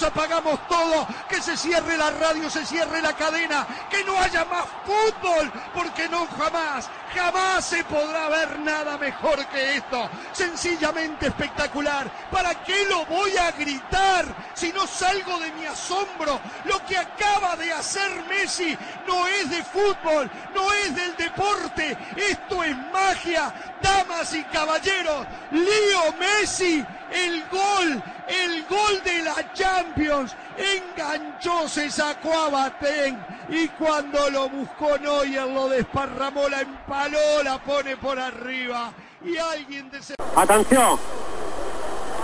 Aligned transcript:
apagamos 0.05 0.67
todo, 0.69 1.07
que 1.29 1.41
se 1.41 1.57
cierre 1.57 1.97
la 1.97 2.11
radio, 2.11 2.49
se 2.51 2.65
cierre 2.65 3.01
la 3.03 3.15
cadena, 3.15 3.67
que 3.91 4.05
no 4.05 4.19
haya 4.19 4.45
más 4.45 4.65
fútbol, 4.85 5.51
porque 5.75 6.09
no 6.09 6.27
jamás, 6.39 6.89
jamás 7.15 7.65
se 7.65 7.85
podrá 7.85 8.29
ver 8.29 8.59
nada 8.61 8.99
mejor 8.99 9.45
que 9.47 9.77
esto. 9.77 10.09
Sencillamente 10.33 11.27
espectacular. 11.27 12.11
¿Para 12.31 12.55
qué 12.65 12.85
lo 12.87 13.05
voy 13.07 13.37
a 13.37 13.51
gritar 13.53 14.25
si 14.55 14.73
no 14.73 14.87
salgo 14.87 15.39
de 15.39 15.53
mi 15.53 15.67
asombro? 15.67 16.41
Lo 16.65 16.85
que 16.87 16.97
acaba 16.99 17.57
de 17.57 17.73
hacer 17.73 18.11
Messi 18.29 18.77
no 19.07 19.27
es 19.27 19.51
de 19.51 19.63
fútbol, 19.65 20.31
no 20.55 20.73
es 20.73 20.95
del 20.95 21.17
deporte, 21.17 21.97
esto 22.17 22.63
es 22.63 22.77
magia. 22.93 23.53
Damas 23.83 24.35
y 24.35 24.43
caballeros, 24.45 25.27
Leo 25.51 26.13
Messi, 26.19 26.85
el 27.15 27.45
gol, 27.51 28.03
el 28.29 28.65
gol 28.67 29.03
de 29.05 29.23
la 29.23 29.53
Champions, 29.53 30.35
enganchó, 30.59 31.69
se 31.69 31.91
sacó 31.91 32.33
a 32.33 32.51
Batén 32.51 33.25
y 33.49 33.69
cuando 33.69 34.31
lo 34.31 34.49
buscó 34.49 34.99
Neuer 34.99 35.47
lo 35.47 35.69
desparramó, 35.69 36.49
la 36.49 36.63
empaló, 36.63 37.43
la 37.45 37.59
pone 37.59 37.97
por 37.97 38.19
arriba 38.19 38.93
y 39.25 39.37
alguien 39.37 39.91
de 39.91 39.99
ese... 39.99 40.15
Atenció. 40.37 40.99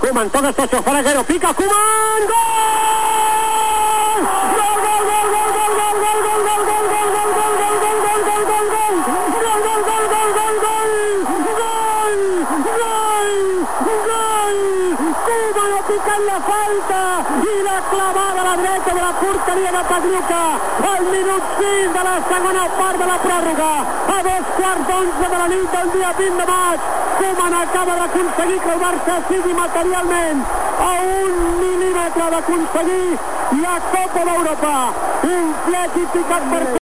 Koeman 0.00 0.30
toca 0.30 0.48
esto 0.50 0.62
hacia 0.62 0.78
afuera, 0.78 1.02
que 1.02 1.14
lo 1.14 1.24
pica. 1.24 1.54
Koeman. 1.54 1.76
¡Gol! 2.26 2.40
¡Gol, 4.56 4.76
gol, 4.84 5.02
gol, 5.10 5.26
gol, 5.30 5.50
gol, 5.54 5.74
gol, 5.76 6.00
gol, 6.00 6.24
gol, 6.24 6.40
gol, 6.40 6.40
gol, 6.40 6.46
gol, 6.46 6.64
gol, 6.66 6.82
gol, 6.82 7.10
gol, 7.14 7.30
gol, 7.34 7.54
gol, 7.58 7.69
en 16.20 16.26
la 16.26 16.40
falta 16.44 17.02
i 17.50 17.62
la 17.64 17.78
clavada 17.90 18.40
a 18.40 18.44
la 18.48 18.56
dreta 18.62 18.92
de 18.94 19.00
la 19.00 19.12
porteria 19.20 19.70
de 19.76 19.82
Pagliuca 19.90 20.42
al 20.92 21.04
minut 21.14 21.44
6 21.58 21.92
de 21.96 22.02
la 22.08 22.16
segona 22.30 22.64
part 22.78 22.98
de 23.02 23.06
la 23.10 23.18
pròrroga. 23.26 23.72
A 24.16 24.18
dos 24.28 24.50
quarts 24.56 24.86
d'onze 24.88 25.30
de 25.32 25.38
la 25.42 25.48
nit 25.52 25.76
del 25.76 25.92
dia 25.94 26.10
20 26.18 26.40
de 26.40 26.46
maig 26.52 26.80
Koeman 27.20 27.54
acaba 27.60 27.94
d'aconseguir 28.00 28.58
que 28.64 28.72
el 28.74 28.82
Barça 28.84 29.14
sigui 29.28 29.54
materialment 29.62 30.44
a 30.88 30.90
un 31.20 31.32
mil·límetre 31.62 32.28
d'aconseguir 32.34 33.08
la 33.62 33.78
Copa 33.94 34.26
d'Europa. 34.28 34.76
Un 35.38 35.56
flet 35.64 35.98
i 36.04 36.06
picat 36.18 36.52
per 36.52 36.79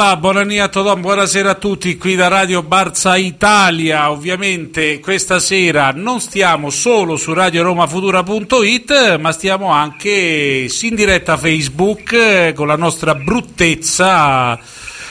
Hola, 0.00 0.16
buonanì 0.16 0.60
a 0.60 0.68
Todon, 0.68 1.00
buonasera 1.00 1.50
a 1.50 1.54
tutti 1.54 1.96
qui 1.96 2.14
da 2.14 2.28
Radio 2.28 2.62
Barza 2.62 3.16
Italia. 3.16 4.12
Ovviamente 4.12 5.00
questa 5.00 5.40
sera 5.40 5.90
non 5.92 6.20
stiamo 6.20 6.70
solo 6.70 7.16
su 7.16 7.32
radioromafutura.it, 7.32 9.16
ma 9.18 9.32
stiamo 9.32 9.72
anche 9.72 10.68
in 10.80 10.94
diretta 10.94 11.36
Facebook 11.36 12.12
eh, 12.12 12.52
con 12.54 12.68
la 12.68 12.76
nostra 12.76 13.16
bruttezza 13.16 14.56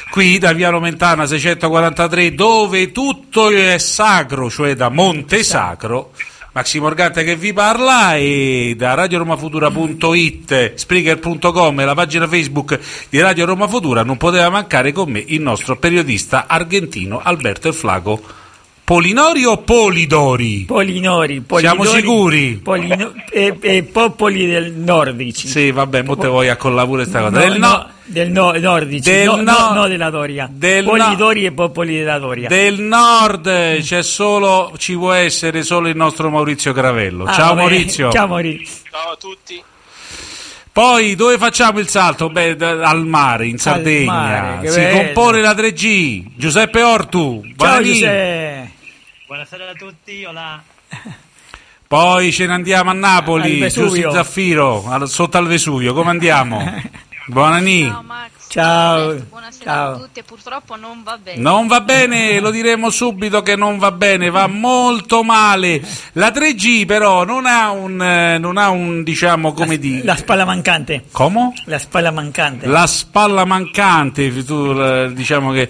qui 0.10 0.38
da 0.38 0.53
Via 0.53 0.70
Lomentana 0.70 1.25
643 1.25 2.34
dove 2.34 2.94
tutto 2.94 3.50
è 3.50 3.77
sacro, 3.79 4.50
cioè 4.50 4.74
da 4.74 4.88
Monte 4.88 5.44
Sacro. 5.44 6.12
Maxi 6.57 6.79
Morgante 6.79 7.23
che 7.23 7.35
vi 7.35 7.53
parla 7.53 8.15
e 8.15 8.73
da 8.75 8.95
radioromafutura.it, 8.95 10.73
spreaker.com 10.73 11.79
e 11.79 11.85
la 11.85 11.93
pagina 11.93 12.27
Facebook 12.27 12.79
di 13.09 13.21
Radio 13.21 13.45
Roma 13.45 13.67
Futura 13.67 14.01
non 14.01 14.17
poteva 14.17 14.49
mancare 14.49 14.91
con 14.91 15.11
me 15.11 15.23
il 15.27 15.39
nostro 15.39 15.77
periodista 15.77 16.47
argentino 16.47 17.21
Alberto 17.21 17.67
El 17.67 17.75
Flaco. 17.75 18.47
Polinori 18.88 19.44
o 19.44 19.58
Polidori? 19.58 20.63
Polinori, 20.65 21.41
Polidori 21.41 21.75
Siamo 21.84 21.84
sicuri? 21.84 22.53
Polino- 22.63 23.12
e, 23.29 23.58
e 23.60 23.84
popoli 23.84 24.46
del 24.46 24.72
nordici. 24.72 25.50
Sì, 25.50 25.72
vabbè, 25.72 26.03
mo 26.03 26.15
te 26.15 26.27
voglio 26.27 26.53
accollare 26.53 26.88
pure 26.88 27.01
questa 27.01 27.20
cosa. 27.20 27.32
No, 27.38 27.39
Del 27.50 27.60
no, 27.60 27.67
no, 27.67 27.89
del 28.06 28.32
no, 28.32 28.51
nordici, 28.53 29.10
Del 29.12 29.25
no, 29.27 29.36
no- 29.41 29.41
no, 29.41 29.74
no 29.74 29.88
della 29.89 30.10
Doria. 30.10 30.48
del 30.50 30.86
no- 30.86 30.91
Polidori 30.91 31.44
e 31.44 31.51
popoli 31.51 31.98
della 31.98 32.17
Doria. 32.17 32.48
del 32.48 32.79
nord 32.79 33.82
c'è 33.82 34.01
solo, 34.01 34.72
ci 34.77 34.94
può 34.96 35.12
essere 35.12 35.63
solo 35.63 35.89
il 35.89 35.96
nostro 35.98 36.29
Maurizio 36.29 36.72
Gravello. 36.72 37.25
Ah, 37.25 37.34
Ciao 37.34 37.48
vabbè. 37.56 37.60
Maurizio. 37.60 38.10
Ciao 38.13 38.27
Maurizio. 38.27 38.84
Ciao 38.89 39.12
a 39.12 39.15
tutti. 39.17 39.62
Poi 40.72 41.15
dove 41.15 41.38
facciamo 41.38 41.79
il 41.79 41.89
salto? 41.89 42.29
Beh, 42.29 42.56
al 42.58 43.06
mare, 43.06 43.48
in 43.48 43.58
Sardegna. 43.58 44.13
mare, 44.13 44.70
si 44.72 44.79
bello. 44.79 44.98
compone 44.98 45.41
la 45.41 45.51
3G. 45.51 46.24
Giuseppe 46.38 46.82
Ortu. 46.84 47.41
Ciao. 47.58 47.82
Giuseppe. 47.84 48.75
Buonasera 49.27 49.69
a 49.72 49.74
tutti, 49.74 50.24
hola. 50.24 50.63
Poi 51.88 52.31
ce 52.31 52.46
ne 52.46 52.53
andiamo 52.53 52.89
a 52.89 52.93
Napoli, 52.93 53.60
Vesuvio. 53.60 54.10
Giussi 54.10 54.15
Zaffiro, 54.15 54.86
al- 54.88 55.10
sotto 55.10 55.38
al 55.38 55.48
Vesuvio. 55.48 55.93
Come 55.93 56.10
andiamo? 56.12 56.63
Buonanì. 57.27 57.84
Ciao 57.89 58.03
Max. 58.03 58.31
Ciao. 58.50 59.13
Buonasera 59.30 59.63
Ciao. 59.72 59.94
a 59.94 59.98
tutti. 59.98 60.24
Purtroppo 60.24 60.77
non 60.77 61.04
va 61.04 61.18
bene. 61.22 61.42
Non 61.42 61.68
va 61.68 61.82
bene, 61.82 62.39
lo 62.39 62.50
diremo 62.50 62.89
subito 62.89 63.42
che 63.42 63.56
non 63.58 63.77
va 63.77 63.92
bene, 63.92 64.30
va 64.30 64.48
molto 64.48 65.22
male. 65.22 65.82
La 66.13 66.30
3G 66.30 66.86
però 66.86 67.25
non 67.25 67.46
ha 67.46 67.72
un, 67.72 68.01
eh, 68.01 68.38
non 68.38 68.58
ha 68.58 68.70
un 68.70 69.04
diciamo 69.04 69.51
come 69.51 69.77
dire... 69.77 70.04
La 70.06 70.16
spalla 70.16 70.46
mancante. 70.46 71.04
Come? 71.12 71.51
La 71.66 71.77
spalla 71.77 72.12
mancante. 72.12 72.68
La 72.68 72.88
spalla 72.88 73.44
mancante, 73.44 74.44
tu 74.46 74.74
eh, 74.80 75.12
diciamo 75.13 75.51
che, 75.51 75.70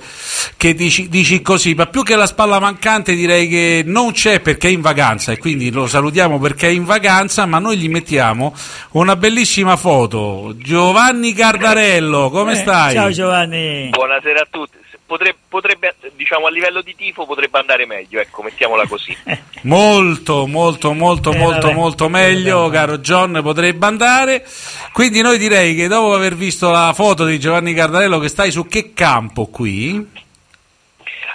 che 0.56 0.74
dici, 0.76 1.10
dici 1.10 1.42
così, 1.42 1.74
ma 1.74 1.88
più 1.88 2.04
che 2.04 2.16
la 2.16 2.28
spalla 2.28 2.60
mancante 2.60 3.16
direi 3.16 3.48
che 3.48 3.82
non 3.86 4.12
c'è 4.12 4.40
perché 4.40 4.68
è 4.68 4.72
in 4.72 4.82
vacanza 4.82 5.32
e 5.32 5.40
quindi 5.40 5.72
lo 5.72 5.88
salutiamo 5.88 6.38
perché 6.40 6.68
è 6.68 6.72
in 6.72 6.86
vacanza, 6.86 7.46
ma 7.48 7.58
noi 7.58 7.78
gli 7.78 7.90
mettiamo 7.90 8.54
una 8.92 9.16
bellissima 9.16 9.76
foto. 9.78 10.54
Giovanni 10.58 11.34
Cardarello, 11.34 12.30
come 12.30 12.52
Eh, 12.52 12.56
stai? 12.56 12.66
Ciao 12.94 13.12
Giovanni. 13.12 13.90
Buonasera 13.90 14.42
a 14.42 14.48
tutti. 14.50 14.76
Potrebbe, 15.06 15.38
potrebbe, 15.48 15.96
diciamo, 16.18 16.48
a 16.48 16.50
livello 16.52 16.82
di 16.82 16.94
tifo 16.94 17.26
potrebbe 17.26 17.58
andare 17.60 17.86
meglio, 17.86 18.20
ecco, 18.20 18.44
mettiamola 18.44 18.86
così. 18.88 19.16
Molto, 19.64 20.46
molto, 20.48 20.94
molto, 20.94 21.32
Eh, 21.32 21.38
molto, 21.38 21.68
vabbè. 21.68 21.74
molto 21.74 22.10
meglio, 22.10 22.68
Eh, 22.68 22.72
caro 22.72 22.98
John, 23.00 23.40
potrebbe 23.42 23.86
andare. 23.86 24.46
Quindi 24.92 25.22
noi 25.22 25.38
direi 25.38 25.76
che 25.76 25.88
dopo 25.88 26.14
aver 26.14 26.36
visto 26.36 26.70
la 26.70 26.92
foto 26.94 27.26
di 27.26 27.40
Giovanni 27.40 27.74
Cardarello 27.74 28.20
che 28.20 28.28
stai 28.28 28.52
su 28.52 28.68
che 28.68 28.92
campo 28.94 29.48
qui? 29.48 30.26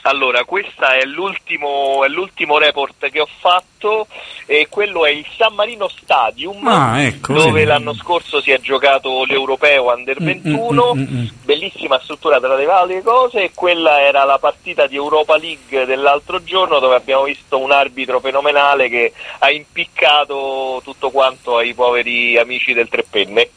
Allora, 0.03 0.45
questo 0.45 0.87
è 0.87 1.05
l'ultimo, 1.05 2.05
è 2.05 2.09
l'ultimo 2.09 2.59
report 2.59 3.11
che 3.11 3.21
ho 3.21 3.29
fatto 3.39 4.07
e 4.47 4.67
quello 4.69 5.07
è 5.07 5.11
il 5.11 5.27
San 5.37 5.55
Marino 5.55 5.89
Stadium 5.89 6.67
Ah, 6.67 7.03
ecco, 7.03 7.33
dove 7.33 7.61
sì. 7.61 7.67
l'anno 7.67 7.95
scorso 7.95 8.41
si 8.41 8.51
è 8.51 8.61
giocato 8.61 9.25
l'Europeo 9.25 9.93
Under 9.93 10.21
Mm, 10.21 10.27
21, 10.27 10.95
mm, 10.95 10.99
mm, 10.99 11.21
mm. 11.21 11.27
bellissima 11.45 12.01
struttura 12.03 12.39
tra 12.39 12.55
le 12.55 12.65
varie 12.65 13.03
cose 13.03 13.45
e 13.45 13.51
quella 13.55 14.01
era 14.01 14.25
la 14.25 14.39
partita 14.39 14.87
di 14.87 14.97
Europa 14.97 15.37
League 15.37 15.85
dell'altro 15.85 16.43
giorno 16.43 16.79
dove 16.79 16.95
abbiamo 16.97 17.25
visto 17.25 17.59
un 17.59 17.73
arbitro 17.73 18.21
fenomenale 18.21 18.89
che 18.89 19.13
ha 19.39 19.51
impiccato 19.51 20.81
tutto 20.85 21.11
quanto 21.11 21.57
ai 21.57 21.75
poveri 21.75 22.37
amici 22.39 22.73
del 22.73 22.89
Tre 22.89 23.05
Penne. 23.09 23.49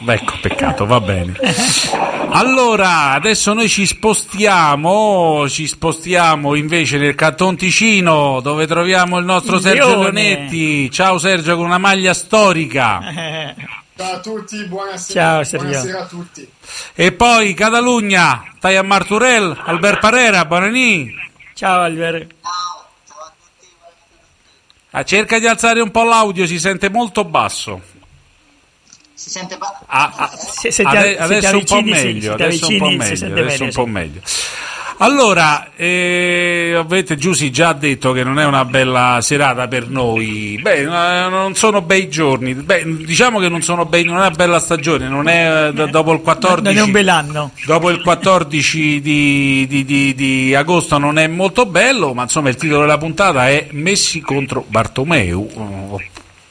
Beh, 0.00 0.14
Ecco, 0.14 0.34
peccato, 0.40 0.84
va 0.86 1.00
bene. 1.00 1.34
Allora, 2.30 3.10
adesso 3.12 3.52
noi 3.52 3.68
ci 3.68 3.86
spostiamo, 3.86 5.48
ci 5.48 5.66
spostiamo 5.66 6.54
invece 6.54 6.98
nel 6.98 7.14
Canton 7.14 7.56
Ticino 7.56 8.40
dove 8.40 8.66
troviamo 8.66 9.18
il 9.18 9.24
nostro 9.24 9.60
Sergio 9.60 9.88
Lione. 9.88 10.10
Leonetti. 10.22 10.90
Ciao 10.90 11.18
Sergio 11.18 11.56
con 11.56 11.66
una 11.66 11.78
maglia 11.78 12.14
storica. 12.14 13.00
Ciao 13.94 14.14
a 14.14 14.20
tutti, 14.20 14.64
buonasera. 14.64 15.20
Ciao, 15.20 15.44
Sergio. 15.44 15.66
buonasera 15.66 16.00
a 16.00 16.06
tutti. 16.06 16.48
E 16.94 17.12
poi 17.12 17.52
Catalugna, 17.54 18.42
stai 18.56 18.76
a 18.76 18.82
Marturel, 18.82 19.60
Albert 19.66 20.00
Parera, 20.00 20.44
buonanì. 20.46 21.14
Ciao 21.54 21.82
Albert. 21.82 22.34
Ah, 24.94 25.04
cerca 25.04 25.38
di 25.38 25.46
alzare 25.46 25.80
un 25.80 25.90
po' 25.90 26.02
l'audio, 26.02 26.46
si 26.46 26.58
sente 26.58 26.88
molto 26.90 27.24
basso. 27.24 27.80
Si 29.22 29.30
sente 29.30 29.56
ba- 29.56 29.78
Ah, 29.86 30.12
ah, 30.16 30.30
Se, 30.36 30.72
se 30.72 30.82
ti, 30.82 30.96
ade- 30.96 31.10
se 31.10 31.16
ti 31.16 31.22
adesso 31.22 31.56
un 31.56 31.62
po' 31.64 31.74
avvicini, 31.76 31.90
meglio, 32.02 32.20
se 32.36 32.42
adesso 32.42 32.66
un 32.66 32.78
po' 32.78 32.84
avvicini, 32.86 33.16
si 33.16 33.22
meglio, 33.24 33.40
adesso 33.40 33.56
bene, 33.58 33.64
un 33.64 33.70
po' 33.72 33.84
sì. 33.84 33.90
meglio. 33.90 34.20
Allora, 34.98 35.70
eh, 35.76 36.74
ovviamente 36.76 37.16
Giussi 37.16 37.50
già 37.52 37.68
ha 37.68 37.72
detto 37.72 38.10
che 38.12 38.24
non 38.24 38.40
è 38.40 38.44
una 38.44 38.64
bella 38.64 39.20
serata 39.22 39.68
per 39.68 39.88
noi. 39.88 40.58
Beh, 40.60 40.78
eh, 40.80 40.84
non 41.28 41.54
sono 41.54 41.82
bei 41.82 42.08
giorni. 42.08 42.54
Beh, 42.54 42.82
diciamo 43.04 43.38
che 43.38 43.48
non 43.48 43.62
sono 43.62 43.84
bei, 43.84 44.02
non 44.04 44.16
è 44.16 44.18
una 44.18 44.30
bella 44.30 44.58
stagione, 44.58 45.06
non 45.08 45.28
è 45.28 45.68
eh, 45.68 45.88
dopo 45.88 46.12
il 46.12 46.20
14 46.20 46.74
Non 46.76 46.76
è 46.76 46.86
un 46.86 46.90
bel 46.92 47.08
anno. 47.08 47.50
Dopo 47.64 47.90
il 47.90 48.00
14 48.02 49.00
di, 49.00 49.66
di- 49.68 49.84
di- 49.84 50.14
di 50.16 50.52
agosto 50.54 50.98
non 50.98 51.16
è 51.18 51.28
molto 51.28 51.64
bello, 51.66 52.12
ma 52.12 52.22
insomma 52.22 52.48
il 52.48 52.56
titolo 52.56 52.80
della 52.80 52.98
puntata 52.98 53.48
è 53.48 53.68
Messi 53.70 54.20
contro 54.20 54.64
Bartomeu. 54.66 56.00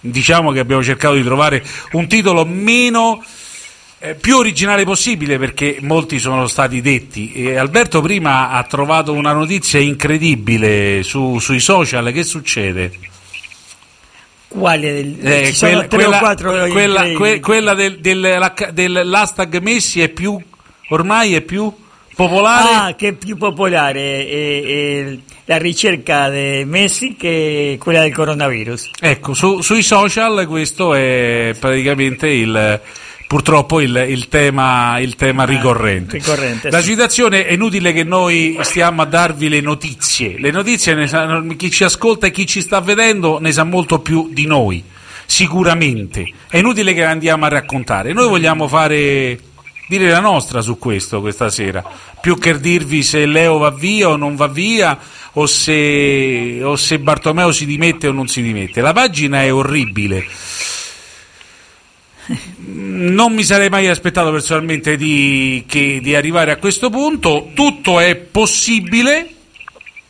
Diciamo 0.03 0.51
che 0.51 0.59
abbiamo 0.59 0.83
cercato 0.83 1.13
di 1.15 1.23
trovare 1.23 1.63
un 1.91 2.07
titolo 2.07 2.43
meno 2.43 3.23
eh, 3.99 4.15
più 4.15 4.35
originale 4.37 4.83
possibile 4.83 5.37
perché 5.37 5.77
molti 5.81 6.17
sono 6.17 6.47
stati 6.47 6.81
detti. 6.81 7.31
E 7.33 7.55
Alberto 7.55 8.01
prima 8.01 8.49
ha 8.49 8.63
trovato 8.63 9.13
una 9.13 9.31
notizia 9.31 9.79
incredibile 9.79 11.03
su- 11.03 11.37
sui 11.39 11.59
social. 11.59 12.11
Che 12.11 12.23
succede? 12.23 12.91
Quale 14.47 14.91
del, 14.93 15.17
Eh, 15.25 15.53
quella, 15.57 15.87
quella- 15.87 16.19
quella- 16.71 17.03
que- 17.13 17.39
quella 17.39 17.73
del, 17.73 17.99
del- 17.99 18.51
dell'hashtag 18.73 19.59
Messi 19.61 20.01
è 20.01 20.09
più 20.09 20.37
ormai 20.89 21.35
è 21.35 21.41
più 21.41 21.71
popolare. 22.15 22.69
Ah, 22.74 22.95
che 22.95 23.10
è 23.10 23.13
più 23.13 23.38
popolare 23.38 24.28
è, 24.28 24.63
è 24.63 25.17
la 25.45 25.58
ricerca 25.58 26.30
di 26.30 26.63
Messi 26.65 27.15
che 27.17 27.78
quella 27.80 28.02
del 28.02 28.13
coronavirus. 28.13 28.91
Ecco, 29.00 29.34
su- 29.34 29.62
sui 29.62 29.84
social 29.84 30.45
questo 30.47 30.93
è 30.93 31.56
praticamente 31.60 32.28
il 32.30 32.80
purtroppo 33.32 33.80
il, 33.80 33.95
il 34.10 34.28
tema, 34.28 35.00
il 35.00 35.15
tema 35.15 35.45
ricorrente. 35.45 36.17
ricorrente, 36.17 36.69
La 36.69 36.82
sì. 36.82 36.89
situazione 36.89 37.45
è 37.45 37.54
inutile 37.54 37.93
che 37.93 38.04
noi 38.04 38.58
stiamo 38.60 39.04
a 39.04 39.06
darvi 39.06 39.47
le 39.47 39.62
notizie. 39.62 40.38
Le 40.38 40.52
notizie 40.52 41.08
sa- 41.08 41.41
chi 41.56 41.71
ci 41.71 41.86
ascolta 41.86 42.28
e 42.28 42.32
chi 42.32 42.45
ci 42.45 42.60
sta 42.60 42.82
vedendo 42.82 43.39
ne 43.39 43.54
sa 43.54 43.63
molto 43.63 44.00
più 44.00 44.28
di 44.34 44.45
noi, 44.45 44.84
sicuramente. 45.26 46.30
È 46.50 46.58
inutile 46.58 46.93
che 46.93 47.06
andiamo 47.06 47.45
a 47.45 47.47
raccontare. 47.47 48.12
Noi 48.12 48.28
vogliamo 48.28 48.67
fare 48.67 49.39
dire 49.97 50.10
la 50.10 50.21
nostra 50.21 50.62
su 50.62 50.77
questo 50.77 51.19
questa 51.19 51.49
sera, 51.49 51.84
più 52.21 52.38
che 52.38 52.58
dirvi 52.58 53.04
se 53.04 53.25
Leo 53.25 53.58
va 53.58 53.71
via 53.71 54.08
o 54.08 54.15
non 54.15 54.38
va 54.38 54.47
via 54.47 54.97
o 55.34 55.45
se, 55.45 56.62
o 56.63 56.77
se 56.77 56.99
Bartomeo 56.99 57.51
si 57.51 57.65
dimette 57.65 58.08
o 58.08 58.13
non 58.13 58.27
si 58.27 58.41
dimette. 58.41 58.80
La 58.80 58.93
pagina 58.93 59.43
è 59.43 59.54
orribile. 59.54 60.25
Non 62.58 63.34
mi 63.34 63.43
sarei 63.43 63.67
mai 63.67 63.88
aspettato 63.88 64.32
personalmente 64.32 64.95
di, 64.95 65.65
che- 65.67 65.99
di 66.01 66.15
arrivare 66.15 66.51
a 66.51 66.58
questo 66.58 66.89
punto. 66.89 67.49
Tutto 67.54 67.99
è 67.99 68.15
possibile, 68.15 69.34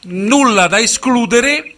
nulla 0.03 0.67
da 0.67 0.79
escludere. 0.79 1.75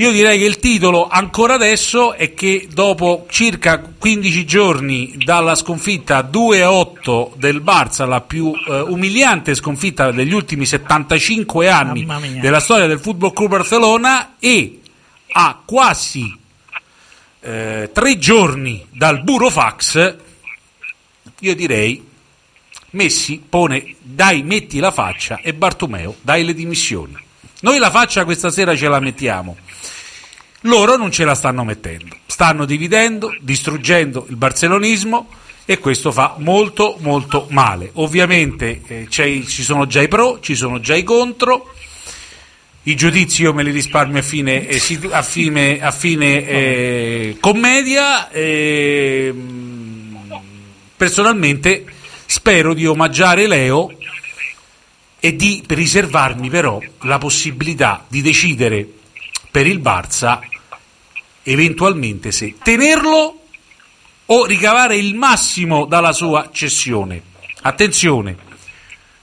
Io 0.00 0.12
direi 0.12 0.38
che 0.38 0.44
il 0.44 0.60
titolo 0.60 1.08
ancora 1.08 1.54
adesso 1.54 2.12
è 2.12 2.32
che 2.32 2.68
dopo 2.72 3.26
circa 3.28 3.80
15 3.80 4.46
giorni 4.46 5.16
dalla 5.24 5.56
sconfitta 5.56 6.20
2-8 6.20 7.34
del 7.34 7.60
Barça, 7.60 8.06
la 8.06 8.20
più 8.20 8.52
eh, 8.52 8.78
umiliante 8.80 9.56
sconfitta 9.56 10.12
degli 10.12 10.32
ultimi 10.32 10.66
75 10.66 11.68
anni 11.68 12.06
della 12.40 12.60
storia 12.60 12.86
del 12.86 13.00
Football 13.00 13.32
Club 13.32 13.50
Barcellona 13.50 14.36
e 14.38 14.80
a 15.32 15.60
quasi 15.64 16.32
eh, 17.40 17.90
tre 17.92 18.18
giorni 18.18 18.86
dal 18.90 19.24
Burofax, 19.24 20.16
io 21.40 21.54
direi 21.56 22.06
Messi 22.90 23.42
pone 23.46 23.96
dai 24.00 24.44
metti 24.44 24.78
la 24.78 24.92
faccia 24.92 25.40
e 25.42 25.52
Bartomeo 25.54 26.14
dai 26.20 26.44
le 26.44 26.54
dimissioni. 26.54 27.16
Noi 27.60 27.78
la 27.78 27.90
faccia 27.90 28.24
questa 28.24 28.50
sera 28.50 28.76
ce 28.76 28.86
la 28.86 29.00
mettiamo. 29.00 29.56
Loro 30.62 30.96
non 30.96 31.12
ce 31.12 31.24
la 31.24 31.36
stanno 31.36 31.62
mettendo, 31.62 32.16
stanno 32.26 32.64
dividendo, 32.64 33.36
distruggendo 33.40 34.26
il 34.28 34.34
barcelonismo 34.34 35.28
e 35.64 35.78
questo 35.78 36.10
fa 36.10 36.34
molto 36.38 36.96
molto 37.00 37.46
male. 37.50 37.90
Ovviamente 37.94 38.82
eh, 38.86 39.06
ci 39.08 39.44
sono 39.62 39.86
già 39.86 40.02
i 40.02 40.08
pro, 40.08 40.40
ci 40.40 40.56
sono 40.56 40.80
già 40.80 40.96
i 40.96 41.04
contro. 41.04 41.74
I 42.84 42.96
giudizi 42.96 43.42
io 43.42 43.52
me 43.52 43.62
li 43.62 43.70
risparmio 43.70 44.18
a 44.18 44.22
fine, 44.22 44.66
eh, 44.66 44.80
a 45.10 45.22
fine, 45.22 45.80
a 45.80 45.90
fine, 45.92 46.48
eh, 46.48 47.36
commedia. 47.38 48.30
e, 48.30 49.30
mm, 49.32 50.16
personalmente 50.96 51.84
spero 52.26 52.74
di 52.74 52.84
omaggiare 52.84 53.46
Leo 53.46 53.92
e 55.20 55.36
di 55.36 55.62
riservarmi 55.66 56.48
però 56.48 56.80
la 57.02 57.18
possibilità 57.18 58.04
di 58.08 58.22
decidere 58.22 58.97
per 59.50 59.66
il 59.66 59.80
Barça 59.80 60.40
eventualmente 61.42 62.30
se 62.30 62.56
tenerlo 62.62 63.40
o 64.26 64.44
ricavare 64.44 64.96
il 64.96 65.14
massimo 65.14 65.86
dalla 65.86 66.12
sua 66.12 66.50
cessione. 66.52 67.22
Attenzione, 67.62 68.36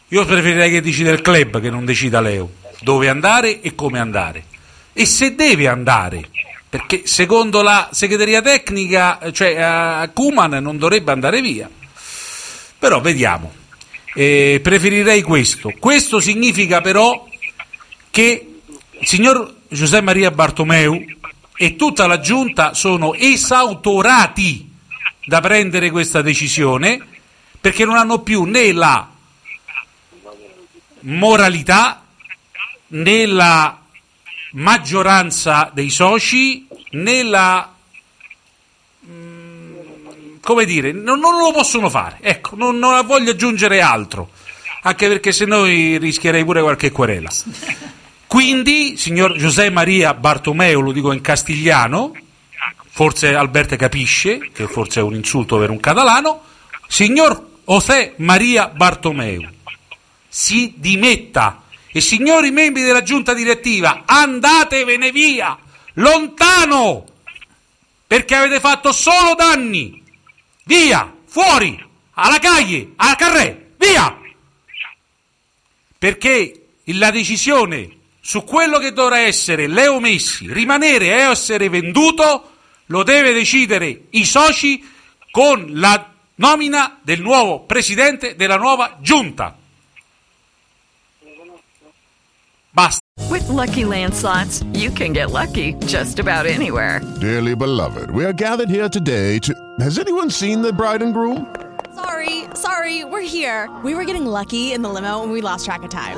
io 0.08 0.26
preferirei 0.26 0.72
che 0.72 0.82
decida 0.82 1.12
il 1.12 1.22
club 1.22 1.62
che 1.62 1.70
non 1.70 1.86
decida 1.86 2.22
Leo 2.22 2.64
dove 2.82 3.10
andare 3.10 3.62
e 3.62 3.74
come 3.76 4.00
andare 4.00 4.46
e 4.94 5.06
se 5.06 5.36
deve 5.36 5.68
andare. 5.68 6.30
Perché 6.70 7.04
secondo 7.06 7.62
la 7.62 7.90
segreteria 7.92 8.42
tecnica, 8.42 9.20
cioè 9.32 9.60
a 9.62 10.10
Kuman 10.14 10.52
non 10.62 10.78
dovrebbe 10.78 11.12
andare 11.12 11.42
via. 11.42 11.70
Però 12.78 13.00
vediamo. 13.00 13.54
Eh, 14.14 14.60
preferirei 14.62 15.22
questo. 15.22 15.74
Questo 15.80 16.20
significa 16.20 16.82
però 16.82 17.28
che 18.10 18.48
il 18.92 19.08
signor 19.08 19.55
Giuseppe 19.68 20.04
Maria 20.04 20.32
Bartomeu 20.32 21.04
e 21.58 21.76
tutta 21.76 22.08
la 22.08 22.20
giunta 22.20 22.74
sono 22.74 23.14
esautorati 23.14 24.72
da 25.26 25.42
prendere 25.42 25.90
questa 25.90 26.22
decisione 26.22 27.00
perché 27.60 27.86
non 27.86 27.96
hanno 27.96 28.20
più 28.20 28.44
né 28.44 28.72
la 28.72 29.10
moralità 31.02 32.04
né 32.88 33.26
la 33.26 33.80
maggioranza 34.52 35.72
dei 35.74 35.90
soci 35.90 36.68
né 36.92 37.24
la 37.24 37.74
mm, 39.08 39.56
come 40.46 40.66
dire, 40.66 40.92
non, 40.92 41.20
non 41.20 41.40
lo 41.40 41.52
possono 41.52 41.90
fare. 41.90 42.20
Ecco, 42.22 42.56
non, 42.56 42.78
non 42.78 43.04
voglio 43.04 43.32
aggiungere 43.32 43.82
altro, 43.82 44.30
anche 44.84 45.08
perché 45.08 45.32
se 45.32 45.46
no 45.46 45.64
rischierei 45.64 46.46
pure 46.46 46.62
qualche 46.62 46.92
querela. 46.92 47.32
Quindi, 48.36 48.98
signor 48.98 49.38
José 49.38 49.70
Maria 49.70 50.14
Bartomeu, 50.14 50.82
lo 50.82 50.92
dico 50.92 51.14
in 51.14 51.22
castigliano, 51.22 52.12
forse 52.90 53.34
Alberto 53.34 53.78
capisce, 53.78 54.52
che 54.52 54.68
forse 54.68 55.00
è 55.00 55.04
un 55.04 55.16
insulto 55.16 55.58
per 55.58 55.70
un 55.70 55.80
catalano, 55.80 56.44
signor 56.86 57.62
José 57.64 58.16
Maria 58.18 58.68
Bartomeu, 58.68 59.42
si 60.28 60.74
dimetta 60.76 61.64
e 61.88 62.02
signori 62.02 62.52
membri 62.52 62.82
della 62.82 63.04
giunta 63.04 63.34
direttiva, 63.34 64.04
andatevene 64.06 65.14
via, 65.14 65.58
lontano, 65.94 67.06
perché 68.06 68.36
avete 68.36 68.60
fatto 68.60 68.92
solo 68.92 69.34
danni. 69.38 70.04
Via, 70.66 71.10
fuori, 71.26 71.82
alla 72.16 72.40
caglie, 72.40 72.90
alla 72.98 73.16
carré, 73.16 73.76
via! 73.78 74.14
Perché 75.98 76.66
la 76.84 77.12
decisione 77.12 77.95
su 78.26 78.44
quello 78.44 78.80
che 78.80 78.92
dovrà 78.92 79.20
essere 79.20 79.68
Leo 79.68 80.00
Messi, 80.00 80.52
rimanere 80.52 81.10
e 81.10 81.30
essere 81.30 81.70
venduto, 81.70 82.54
lo 82.88 83.04
deve 83.04 83.34
decidere 83.34 84.06
i 84.10 84.26
soci 84.26 84.84
con 85.30 85.68
la 85.74 86.12
nomina 86.38 86.98
del 87.04 87.22
nuovo 87.22 87.66
presidente 87.66 88.36
della 88.36 88.58
nuova 88.58 88.98
giunta. 89.00 89.56
Basta. 92.72 93.04
With 93.30 93.48
Lucky 93.48 93.86
Land 93.86 94.16
slots, 94.16 94.64
you 94.74 94.92
can 94.92 95.14
get 95.14 95.30
lucky 95.30 95.76
just 95.86 96.18
about 96.18 96.48
anywhere. 96.48 97.02
Dearly 97.20 97.56
beloved, 97.56 98.10
we 98.10 98.26
are 98.26 98.34
gathered 98.34 98.72
here 98.72 98.90
today 98.90 99.38
to. 99.42 99.54
Has 99.80 100.00
anyone 100.00 100.32
seen 100.32 100.64
the 100.64 100.74
bride 100.74 101.04
and 101.04 101.14
groom? 101.14 101.46
Sorry, 101.94 102.46
sorry, 102.56 103.06
we're 103.06 103.22
here. 103.22 103.70
We 103.84 103.94
were 103.94 104.04
getting 104.04 104.26
lucky 104.26 104.74
in 104.74 104.82
the 104.82 104.90
limo 104.90 105.22
and 105.22 105.32
we 105.32 105.42
lost 105.42 105.66
track 105.66 105.84
of 105.84 105.92
time. 105.92 106.18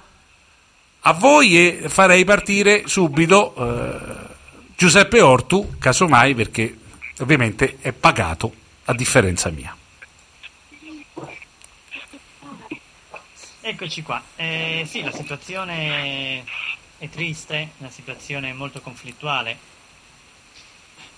a 1.03 1.13
voi 1.13 1.57
e 1.57 1.89
farei 1.89 2.23
partire 2.23 2.87
subito 2.87 3.55
eh, 3.55 4.29
Giuseppe 4.75 5.21
Ortu, 5.21 5.77
casomai 5.79 6.35
perché 6.35 6.77
ovviamente 7.19 7.77
è 7.81 7.91
pagato 7.91 8.53
a 8.85 8.93
differenza 8.93 9.49
mia. 9.49 9.75
Eccoci 13.63 14.01
qua. 14.01 14.21
Eh, 14.35 14.85
sì, 14.87 15.01
la 15.01 15.11
situazione 15.11 16.43
è 16.97 17.09
triste, 17.09 17.71
una 17.77 17.89
situazione 17.89 18.53
molto 18.53 18.81
conflittuale. 18.81 19.69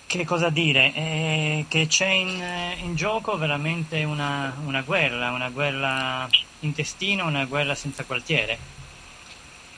Che 0.06 0.24
cosa 0.24 0.50
dire? 0.50 0.92
Eh, 0.94 1.64
che 1.68 1.86
c'è 1.86 2.08
in, 2.08 2.42
in 2.82 2.94
gioco 2.94 3.36
veramente 3.36 4.04
una, 4.04 4.54
una 4.64 4.82
guerra, 4.82 5.30
una 5.32 5.48
guerra 5.48 6.28
intestina, 6.60 7.24
una 7.24 7.46
guerra 7.46 7.74
senza 7.74 8.04
quartiere, 8.04 8.58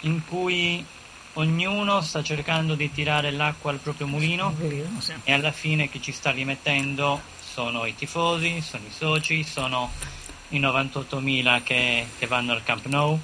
in 0.00 0.24
cui 0.26 0.84
ognuno 1.34 2.00
sta 2.00 2.22
cercando 2.22 2.74
di 2.74 2.90
tirare 2.92 3.30
l'acqua 3.30 3.70
al 3.70 3.78
proprio 3.78 4.06
mulino 4.06 4.54
e 5.24 5.32
alla 5.32 5.52
fine 5.52 5.88
chi 5.88 6.00
ci 6.00 6.12
sta 6.12 6.30
rimettendo 6.30 7.20
sono 7.40 7.86
i 7.86 7.94
tifosi, 7.94 8.60
sono 8.60 8.84
i 8.86 8.92
soci, 8.92 9.42
sono 9.42 9.90
i 10.50 10.60
98.000 10.60 11.62
che, 11.62 12.06
che 12.18 12.26
vanno 12.26 12.52
al 12.52 12.62
Camp 12.62 12.86
Nou, 12.86 13.18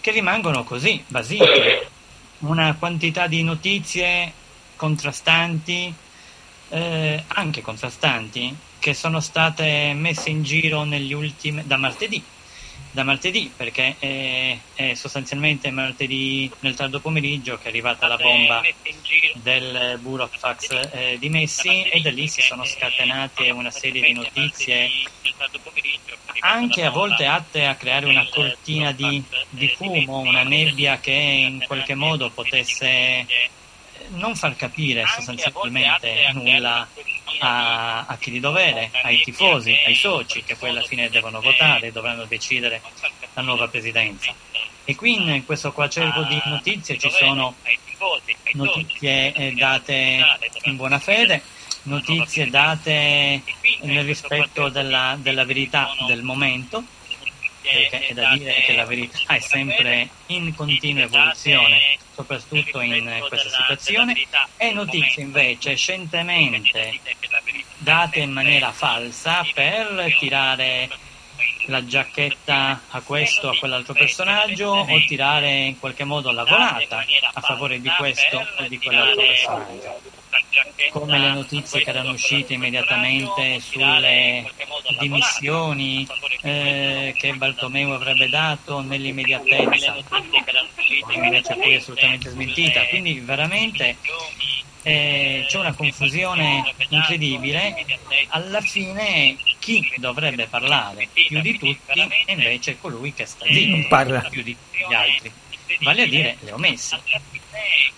che 0.00 0.10
rimangono 0.12 0.64
così, 0.64 1.02
basiti. 1.06 1.88
Una 2.38 2.74
quantità 2.78 3.26
di 3.26 3.42
notizie 3.42 4.32
contrastanti, 4.76 5.92
eh, 6.68 7.24
anche 7.26 7.60
contrastanti, 7.60 8.56
che 8.78 8.94
sono 8.94 9.20
state 9.20 9.92
messe 9.94 10.30
in 10.30 10.42
giro 10.42 10.84
negli 10.84 11.12
ultimi, 11.12 11.66
da 11.66 11.76
martedì. 11.76 12.22
Da 12.92 13.04
martedì, 13.04 13.52
perché 13.54 13.96
è, 13.98 14.58
è 14.74 14.94
sostanzialmente 14.94 15.70
martedì 15.70 16.50
nel 16.60 16.74
tardo 16.74 16.98
pomeriggio 16.98 17.56
che 17.56 17.64
è 17.64 17.68
arrivata 17.68 18.08
la 18.08 18.16
bomba 18.16 18.62
del 19.34 19.98
Burofax 20.00 20.90
eh, 20.92 21.16
di 21.18 21.28
Messi 21.28 21.82
e 21.82 22.00
da 22.00 22.10
lì 22.10 22.26
si 22.26 22.40
sono 22.42 22.64
scatenate 22.64 23.50
una 23.50 23.70
serie 23.70 24.02
di 24.02 24.12
notizie 24.12 24.90
anche 26.40 26.84
a 26.84 26.90
volte 26.90 27.26
atte 27.26 27.66
a 27.66 27.74
creare 27.76 28.06
una 28.06 28.26
cortina 28.28 28.92
di, 28.92 29.22
di 29.48 29.68
fumo, 29.68 30.18
una 30.18 30.42
nebbia 30.42 30.98
che 30.98 31.12
in 31.12 31.62
qualche 31.66 31.94
modo 31.94 32.30
potesse 32.30 33.26
non 34.10 34.34
far 34.34 34.56
capire 34.56 35.04
sostanzialmente 35.06 36.30
nulla 36.32 36.86
a, 37.40 38.06
a, 38.06 38.16
chi 38.18 38.30
di 38.30 38.40
dovere, 38.40 38.90
ai 39.02 39.20
tifosi, 39.22 39.76
ai 39.86 39.94
soci 39.94 40.42
che 40.42 40.56
poi 40.56 40.70
alla 40.70 40.82
fine 40.82 41.08
devono 41.08 41.40
votare 41.40 41.92
dovranno 41.92 42.24
decidere 42.24 42.82
la 43.34 43.42
nuova 43.42 43.68
presidenza. 43.68 44.32
E 44.84 44.94
qui 44.94 45.14
in 45.14 45.44
questo 45.44 45.72
quacervo 45.72 46.24
di 46.24 46.40
notizie 46.46 46.98
ci 46.98 47.10
sono 47.10 47.54
notizie 48.54 49.54
date 49.54 50.24
in 50.62 50.76
buona 50.76 50.98
fede, 50.98 51.42
notizie 51.82 52.50
date 52.50 53.42
nel 53.82 54.04
rispetto 54.04 54.68
della, 54.68 55.16
della 55.20 55.44
verità 55.44 55.94
del 56.06 56.22
momento, 56.22 56.82
perché 57.62 58.08
è 58.08 58.14
da 58.14 58.34
dire 58.34 58.54
che 58.64 58.74
la 58.74 58.84
verità 58.84 59.18
è 59.34 59.40
sempre 59.40 60.08
in 60.26 60.54
continua 60.54 61.04
evoluzione, 61.04 61.98
soprattutto 62.14 62.80
in 62.80 63.24
questa 63.28 63.48
situazione, 63.48 64.14
e 64.56 64.72
notizie 64.72 65.22
invece 65.22 65.76
scientemente 65.76 67.00
date 67.78 68.20
in 68.20 68.30
maniera 68.30 68.72
falsa 68.72 69.44
per 69.54 70.16
tirare 70.18 70.88
la 71.66 71.84
giacchetta 71.84 72.82
a 72.88 73.00
questo 73.00 73.48
o 73.48 73.50
a 73.50 73.56
quell'altro 73.56 73.94
personaggio 73.94 74.68
o 74.68 75.04
tirare 75.06 75.50
in 75.50 75.78
qualche 75.78 76.04
modo 76.04 76.32
la 76.32 76.44
volata 76.44 77.04
a 77.32 77.40
favore 77.40 77.80
di 77.80 77.90
questo 77.96 78.46
o 78.58 78.66
di 78.66 78.78
quell'altro 78.78 79.22
personaggio 79.22 80.19
come 80.90 81.18
le 81.18 81.32
notizie 81.32 81.82
che 81.82 81.90
erano 81.90 82.12
uscite 82.12 82.54
immediatamente 82.54 83.60
sulle 83.60 84.50
dimissioni 84.98 86.06
eh, 86.42 87.14
che 87.16 87.32
Bartomeu 87.34 87.90
avrebbe 87.90 88.28
dato 88.28 88.80
nell'immediatezza, 88.80 89.96
invece 91.10 91.54
poi 91.54 91.74
assolutamente 91.74 92.30
smentita. 92.30 92.84
Quindi 92.86 93.20
veramente 93.20 93.96
eh, 94.82 95.44
c'è 95.46 95.58
una 95.58 95.72
confusione 95.72 96.74
incredibile. 96.88 97.84
Alla 98.28 98.60
fine 98.60 99.36
chi 99.58 99.92
dovrebbe 99.96 100.46
parlare 100.46 101.08
più 101.12 101.40
di 101.40 101.58
tutti 101.58 102.00
è 102.24 102.32
invece 102.32 102.78
colui 102.78 103.12
che 103.12 103.26
sta 103.26 103.44
zitto, 103.46 103.88
parla 103.88 104.20
più 104.20 104.42
di 104.42 104.56
tutti 104.56 104.84
gli 104.88 104.94
altri, 104.94 105.32
vale 105.80 106.02
a 106.02 106.06
dire 106.06 106.36
Leo 106.40 106.58
Messi. 106.58 106.96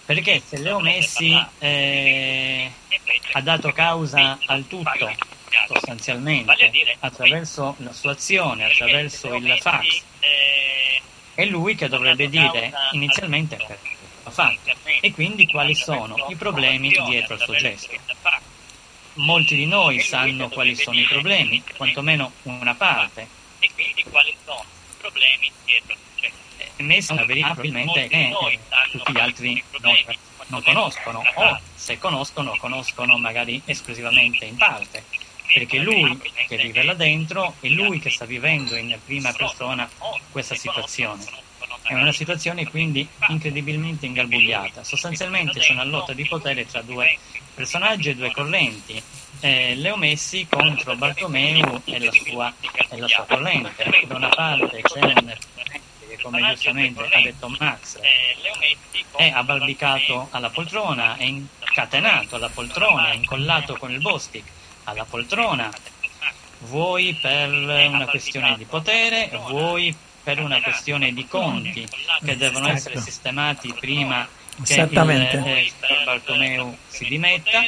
Perché 0.04 0.42
se 0.44 0.58
Leo 0.58 0.80
Messi 0.80 1.32
eh, 1.58 2.70
ha 3.32 3.40
dato 3.40 3.72
causa 3.72 4.38
al 4.46 4.66
tutto, 4.66 5.10
sostanzialmente, 5.68 6.96
attraverso 7.00 7.76
la 7.78 7.92
sua 7.92 8.12
azione, 8.12 8.64
attraverso 8.64 9.34
il 9.34 9.56
fax, 9.60 10.02
è 11.34 11.44
lui 11.46 11.74
che 11.74 11.88
dovrebbe 11.88 12.28
dire 12.28 12.72
inizialmente 12.92 13.56
perché 13.56 13.96
l'ha 14.24 14.30
fatto 14.30 14.70
e 15.00 15.12
quindi 15.12 15.46
quali 15.46 15.74
sono 15.74 16.26
i 16.28 16.36
problemi 16.36 16.90
dietro 17.06 17.34
al 17.34 17.40
suo 17.40 17.54
gesto. 17.54 17.90
Molti 19.14 19.56
di 19.56 19.66
noi 19.66 20.00
sanno 20.00 20.48
quali 20.48 20.74
sono 20.74 20.98
i 20.98 21.04
problemi, 21.04 21.62
quantomeno 21.76 22.32
una 22.42 22.74
parte. 22.74 23.40
E 23.58 23.70
quindi 23.74 24.02
quali 24.04 24.34
sono 24.44 24.64
i 24.64 24.94
problemi 24.98 25.52
dietro 25.64 25.92
al 25.92 25.98
suo 25.98 26.06
gesto 26.06 26.11
messa 26.78 27.14
verità 27.24 27.52
probabilmente 27.52 28.08
che 28.08 28.34
tutti 28.90 29.12
gli 29.12 29.18
altri 29.18 29.62
non, 29.80 29.94
non 30.46 30.62
conoscono 30.62 31.22
o 31.34 31.60
se 31.74 31.98
conoscono 31.98 32.56
conoscono 32.56 33.18
magari 33.18 33.60
esclusivamente 33.64 34.44
in 34.44 34.56
parte 34.56 35.04
perché 35.52 35.78
lui 35.78 36.18
che 36.48 36.56
vive 36.56 36.82
là 36.82 36.94
dentro 36.94 37.54
è 37.60 37.68
lui 37.68 37.98
che 37.98 38.10
sta 38.10 38.24
vivendo 38.24 38.74
in 38.76 38.96
prima 39.04 39.32
persona 39.32 39.88
questa 40.30 40.54
situazione. 40.54 41.24
È 41.82 41.94
una 41.94 42.12
situazione 42.12 42.66
quindi 42.68 43.06
incredibilmente 43.28 44.06
ingarbugliata. 44.06 44.82
Sostanzialmente 44.84 45.60
c'è 45.60 45.72
una 45.72 45.84
lotta 45.84 46.12
di 46.12 46.24
potere 46.24 46.66
tra 46.66 46.80
due 46.80 47.18
personaggi 47.54 48.10
e 48.10 48.14
due 48.14 48.30
correnti. 48.32 49.02
Eh, 49.40 49.74
Leo 49.74 49.96
Messi 49.96 50.46
contro 50.48 50.96
Bartomeu 50.96 51.82
e 51.84 51.98
la 51.98 52.12
sua, 52.12 52.54
e 52.88 52.98
la 52.98 53.08
sua 53.08 53.24
corrente. 53.24 54.04
Da 54.06 54.16
una 54.16 54.28
parte 54.28 54.80
c'è 54.80 55.00
un 55.02 55.36
come 56.22 56.42
giustamente 56.48 57.02
ha 57.02 57.20
detto 57.20 57.48
Max, 57.58 57.98
è 59.16 59.28
abbarbicato 59.28 60.28
alla 60.30 60.50
poltrona, 60.50 61.16
è 61.16 61.24
incatenato 61.24 62.36
alla 62.36 62.48
poltrona, 62.48 63.10
è 63.10 63.14
incollato 63.14 63.76
con 63.76 63.90
il 63.90 64.00
Bostic 64.00 64.44
alla 64.84 65.04
poltrona, 65.04 65.70
vuoi 66.60 67.14
per 67.20 67.50
una 67.50 68.06
questione 68.06 68.56
di 68.56 68.64
potere, 68.64 69.30
vuoi 69.48 69.94
per 70.22 70.38
una 70.38 70.60
questione 70.60 71.12
di 71.12 71.26
conti 71.26 71.86
che 72.24 72.36
devono 72.36 72.68
essere 72.68 73.00
sistemati 73.00 73.74
prima 73.78 74.26
che 74.64 74.74
il 74.74 74.98
eh, 74.98 75.72
Bartomeu 76.04 76.76
si 76.86 77.04
dimetta 77.06 77.62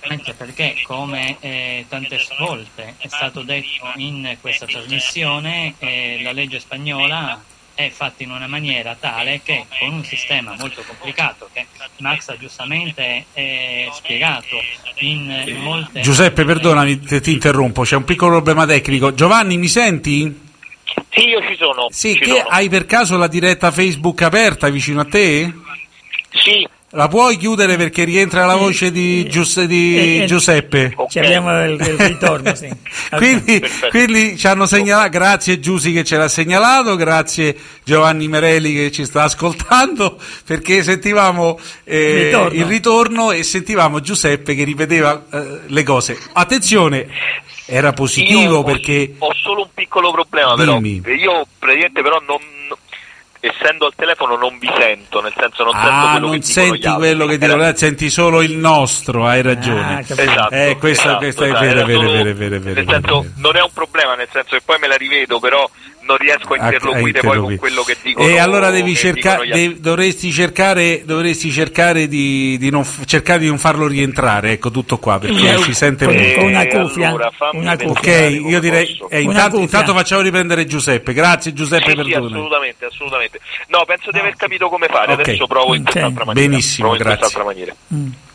anche 0.00 0.32
perché 0.34 0.76
come 0.84 1.36
eh, 1.40 1.84
tante 1.88 2.18
volte 2.38 2.94
è 2.98 3.08
stato 3.08 3.42
detto 3.42 3.90
in 3.96 4.36
questa 4.40 4.66
trasmissione 4.66 5.74
eh, 5.78 6.20
la 6.22 6.32
legge 6.32 6.60
spagnola 6.60 7.42
è 7.74 7.90
fatta 7.90 8.22
in 8.24 8.30
una 8.32 8.46
maniera 8.48 8.96
tale 8.98 9.40
che 9.44 9.66
con 9.78 9.92
un 9.92 10.04
sistema 10.04 10.54
molto 10.58 10.82
complicato 10.84 11.48
che 11.52 11.66
Max 11.98 12.28
ha 12.28 12.36
giustamente 12.36 13.26
eh, 13.34 13.88
spiegato 13.92 14.56
in 15.00 15.58
molte 15.60 16.00
Giuseppe 16.00 16.44
perdonami 16.44 17.02
se 17.06 17.20
ti 17.20 17.32
interrompo 17.32 17.82
c'è 17.82 17.96
un 17.96 18.04
piccolo 18.04 18.42
problema 18.42 18.66
tecnico 18.66 19.14
Giovanni 19.14 19.56
mi 19.58 19.68
senti? 19.68 20.46
Sì 21.10 21.28
io 21.28 21.40
ci 21.42 21.56
sono 21.56 21.86
Sì, 21.90 22.14
ci 22.14 22.20
che 22.20 22.38
sono. 22.38 22.48
hai 22.48 22.68
per 22.68 22.86
caso 22.86 23.16
la 23.16 23.28
diretta 23.28 23.70
Facebook 23.70 24.22
aperta 24.22 24.68
vicino 24.70 25.00
a 25.00 25.04
te? 25.04 25.52
Sì 26.30 26.66
La 26.92 27.06
puoi 27.06 27.36
chiudere 27.36 27.76
perché 27.76 28.04
rientra 28.04 28.46
la 28.46 28.56
voce 28.56 28.90
di, 28.90 29.28
Gius- 29.28 29.62
di 29.64 29.98
Eh, 29.98 30.22
eh, 30.22 30.24
Giuseppe? 30.24 30.94
Ci 31.10 31.18
abbiamo 31.18 31.62
il, 31.64 31.72
il 31.78 31.98
ritorno, 31.98 32.54
sì. 32.54 32.66
quindi, 33.14 33.62
quindi 33.90 34.38
ci 34.38 34.46
hanno 34.46 34.64
segnalato, 34.64 35.10
grazie 35.10 35.60
Giusy 35.60 35.92
che 35.92 36.02
ce 36.02 36.16
l'ha 36.16 36.28
segnalato, 36.28 36.96
grazie 36.96 37.54
Giovanni 37.84 38.26
Merelli 38.28 38.72
che 38.72 38.90
ci 38.90 39.04
sta 39.04 39.24
ascoltando, 39.24 40.18
perché 40.46 40.82
sentivamo 40.82 41.60
eh, 41.84 42.22
Ritorno. 42.24 42.58
il 42.58 42.64
ritorno 42.64 43.30
e 43.32 43.42
sentivamo 43.42 44.00
Giuseppe 44.00 44.54
che 44.54 44.64
ripeteva 44.64 45.24
eh, 45.30 45.58
le 45.66 45.82
cose. 45.82 46.18
Attenzione, 46.32 47.06
era 47.66 47.92
positivo 47.92 48.40
Io 48.40 48.56
ho- 48.60 48.62
perché... 48.64 49.14
Ho 49.18 49.34
solo 49.34 49.60
un 49.60 49.68
piccolo 49.74 50.10
problema 50.10 50.54
Dimmi. 50.56 51.00
però. 51.02 51.14
Io 51.16 51.46
praticamente 51.58 52.00
però 52.00 52.18
non 52.26 52.38
essendo 53.40 53.86
al 53.86 53.92
telefono 53.94 54.36
non 54.36 54.58
vi 54.58 54.68
sento, 54.78 55.20
nel 55.20 55.32
senso 55.36 55.64
non 55.64 55.72
sento 55.72 55.88
Ah, 55.88 56.10
quello 56.12 56.26
non 56.26 56.36
che 56.38 56.42
senti 56.44 56.88
quello 56.94 57.26
che 57.26 57.38
dicono, 57.38 57.62
Era- 57.62 57.72
eh, 57.72 57.76
senti 57.76 58.10
solo 58.10 58.42
il 58.42 58.56
nostro, 58.56 59.26
hai 59.26 59.42
ragione. 59.42 60.04
capito. 60.06 60.20
Esatto, 60.30 60.54
eh, 60.54 60.76
questo, 60.78 61.02
esatto, 61.08 61.18
questo 61.18 61.44
è 61.44 61.48
esatto, 61.48 61.64
vero, 61.64 61.76
era 61.78 61.86
vero, 61.86 62.00
vero, 62.00 62.12
vero, 62.12 62.34
vero, 62.34 62.50
Nel 62.58 62.60
vero, 62.74 62.90
senso 62.90 63.20
vero. 63.20 63.32
non 63.36 63.56
è 63.56 63.62
un 63.62 63.72
problema, 63.72 64.14
nel 64.14 64.28
senso 64.32 64.56
che 64.56 64.62
poi 64.64 64.78
me 64.78 64.86
la 64.88 64.96
rivedo, 64.96 65.38
però 65.38 65.68
non 66.08 66.16
riesco 66.16 66.54
a 66.54 66.56
A- 66.56 66.62
a 66.62 66.72
interloquire 66.72 67.20
poi 67.20 67.38
con 67.38 67.56
quello 67.56 67.82
che 67.82 67.96
dicono. 68.02 68.26
E 68.26 68.38
allora 68.38 68.70
devi 68.70 68.92
altri. 68.92 69.20
devi- 69.50 69.80
dovresti 69.80 70.32
cercare, 70.32 71.02
dovresti 71.04 71.52
cercare 71.52 72.08
di, 72.08 72.56
di 72.58 72.70
non, 72.70 72.82
f- 72.84 73.04
cercare 73.04 73.40
di 73.40 73.46
non 73.46 73.58
farlo 73.58 73.86
rientrare, 73.86 74.52
ecco 74.52 74.70
tutto 74.70 74.96
qua, 74.98 75.18
perché 75.18 75.54
Eh, 75.54 75.58
ci 75.58 75.74
sente 75.74 76.06
molto. 76.06 76.44
una 76.44 76.66
cuffia, 76.66 77.08
allora, 77.08 77.30
una 77.52 77.72
Ok, 77.74 77.84
cuffia. 77.84 78.26
io 78.28 78.58
direi, 78.60 78.98
eh, 79.10 79.20
intanto, 79.20 79.58
intanto 79.58 79.92
facciamo 79.92 80.22
riprendere 80.22 80.64
Giuseppe, 80.64 81.12
grazie 81.12 81.52
Giuseppe 81.52 81.90
Sì, 81.90 81.96
per 81.96 82.04
sì, 82.06 82.12
tutto. 82.12 82.26
assolutamente, 82.26 82.84
assolutamente. 82.86 83.40
No, 83.68 83.84
penso 83.86 84.10
di 84.10 84.18
aver 84.18 84.34
capito 84.36 84.68
come 84.68 84.86
fare, 84.86 85.12
Ok. 85.12 85.20
adesso 85.20 85.46
provo 85.46 85.74
in 85.74 85.82
quest'altra 85.82 86.24
maniera. 86.24 86.48
Benissimo, 86.48 86.88
provo 86.88 87.02
in 87.02 87.16
grazie. 87.16 88.27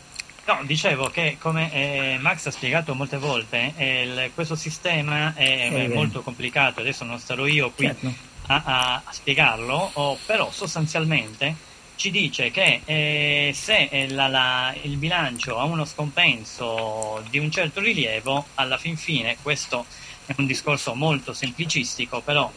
No, 0.46 0.60
dicevo 0.64 1.08
che 1.08 1.38
come 1.40 1.72
eh, 1.72 2.18
Max 2.20 2.44
ha 2.46 2.50
spiegato 2.50 2.94
molte 2.94 3.16
volte, 3.16 3.72
eh, 3.76 4.02
il- 4.02 4.30
questo 4.34 4.54
sistema 4.54 5.32
è, 5.34 5.42
Eh, 5.72 5.84
è 5.84 5.88
molto 5.88 6.20
complicato, 6.20 6.80
adesso 6.80 7.04
non 7.04 7.18
starò 7.18 7.46
io 7.46 7.70
qui 7.70 7.86
Certo. 7.86 8.12
a, 8.48 8.62
a- 8.64 9.02
a 9.04 9.12
spiegarlo, 9.12 9.90
oh, 9.94 10.18
però 10.26 10.50
sostanzialmente 10.52 11.54
ci 11.96 12.10
dice 12.10 12.50
che 12.50 12.82
eh, 12.84 13.52
se 13.54 13.88
eh, 13.90 14.10
la- 14.10 14.28
la- 14.28 14.74
il 14.82 14.96
bilancio 14.98 15.58
ha 15.58 15.64
uno 15.64 15.86
scompenso 15.86 17.24
di 17.30 17.38
un 17.38 17.50
certo 17.50 17.80
rilievo, 17.80 18.48
alla 18.56 18.76
fin 18.76 18.98
fine 18.98 19.38
questo 19.40 19.86
è 20.26 20.34
un 20.36 20.44
discorso 20.46 20.94
molto 20.94 21.32
semplicistico, 21.32 22.20
però 22.20 22.52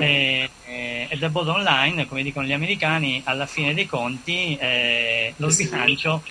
eh, 0.00 0.50
eh, 0.66 1.06
è 1.08 1.16
the 1.18 1.30
bottom 1.30 1.62
line, 1.62 2.06
come 2.06 2.22
dicono 2.22 2.44
gli 2.46 2.52
americani, 2.52 3.22
alla 3.24 3.46
fine 3.46 3.72
dei 3.72 3.86
conti 3.86 4.54
eh, 4.56 5.32
lo 5.36 5.46
bilancio 5.48 6.22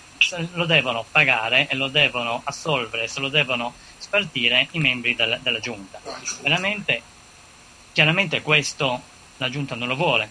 lo 0.53 0.65
devono 0.65 1.05
pagare 1.11 1.67
e 1.67 1.75
lo 1.75 1.87
devono 1.87 2.41
assolvere, 2.43 3.07
se 3.07 3.19
lo 3.19 3.29
devono 3.29 3.73
spartire 3.97 4.67
i 4.71 4.79
membri 4.79 5.15
del- 5.15 5.39
della 5.41 5.59
giunta. 5.59 5.99
Veramente, 6.41 7.01
chiaramente 7.93 8.41
questo 8.41 9.01
la 9.37 9.49
giunta 9.49 9.75
non 9.75 9.87
lo 9.87 9.95
vuole. 9.95 10.29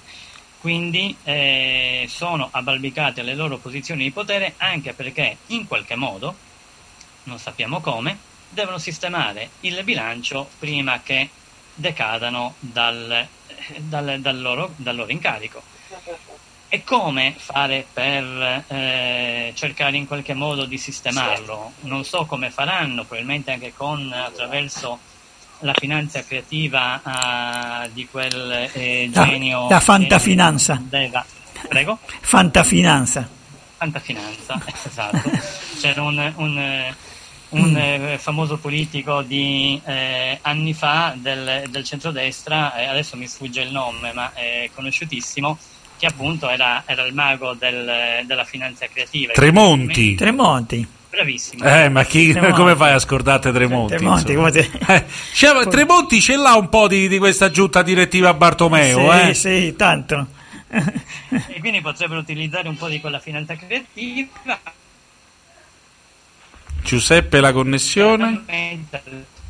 Quindi 0.61 1.17
eh, 1.25 2.07
sono 2.09 2.49
abbalbicate 2.53 3.23
le 3.23 3.35
loro 3.35 3.57
posizioni 3.57 4.05
di 4.05 4.11
potere 4.11 4.55
anche 4.59 4.93
perché 4.93 5.39
in 5.47 5.67
qualche 5.67 5.97
modo, 5.97 6.35
non 7.25 7.39
sappiamo 7.39 7.81
come, 7.81 8.19
devono 8.51 8.79
sistemare 8.79 9.49
il 9.61 9.83
bilancio 9.85 10.49
prima 10.59 11.01
che 11.01 11.31
decadano 11.75 12.55
dal, 12.59 13.27
dal- 13.79 14.21
dal 14.21 14.41
loro, 14.41 14.75
dal 14.77 14.97
loro 14.97 15.11
incarico. 15.11 15.63
E 16.73 16.85
come 16.85 17.35
fare 17.37 17.85
per 17.93 18.65
eh, 18.69 19.53
cercare 19.57 19.97
in 19.97 20.07
qualche 20.07 20.35
modo 20.35 20.67
di 20.67 20.79
sistemarlo? 20.79 21.73
Non 21.81 22.05
so 22.05 22.27
come 22.27 22.51
faranno, 22.51 23.03
probabilmente 23.03 23.51
anche 23.51 23.73
con 23.75 24.13
attraverso 24.13 25.01
la 25.63 25.75
finanza 25.75 26.23
creativa 26.25 27.01
ah, 27.03 27.89
di 27.93 28.07
quel 28.09 28.71
eh, 28.73 29.11
La- 29.13 29.25
genio 29.27 29.69
la 29.69 29.81
fantafinanza. 29.81 30.75
eh, 30.75 30.83
Deva. 30.89 31.25
Prego? 31.69 31.99
Fantafinanza. 32.21 33.29
Fantafinanza, 33.77 34.61
esatto. 34.87 35.29
C'era 35.81 36.03
un, 36.03 36.33
un, 36.37 36.95
un, 37.49 37.77
eh, 37.77 38.17
famoso 38.19 38.59
politico 38.59 39.23
di 39.23 39.81
eh, 39.85 40.39
anni 40.41 40.73
fa 40.73 41.15
del, 41.17 41.65
del 41.69 41.83
centrodestra, 41.85 42.77
eh, 42.77 42.85
adesso 42.87 43.17
mi 43.17 43.27
sfugge 43.27 43.61
il 43.63 43.73
nome, 43.73 44.13
ma 44.13 44.33
è 44.35 44.71
conosciutissimo, 44.73 45.59
che 46.01 46.07
appunto 46.07 46.49
era, 46.49 46.83
era 46.87 47.05
il 47.07 47.13
mago 47.13 47.53
del- 47.53 48.25
della 48.25 48.45
finanza 48.45 48.87
creativa. 48.87 49.35
Tremonti. 49.35 50.15
Tremonti. 50.15 50.89
Bravissimo. 51.11 51.63
Eh, 51.65 51.89
ma 51.91 52.05
chi, 52.05 52.33
come 52.55 52.75
fai 52.75 52.93
a 52.93 52.99
scordarti 52.99 53.53
Tremonti? 53.53 53.97
Tremonti, 53.97 54.35
te- 54.53 54.71
Eh, 54.89 55.05
cioè, 55.35 55.67
Tremonti 55.69 56.21
ce 56.23 56.37
l'ha 56.37 56.55
un 56.57 56.71
po' 56.71 56.89
di, 56.89 57.07
di 57.07 57.19
questa 57.19 57.51
giunta 57.51 57.83
direttiva 57.83 58.33
Bartomeo, 58.33 59.13
sì, 59.13 59.29
eh? 59.29 59.35
sì, 59.35 59.75
tanto. 59.77 60.27
E 60.71 61.59
quindi 61.61 61.81
potrebbero 61.83 62.21
utilizzare 62.21 62.69
un 62.69 62.77
po' 62.77 62.89
di 62.89 62.99
quella 63.01 63.19
finanza 63.19 63.55
creativa. 63.57 64.59
Giuseppe 66.83 67.41
la 67.41 67.53
connessione? 67.53 68.43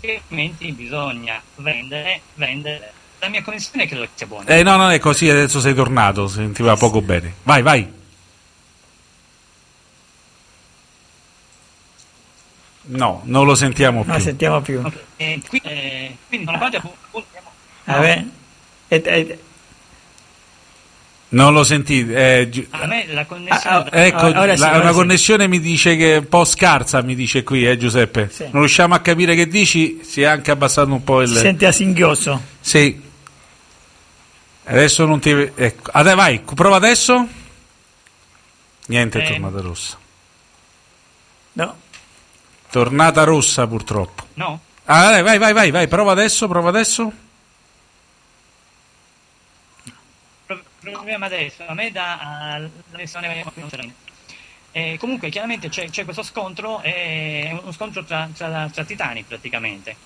Altrimenti 0.03 0.73
bisogna 0.73 1.41
vendere, 1.57 2.21
vendere. 2.35 2.93
La 3.21 3.29
mia 3.29 3.43
connessione 3.43 3.87
credo 3.87 4.03
che 4.05 4.09
sia 4.15 4.27
buona. 4.27 4.47
Eh 4.47 4.63
no, 4.63 4.77
non 4.77 4.91
è 4.91 4.99
così, 4.99 5.29
adesso 5.29 5.61
sei 5.61 5.75
tornato, 5.75 6.27
sentiva 6.27 6.75
poco 6.77 7.01
bene. 7.03 7.35
Vai, 7.43 7.63
vai. 7.63 7.87
No, 12.83 13.21
non 13.25 13.45
lo 13.45 13.55
sentiamo 13.55 14.03
più. 14.03 14.11
Non 14.13 14.21
sentiamo 14.21 14.61
più. 14.63 14.83
E 15.17 15.41
qui- 15.47 15.61
eh, 15.65 16.17
quindi 16.29 16.47
da 16.47 16.53
una 16.53 16.61
parte 16.61 16.77
appunto, 16.79 17.27
Vabbè. 17.85 18.25
Non 21.33 21.53
lo 21.53 21.63
sentite? 21.63 22.41
eh, 22.41 22.49
Gi- 22.49 22.67
a 22.71 22.87
me 22.87 23.07
la 23.09 23.25
connessione 23.25 23.89
Ecco, 23.93 24.27
ora 24.27 24.57
sì, 24.57 24.61
la- 24.63 24.79
una 24.79 24.89
sì. 24.89 24.95
connessione 24.95 25.47
mi 25.47 25.61
dice 25.61 25.95
che 25.97 26.15
è 26.15 26.17
un 26.19 26.29
po' 26.29 26.45
scarsa, 26.45 27.03
mi 27.03 27.15
dice 27.15 27.45
qui, 27.45 27.69
eh, 27.69 27.77
Giuseppe. 27.77 28.29
Sì. 28.33 28.45
Non 28.45 28.63
riusciamo 28.63 28.95
a 28.95 28.99
capire 29.01 29.37
che 29.37 29.47
dici, 29.47 30.01
si 30.03 30.23
è 30.23 30.25
anche 30.25 30.51
abbassato 30.51 30.91
un 30.93 31.05
po' 31.05 31.21
il... 31.23 31.29
si 31.29 31.37
sente 31.37 31.67
a 31.67 31.73
singhiozzo. 31.73 32.41
Sì. 32.61 33.09
Adesso 34.71 35.05
non 35.05 35.21
ti... 35.21 35.31
Ecco. 35.31 35.91
Adè, 35.93 36.15
vai, 36.15 36.41
prova 36.41 36.77
adesso. 36.77 37.27
Niente, 38.87 39.21
è 39.21 39.25
Eh. 39.25 39.29
tornata 39.33 39.61
rossa. 39.61 39.99
No. 41.53 41.77
Tornata 42.71 43.25
rossa 43.25 43.67
purtroppo. 43.67 44.27
no? 44.35 44.61
Ah, 44.85 45.11
dai, 45.11 45.23
vai, 45.23 45.39
vai, 45.39 45.53
vai, 45.53 45.71
vai, 45.71 45.89
prova 45.89 46.13
adesso, 46.13 46.49
prova 46.49 46.69
adesso. 46.69 47.13
Pro- 50.47 50.63
Proviamo 50.81 51.25
adesso, 51.25 51.65
a 51.67 51.75
me 51.75 51.91
dà 51.93 52.19
ah, 52.19 52.59
la 52.59 52.69
connessione 52.91 53.45
eh, 54.73 54.97
comunque 55.01 55.31
chiaramente 55.31 55.69
c'è, 55.69 55.91
c'è 55.91 56.05
questo 56.05 56.23
scontro, 56.23 56.81
è 56.81 57.51
uno 57.61 57.73
scontro 57.73 58.05
tra, 58.05 58.29
tra- 58.33 58.69
tra 58.73 58.85
titani 58.85 59.25
praticamente. 59.25 59.97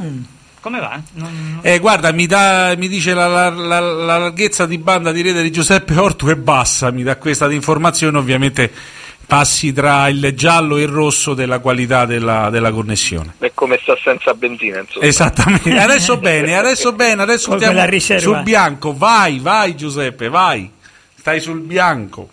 Mm. 0.00 0.24
Come 0.64 0.80
va? 0.80 0.98
Non- 1.12 1.58
Eh, 1.60 1.78
guarda, 1.78 2.10
mi, 2.10 2.24
dà, 2.24 2.72
mi 2.78 2.88
dice 2.88 3.12
la, 3.12 3.26
la- 3.26 3.50
la- 3.50 3.80
la 3.80 4.16
larghezza 4.16 4.64
di 4.64 4.78
banda 4.78 5.12
di 5.12 5.20
rete 5.20 5.42
di 5.42 5.52
Giuseppe 5.52 5.94
Ortu 5.98 6.28
è 6.28 6.36
bassa, 6.36 6.90
mi 6.90 7.02
dà 7.02 7.16
questa 7.16 7.52
informazione, 7.52 8.16
ovviamente 8.16 8.72
passi 9.26 9.74
tra 9.74 10.08
il 10.08 10.32
giallo 10.34 10.78
e 10.78 10.82
il 10.84 10.88
rosso 10.88 11.34
della 11.34 11.58
qualità 11.58 12.06
della, 12.06 12.48
della 12.48 12.72
connessione. 12.72 13.34
È 13.40 13.50
come 13.52 13.78
sta 13.82 13.94
senza 14.02 14.32
benzina, 14.32 14.78
insomma. 14.80 15.04
Esattamente, 15.04 15.68
adesso 15.78 16.16
bene, 16.16 16.56
adesso 16.56 16.94
bene, 16.94 17.20
adesso 17.20 17.48
Con 17.50 17.58
stiamo 17.58 18.18
sul 18.20 18.42
bianco, 18.42 18.96
vai, 18.96 19.40
vai 19.40 19.76
Giuseppe, 19.76 20.30
vai, 20.30 20.70
stai 21.14 21.40
sul 21.42 21.60
bianco. 21.60 22.30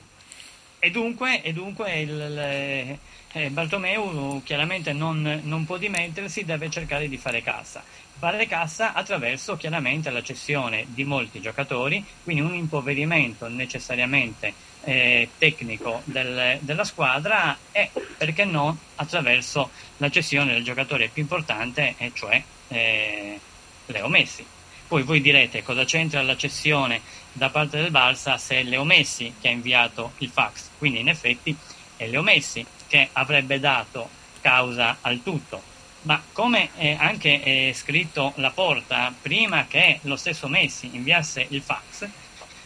E 0.79 0.89
dunque, 0.89 1.41
e 1.41 1.51
dunque 1.51 1.99
il, 1.99 2.09
il- 2.09 2.97
eh, 3.33 3.49
Bartomeu 3.49 4.41
chiaramente 4.43 4.91
non, 4.93 5.41
non 5.43 5.65
può 5.65 5.77
dimettersi, 5.77 6.43
deve 6.45 6.69
cercare 6.69 7.07
di 7.09 7.17
fare 7.17 7.41
cassa. 7.41 7.81
Fare 8.21 8.45
cassa 8.45 8.93
attraverso 8.93 9.57
chiaramente 9.57 10.11
la 10.11 10.21
cessione 10.21 10.85
di 10.89 11.03
molti 11.03 11.41
giocatori, 11.41 12.05
quindi 12.23 12.43
un 12.43 12.53
impoverimento 12.53 13.47
necessariamente 13.47 14.53
eh, 14.83 15.27
tecnico 15.39 16.03
del- 16.03 16.59
della 16.59 16.83
squadra 16.83 17.57
e 17.71 17.89
perché 18.15 18.45
no 18.45 18.77
attraverso 18.97 19.71
la 19.97 20.11
cessione 20.11 20.53
del 20.53 20.63
giocatore 20.63 21.07
più 21.07 21.23
importante, 21.23 21.95
e 21.97 22.11
cioè 22.13 22.39
eh, 22.67 23.39
Leo 23.87 24.07
Messi. 24.07 24.45
Poi 24.87 25.01
voi 25.01 25.19
direte 25.19 25.63
cosa 25.63 25.83
c'entra 25.83 26.21
la 26.21 26.37
cessione 26.37 27.01
da 27.31 27.49
parte 27.49 27.81
del 27.81 27.91
Barça 27.91 28.35
se 28.35 28.57
è 28.57 28.63
Leo 28.63 28.83
Messi 28.83 29.33
che 29.41 29.47
ha 29.47 29.51
inviato 29.51 30.11
il 30.19 30.29
fax. 30.29 30.69
Quindi 30.77 30.99
in 30.99 31.09
effetti 31.09 31.57
è 31.97 32.05
Leo 32.05 32.21
Messi 32.21 32.63
che 32.85 33.09
avrebbe 33.13 33.59
dato 33.59 34.07
causa 34.41 34.97
al 35.01 35.23
tutto. 35.23 35.70
Ma 36.03 36.21
come 36.31 36.69
eh, 36.77 36.95
anche 36.99 37.41
è 37.41 37.73
scritto 37.73 38.33
la 38.37 38.49
porta 38.49 39.13
prima 39.21 39.67
che 39.67 39.99
lo 40.03 40.15
stesso 40.15 40.47
Messi 40.47 40.89
inviasse 40.93 41.45
il 41.49 41.61
fax, 41.61 42.07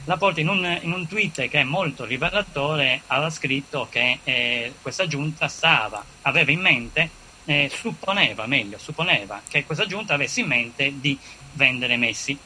La 0.06 0.18
Porta 0.18 0.40
in 0.40 0.50
un, 0.50 0.80
in 0.84 0.92
un 0.92 1.08
tweet 1.08 1.50
che 1.50 1.62
è 1.62 1.64
molto 1.64 2.06
rivelatore 2.06 3.02
aveva 3.08 3.30
scritto 3.32 3.88
che 3.90 4.20
eh, 4.24 4.74
questa 4.82 5.08
giunta 5.08 5.48
stava, 5.48 6.04
aveva 6.22 6.52
in 6.52 6.60
mente, 6.60 7.10
eh, 7.46 7.72
supponeva, 7.74 8.46
meglio, 8.46 8.78
supponeva 8.78 9.42
che 9.48 9.66
questa 9.66 9.88
giunta 9.88 10.14
avesse 10.14 10.42
in 10.42 10.48
mente 10.48 10.94
di 11.00 11.18
vendere 11.54 11.98
Messi. 11.98 12.38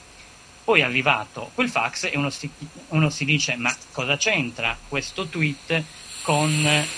Poi 0.63 0.79
è 0.79 0.83
arrivato 0.83 1.51
quel 1.53 1.69
fax 1.69 2.05
e 2.05 2.15
uno 2.15 2.29
si, 2.29 2.49
uno 2.89 3.09
si 3.09 3.25
dice 3.25 3.55
ma 3.57 3.75
cosa 3.91 4.15
c'entra 4.15 4.77
questo 4.87 5.27
tweet 5.27 5.83
con 6.21 6.49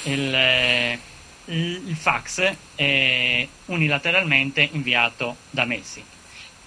il, 0.04 1.00
il, 1.46 1.96
fax 1.96 2.54
eh, 2.76 3.48
unilateralmente 3.66 4.70
inviato 4.72 5.38
da 5.50 5.66
Messi? 5.66 6.04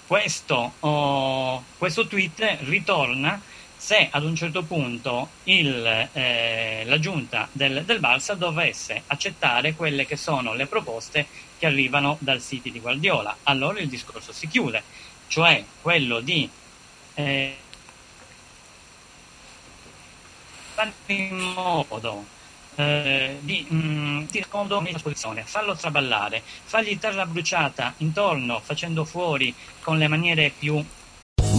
Questo, 0.06 0.74
oh, 0.80 1.64
questo 1.78 2.06
tweet 2.06 2.58
ritorna 2.60 3.40
se 3.76 4.08
ad 4.10 4.24
un 4.24 4.34
certo 4.34 4.62
punto 4.62 5.28
il, 5.44 6.08
eh, 6.12 6.84
la 6.86 6.98
giunta 6.98 7.48
del, 7.52 7.84
del 7.84 8.00
Barça 8.00 8.34
dovesse 8.34 9.02
accettare 9.08 9.74
quelle 9.74 10.06
che 10.06 10.16
sono 10.16 10.54
le 10.54 10.64
proposte 10.64 11.26
che 11.58 11.66
arrivano 11.66 12.16
dal 12.20 12.40
sito 12.40 12.70
di 12.70 12.80
Guardiola, 12.80 13.36
allora 13.42 13.80
il 13.80 13.88
discorso 13.88 14.32
si 14.32 14.48
chiude, 14.48 14.82
cioè 15.28 15.62
quello 15.82 16.20
di 16.20 16.48
eh, 17.14 17.56
in 21.06 21.36
modo 21.36 22.24
eh, 22.76 23.38
di 23.40 23.66
mh, 23.68 24.26
tirare 24.30 24.50
comodo 24.50 24.80
la 24.80 24.98
posizione, 25.00 25.42
farlo 25.44 25.74
traballare, 25.74 26.42
fargli 26.64 26.98
terra 26.98 27.26
bruciata 27.26 27.94
intorno, 27.98 28.60
facendo 28.62 29.04
fuori 29.04 29.54
con 29.80 29.98
le 29.98 30.08
maniere 30.08 30.52
più 30.56 30.84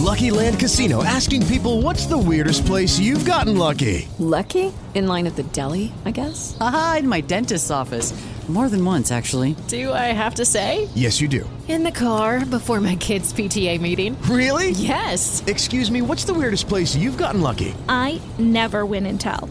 Lucky 0.06 0.30
Land 0.30 0.60
Casino 0.60 1.02
asking 1.02 1.46
people 1.46 1.82
what's 1.82 2.06
the 2.06 2.16
weirdest 2.16 2.64
place 2.64 2.96
you've 2.96 3.24
gotten 3.24 3.56
lucky? 3.56 4.06
Lucky? 4.18 4.72
In 4.94 5.08
line 5.08 5.26
at 5.26 5.34
the 5.34 5.42
deli, 5.42 5.92
I 6.04 6.12
guess? 6.12 6.56
Aha, 6.60 6.98
in 7.00 7.08
my 7.08 7.20
dentist's 7.22 7.70
office. 7.72 8.14
More 8.48 8.68
than 8.68 8.84
once, 8.84 9.10
actually. 9.10 9.56
Do 9.66 9.92
I 9.92 10.12
have 10.14 10.36
to 10.36 10.44
say? 10.44 10.88
Yes, 10.94 11.20
you 11.20 11.26
do. 11.26 11.50
In 11.66 11.82
the 11.82 11.90
car 11.90 12.46
before 12.46 12.80
my 12.80 12.94
kids' 12.94 13.32
PTA 13.32 13.80
meeting. 13.80 14.16
Really? 14.30 14.70
Yes. 14.70 15.42
Excuse 15.48 15.90
me, 15.90 16.00
what's 16.00 16.24
the 16.24 16.32
weirdest 16.32 16.68
place 16.68 16.94
you've 16.94 17.18
gotten 17.18 17.40
lucky? 17.40 17.74
I 17.88 18.20
never 18.38 18.86
win 18.86 19.04
and 19.06 19.20
tell. 19.20 19.50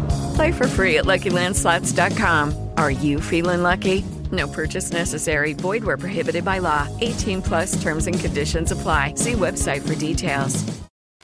Play 0.35 0.51
for 0.51 0.67
free 0.67 0.97
at 0.97 1.05
LuckyLandSlots.com. 1.05 2.53
Are 2.77 2.91
you 2.91 3.19
feeling 3.19 3.61
lucky? 3.63 4.03
No 4.31 4.47
purchase 4.47 4.91
necessary. 4.91 5.53
Void 5.53 5.83
where 5.83 5.97
prohibited 5.97 6.43
by 6.45 6.59
law. 6.59 6.87
18 7.01 7.41
plus 7.41 7.81
terms 7.81 8.07
and 8.07 8.17
conditions 8.19 8.71
apply. 8.71 9.13
See 9.15 9.33
website 9.33 9.81
for 9.81 9.95
details. 9.95 10.63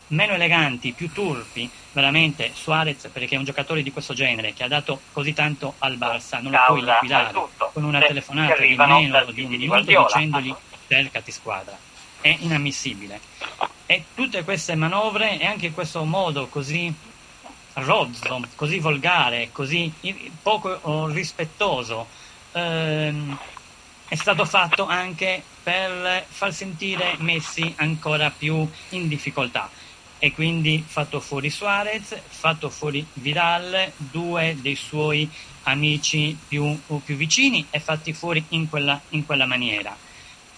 meno 0.09 0.33
eleganti, 0.35 0.93
più 0.93 1.11
turpi, 1.11 1.69
veramente 1.91 2.51
Suarez 2.53 3.09
perché 3.11 3.35
è 3.35 3.37
un 3.37 3.43
giocatore 3.43 3.83
di 3.83 3.91
questo 3.91 4.13
genere 4.13 4.53
che 4.53 4.63
ha 4.63 4.69
dato 4.69 5.01
così 5.11 5.33
tanto 5.33 5.73
al 5.79 5.97
Barça, 5.97 6.39
non 6.41 6.53
lo 6.53 6.59
puoi 6.65 6.81
liquidare 6.81 7.33
con 7.73 7.83
una 7.83 7.99
Se- 7.99 8.07
telefonata 8.07 8.61
di 8.61 8.73
meno 8.77 8.99
di 9.33 9.41
un 9.41 9.49
di 9.49 9.57
minuto 9.57 9.67
Guardiola. 9.67 10.05
dicendogli 10.05 10.55
cercati 10.87 11.31
squadra. 11.31 11.77
È 12.21 12.33
inammissibile. 12.39 13.19
E 13.85 14.05
tutte 14.15 14.45
queste 14.45 14.75
manovre 14.75 15.39
e 15.39 15.45
anche 15.45 15.71
questo 15.71 16.05
modo 16.05 16.47
così 16.47 16.93
rozzo, 17.79 18.41
così 18.55 18.79
volgare, 18.79 19.49
così 19.51 19.91
poco 20.41 20.79
oh, 20.83 21.07
rispettoso 21.07 22.07
ehm, 22.51 23.37
è 24.07 24.15
stato 24.15 24.45
fatto 24.45 24.85
anche 24.85 25.43
per 25.61 26.25
far 26.27 26.53
sentire 26.53 27.15
Messi 27.19 27.73
ancora 27.77 28.31
più 28.31 28.67
in 28.89 29.07
difficoltà 29.07 29.69
e 30.19 30.31
quindi 30.31 30.83
fatto 30.85 31.19
fuori 31.19 31.49
Suarez, 31.49 32.19
fatto 32.27 32.69
fuori 32.69 33.05
Vidal, 33.13 33.91
due 33.97 34.57
dei 34.59 34.75
suoi 34.75 35.29
amici 35.63 36.35
più, 36.47 36.79
più 37.03 37.15
vicini 37.15 37.67
e 37.69 37.79
fatti 37.79 38.13
fuori 38.13 38.43
in 38.49 38.69
quella, 38.69 38.99
in 39.09 39.25
quella 39.25 39.45
maniera. 39.45 39.95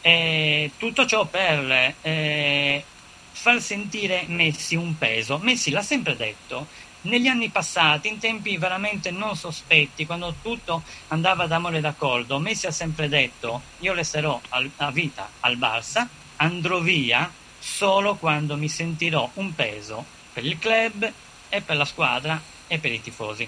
E 0.02 0.72
tutto 0.78 1.06
ciò 1.06 1.26
per 1.26 1.96
eh, 2.02 2.84
far 3.32 3.62
sentire 3.62 4.24
Messi 4.28 4.76
un 4.76 4.98
peso. 4.98 5.40
Messi 5.40 5.72
l'ha 5.72 5.82
sempre 5.82 6.16
detto, 6.16 6.68
negli 7.02 7.28
anni 7.28 7.50
passati, 7.50 8.10
in 8.10 8.18
tempi 8.18 8.58
veramente 8.58 9.12
non 9.12 9.36
sospetti, 9.36 10.06
quando 10.06 10.36
tutto 10.42 10.84
andava 11.08 11.48
d'amore 11.48 11.80
d'accordo, 11.80 12.40
Messi 12.40 12.68
ha 12.68 12.72
sempre 12.72 13.08
detto 13.08 13.62
io 13.80 13.94
resterò 13.94 14.40
al- 14.50 14.72
a 14.78 14.92
vita 14.92 15.30
al 15.40 15.58
Barça, 15.58 16.08
andrò 16.38 16.80
via 16.80 17.32
solo 17.58 18.16
quando 18.16 18.58
mi 18.58 18.70
sentirò 18.70 19.30
un 19.36 19.54
peso 19.54 20.06
per 20.34 20.46
il 20.46 20.58
club 20.58 21.12
e 21.50 21.62
per 21.62 21.78
la 21.78 21.86
squadra 21.86 22.42
e 22.68 22.80
per 22.80 22.92
i 22.92 23.02
tifosi. 23.02 23.48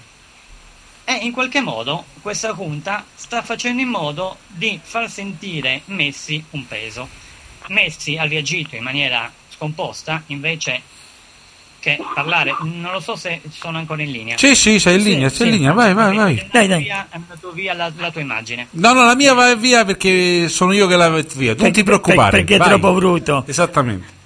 E 1.04 1.12
in 1.14 1.32
qualche 1.32 1.60
modo 1.60 2.04
questa 2.20 2.54
junta 2.54 3.04
sta 3.14 3.42
facendo 3.42 3.82
in 3.82 3.88
modo 3.88 4.38
di 4.46 4.78
far 4.82 5.10
sentire 5.10 5.82
Messi 5.86 6.42
un 6.50 6.66
peso. 6.66 7.08
Messi 7.68 8.16
ha 8.16 8.24
reagito 8.24 8.76
in 8.76 8.82
maniera 8.82 9.32
scomposta 9.48 10.22
invece 10.26 10.82
che 11.82 11.98
parlare. 12.14 12.54
Non 12.60 12.92
lo 12.92 13.00
so 13.00 13.16
se 13.16 13.40
sono 13.50 13.78
ancora 13.78 14.02
in 14.02 14.12
linea. 14.12 14.38
Sì, 14.38 14.54
sì, 14.54 14.78
sei 14.78 14.98
in 14.98 15.02
linea, 15.02 15.28
sei 15.28 15.48
in 15.48 15.54
linea, 15.54 15.72
vai, 15.72 15.92
vai, 15.92 16.14
vai. 16.14 16.48
Dai, 16.48 16.68
dai. 16.68 16.86
È 16.86 17.06
andato 17.10 17.50
via 17.50 17.74
la, 17.74 17.90
la 17.96 18.10
tua 18.12 18.20
immagine. 18.20 18.68
No, 18.70 18.92
no, 18.92 19.04
la 19.04 19.16
mia 19.16 19.34
va 19.34 19.52
via 19.56 19.84
perché 19.84 20.48
sono 20.48 20.72
io 20.72 20.86
che 20.86 20.94
la 20.94 21.08
metto 21.08 21.36
via. 21.36 21.54
Non 21.58 21.72
ti 21.72 21.82
preoccupare. 21.82 22.38
perché 22.38 22.54
è 22.54 22.58
vai. 22.58 22.68
troppo 22.68 22.92
brutto. 22.92 23.44
Esattamente. 23.48 24.20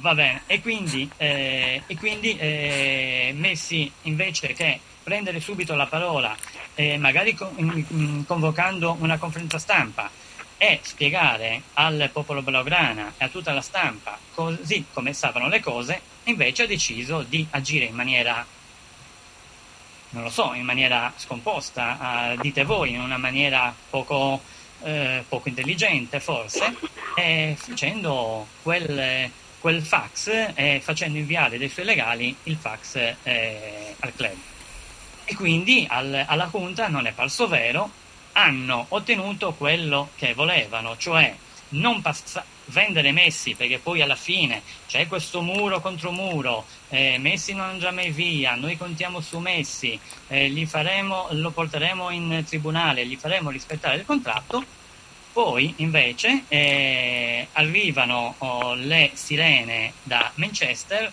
Va 0.00 0.14
bene, 0.14 0.42
e 0.46 0.60
quindi, 0.60 1.08
eh, 1.16 1.82
e 1.86 1.96
quindi 1.96 2.36
eh, 2.36 3.32
Messi 3.36 3.90
invece 4.02 4.52
che 4.52 4.80
prendere 5.02 5.40
subito 5.40 5.74
la 5.74 5.86
parola, 5.86 6.34
eh, 6.74 6.98
magari 6.98 7.34
con- 7.34 8.24
convocando 8.26 8.96
una 9.00 9.18
conferenza 9.18 9.58
stampa 9.58 10.10
e 10.56 10.80
spiegare 10.82 11.62
al 11.74 12.10
popolo 12.12 12.42
blaugrana 12.42 13.14
e 13.18 13.24
a 13.24 13.28
tutta 13.28 13.52
la 13.52 13.60
stampa 13.60 14.18
così 14.34 14.84
come 14.92 15.12
stavano 15.12 15.48
le 15.48 15.60
cose, 15.60 16.00
invece 16.24 16.62
ha 16.64 16.66
deciso 16.66 17.22
di 17.22 17.46
agire 17.50 17.84
in 17.86 17.94
maniera 17.94 18.44
non 20.10 20.22
lo 20.22 20.30
so, 20.30 20.52
in 20.54 20.64
maniera 20.64 21.12
scomposta, 21.16 22.32
eh, 22.32 22.36
dite 22.40 22.62
voi, 22.62 22.92
in 22.92 23.00
una 23.00 23.16
maniera 23.18 23.74
poco, 23.90 24.40
eh, 24.84 25.24
poco 25.28 25.48
intelligente 25.48 26.20
forse, 26.20 26.72
facendo 27.56 28.46
quel, 28.62 29.28
quel 29.58 29.82
fax 29.82 30.52
e 30.54 30.80
facendo 30.84 31.18
inviare 31.18 31.58
dai 31.58 31.68
suoi 31.68 31.84
legali 31.84 32.34
il 32.44 32.56
fax 32.56 33.14
eh, 33.24 33.96
al 33.98 34.14
club. 34.14 34.36
E 35.24 35.34
quindi 35.34 35.84
al- 35.90 36.24
alla 36.28 36.48
Junta 36.52 36.86
non 36.86 37.06
è 37.08 37.12
parso 37.12 37.48
vero, 37.48 37.90
hanno 38.32 38.86
ottenuto 38.90 39.52
quello 39.54 40.10
che 40.14 40.32
volevano, 40.32 40.96
cioè 40.96 41.34
non 41.70 42.00
passa- 42.02 42.44
vendere 42.66 43.12
Messi 43.12 43.54
perché 43.54 43.78
poi 43.78 44.00
alla 44.00 44.16
fine 44.16 44.62
c'è 44.86 45.06
questo 45.06 45.42
muro 45.42 45.80
contro 45.80 46.10
muro, 46.10 46.64
eh, 46.88 47.18
Messi 47.18 47.54
non 47.54 47.68
andrà 47.68 47.90
mai 47.90 48.10
via, 48.10 48.54
noi 48.54 48.76
contiamo 48.76 49.20
su 49.20 49.38
Messi, 49.38 49.98
eh, 50.28 50.48
faremo, 50.66 51.28
lo 51.30 51.50
porteremo 51.50 52.10
in 52.10 52.44
tribunale, 52.46 53.06
gli 53.06 53.16
faremo 53.16 53.50
rispettare 53.50 53.96
il 53.96 54.04
contratto, 54.04 54.64
poi 55.32 55.74
invece 55.78 56.44
eh, 56.48 57.48
arrivano 57.52 58.36
oh, 58.38 58.74
le 58.74 59.10
sirene 59.14 59.92
da 60.02 60.30
Manchester, 60.36 61.12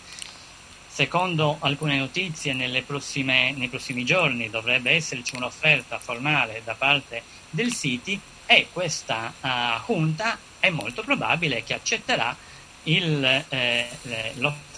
secondo 0.87 1.57
alcune 1.59 1.97
notizie 1.97 2.53
prossime- 2.83 3.53
nei 3.53 3.69
prossimi 3.69 4.05
giorni 4.05 4.49
dovrebbe 4.49 4.91
esserci 4.91 5.35
un'offerta 5.35 5.97
formale 5.97 6.61
da 6.63 6.75
parte 6.75 7.23
del 7.49 7.73
City 7.73 8.19
e 8.45 8.67
questa 8.71 9.33
ah, 9.39 9.83
junta 9.87 10.37
è 10.61 10.69
molto 10.69 11.01
probabile 11.03 11.63
che 11.63 11.73
accetterà 11.73 12.33
il, 12.83 13.23
eh, 13.25 13.89
eh, 14.03 14.31
l'offerta 14.35 14.71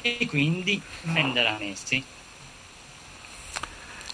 e 0.00 0.26
quindi 0.26 0.80
venderà 1.02 1.56
Messi. 1.58 2.02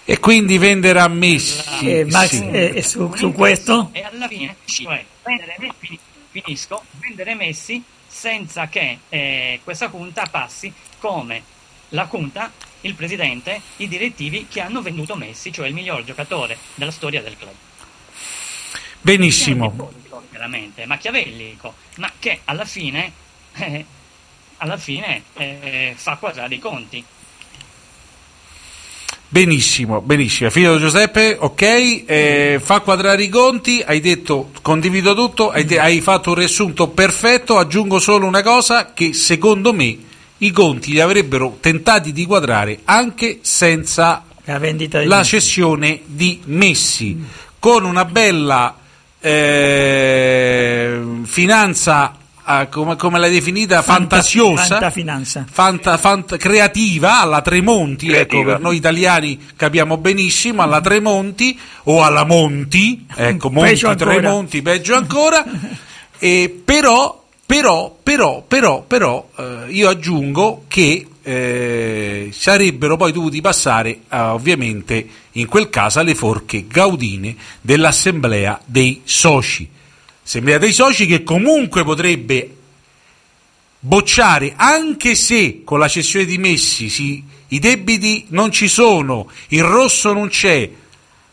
E 0.05 0.19
quindi 0.19 0.59
venderà 0.59 1.07
Messi. 1.07 1.87
Eh, 1.87 2.05
Max, 2.07 2.29
sì. 2.29 2.49
eh, 2.49 2.83
su, 2.83 3.15
su 3.15 3.33
questo? 3.33 3.91
E 3.93 4.03
alla 4.03 4.27
fine, 4.27 4.57
cioè, 4.65 5.05
vendere 5.23 5.57
Messi, 5.59 5.99
finisco, 6.31 6.85
vendere 6.93 7.35
Messi 7.35 7.83
senza 8.07 8.69
che 8.69 8.99
eh, 9.09 9.61
questa 9.63 9.89
Junta 9.89 10.27
passi 10.27 10.73
come 10.99 11.43
la 11.91 12.09
Junta, 12.11 12.51
il 12.83 12.95
presidente, 12.95 13.61
i 13.77 13.89
direttivi 13.89 14.47
che 14.49 14.61
hanno 14.61 14.83
venduto 14.83 15.15
Messi, 15.15 15.53
cioè 15.53 15.69
il 15.69 15.75
miglior 15.75 16.05
giocatore 16.05 16.57
della 16.75 16.91
storia 16.91 17.23
del 17.23 17.37
club. 17.37 17.55
Benissimo. 19.03 19.69
Diabolico, 19.69 20.23
Veramente, 20.31 20.87
machiavellico, 20.87 21.75
ma 21.97 22.11
che 22.19 22.41
alla 22.45 22.65
fine, 22.65 23.13
eh, 23.55 23.85
alla 24.59 24.77
fine 24.77 25.23
eh, 25.35 25.95
fa 25.97 26.17
quadrare 26.17 26.55
i 26.55 26.59
conti. 26.59 27.05
Benissimo, 29.29 30.03
benissimo. 30.03 30.51
Figlio 30.51 30.79
Giuseppe, 30.79 31.37
ok, 31.39 31.63
eh, 32.07 32.61
fa 32.63 32.81
quadrare 32.81 33.23
i 33.23 33.29
conti, 33.29 33.83
hai 33.85 33.99
detto, 34.01 34.51
condivido 34.61 35.15
tutto, 35.15 35.51
hai, 35.51 35.65
de- 35.65 35.79
hai 35.81 36.01
fatto 36.01 36.31
un 36.31 36.37
riassunto 36.37 36.89
perfetto, 36.89 37.57
aggiungo 37.57 37.99
solo 37.99 38.27
una 38.27 38.43
cosa 38.43 38.93
che 38.93 39.15
secondo 39.15 39.73
me 39.73 39.97
i 40.37 40.51
conti 40.51 40.93
li 40.93 41.01
avrebbero 41.01 41.57
tentati 41.61 42.13
di 42.13 42.27
quadrare 42.27 42.81
anche 42.85 43.39
senza 43.41 44.25
La 44.45 44.61
la 45.05 45.23
cessione 45.23 46.03
di 46.05 46.41
Messi, 46.45 47.19
con 47.59 47.85
una 47.85 48.05
bella 48.05 48.82
eh, 49.23 51.01
finanza, 51.25 52.15
ah, 52.45 52.67
come, 52.67 52.97
come 52.97 53.19
l'hai 53.19 53.31
definita, 53.31 53.83
Fanta- 53.83 54.17
fantasiosa 54.17 54.63
fantafinanza. 54.65 55.45
fanta- 55.51 55.97
fant- 55.97 56.37
creativa 56.37 57.21
alla 57.21 57.41
Tremonti, 57.41 58.07
ecco, 58.07 58.13
Creativa. 58.29 58.53
per 58.53 58.61
noi 58.61 58.77
italiani 58.77 59.39
capiamo 59.57 59.97
benissimo, 59.97 60.63
alla 60.63 60.81
Tremonti 60.81 61.59
o 61.85 62.03
alla 62.03 62.25
Monti, 62.25 63.07
ecco, 63.15 63.51
Monti, 63.51 63.71
Peggio. 63.71 63.95
Tremonti, 63.95 64.63
peggio 64.63 64.97
ancora, 64.97 65.45
e 66.19 66.63
però, 66.65 67.23
però, 67.47 67.97
però, 68.03 68.43
però, 68.47 68.83
però, 68.83 69.29
eh, 69.37 69.65
io 69.69 69.89
aggiungo 69.89 70.65
che 70.69 71.07
eh, 71.23 72.31
sarebbero 72.33 72.97
poi 72.97 73.13
dovuti 73.13 73.41
passare 73.41 74.01
eh, 74.09 74.19
ovviamente 74.19 75.07
in 75.33 75.47
quel 75.47 75.71
caso 75.71 76.01
alle 76.01 76.15
forche 76.15 76.67
gaudine 76.67 77.37
dell'assemblea 77.61 78.61
dei 78.65 79.03
soci. 79.05 79.69
Assemblea 80.25 80.59
dei 80.59 80.73
soci 80.73 81.07
che 81.07 81.23
comunque 81.23 81.85
potrebbe 81.85 82.57
bocciare, 83.79 84.55
anche 84.57 85.15
se 85.15 85.63
con 85.65 85.79
la 85.79 85.89
cessione 85.89 86.25
di 86.25 86.39
Messi 86.39 86.89
si- 86.89 87.23
i 87.49 87.59
debiti 87.59 88.27
non 88.29 88.51
ci 88.53 88.69
sono, 88.69 89.29
il 89.49 89.65
rosso 89.65 90.13
non 90.13 90.29
c'è, 90.29 90.71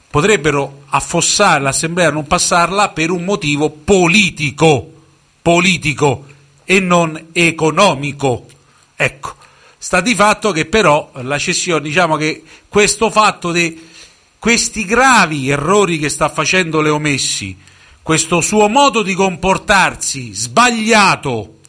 potrebbero 0.09 0.83
affossare 0.87 1.61
l'assemblea, 1.61 2.11
non 2.11 2.25
passarla 2.25 2.89
per 2.89 3.11
un 3.11 3.23
motivo 3.23 3.69
politico, 3.69 4.91
politico 5.41 6.25
e 6.65 6.79
non 6.79 7.27
economico. 7.31 8.47
Ecco, 8.95 9.35
sta 9.81 10.01
di 10.01 10.13
fatto 10.13 10.51
che 10.51 10.65
però 10.65 11.09
la 11.13 11.39
cessione, 11.39 11.81
diciamo 11.81 12.17
che 12.17 12.43
questo 12.67 13.09
fatto 13.09 13.53
di 13.53 13.87
questi 14.37 14.83
gravi 14.85 15.49
errori 15.49 15.97
che 15.97 16.09
sta 16.09 16.27
facendo 16.29 16.81
Leo 16.81 16.99
Messi, 16.99 17.57
questo 18.01 18.41
suo 18.41 18.67
modo 18.67 19.01
di 19.01 19.13
comportarsi 19.13 20.33
sbagliato, 20.33 21.59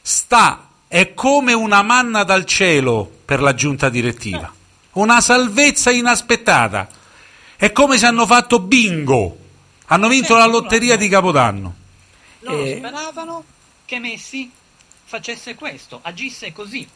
sta 0.00 0.68
è 0.86 1.12
come 1.12 1.52
una 1.52 1.82
manna 1.82 2.22
dal 2.22 2.44
cielo 2.44 3.10
per 3.24 3.40
la 3.42 3.54
giunta 3.54 3.88
direttiva, 3.88 4.52
una 4.92 5.20
salvezza 5.20 5.90
inaspettata. 5.90 6.88
È 7.56 7.72
come 7.72 7.98
se 7.98 8.06
hanno 8.06 8.26
fatto 8.26 8.58
bingo, 8.60 9.36
hanno 9.86 10.08
vinto 10.08 10.36
la 10.36 10.46
lotteria 10.46 10.96
di 10.96 11.08
Capodanno. 11.08 11.74
Loro 12.40 12.64
Eh. 12.64 12.76
speravano 12.78 13.44
che 13.84 13.98
Messi 13.98 14.50
facesse 15.04 15.54
questo, 15.56 15.98
agisse 16.02 16.52
così. 16.52 16.88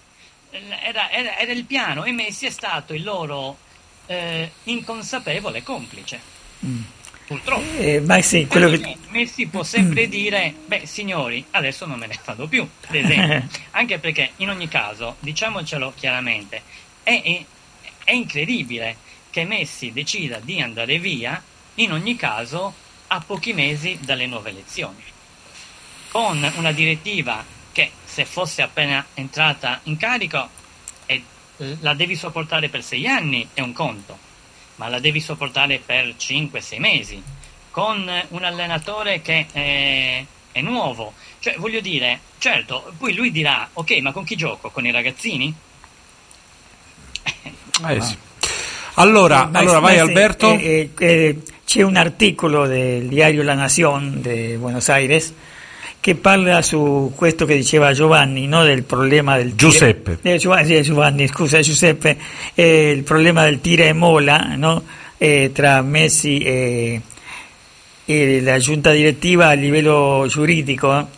Era, 0.82 1.10
era- 1.10 1.36
era 1.38 1.52
il 1.52 1.64
piano 1.64 2.04
e 2.04 2.12
Messi 2.12 2.46
è 2.46 2.50
stato 2.50 2.94
il 2.94 3.02
loro 3.02 3.58
eh, 4.06 4.50
inconsapevole 4.64 5.62
complice. 5.64 6.20
Purtroppo. 7.26 7.78
Eh, 7.78 8.00
ma 8.00 8.20
sì, 8.20 8.46
quello 8.46 8.68
che... 8.68 8.96
Messi 9.08 9.46
può 9.46 9.62
sempre 9.64 10.08
dire, 10.08 10.54
beh 10.66 10.86
signori, 10.86 11.44
adesso 11.52 11.86
non 11.86 11.98
me 11.98 12.06
ne 12.06 12.18
vado 12.24 12.46
più, 12.46 12.66
ad 12.86 12.94
esempio. 12.94 13.48
Anche 13.72 13.98
perché 13.98 14.32
in 14.36 14.50
ogni 14.50 14.68
caso, 14.68 15.16
diciamocelo 15.20 15.92
chiaramente, 15.96 16.62
è, 17.02 17.20
è- 17.22 17.44
è 18.04 18.12
incredibile 18.12 18.96
che 19.30 19.44
Messi 19.44 19.90
decida 19.92 20.38
di 20.38 20.60
andare 20.60 20.98
via, 20.98 21.42
in 21.76 21.92
ogni 21.92 22.14
caso, 22.14 22.74
a 23.08 23.20
pochi 23.20 23.52
mesi 23.54 23.98
dalle 24.02 24.26
nuove 24.26 24.50
elezioni. 24.50 25.02
Con 26.10 26.52
una 26.56 26.70
direttiva 26.72 27.44
se 28.14 28.24
fosse 28.24 28.62
appena 28.62 29.04
entrata 29.14 29.80
in 29.84 29.96
carico 29.96 30.48
e 31.04 31.20
la 31.80 31.94
devi 31.94 32.14
sopportare 32.14 32.68
per 32.68 32.84
sei 32.84 33.08
anni 33.08 33.48
è 33.52 33.60
un 33.60 33.72
conto, 33.72 34.16
ma 34.76 34.88
la 34.88 35.00
devi 35.00 35.18
sopportare 35.18 35.82
per 35.84 36.14
5-6 36.16 36.78
mesi 36.78 37.20
con 37.72 38.08
un 38.28 38.44
allenatore 38.44 39.20
che 39.20 39.46
è, 39.50 40.24
è 40.52 40.60
nuovo. 40.60 41.14
Cioè, 41.40 41.56
voglio 41.56 41.80
dire, 41.80 42.20
certo, 42.38 42.92
poi 42.96 43.14
lui 43.14 43.32
dirà, 43.32 43.68
ok, 43.72 43.98
ma 43.98 44.12
con 44.12 44.22
chi 44.22 44.36
gioco? 44.36 44.70
Con 44.70 44.86
i 44.86 44.92
ragazzini? 44.92 45.52
Eh 47.88 48.00
sì. 48.00 48.16
Allora, 48.94 49.46
Ma- 49.46 49.58
allora 49.58 49.80
ma 49.80 49.88
vai 49.88 49.94
sì, 49.94 50.00
Alberto. 50.02 50.52
eh, 50.52 50.90
eh, 50.96 51.04
eh, 51.04 51.42
c'è 51.66 51.82
un 51.82 51.96
articolo 51.96 52.66
del 52.66 53.08
diario 53.08 53.42
La 53.42 53.54
Nación 53.54 54.22
de 54.22 54.56
Buenos 54.56 54.88
Aires 54.88 55.34
che 56.04 56.16
parla 56.16 56.60
su 56.60 57.12
questo 57.16 57.46
che 57.46 57.56
diceva 57.56 57.94
Giovanni, 57.94 58.46
no? 58.46 58.62
del 58.62 58.82
problema 58.82 59.38
del 59.38 59.54
tira- 59.54 59.70
Giuseppe. 59.70 60.18
eh, 60.20 60.36
Giovanni, 60.36 60.82
Giovanni, 60.82 61.26
scusa 61.26 61.60
Giuseppe, 61.60 62.18
eh, 62.52 62.90
il 62.90 63.02
problema 63.04 63.44
del 63.44 63.62
tira 63.62 63.84
e 63.84 63.94
mola 63.94 64.52
no? 64.54 64.84
Eh, 65.16 65.50
tra 65.54 65.80
Messi 65.80 66.40
e, 66.40 67.00
e 68.04 68.40
la 68.42 68.58
giunta 68.58 68.90
direttiva 68.90 69.48
a 69.48 69.52
livello 69.54 70.26
giuridico. 70.28 71.08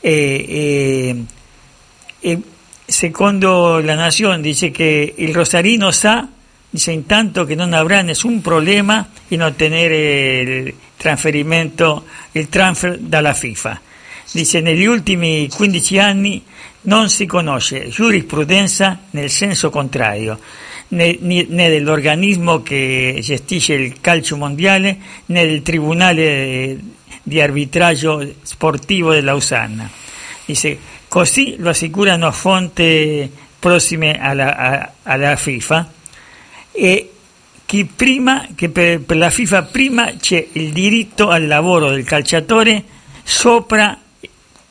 eh. 0.00 1.24
E- 2.18 2.38
secondo 2.84 3.78
la 3.78 3.94
Nación 3.94 4.40
dice 4.40 4.72
che 4.72 5.14
il 5.18 5.32
Rosarino 5.32 5.92
sa 5.92 6.26
dice 6.68 6.90
intanto 6.90 7.44
che 7.44 7.54
non 7.54 7.72
avrà 7.74 8.02
nessun 8.02 8.40
problema 8.40 9.08
in 9.28 9.44
ottenere 9.44 10.40
il 10.40 10.74
trasferimento, 10.96 12.06
il 12.32 12.48
transfer 12.48 12.98
dalla 12.98 13.34
FIFA. 13.34 13.80
Dice 14.32 14.60
negli 14.60 14.84
ultimi 14.84 15.48
15 15.48 15.98
anni 15.98 16.42
non 16.82 17.08
si 17.08 17.26
conosce 17.26 17.88
giurisprudenza 17.88 19.00
nel 19.10 19.28
senso 19.28 19.70
contrario, 19.70 20.38
né, 20.88 21.16
né- 21.20 21.46
dell'organismo 21.46 22.62
che 22.62 23.18
gestisce 23.20 23.74
il 23.74 24.00
calcio 24.00 24.36
mondiale 24.36 24.98
né 25.26 25.46
del 25.46 25.62
Tribunale 25.62 26.78
di 27.24 27.40
arbitraggio 27.40 28.34
sportivo 28.42 29.12
di 29.12 29.20
Lausanna. 29.20 29.90
Dice, 30.46 30.78
così 31.08 31.56
lo 31.58 31.70
assicurano 31.70 32.30
fonti 32.30 33.28
prossime 33.58 34.20
alla, 34.20 34.56
a- 34.56 34.92
alla 35.02 35.34
FIFA 35.34 35.92
e 36.70 37.10
chi 37.66 37.84
prima, 37.84 38.46
che 38.54 38.68
per, 38.68 39.00
per 39.00 39.16
la 39.16 39.30
FIFA 39.30 39.62
prima 39.64 40.12
c'è 40.16 40.46
il 40.52 40.72
diritto 40.72 41.28
al 41.28 41.46
lavoro 41.48 41.90
del 41.90 42.04
calciatore 42.04 42.82
sopra 43.22 43.98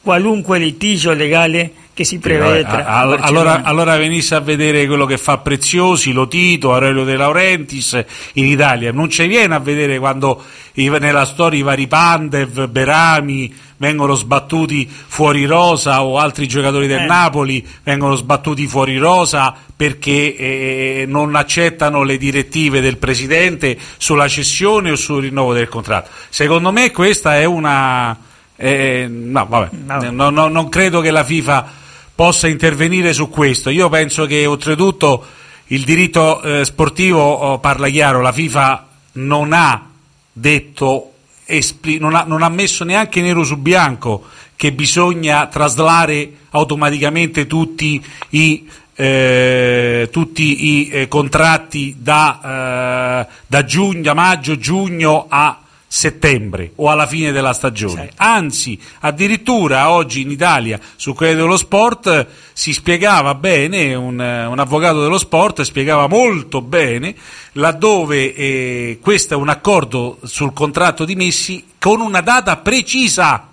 qualunque 0.10 0.58
litigio 0.58 1.14
legale 1.14 1.72
che 1.94 2.04
si 2.04 2.18
prevede 2.18 2.62
tra 2.64 2.84
a- 2.84 3.00
a- 3.02 3.06
Barcellona. 3.06 3.26
allora, 3.28 3.62
allora 3.64 3.98
venisse 3.98 4.34
a 4.34 4.40
vedere 4.40 4.88
quello 4.88 5.06
che 5.06 5.20
fa 5.20 5.38
Preziosi, 5.38 6.14
Lotito, 6.14 6.74
Aurelio 6.74 7.04
De 7.04 7.16
Laurentiis 7.16 8.04
in 8.34 8.46
Italia. 8.46 8.92
Non 8.92 9.08
ci 9.12 9.28
viene 9.28 9.54
a 9.54 9.60
vedere 9.60 10.00
quando 10.00 10.42
nella 10.74 11.26
storia 11.26 11.60
i 11.60 11.62
vari 11.62 11.86
Pandev, 11.86 12.68
Berami 12.70 13.54
vengono 13.78 14.16
sbattuti 14.16 14.90
fuori 14.90 15.46
rosa 15.46 16.04
o 16.04 16.18
altri 16.18 16.48
giocatori 16.48 16.88
del 16.88 17.02
Eh. 17.02 17.06
Napoli 17.06 17.66
vengono 17.84 18.16
sbattuti 18.16 18.66
fuori 18.66 18.98
rosa 18.98 19.54
perché 19.76 20.36
eh, 20.36 21.04
non 21.08 21.36
accettano 21.36 22.02
le 22.04 22.18
direttive 22.18 22.82
del 22.82 22.98
presidente 22.98 23.78
sulla 23.98 24.28
cessione 24.28 24.90
o 24.92 24.96
sul 24.96 25.22
rinnovo 25.22 25.54
del 25.54 25.68
contratto. 25.70 26.10
Secondo 26.30 26.72
me 26.72 26.90
questa 26.92 27.38
è 27.38 27.44
una... 27.46 28.18
eh, 28.62 29.08
no, 29.10 29.46
vabbè, 29.46 30.10
No, 30.12 30.30
no, 30.30 30.50
non 30.50 30.68
credo 30.68 31.00
che 31.00 31.12
la 31.12 31.24
FIFA 31.24 31.72
possa 32.14 32.50
intervenire 32.50 33.14
su 33.14 33.30
questo. 33.30 33.70
Io 33.70 33.88
penso 33.88 34.26
che 34.26 34.46
oltretutto 34.46 35.26
il 35.68 35.86
diritto 35.86 36.42
eh, 36.42 36.66
sportivo 36.66 37.22
oh, 37.22 37.60
parla 37.60 37.88
chiaro, 37.88 38.20
la 38.20 38.34
FIFA 38.34 38.88
non 39.14 39.54
ha 39.54 39.90
detto, 40.34 41.14
espli- 41.46 42.00
non, 42.00 42.16
ha, 42.16 42.24
non 42.24 42.44
ha 42.44 42.50
messo 42.50 42.84
neanche 42.84 43.22
nero 43.22 43.46
su 43.46 43.56
bianco 43.56 44.26
che 44.58 44.74
bisogna 44.74 45.48
traslare 45.48 46.30
automaticamente 46.50 47.48
tutti 47.48 48.04
i, 48.32 48.68
eh, 48.94 50.10
tutti 50.12 50.66
i 50.66 50.90
eh, 50.90 51.08
contratti 51.08 51.96
da, 51.98 53.26
eh, 53.26 53.34
da 53.48 53.64
giugno, 53.64 54.02
da 54.02 54.14
maggio, 54.14 54.58
giugno 54.58 55.28
a 55.30 55.62
settembre 55.92 56.74
o 56.76 56.92
alla 56.92 57.08
fine 57.08 57.32
della 57.32 57.52
stagione. 57.52 58.12
Anzi, 58.18 58.80
addirittura 59.00 59.90
oggi 59.90 60.22
in 60.22 60.30
Italia 60.30 60.80
su 60.96 61.14
Corriere 61.14 61.42
dello 61.42 61.58
Sport 61.58 62.28
si 62.54 62.74
spiegava 62.74 63.34
bene, 63.34 63.96
un, 63.96 64.20
un 64.20 64.60
avvocato 64.60 65.02
dello 65.02 65.18
sport 65.18 65.64
spiegava 65.64 66.08
molto 66.08 66.62
bene 66.62 67.16
laddove 67.54 68.36
eh, 68.36 69.00
questo 69.02 69.34
è 69.34 69.38
un 69.38 69.50
accordo 69.50 70.20
sul 70.24 70.54
contratto 70.54 71.06
di 71.06 71.16
Messi 71.16 71.66
con 71.80 72.02
una 72.02 72.22
data 72.22 72.58
precisa. 72.58 73.48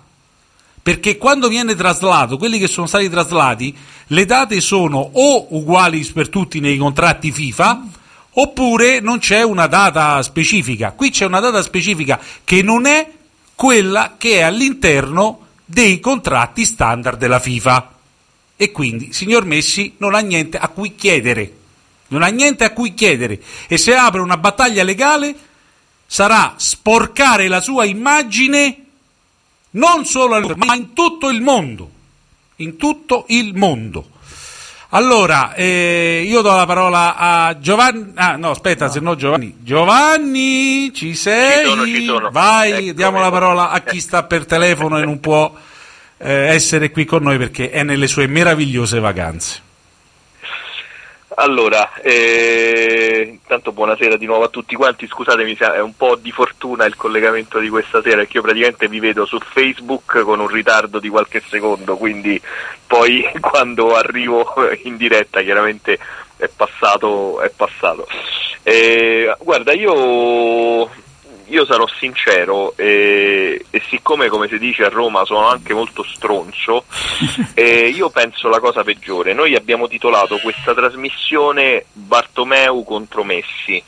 Perché 0.83 1.17
quando 1.17 1.49
viene 1.49 1.75
traslato, 1.75 2.37
quelli 2.37 2.59
che 2.59 2.67
sono 2.67 2.87
stati 2.87 3.09
traslati, 3.09 3.75
le 4.07 4.25
date 4.25 4.61
sono 4.61 4.99
o 4.99 5.47
uguali 5.49 6.05
per 6.13 6.29
tutti 6.29 6.61
nei 6.61 6.77
contratti 6.77 7.29
FIFA, 7.31 7.83
oppure 8.39 8.99
non 8.99 9.19
c'è 9.19 9.41
una 9.43 9.67
data 9.67 10.21
specifica. 10.21 10.91
Qui 10.91 11.09
c'è 11.09 11.25
una 11.25 11.39
data 11.39 11.61
specifica 11.61 12.19
che 12.43 12.61
non 12.61 12.85
è 12.85 13.11
quella 13.55 14.15
che 14.17 14.37
è 14.37 14.41
all'interno 14.41 15.45
dei 15.65 15.99
contratti 15.99 16.65
standard 16.65 17.17
della 17.17 17.39
FIFA. 17.39 17.93
E 18.55 18.71
quindi, 18.71 19.13
signor 19.13 19.45
Messi, 19.45 19.95
non 19.97 20.13
ha 20.13 20.19
niente 20.19 20.57
a 20.57 20.67
cui 20.67 20.95
chiedere. 20.95 21.55
Non 22.09 22.21
ha 22.21 22.27
niente 22.27 22.63
a 22.63 22.71
cui 22.73 22.93
chiedere. 22.93 23.41
E 23.67 23.77
se 23.77 23.95
apre 23.95 24.21
una 24.21 24.37
battaglia 24.37 24.83
legale, 24.83 25.35
sarà 26.05 26.53
sporcare 26.57 27.47
la 27.47 27.59
sua 27.59 27.85
immagine 27.85 28.83
non 29.71 30.05
solo 30.05 30.35
a 30.35 30.39
lui, 30.39 30.53
ma 30.55 30.75
in 30.75 30.93
tutto 30.93 31.29
il 31.29 31.41
mondo. 31.41 31.91
In 32.57 32.77
tutto 32.77 33.25
il 33.29 33.55
mondo. 33.55 34.09
Allora, 34.89 35.53
eh, 35.53 36.23
io 36.25 36.41
do 36.41 36.55
la 36.55 36.65
parola 36.65 37.15
a 37.17 37.59
Giovanni. 37.59 38.13
Ah, 38.15 38.37
no, 38.37 38.51
aspetta, 38.51 38.89
se 38.89 39.01
no 39.01 39.15
Giovanni. 39.15 39.55
Giovanni, 39.59 40.93
ci 40.93 41.13
sei? 41.13 41.65
Ci 41.65 41.69
sono, 41.69 41.85
ci 41.85 42.05
sono. 42.05 42.29
Vai, 42.31 42.71
Eccomi. 42.71 42.93
diamo 42.93 43.19
la 43.19 43.29
parola 43.29 43.69
a 43.69 43.81
chi 43.81 43.99
sta 43.99 44.23
per 44.23 44.45
telefono 44.45 44.97
e 44.97 45.03
non 45.03 45.19
può 45.19 45.53
eh, 46.17 46.31
essere 46.47 46.89
qui 46.91 47.03
con 47.03 47.21
noi 47.21 47.37
perché 47.37 47.69
è 47.69 47.83
nelle 47.83 48.07
sue 48.07 48.27
meravigliose 48.27 48.99
vacanze. 48.99 49.61
Allora, 51.39 51.93
eh, 52.01 53.27
intanto 53.29 53.71
buonasera 53.71 54.17
di 54.17 54.25
nuovo 54.25 54.45
a 54.45 54.49
tutti 54.49 54.73
quanti, 54.73 55.05
scusatemi 55.05 55.55
se 55.55 55.71
è 55.71 55.79
un 55.81 55.95
po' 55.95 56.15
di 56.15 56.31
fortuna 56.31 56.85
il 56.85 56.95
collegamento 56.95 57.59
di 57.59 57.69
questa 57.69 58.01
sera 58.01 58.17
perché 58.17 58.37
io 58.37 58.41
praticamente 58.41 58.87
vi 58.87 58.99
vedo 58.99 59.23
su 59.23 59.37
Facebook 59.37 60.19
con 60.23 60.39
un 60.39 60.47
ritardo 60.47 60.97
di 60.97 61.09
qualche 61.09 61.43
secondo, 61.47 61.95
quindi 61.95 62.41
poi 62.87 63.23
quando 63.39 63.95
arrivo 63.95 64.51
in 64.85 64.97
diretta 64.97 65.43
chiaramente 65.43 65.99
è 66.37 66.49
passato. 66.55 67.39
È 67.39 67.51
passato. 67.55 68.07
Eh, 68.63 69.31
guarda, 69.39 69.73
io, 69.73 70.89
io 71.47 71.65
sarò 71.65 71.85
sincero 71.99 72.73
eh, 72.75 73.65
e 73.69 73.81
siccome 73.89 74.27
come 74.27 74.47
si 74.47 74.57
dice 74.57 74.83
a 74.83 74.89
Roma 74.89 75.25
sono 75.25 75.47
anche 75.47 75.73
molto 75.73 76.03
stronzo, 76.03 76.83
eh, 77.53 77.87
io 77.89 78.09
penso 78.09 78.49
la 78.49 78.59
cosa 78.59 78.83
peggiore. 78.83 79.33
Noi 79.33 79.55
abbiamo 79.55 79.87
titolato 79.87 80.37
questa 80.39 80.73
trasmissione 80.73 81.85
Bartomeu 81.91 82.83
contro 82.83 83.23
Messi. 83.23 83.81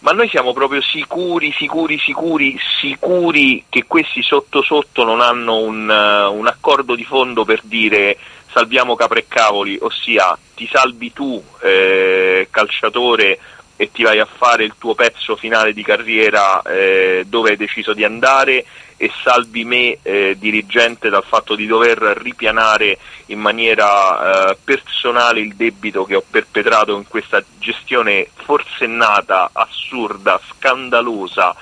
Ma 0.00 0.12
noi 0.12 0.28
siamo 0.28 0.52
proprio 0.52 0.80
sicuri, 0.82 1.52
sicuri, 1.52 1.98
sicuri, 1.98 2.56
sicuri 2.80 3.64
che 3.68 3.84
questi 3.88 4.22
sotto 4.22 4.62
sotto 4.62 5.02
non 5.02 5.20
hanno 5.20 5.56
un, 5.56 5.90
eh, 5.90 6.26
un 6.26 6.46
accordo 6.46 6.94
di 6.94 7.04
fondo 7.04 7.44
per 7.44 7.60
dire 7.64 8.16
salviamo 8.52 8.94
capre 8.94 9.20
e 9.20 9.24
cavoli, 9.28 9.76
ossia 9.80 10.38
ti 10.54 10.68
salvi 10.70 11.12
tu 11.12 11.42
eh, 11.62 12.48
calciatore 12.50 13.38
e 13.76 13.90
ti 13.92 14.02
vai 14.02 14.18
a 14.18 14.26
fare 14.26 14.64
il 14.64 14.74
tuo 14.78 14.94
pezzo 14.94 15.36
finale 15.36 15.72
di 15.72 15.82
carriera 15.82 16.62
eh, 16.62 17.24
dove 17.26 17.50
hai 17.50 17.56
deciso 17.56 17.92
di 17.92 18.04
andare 18.04 18.64
e 18.96 19.10
salvi 19.22 19.64
me 19.64 19.98
eh, 20.02 20.36
dirigente 20.38 21.10
dal 21.10 21.24
fatto 21.24 21.54
di 21.54 21.66
dover 21.66 21.98
ripianare 21.98 22.98
in 23.26 23.38
maniera 23.38 24.50
eh, 24.50 24.58
personale 24.62 25.40
il 25.40 25.54
debito 25.54 26.04
che 26.04 26.14
ho 26.14 26.24
perpetrato 26.28 26.96
in 26.96 27.06
questa 27.06 27.44
gestione 27.58 28.28
forsennata, 28.34 29.50
assurda, 29.52 30.40
scandalosa, 30.48 31.54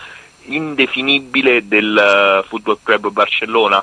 indefinibile 0.45 1.67
del 1.67 1.97
eh, 1.97 2.47
Football 2.47 2.79
Club 2.83 3.09
Barcellona. 3.09 3.83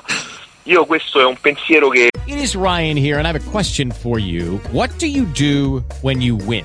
Io 0.64 0.86
questo 0.86 1.20
è 1.20 1.24
un 1.24 1.36
pensiero 1.38 1.88
che 1.88 2.08
It 2.24 2.38
is 2.38 2.54
Ryan 2.54 2.96
here, 2.96 3.18
and 3.18 3.26
I 3.26 3.30
have 3.30 3.36
a 3.36 3.50
question 3.50 3.90
for 3.90 4.18
you. 4.18 4.60
What 4.70 4.96
do 4.98 5.06
you 5.06 5.26
do 5.34 5.82
when 6.00 6.22
you 6.22 6.36
win? 6.46 6.64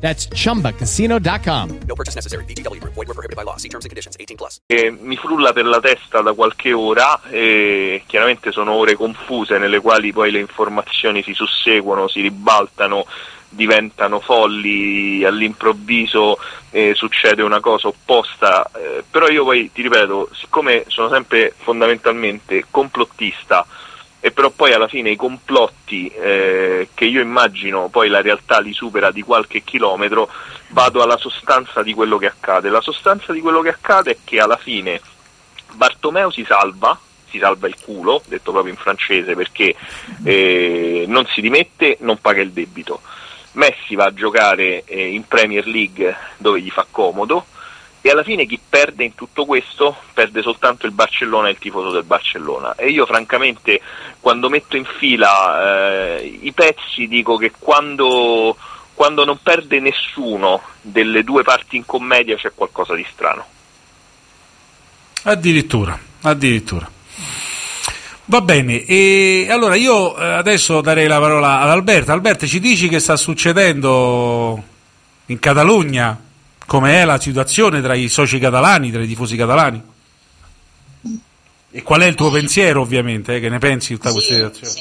That's 0.00 0.28
chumbacasino.com. 0.28 1.78
No 1.86 1.94
purchase 1.94 2.14
necessary. 2.14 2.44
VGW 2.44 2.80
Group. 2.80 2.94
Void 2.94 3.08
were 3.08 3.14
prohibited 3.14 3.36
by 3.36 3.44
law. 3.44 3.56
See 3.56 3.68
terms 3.68 3.84
and 3.84 3.90
conditions. 3.90 4.16
18 4.18 4.36
plus. 4.36 4.60
eh, 4.66 4.90
mi 4.90 5.16
frulla 5.16 5.52
per 5.52 5.64
la 5.66 5.80
testa 5.80 6.20
da 6.20 6.32
qualche 6.32 6.72
ora 6.72 7.20
e 7.30 8.02
chiaramente 8.06 8.52
sono 8.52 8.72
ore 8.72 8.94
confuse 8.94 9.58
nelle 9.58 9.80
quali 9.80 10.12
poi 10.12 10.30
le 10.30 10.38
informazioni 10.40 11.22
si 11.22 11.32
susseguono, 11.32 12.08
si 12.08 12.20
ribaltano, 12.20 13.06
diventano 13.48 14.20
folli, 14.20 15.24
all'improvviso 15.24 16.38
eh, 16.70 16.92
succede 16.94 17.42
una 17.42 17.60
cosa 17.60 17.88
opposta, 17.88 18.70
eh, 18.74 19.04
però 19.10 19.28
io 19.28 19.44
poi 19.44 19.70
ti 19.72 19.82
ripeto, 19.82 20.30
siccome 20.34 20.84
sono 20.88 21.08
sempre 21.08 21.54
fondamentalmente 21.56 22.66
complottista 22.70 23.66
e 24.26 24.32
però 24.32 24.50
poi 24.50 24.72
alla 24.72 24.88
fine 24.88 25.10
i 25.10 25.14
complotti 25.14 26.08
eh, 26.08 26.88
che 26.94 27.04
io 27.04 27.20
immagino 27.20 27.88
poi 27.88 28.08
la 28.08 28.20
realtà 28.20 28.58
li 28.58 28.72
supera 28.72 29.12
di 29.12 29.22
qualche 29.22 29.62
chilometro, 29.62 30.28
vado 30.70 31.00
alla 31.00 31.16
sostanza 31.16 31.80
di 31.84 31.94
quello 31.94 32.18
che 32.18 32.26
accade. 32.26 32.68
La 32.68 32.80
sostanza 32.80 33.32
di 33.32 33.40
quello 33.40 33.60
che 33.60 33.68
accade 33.68 34.10
è 34.10 34.16
che 34.24 34.40
alla 34.40 34.56
fine 34.56 35.00
Bartomeo 35.74 36.32
si 36.32 36.44
salva, 36.44 36.98
si 37.30 37.38
salva 37.38 37.68
il 37.68 37.76
culo, 37.80 38.20
detto 38.26 38.50
proprio 38.50 38.72
in 38.72 38.80
francese, 38.80 39.36
perché 39.36 39.76
eh, 40.24 41.04
non 41.06 41.24
si 41.26 41.40
dimette, 41.40 41.98
non 42.00 42.18
paga 42.20 42.40
il 42.42 42.50
debito. 42.50 43.02
Messi 43.52 43.94
va 43.94 44.06
a 44.06 44.12
giocare 44.12 44.82
eh, 44.86 45.06
in 45.06 45.24
Premier 45.28 45.68
League 45.68 46.16
dove 46.38 46.60
gli 46.60 46.70
fa 46.70 46.84
comodo 46.90 47.46
e 48.06 48.10
alla 48.10 48.22
fine 48.22 48.46
chi 48.46 48.60
perde 48.68 49.02
in 49.02 49.16
tutto 49.16 49.44
questo 49.44 49.96
perde 50.14 50.40
soltanto 50.40 50.86
il 50.86 50.92
Barcellona 50.92 51.48
e 51.48 51.52
il 51.52 51.58
tifoso 51.58 51.90
del 51.90 52.04
Barcellona 52.04 52.76
e 52.76 52.88
io 52.90 53.04
francamente 53.04 53.80
quando 54.20 54.48
metto 54.48 54.76
in 54.76 54.84
fila 54.84 56.18
eh, 56.18 56.38
i 56.42 56.52
pezzi 56.52 57.08
dico 57.08 57.36
che 57.36 57.50
quando, 57.58 58.56
quando 58.94 59.24
non 59.24 59.40
perde 59.42 59.80
nessuno 59.80 60.62
delle 60.80 61.24
due 61.24 61.42
parti 61.42 61.76
in 61.76 61.84
commedia 61.84 62.36
c'è 62.36 62.52
qualcosa 62.54 62.94
di 62.94 63.04
strano. 63.12 63.44
Addirittura, 65.24 65.98
addirittura. 66.22 66.88
Va 68.26 68.40
bene, 68.40 68.84
e 68.84 69.48
allora 69.50 69.74
io 69.74 70.16
eh, 70.16 70.24
adesso 70.24 70.80
darei 70.80 71.08
la 71.08 71.18
parola 71.18 71.60
ad 71.60 71.70
Alberto. 71.70 72.12
Alberto, 72.12 72.46
ci 72.46 72.60
dici 72.60 72.88
che 72.88 73.00
sta 73.00 73.16
succedendo 73.16 74.62
in 75.26 75.38
Catalogna? 75.40 76.25
Com'è 76.66 77.04
la 77.04 77.20
situazione 77.20 77.80
tra 77.80 77.94
i 77.94 78.08
soci 78.08 78.38
catalani, 78.38 78.90
tra 78.90 79.00
i 79.02 79.06
tifosi 79.06 79.36
catalani? 79.36 79.80
E 81.70 81.82
qual 81.82 82.00
è 82.00 82.06
il 82.06 82.14
tuo 82.14 82.30
pensiero, 82.30 82.80
ovviamente, 82.80 83.36
eh, 83.36 83.40
che 83.40 83.48
ne 83.48 83.58
pensi 83.58 83.92
di 83.92 83.96
tutta 84.00 84.10
questa 84.12 84.34
situazione? 84.34 84.74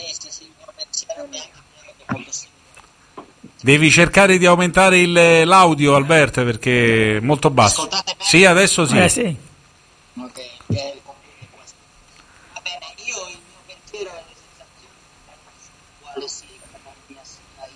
Devi 3.61 3.89
cercare 3.91 4.37
di 4.37 4.45
aumentare 4.45 4.99
il- 4.99 5.41
l'audio, 5.45 5.95
Alberto, 5.95 6.43
perché 6.43 7.17
è 7.17 7.19
molto 7.19 7.49
basso. 7.49 7.89
Sì, 8.19 8.45
adesso 8.45 8.85
sì. 8.85 8.97
Eh, 8.97 9.09
sì. 9.09 9.35
Ok, 10.17 10.33
che 10.33 10.43
è 10.67 10.93
il 10.93 11.01
comune 11.03 11.47
questo. 11.51 11.75
Va 12.53 12.61
bene, 12.61 12.85
io 13.05 13.15
il 13.29 13.37
mio 13.41 13.61
pensiero 13.65 14.09
è 14.11 14.21
le 14.21 14.35
sensazioni 14.37 14.93
quale 15.99 16.27
sia 16.29 16.45
la 16.71 16.79
mia 17.07 17.21
sia 17.23 17.67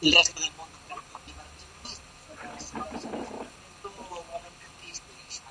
il 0.00 0.12
resto 0.14 0.40
del 0.40 0.50
mondo 0.54 0.76
per 0.86 0.96
tutti 1.10 1.30
i 1.30 1.34
barcellonisti. 1.34 1.98
Un 3.80 3.90
momento 4.06 4.68
triste, 4.80 5.02
diciamo. 5.26 5.48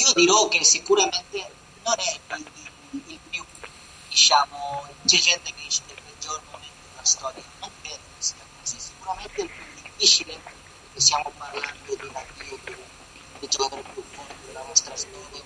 Io 0.00 0.12
dirò 0.14 0.48
che 0.48 0.62
sicuramente 0.64 1.50
non 1.84 1.94
è 1.98 2.18
il, 2.36 2.46
il- 2.92 3.02
il 3.06 3.18
più, 3.30 3.44
diciamo, 4.08 4.86
c'è 5.04 5.18
gente 5.18 5.52
che 5.52 5.62
dice 5.62 5.82
che 5.86 5.92
il 5.94 6.00
peggior 6.02 6.40
momento 6.50 6.74
della 6.90 7.04
storia, 7.04 7.42
non 7.60 7.70
credo 7.82 7.96
che 7.96 8.22
sia 8.22 8.36
così, 8.60 8.78
sicuramente 8.80 9.42
il 9.42 9.48
più 9.50 9.64
difficile 9.82 10.38
perché 10.42 11.00
stiamo 11.00 11.32
parlando 11.36 11.94
di 11.96 12.10
l'addio 12.12 12.58
di 12.64 12.74
del 13.40 13.48
giocatore 13.48 13.82
più 13.92 14.02
forte 14.12 14.34
della 14.46 14.62
nostra 14.66 14.96
storia, 14.96 15.42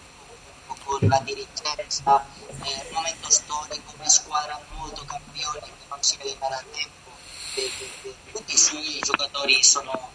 con 0.84 0.98
la 1.08 1.18
dirigenza, 1.20 2.26
eh, 2.64 2.86
un 2.88 2.92
momento 2.92 3.28
storico, 3.30 3.92
una 3.96 4.08
squadra 4.08 4.58
molto 4.76 5.04
campione 5.04 5.60
che 5.60 5.70
non 5.88 6.02
si 6.02 6.16
vedeva 6.16 6.48
da 6.48 6.62
tempo, 6.72 7.10
che- 7.54 7.70
che- 7.76 7.90
che 8.02 8.14
tutti 8.32 8.54
i 8.54 8.58
suoi 8.58 8.98
giocatori 9.00 9.62
sono, 9.62 10.10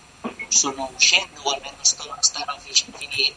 sono 0.50 0.90
uscendo 0.96 1.42
o 1.44 1.52
almeno 1.52 1.78
stanno, 1.82 2.18
stanno 2.20 2.58
fi- 2.60 2.74
fini- 2.74 3.08
fi- 3.12 3.36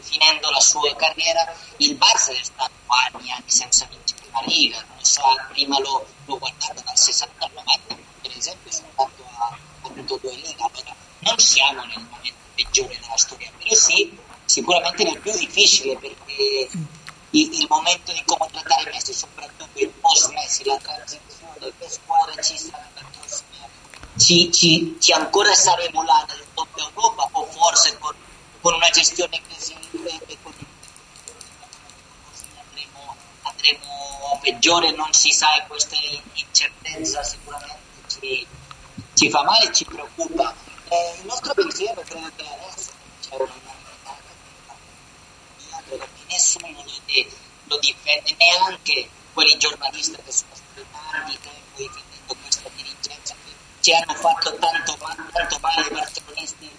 finendo 0.00 0.50
la 0.50 0.60
sua 0.60 0.94
carriera, 0.96 1.52
il 1.78 1.96
Barça 1.96 2.32
è 2.32 2.42
stato 2.42 2.72
anni, 2.86 3.30
anni 3.30 3.50
senza 3.50 3.86
vincere 3.86 4.28
la 4.32 4.42
Liga, 4.46 4.84
non 4.88 5.04
so, 5.04 5.22
prima 5.48 5.78
l'ho, 5.78 6.06
l'ho 6.24 6.38
guardato 6.38 6.82
dal 6.84 6.98
60 6.98 7.44
al 7.44 7.50
90, 7.54 7.96
per 8.22 8.36
esempio 8.36 8.70
sono 8.70 8.88
andato 8.94 9.24
a, 9.38 9.58
ha 9.82 9.88
vinto 9.90 10.18
due 10.20 10.34
Liga, 10.34 10.64
allora 10.72 10.94
non 11.20 11.38
siamo 11.38 11.84
nel 11.84 12.06
momento 12.10 12.38
peggiore 12.54 12.98
della 13.00 13.16
storia, 13.16 13.50
però 13.56 13.74
sì, 13.74 14.18
sicuramente 14.44 15.04
nel 15.04 15.18
più 15.18 15.32
difficile 15.36 15.96
perché 15.96 16.70
il, 17.30 17.52
il 17.52 17.66
momento 17.68 18.12
di 18.12 18.22
come 18.24 18.48
trattare 18.50 18.90
Messi, 18.90 19.12
soprattutto 19.12 19.78
il 19.78 19.88
post 20.00 20.30
Messi, 20.32 20.64
la 20.64 20.78
transizione, 20.78 21.72
che 21.78 21.88
squadra 21.88 22.40
ci 22.42 22.56
sarà 22.56 22.88
prossimi 22.94 23.58
anni. 23.60 24.18
Ci, 24.18 24.52
ci, 24.52 24.96
ci 24.98 25.12
ancora 25.12 25.54
saremo 25.54 26.02
là 26.02 26.24
nel 26.28 26.44
top 26.54 26.76
Europa 26.76 27.28
o 27.32 27.44
forse 27.46 27.96
con, 27.98 28.14
con 28.60 28.74
una 28.74 28.88
gestione 28.90 29.40
così 29.48 29.72
e 29.72 30.36
con 30.42 30.52
così 32.30 32.46
andremo, 32.60 33.16
andremo 33.42 34.38
peggiore, 34.42 34.90
non 34.92 35.12
si 35.12 35.32
sa 35.32 35.54
e 35.56 35.66
questa 35.66 35.96
incertezza 36.34 37.22
sicuramente 37.22 37.78
ci, 38.08 38.46
ci 39.14 39.30
fa 39.30 39.42
male 39.42 39.68
e 39.68 39.72
ci 39.72 39.84
preoccupa. 39.84 40.54
Eh, 40.88 41.18
il 41.20 41.26
nostro 41.26 41.52
pensiero 41.54 42.00
credo 42.02 42.30
che 42.34 42.46
adesso 42.46 42.90
c'è 43.20 43.34
un'unanimità 43.34 44.16
io 45.68 45.82
credo 45.86 46.04
che 46.04 46.24
nessuno 46.30 46.68
lo, 46.72 46.84
di- 47.04 47.30
lo 47.64 47.78
difende, 47.78 48.34
neanche 48.38 49.10
quelli 49.34 49.56
giornalisti 49.58 50.16
che 50.24 50.32
sono 50.32 50.54
stati 50.54 50.86
tanti 50.90 51.38
tempo 51.40 51.76
difendendo 51.76 52.34
questa 52.40 52.68
dirigenza 52.74 53.34
che 53.44 53.52
ci 53.80 53.92
hanno 53.92 54.14
fatto 54.14 54.56
tanto, 54.56 54.96
tanto 55.30 55.58
male 55.60 55.80
ai 55.82 55.90
barcellonisti 55.90 56.70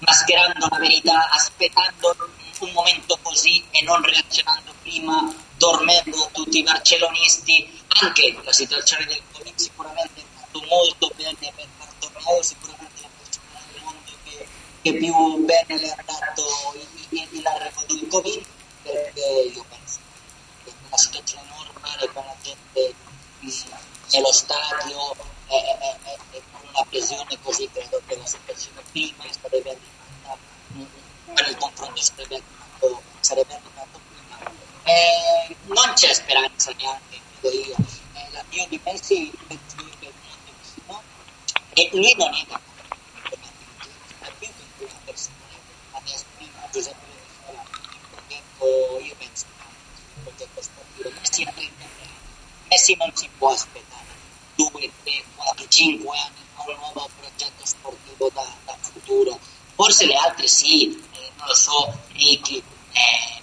mascherando 0.00 0.66
la 0.70 0.78
verità, 0.78 1.28
aspettando 1.30 2.16
un 2.60 2.72
momento 2.72 3.18
così 3.22 3.62
e 3.70 3.82
non 3.82 4.02
reazionando 4.02 4.72
prima, 4.82 5.34
dormendo 5.56 6.28
tutti 6.32 6.58
i 6.58 6.62
barcellonisti. 6.62 7.78
Anche 8.02 8.38
la 8.42 8.52
situazione 8.52 9.04
del 9.06 9.20
Covid 9.32 9.54
sicuramente 9.56 10.20
è 10.20 10.24
fatto 10.38 10.62
molto 10.68 11.10
bene 11.16 11.34
per 11.38 11.66
Bartomeu, 11.76 12.42
sicuramente 12.42 13.02
la 13.02 13.08
persona 13.18 13.60
del 13.72 13.82
mondo 13.82 14.12
che, 14.24 14.48
che 14.82 14.94
più 14.94 15.44
bene 15.44 15.80
le 15.80 15.90
ha 15.90 16.02
dato 16.04 16.42
il, 16.76 17.28
il, 17.32 17.42
l'arrivo 17.42 17.82
del 17.86 18.06
Covid, 18.08 18.44
perché 18.82 19.20
io 19.52 19.64
penso 19.68 19.98
che 20.64 20.72
una 20.86 20.96
situazione 20.96 21.48
normale 21.48 22.12
con 22.12 22.24
la 22.24 22.36
gente 22.42 22.94
nello 24.12 24.32
stadio 24.32 25.14
con 25.50 26.60
una 26.72 26.84
pressione 26.88 27.38
così 27.42 27.68
credo 27.72 28.00
che 28.06 28.16
la 28.16 28.26
situazione 28.26 28.82
prima 28.92 29.24
sarebbe 29.30 29.70
arrivata 29.70 30.38
mh, 30.68 30.84
per 31.34 31.48
il 31.48 31.56
confronto 31.56 32.00
sarebbe 32.00 32.34
arrivato, 32.36 33.02
sarebbe 33.20 33.54
arrivato 33.54 34.00
prima. 34.08 34.52
Eh, 34.84 35.56
non 35.66 35.92
c'è 35.94 36.12
speranza 36.14 36.72
neanche 36.76 37.20
credo 37.40 37.56
io. 37.56 37.74
Eh, 38.14 38.30
l'addio 38.30 38.66
di 38.68 38.80
Messi 38.84 39.30
che 39.48 39.54
è 39.54 40.12
vicino 40.56 41.02
e 41.72 41.90
lui 41.92 42.14
non 42.16 42.34
è 42.34 42.44
da 42.48 42.60
è 44.20 44.32
più 44.38 44.48
che 44.48 44.84
una 44.84 45.00
persona 45.04 45.34
adesso 45.92 46.24
prima 46.36 46.68
Giuseppe 46.70 47.06
il 47.06 47.98
progetto 48.10 49.00
io 49.00 49.14
penso 49.18 49.46
il 50.14 50.22
progetto 50.22 50.62
sportivo 50.62 51.10
Messi 51.20 51.42
ha 51.42 51.52
30 51.52 51.84
anni 51.84 52.08
Messi 52.68 52.96
non 52.96 53.10
si 53.14 53.28
può 53.36 53.50
aspettare 53.52 53.99
2, 54.60 54.92
3, 55.04 55.24
4, 55.36 55.68
5 55.68 56.18
anni 56.18 56.44
a 56.56 56.64
un 56.68 56.76
nuovo 56.76 57.08
progetto 57.18 57.64
sportivo 57.64 58.30
da, 58.34 58.44
da 58.64 58.76
futuro. 58.78 59.38
Forse 59.74 60.04
le 60.04 60.14
altre 60.14 60.46
sì 60.46 61.02
eh, 61.12 61.30
non 61.36 61.46
lo 61.46 61.54
so 61.54 61.98
Ricky 62.08 62.62
eh, 62.92 63.42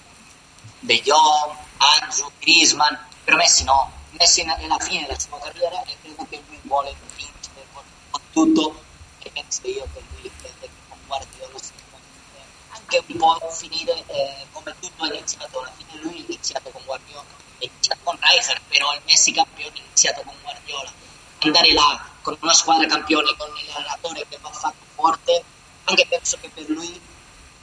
De 0.79 1.01
Jong, 1.01 1.57
Anzu, 1.77 2.31
Griezmann. 2.39 2.93
Per 3.23 3.35
Messi 3.35 3.63
no. 3.63 3.91
Messi 4.11 4.41
è 4.41 4.47
alla 4.47 4.77
fine 4.79 5.07
della 5.07 5.19
sua 5.19 5.39
carriera 5.39 5.83
e 5.85 5.97
credo 6.01 6.25
che 6.29 6.41
lui 6.47 6.59
vuole 6.63 6.95
vincere 7.15 7.65
con, 7.73 8.21
tutto. 8.31 8.83
E 9.19 9.31
penso 9.31 9.67
io 9.67 9.87
che 9.93 10.03
lui 10.11 10.31
crede 10.37 10.59
che 10.59 10.69
con 10.87 10.99
Guardiola 11.07 11.57
sicuramente 11.57 12.39
anche 12.69 13.03
un 13.07 13.17
po' 13.17 13.49
finire 13.49 14.03
eh, 14.05 14.45
come 14.51 14.75
tutto 14.79 15.05
è 15.05 15.15
iniziato. 15.15 15.59
Alla 15.59 15.71
fine 15.75 16.01
lui 16.03 16.21
è 16.21 16.25
iniziato 16.27 16.69
con 16.69 16.83
Guardiola 16.85 17.46
iniziato 17.65 18.01
con 18.03 18.17
Rijkaard 18.19 18.61
però 18.67 18.93
il 18.93 19.01
Messi 19.05 19.31
campione 19.31 19.73
è 19.75 19.79
iniziato 19.79 20.21
con 20.23 20.35
Guardiola. 20.41 20.91
Andare 21.39 21.73
là 21.73 22.05
con 22.21 22.37
una 22.41 22.53
squadra 22.53 22.87
campione 22.87 23.35
con 23.37 23.47
l'allenatore 23.49 24.25
che 24.27 24.37
va 24.41 24.51
fatto 24.51 24.83
forte 24.95 25.43
anche 25.85 26.05
penso 26.07 26.37
che 26.41 26.49
per 26.49 26.67
lui 26.69 26.99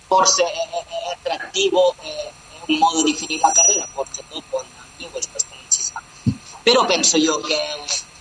forse 0.07 0.43
è, 0.45 0.47
è- 0.47 0.87
è 0.87 1.13
attrattivo 1.13 1.95
è, 2.01 2.07
è 2.07 2.33
un 2.67 2.79
modo 2.79 3.03
di 3.03 3.15
finire 3.15 3.41
la 3.41 3.53
carriera 3.53 3.87
forse 3.93 4.23
dopo 4.29 4.59
andrà 4.61 4.83
questo 5.11 5.39
non 5.51 5.65
si 5.69 5.83
sa. 5.83 6.01
Però 6.63 6.85
penso 6.87 7.17
io 7.17 7.41
che 7.41 7.57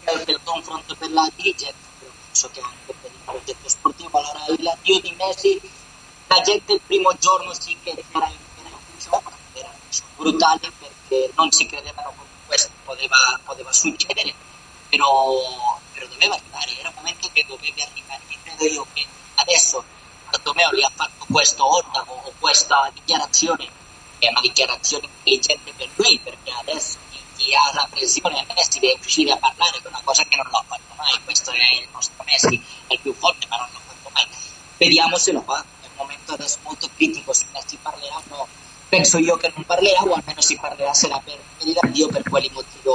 per 0.03 0.23
il 0.27 0.39
confronto 0.43 0.95
per 0.95 1.11
la 1.11 1.29
dirigenza 1.35 1.77
penso 1.99 2.49
che 2.51 2.59
anche 2.59 2.93
per 2.99 3.11
il 3.11 3.19
progetto 3.23 3.69
sportivo 3.69 4.17
allora 4.17 4.43
l'addio 4.59 4.99
di 4.99 5.11
Messi 5.17 5.61
la 6.27 6.41
gente 6.41 6.73
il 6.73 6.81
primo 6.85 7.15
giorno 7.19 7.53
sì 7.53 7.77
che 7.81 7.91
era 7.91 8.27
in 8.27 8.37
era 8.59 8.69
in 8.69 8.99
brutale 10.15 10.71
perché 10.79 11.31
non 11.35 11.51
si 11.51 11.65
credevano 11.65 12.09
che 12.11 12.23
questo 12.45 12.71
poteva, 12.83 13.39
poteva 13.43 13.71
succedere 13.71 14.33
però, 14.89 15.81
però 15.91 16.05
doveva 16.07 16.35
arrivare. 16.35 16.79
Era 16.79 16.89
un 16.89 16.95
momento 16.95 17.29
che 17.33 17.45
doveva 17.47 17.83
arrivare. 17.83 18.21
E 18.27 18.37
credo 18.43 18.65
io 18.65 18.85
che 18.93 19.05
adesso 19.35 19.83
Bartomeo 20.29 20.71
gli 20.73 20.83
ha 20.83 20.91
fatto 20.93 21.25
questo 21.29 21.65
ordago 21.65 22.13
o 22.13 22.33
questa 22.39 22.89
dichiarazione 22.93 23.81
che 24.19 24.27
è 24.27 24.29
una 24.29 24.41
dichiarazione 24.41 25.07
intelligente 25.23 25.73
per 25.75 25.89
lui 25.95 26.19
perché 26.19 26.51
adesso 26.51 26.97
chi, 27.35 27.53
ha 27.53 27.73
la 27.73 27.87
pressione 27.89 28.39
a 28.39 28.53
Messi 28.53 28.79
deve 28.79 28.99
uscire 29.03 29.31
a 29.31 29.37
parlare 29.37 29.77
è 29.77 29.87
una 29.87 30.01
cosa 30.03 30.23
che 30.23 30.35
non 30.35 30.47
l'ha 30.49 30.63
fatto 30.65 30.93
mai. 30.95 31.19
Questo 31.23 31.51
è 31.51 31.73
il 31.81 31.87
nostro 31.91 32.23
Messi 32.25 32.63
è 32.87 32.93
il 32.93 32.99
più 32.99 33.13
forte 33.13 33.47
ma 33.47 33.57
non 33.57 33.69
l'ha 33.73 33.79
fatto 33.85 34.09
mai. 34.13 34.27
Vediamo 34.77 35.17
se 35.17 35.31
lo 35.31 35.41
fa. 35.41 35.63
È 35.81 35.85
un 35.85 35.93
momento 35.95 36.33
adesso 36.33 36.59
molto 36.61 36.89
critico 36.95 37.33
se 37.33 37.45
Messi 37.51 37.77
parlerà 37.77 38.21
no 38.25 38.47
penso 38.93 39.17
io 39.17 39.37
che 39.37 39.51
non 39.55 39.65
parlerà 39.65 40.03
o 40.03 40.13
almeno 40.13 40.39
si 40.39 40.55
parlerà 40.55 40.93
sarà 40.93 41.19
per, 41.19 41.39
per 41.57 41.67
il 41.67 41.77
addio 41.81 42.09
per 42.09 42.21
quali 42.29 42.47
motivi 42.53 42.89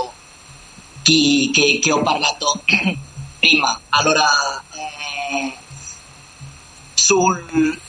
chi- 1.03 1.51
che, 1.53 1.81
che 1.81 1.91
ho 1.91 2.03
parlato 2.03 2.63
prima. 3.41 3.81
Allora 3.89 4.63
eh, 4.71 5.57
sul, 6.95 7.81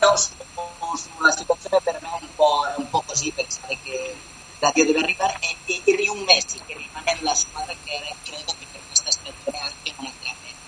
no, 0.00 0.16
situazione 0.16 1.80
per 1.82 1.98
me 2.02 2.08
è 2.08 2.18
un 2.20 2.28
po', 2.34 2.66
un 2.76 2.90
po' 2.90 3.02
così 3.06 3.30
pensare 3.30 3.78
che 3.82 4.14
l'addio 4.58 4.84
deve 4.84 4.98
arrivare 4.98 5.38
e, 5.40 5.56
e, 5.64 5.82
Messi 6.26 6.60
che 6.66 6.76
rimane 6.76 7.14
nella 7.14 7.34
squadra 7.34 7.72
che 7.84 8.14
credo 8.22 8.54
che 8.58 8.66
per 8.70 8.80
questa 8.86 9.10
stagione 9.10 9.58
anche 9.58 9.94
non 9.96 10.12
andrà 10.12 10.34
bene 10.42 10.58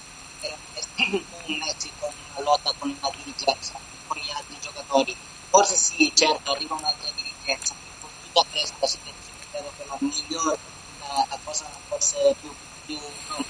era 0.41 0.55
un 0.55 0.73
Messi, 0.73 1.27
un 1.47 1.59
Messi 1.59 1.91
con 1.99 2.11
lotta 2.43 2.73
con 2.79 2.97
la 2.99 3.11
dirigenza 3.17 3.73
con 4.07 4.17
gli 4.17 4.31
altri 4.31 4.57
giocatori 4.61 5.17
forse 5.53 5.77
sì 5.77 6.11
certo 6.15 6.53
arriva 6.53 6.75
un'altra 6.75 7.11
dirigenza 7.15 7.75
con 8.01 8.11
tutta 8.23 8.43
questa 8.51 8.87
situazione 8.87 9.39
credo 9.51 9.71
che 9.77 9.85
la 9.85 9.97
miglior 10.01 10.55
eh, 10.55 11.27
la 11.29 11.39
cosa 11.45 11.69
forse 11.89 12.35
più, 12.41 12.51
più 12.87 12.99
la 13.29 13.45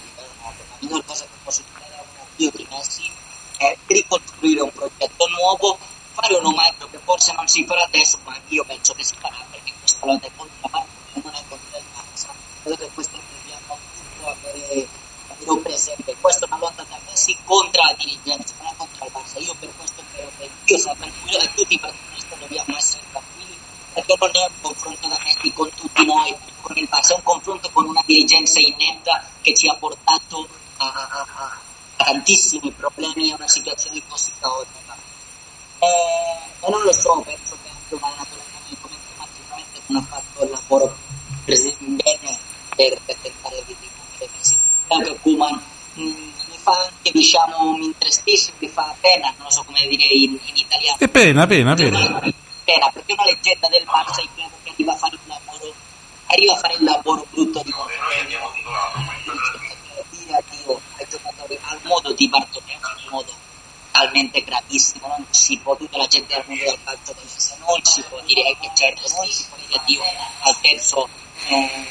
miglior 0.80 1.04
cosa 1.04 1.24
che 1.24 1.36
può 1.42 1.52
succedere 1.52 1.94
a 1.94 2.02
un 2.02 2.26
addio 2.26 2.50
di 2.50 2.66
Messi 2.68 3.10
è 3.62 3.76
ricostruire 3.86 4.60
un 4.62 4.72
progetto 4.72 5.26
nuovo, 5.28 5.78
fare 6.12 6.34
un 6.34 6.46
omaggio 6.46 6.88
che 6.90 6.98
forse 6.98 7.32
non 7.34 7.46
si 7.46 7.64
farà 7.64 7.84
adesso, 7.84 8.18
ma 8.24 8.36
io 8.48 8.64
penso 8.64 8.92
che 8.94 9.04
si 9.04 9.14
farà 9.20 9.36
perché 9.48 9.72
questa 9.78 10.04
lotta 10.04 10.26
è 10.26 10.30
contro 10.36 10.56
la 10.60 10.68
parte 10.68 10.90
non 11.22 11.32
è 11.32 11.42
contro 11.48 11.78
il 11.78 11.84
Barça. 11.94 12.30
Credo 12.62 12.76
che 12.76 12.90
questo 12.92 13.16
dobbiamo 13.16 13.78
tutto 13.94 14.28
avere, 14.28 14.88
avere 15.42 15.60
presente. 15.62 16.16
Questa 16.20 16.44
è 16.44 16.48
una 16.48 16.58
lotta 16.58 16.84
da 16.88 16.98
Messi 17.08 17.36
contro 17.44 17.82
la 17.82 17.94
dirigenza, 17.98 18.54
non 18.62 18.72
contro 18.76 19.04
il 19.06 19.12
Barça. 19.12 19.40
Io 19.42 19.54
per 19.58 19.70
questo 19.76 20.02
credo 20.12 20.30
che 20.38 20.50
io 20.64 20.78
sono 20.78 20.96
tranquillo 20.98 21.38
e 21.38 21.50
tutti 21.54 21.74
i 21.74 21.78
partitisti 21.78 22.34
dobbiamo 22.38 22.76
essere 22.76 23.02
tranquilli 23.10 23.56
perché 23.92 24.16
non 24.18 24.30
è 24.32 24.44
un 24.46 24.60
confronto 24.60 25.08
da 25.08 25.18
Messi 25.24 25.52
con 25.52 25.70
tutti 25.74 26.04
noi, 26.04 26.36
con 26.60 26.76
il 26.76 26.88
Barça, 26.90 27.12
è 27.12 27.16
un 27.16 27.22
confronto 27.22 27.70
con 27.70 27.86
una 27.86 28.02
dirigenza 28.06 28.60
inetta 28.60 29.24
che 29.40 29.54
ci 29.54 29.68
ha 29.68 29.74
portato 29.74 30.48
a, 30.78 30.86
a- 30.86 31.08
a- 31.10 31.26
a 31.36 31.60
tantissimi 31.96 32.70
problemi 32.72 33.30
e 33.30 33.34
una 33.34 33.48
situazione 33.48 34.00
così 34.08 34.32
caotica. 34.40 34.96
E, 35.78 35.86
e 36.60 36.70
non 36.70 36.82
lo 36.82 36.92
so, 36.92 37.20
penso 37.24 37.56
che 37.62 37.68
anche 37.68 38.04
allenatore 38.04 38.40
come 38.80 38.94
sicuramente 39.34 39.80
non 39.86 40.02
ha 40.02 40.06
fatto 40.06 40.44
il 40.44 40.50
lavoro 40.50 40.96
bene 41.44 42.38
per, 42.74 43.00
per 43.04 43.16
tentare 43.20 43.62
di 43.66 43.76
rimuovere 43.78 44.30
Messi. 44.36 44.56
Anche 44.94 45.18
Kuman 45.20 45.62
mi 45.94 46.58
fa 46.62 46.72
anche, 46.72 47.10
diciamo, 47.12 47.76
mi 47.76 47.86
intrestisce, 47.86 48.52
mi 48.58 48.68
fa 48.68 48.94
pena, 49.00 49.32
non 49.38 49.50
so 49.50 49.62
come 49.64 49.86
dire 49.88 50.04
in, 50.04 50.38
in 50.42 50.56
italiano. 50.56 50.98
E 50.98 51.08
pena, 51.08 51.46
pena, 51.46 51.74
pena. 51.74 52.20
Pena, 52.64 52.90
perché 52.90 53.12
una 53.12 53.24
leggenda 53.24 53.68
del 53.68 53.84
Barça 53.84 54.20
e 54.20 54.28
che 54.34 54.70
arriva 54.70 54.92
a 54.92 54.96
fare 54.96 55.16
un 55.16 55.28
lavoro, 55.28 55.74
arriva 56.26 56.52
a 56.52 56.56
fare 56.56 56.74
il 56.74 56.84
lavoro 56.84 57.26
brutto 57.30 57.62
di 57.64 57.72
dire 60.10 60.36
addio 60.36 60.80
ai 60.98 61.06
giocatori 61.08 61.58
al 61.62 61.80
modo 61.82 62.12
di 62.12 62.28
Bartomeu, 62.28 62.78
un 62.78 63.10
modo 63.10 63.32
talmente 63.90 64.42
gravissimo, 64.42 65.06
non 65.06 65.26
si 65.30 65.58
può, 65.58 65.76
tutta 65.76 65.98
la 65.98 66.06
gente 66.06 66.34
al 66.34 66.44
mondo 66.46 66.64
del 66.64 66.78
calcio 66.82 67.14
se 67.26 67.56
non 67.58 67.82
si 67.82 68.02
può 68.08 68.20
dire 68.22 68.56
che 68.60 68.70
certo, 68.74 69.02
non 69.16 69.26
si 69.26 69.44
può 69.48 69.58
dire 69.58 69.78
addio 69.78 70.02
al 70.42 70.60
terzo 70.60 71.08
eh, 71.48 71.86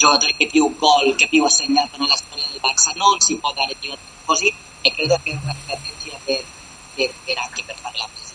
giocatore 0.00 0.34
che 0.34 0.46
più 0.46 0.74
gol, 0.78 1.14
che 1.14 1.28
più 1.28 1.44
ha 1.44 1.50
segnato 1.50 1.98
nella 1.98 2.16
storia 2.16 2.46
del 2.48 2.58
Barça, 2.58 2.90
non 2.94 3.20
si 3.20 3.36
può 3.36 3.52
dare 3.52 3.72
addio 3.72 3.98
così 4.24 4.50
e 4.80 4.94
credo 4.94 5.20
che 5.22 5.30
è 5.30 5.38
una 5.42 5.54
strategia 5.62 6.16
per, 6.24 6.42
per, 6.94 7.12
per 7.22 7.36
anche 7.36 7.62
per 7.64 7.76
fare 7.76 7.98
la 7.98 8.08
presa 8.10 8.32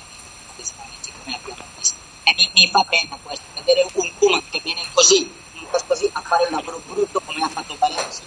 come 1.23 1.35
abbiamo 1.35 1.63
visto. 1.75 1.95
E 2.23 2.33
mi, 2.37 2.49
mi 2.53 2.69
fa 2.69 2.83
pena 2.83 3.17
questo, 3.23 3.45
vedere 3.55 3.87
un 3.91 4.11
Kuma 4.19 4.39
che 4.47 4.59
viene 4.61 4.85
così, 4.93 5.27
un 5.53 5.65
così 5.87 6.07
a 6.13 6.21
fare 6.21 6.43
il 6.43 6.51
lavoro 6.51 6.79
brutto 6.85 7.19
come 7.25 7.43
ha 7.43 7.49
fatto 7.49 7.75
Valencia 7.79 8.21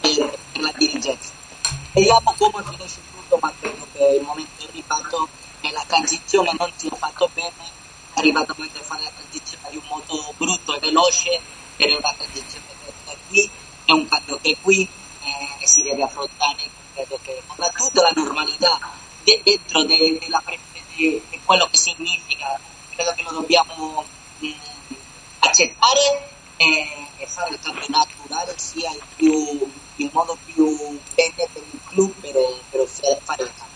per, 0.00 0.38
per 0.52 0.62
la 0.62 0.72
dirigenza. 0.76 1.32
Vediamo 1.90 2.32
come 2.38 2.62
finisce 2.62 3.00
tutto, 3.10 3.38
ma 3.40 3.52
credo 3.58 3.88
che 3.92 4.04
il 4.20 4.22
momento 4.22 4.66
arrivato 4.68 5.28
e 5.62 5.70
la 5.72 5.84
transizione 5.88 6.52
non 6.56 6.72
si 6.76 6.86
è 6.86 6.96
fatto 6.96 7.28
bene, 7.34 7.72
è 8.14 8.20
arrivato 8.20 8.52
il 8.52 8.58
momento 8.58 8.78
di 8.78 8.84
fare 8.84 9.02
la 9.02 9.10
transizione 9.10 9.68
di 9.70 9.76
un 9.78 9.84
modo 9.88 10.32
brutto 10.36 10.76
e 10.76 10.78
veloce, 10.78 11.40
per 11.76 11.90
una 11.90 12.14
transizione 12.16 12.63
qui, 13.34 13.50
è 13.84 13.90
un 13.92 14.06
cambio 14.08 14.38
che 14.40 14.56
qui 14.60 14.88
eh, 15.22 15.66
si 15.66 15.82
deve 15.82 16.02
affrontare, 16.04 16.70
credo 16.94 17.18
che 17.22 17.42
con 17.46 17.56
la- 17.58 17.72
normalità 18.14 18.78
de- 19.24 19.40
dentro 19.42 19.82
de- 19.82 20.18
di 20.20 20.28
di 20.96 21.40
quello 21.44 21.66
che 21.68 21.76
significa, 21.76 22.58
credo 22.94 23.12
che 23.16 23.22
lo 23.24 23.32
dobbiamo 23.32 24.04
mh, 24.38 24.52
accettare 25.40 26.30
e, 26.56 27.08
e 27.16 27.26
fare 27.26 27.50
il 27.50 27.58
cambio 27.60 27.86
naturale 27.88 28.54
sia 28.56 28.90
il, 28.92 29.02
più, 29.16 29.72
il 29.96 30.10
modo 30.12 30.38
più 30.44 30.98
bene 31.14 31.48
per 31.52 31.62
il 31.72 31.80
club 31.88 32.12
per, 32.20 32.32
per 32.70 33.20
fare 33.24 33.42
il 33.42 33.52
cambio. 33.56 33.72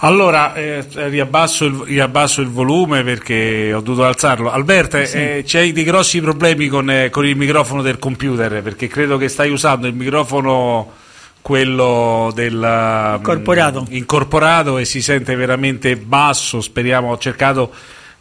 Allora, 0.00 0.54
eh, 0.54 0.84
riabbasso, 1.08 1.64
il, 1.64 1.74
riabbasso 1.86 2.42
il 2.42 2.48
volume 2.48 3.02
perché 3.02 3.72
ho 3.72 3.80
dovuto 3.80 4.04
alzarlo. 4.04 4.50
Alberto, 4.50 5.02
Sì. 5.04 5.16
eh, 5.16 5.44
c'hai 5.46 5.72
dei 5.72 5.84
grossi 5.84 6.20
problemi 6.20 6.68
con, 6.68 6.90
eh, 6.90 7.08
con 7.10 7.24
il 7.26 7.34
microfono 7.36 7.80
del 7.82 7.98
computer 7.98 8.62
perché 8.62 8.88
credo 8.88 9.16
che 9.16 9.28
stai 9.28 9.50
usando 9.50 9.86
il 9.86 9.94
microfono 9.94 10.92
quello 11.40 12.30
del 12.34 12.54
mm, 12.56 13.14
Incorporato. 13.16 13.86
incorporato 13.90 14.78
e 14.78 14.84
si 14.84 15.00
sente 15.00 15.34
veramente 15.34 15.96
basso. 15.96 16.60
Speriamo, 16.60 17.12
ho 17.12 17.18
cercato 17.18 17.72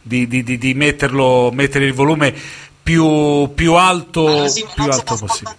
di, 0.01 0.27
di- 0.27 0.43
di- 0.43 0.57
di 0.57 0.73
metterlo, 0.75 1.49
mettere 1.51 1.85
il 1.85 1.93
volume 1.93 2.33
più, 2.81 3.51
più 3.53 3.73
alto, 3.73 4.45
più 4.75 4.83
alto 4.83 5.15
possibile. 5.17 5.57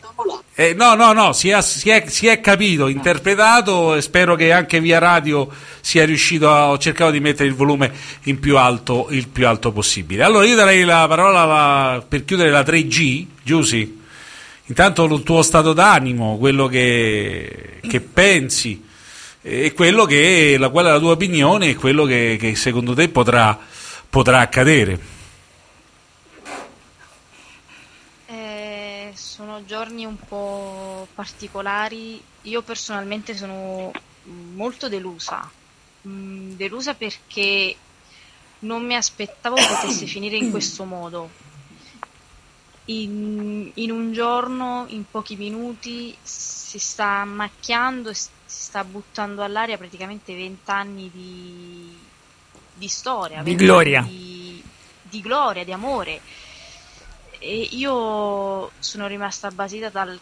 Eh, 0.58 0.72
no, 0.72 0.94
no, 0.94 1.12
no, 1.12 1.34
si 1.34 1.50
è, 1.50 1.60
si 1.60 1.90
è- 1.90 2.06
si 2.08 2.26
è 2.28 2.40
capito, 2.40 2.88
interpretato 2.88 3.94
e 3.94 4.00
spero 4.00 4.34
che 4.36 4.52
anche 4.52 4.80
via 4.80 4.98
radio 4.98 5.46
sia 5.82 6.06
riuscito 6.06 6.50
a... 6.50 6.70
Ho 6.70 6.78
cercato 6.78 7.10
di 7.10 7.20
mettere 7.20 7.46
il 7.46 7.54
volume 7.54 7.92
in 8.22 8.40
più 8.40 8.56
alto, 8.56 9.08
il 9.10 9.28
più 9.28 9.46
alto 9.46 9.70
possibile. 9.70 10.22
Allora 10.22 10.46
io 10.46 10.56
darei 10.56 10.82
la 10.84 11.04
parola 11.06 11.40
alla- 11.40 12.02
per 12.08 12.24
chiudere 12.24 12.48
la 12.50 12.62
3G, 12.62 13.26
Giusy. 13.42 14.00
Intanto 14.68 15.04
il 15.04 15.22
tuo 15.22 15.42
stato 15.42 15.74
d'animo, 15.74 16.38
quello 16.38 16.66
che, 16.68 17.78
che 17.86 18.00
pensi 18.00 18.82
e 19.42 19.72
quello 19.74 20.06
che, 20.06 20.56
la, 20.58 20.70
qual 20.70 20.86
è 20.86 20.90
la 20.90 20.98
tua 20.98 21.12
opinione 21.12 21.68
e 21.68 21.74
quello 21.76 22.04
che, 22.06 22.36
che 22.40 22.56
secondo 22.56 22.94
te 22.94 23.10
potrà, 23.10 23.56
potrà 24.08 24.40
accadere. 24.40 24.98
Eh, 28.28 29.10
sono 29.14 29.55
giorni 29.66 30.04
un 30.04 30.16
po' 30.16 31.06
particolari. 31.14 32.22
Io 32.42 32.62
personalmente 32.62 33.36
sono 33.36 33.90
molto 34.54 34.88
delusa. 34.88 35.50
Mm, 36.06 36.52
delusa 36.52 36.94
perché 36.94 37.76
non 38.60 38.84
mi 38.84 38.94
aspettavo 38.94 39.56
potesse 39.56 40.06
finire 40.06 40.36
in 40.36 40.50
questo 40.50 40.84
modo. 40.84 41.44
In, 42.88 43.68
in 43.74 43.90
un 43.90 44.12
giorno, 44.12 44.86
in 44.88 45.04
pochi 45.10 45.34
minuti, 45.34 46.16
si 46.22 46.78
sta 46.78 47.24
macchiando 47.24 48.10
e 48.10 48.14
si 48.14 48.30
sta 48.44 48.84
buttando 48.84 49.42
all'aria 49.42 49.76
praticamente 49.76 50.36
vent'anni 50.36 51.10
di, 51.12 51.98
di 52.72 52.88
storia, 52.88 53.42
Di 53.42 53.56
20 53.56 53.64
gloria. 53.64 54.02
Di, 54.02 54.62
di 55.02 55.20
gloria, 55.20 55.64
di 55.64 55.72
amore. 55.72 56.20
E 57.48 57.68
io 57.72 58.72
sono 58.80 59.06
rimasta 59.06 59.50
basita 59.52 59.88
dal- 59.88 60.18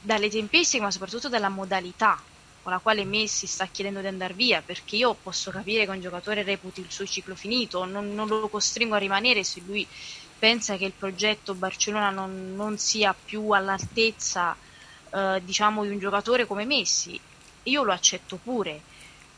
dalle 0.00 0.30
tempistiche, 0.30 0.82
ma 0.82 0.90
soprattutto 0.92 1.28
dalla 1.28 1.48
modalità 1.48 2.22
con 2.62 2.70
la 2.72 2.78
quale 2.78 3.04
Messi 3.04 3.46
sta 3.46 3.66
chiedendo 3.66 4.00
di 4.00 4.06
andare 4.06 4.32
via, 4.34 4.62
perché 4.62 4.94
io 4.96 5.14
posso 5.14 5.50
capire 5.50 5.84
che 5.84 5.90
un 5.90 6.00
giocatore 6.00 6.42
reputi 6.44 6.80
il 6.80 6.90
suo 6.90 7.04
ciclo 7.06 7.34
finito, 7.34 7.84
non, 7.84 8.14
non 8.14 8.28
lo 8.28 8.48
costringo 8.48 8.94
a 8.94 8.98
rimanere 8.98 9.42
se 9.44 9.60
lui 9.60 9.86
pensa 10.38 10.76
che 10.76 10.84
il 10.84 10.92
progetto 10.92 11.54
Barcellona 11.54 12.10
non, 12.10 12.54
non 12.54 12.78
sia 12.78 13.12
più 13.14 13.50
all'altezza 13.50 14.56
eh, 15.12 15.40
diciamo 15.44 15.82
di 15.84 15.90
un 15.90 15.98
giocatore 15.98 16.46
come 16.46 16.64
Messi. 16.64 17.20
Io 17.64 17.82
lo 17.82 17.92
accetto 17.92 18.36
pure, 18.36 18.82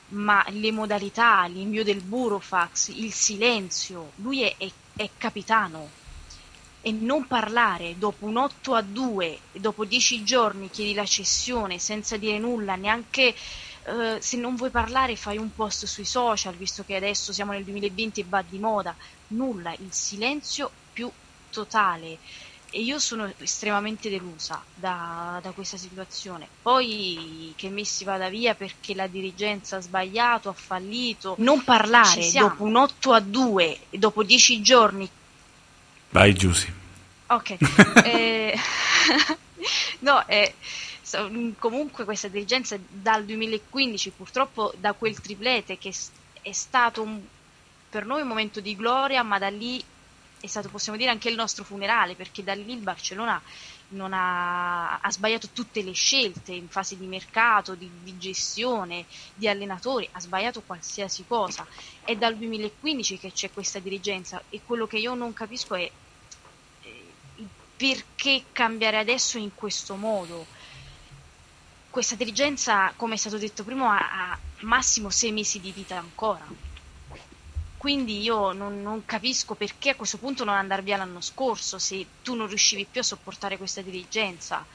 ma 0.08 0.44
le 0.48 0.72
modalità, 0.72 1.46
l'invio 1.46 1.84
del 1.84 2.02
burofax, 2.02 2.88
il 2.88 3.12
silenzio, 3.12 4.12
lui 4.16 4.42
è, 4.42 4.54
è- 4.58 4.72
è 4.96 5.10
capitano 5.16 5.90
e 6.88 6.92
non 6.92 7.26
parlare 7.26 7.98
dopo 7.98 8.24
un 8.24 8.38
8 8.38 8.74
a 8.74 8.80
2 8.80 9.38
e 9.52 9.60
dopo 9.60 9.84
10 9.84 10.24
giorni 10.24 10.70
chiedi 10.70 10.94
la 10.94 11.04
cessione 11.04 11.78
senza 11.78 12.16
dire 12.16 12.38
nulla, 12.38 12.76
neanche 12.76 13.34
eh, 13.84 14.16
se 14.20 14.36
non 14.38 14.56
vuoi 14.56 14.70
parlare 14.70 15.14
fai 15.14 15.36
un 15.36 15.54
post 15.54 15.84
sui 15.84 16.06
social, 16.06 16.54
visto 16.54 16.84
che 16.84 16.96
adesso 16.96 17.32
siamo 17.32 17.52
nel 17.52 17.64
2020 17.64 18.20
e 18.20 18.24
va 18.26 18.42
di 18.42 18.58
moda, 18.58 18.96
nulla, 19.28 19.72
il 19.72 19.92
silenzio 19.92 20.70
più 20.92 21.10
totale. 21.50 22.18
E 22.70 22.82
io 22.82 22.98
sono 22.98 23.32
estremamente 23.38 24.10
delusa 24.10 24.62
da, 24.74 25.40
da 25.42 25.52
questa 25.52 25.78
situazione. 25.78 26.46
Poi 26.60 27.54
che 27.56 27.70
Messi 27.70 28.04
vada 28.04 28.28
via 28.28 28.54
perché 28.54 28.94
la 28.94 29.06
dirigenza 29.06 29.76
ha 29.76 29.80
sbagliato, 29.80 30.50
ha 30.50 30.54
fallito. 30.54 31.34
Non 31.38 31.64
parlare 31.64 32.30
dopo 32.30 32.64
un 32.64 32.76
8 32.76 33.12
a 33.14 33.20
2 33.20 33.78
e 33.88 33.96
dopo 33.96 34.22
10 34.22 34.60
giorni 34.60 35.08
Vai 36.10 36.32
Giusy. 36.34 36.72
Ok, 37.26 37.56
eh, 38.04 38.56
no, 40.00 40.26
eh, 40.26 40.54
so- 41.02 41.30
comunque 41.58 42.04
questa 42.04 42.28
dirigenza 42.28 42.78
dal 42.88 43.24
2015, 43.24 44.10
purtroppo 44.10 44.72
da 44.78 44.92
quel 44.94 45.20
triplete 45.20 45.76
che 45.78 45.92
è 46.42 46.52
stato 46.52 47.02
un- 47.02 47.20
per 47.90 48.06
noi 48.06 48.22
un 48.22 48.28
momento 48.28 48.60
di 48.60 48.74
gloria, 48.76 49.22
ma 49.22 49.38
da 49.38 49.48
lì 49.48 49.82
è 50.40 50.46
stato, 50.46 50.68
possiamo 50.68 50.96
dire, 50.96 51.10
anche 51.10 51.28
il 51.28 51.34
nostro 51.34 51.64
funerale, 51.64 52.14
perché 52.14 52.42
da 52.44 52.54
lì 52.54 52.72
il 52.72 52.78
Barcellona 52.78 53.40
ha, 54.10 54.98
ha 54.98 55.10
sbagliato 55.10 55.48
tutte 55.52 55.82
le 55.82 55.92
scelte 55.92 56.52
in 56.52 56.68
fase 56.68 56.96
di 56.96 57.06
mercato, 57.06 57.74
di, 57.74 57.90
di 58.02 58.18
gestione, 58.18 59.06
di 59.34 59.48
allenatori, 59.48 60.08
ha 60.12 60.20
sbagliato 60.20 60.62
qualsiasi 60.62 61.24
cosa. 61.26 61.66
È 62.04 62.14
dal 62.16 62.36
2015 62.36 63.18
che 63.18 63.32
c'è 63.32 63.50
questa 63.52 63.78
dirigenza 63.78 64.42
e 64.48 64.60
quello 64.64 64.86
che 64.86 64.98
io 64.98 65.14
non 65.14 65.32
capisco 65.32 65.74
è 65.74 65.90
perché 67.78 68.46
cambiare 68.50 68.98
adesso 68.98 69.38
in 69.38 69.54
questo 69.54 69.94
modo? 69.94 70.46
Questa 71.90 72.16
dirigenza, 72.16 72.92
come 72.96 73.14
è 73.14 73.16
stato 73.16 73.38
detto 73.38 73.62
prima, 73.62 73.96
ha, 73.96 74.32
ha 74.32 74.38
massimo 74.60 75.10
sei 75.10 75.30
mesi 75.30 75.60
di 75.60 75.70
vita 75.70 75.96
ancora. 75.96 76.44
Quindi 77.78 78.20
io 78.20 78.52
non, 78.52 78.82
non 78.82 79.04
capisco 79.04 79.54
perché 79.54 79.90
a 79.90 79.94
questo 79.94 80.18
punto 80.18 80.44
non 80.44 80.56
andare 80.56 80.82
via 80.82 80.96
l'anno 80.96 81.20
scorso 81.20 81.78
se 81.78 82.04
tu 82.22 82.34
non 82.34 82.48
riuscivi 82.48 82.86
più 82.90 83.00
a 83.00 83.04
sopportare 83.04 83.56
questa 83.56 83.82
dirigenza. 83.82 84.66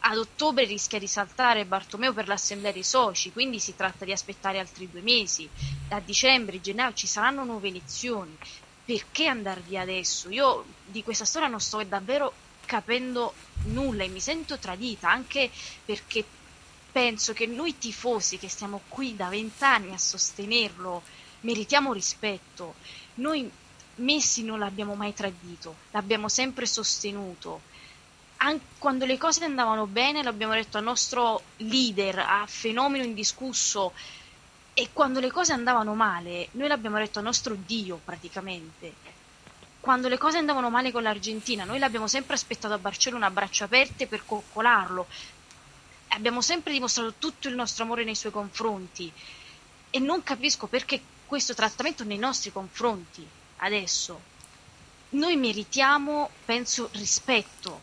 Ad 0.00 0.18
ottobre 0.18 0.64
rischia 0.64 0.98
di 0.98 1.06
saltare 1.06 1.64
Bartomeo 1.64 2.12
per 2.12 2.26
l'assemblea 2.26 2.72
dei 2.72 2.82
soci, 2.82 3.32
quindi 3.32 3.60
si 3.60 3.76
tratta 3.76 4.04
di 4.04 4.12
aspettare 4.12 4.58
altri 4.58 4.90
due 4.90 5.00
mesi. 5.00 5.48
A 5.90 6.00
dicembre, 6.00 6.60
gennaio 6.60 6.92
ci 6.92 7.06
saranno 7.06 7.44
nuove 7.44 7.68
elezioni 7.68 8.36
perché 8.84 9.26
andare 9.26 9.60
via 9.60 9.82
adesso? 9.82 10.30
Io 10.30 10.64
di 10.86 11.02
questa 11.02 11.26
storia 11.26 11.46
non 11.46 11.60
sto 11.60 11.82
davvero 11.84 12.32
capendo 12.64 13.34
nulla 13.64 14.02
e 14.02 14.08
mi 14.08 14.18
sento 14.18 14.58
tradita 14.58 15.10
anche 15.10 15.50
perché 15.84 16.24
penso 16.90 17.32
che 17.32 17.46
noi 17.46 17.76
tifosi 17.76 18.38
che 18.38 18.48
stiamo 18.48 18.80
qui 18.88 19.14
da 19.14 19.28
vent'anni 19.28 19.92
a 19.92 19.98
sostenerlo 19.98 21.02
meritiamo 21.40 21.92
rispetto. 21.92 22.74
Noi 23.14 23.50
Messi 23.98 24.44
non 24.44 24.60
l'abbiamo 24.60 24.94
mai 24.94 25.12
tradito, 25.12 25.76
l'abbiamo 25.90 26.28
sempre 26.28 26.66
sostenuto. 26.66 27.62
An- 28.38 28.60
quando 28.78 29.04
le 29.06 29.18
cose 29.18 29.44
andavano 29.44 29.86
bene 29.86 30.22
l'abbiamo 30.22 30.54
detto 30.54 30.78
al 30.78 30.84
nostro 30.84 31.42
leader, 31.56 32.20
a 32.20 32.44
fenomeno 32.46 33.02
indiscusso, 33.04 33.92
e 34.72 34.90
quando 34.92 35.18
le 35.18 35.32
cose 35.32 35.52
andavano 35.52 35.94
male 35.94 36.48
noi 36.52 36.68
l'abbiamo 36.68 36.98
detto 36.98 37.18
al 37.18 37.24
nostro 37.24 37.56
Dio 37.66 38.00
praticamente. 38.04 39.16
Quando 39.80 40.06
le 40.06 40.18
cose 40.18 40.38
andavano 40.38 40.70
male 40.70 40.92
con 40.92 41.02
l'Argentina 41.02 41.64
noi 41.64 41.80
l'abbiamo 41.80 42.06
sempre 42.06 42.34
aspettato 42.34 42.74
a 42.74 42.78
Barcellona 42.78 43.26
a 43.26 43.30
braccia 43.30 43.64
aperte 43.64 44.06
per 44.06 44.24
coccolarlo. 44.24 45.06
Abbiamo 46.10 46.40
sempre 46.40 46.72
dimostrato 46.72 47.14
tutto 47.18 47.48
il 47.48 47.56
nostro 47.56 47.82
amore 47.82 48.04
nei 48.04 48.14
suoi 48.14 48.30
confronti 48.30 49.12
e 49.90 49.98
non 49.98 50.22
capisco 50.22 50.68
perché 50.68 51.00
questo 51.28 51.54
trattamento 51.54 52.02
nei 52.04 52.16
nostri 52.16 52.50
confronti 52.50 53.24
adesso. 53.58 54.18
Noi 55.10 55.36
meritiamo, 55.36 56.30
penso, 56.44 56.88
rispetto, 56.92 57.80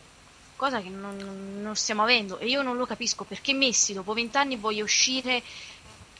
cosa 0.56 0.80
che 0.80 0.88
non, 0.88 1.60
non 1.60 1.76
stiamo 1.76 2.02
avendo 2.02 2.38
e 2.38 2.46
io 2.46 2.62
non 2.62 2.76
lo 2.76 2.86
capisco 2.86 3.24
perché 3.24 3.52
Messi 3.52 3.92
dopo 3.92 4.12
vent'anni 4.14 4.56
voglia 4.56 4.82
uscire 4.82 5.42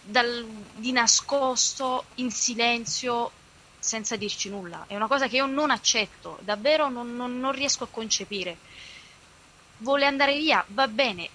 dal, 0.02 0.46
di 0.76 0.92
nascosto, 0.92 2.04
in 2.16 2.30
silenzio, 2.30 3.32
senza 3.78 4.16
dirci 4.16 4.48
nulla. 4.48 4.84
È 4.86 4.94
una 4.94 5.08
cosa 5.08 5.26
che 5.26 5.36
io 5.36 5.46
non 5.46 5.70
accetto, 5.70 6.38
davvero 6.42 6.88
non, 6.88 7.16
non, 7.16 7.38
non 7.40 7.52
riesco 7.52 7.84
a 7.84 7.88
concepire. 7.90 8.56
Vuole 9.78 10.06
andare 10.06 10.36
via? 10.36 10.64
Va 10.68 10.86
bene, 10.86 11.28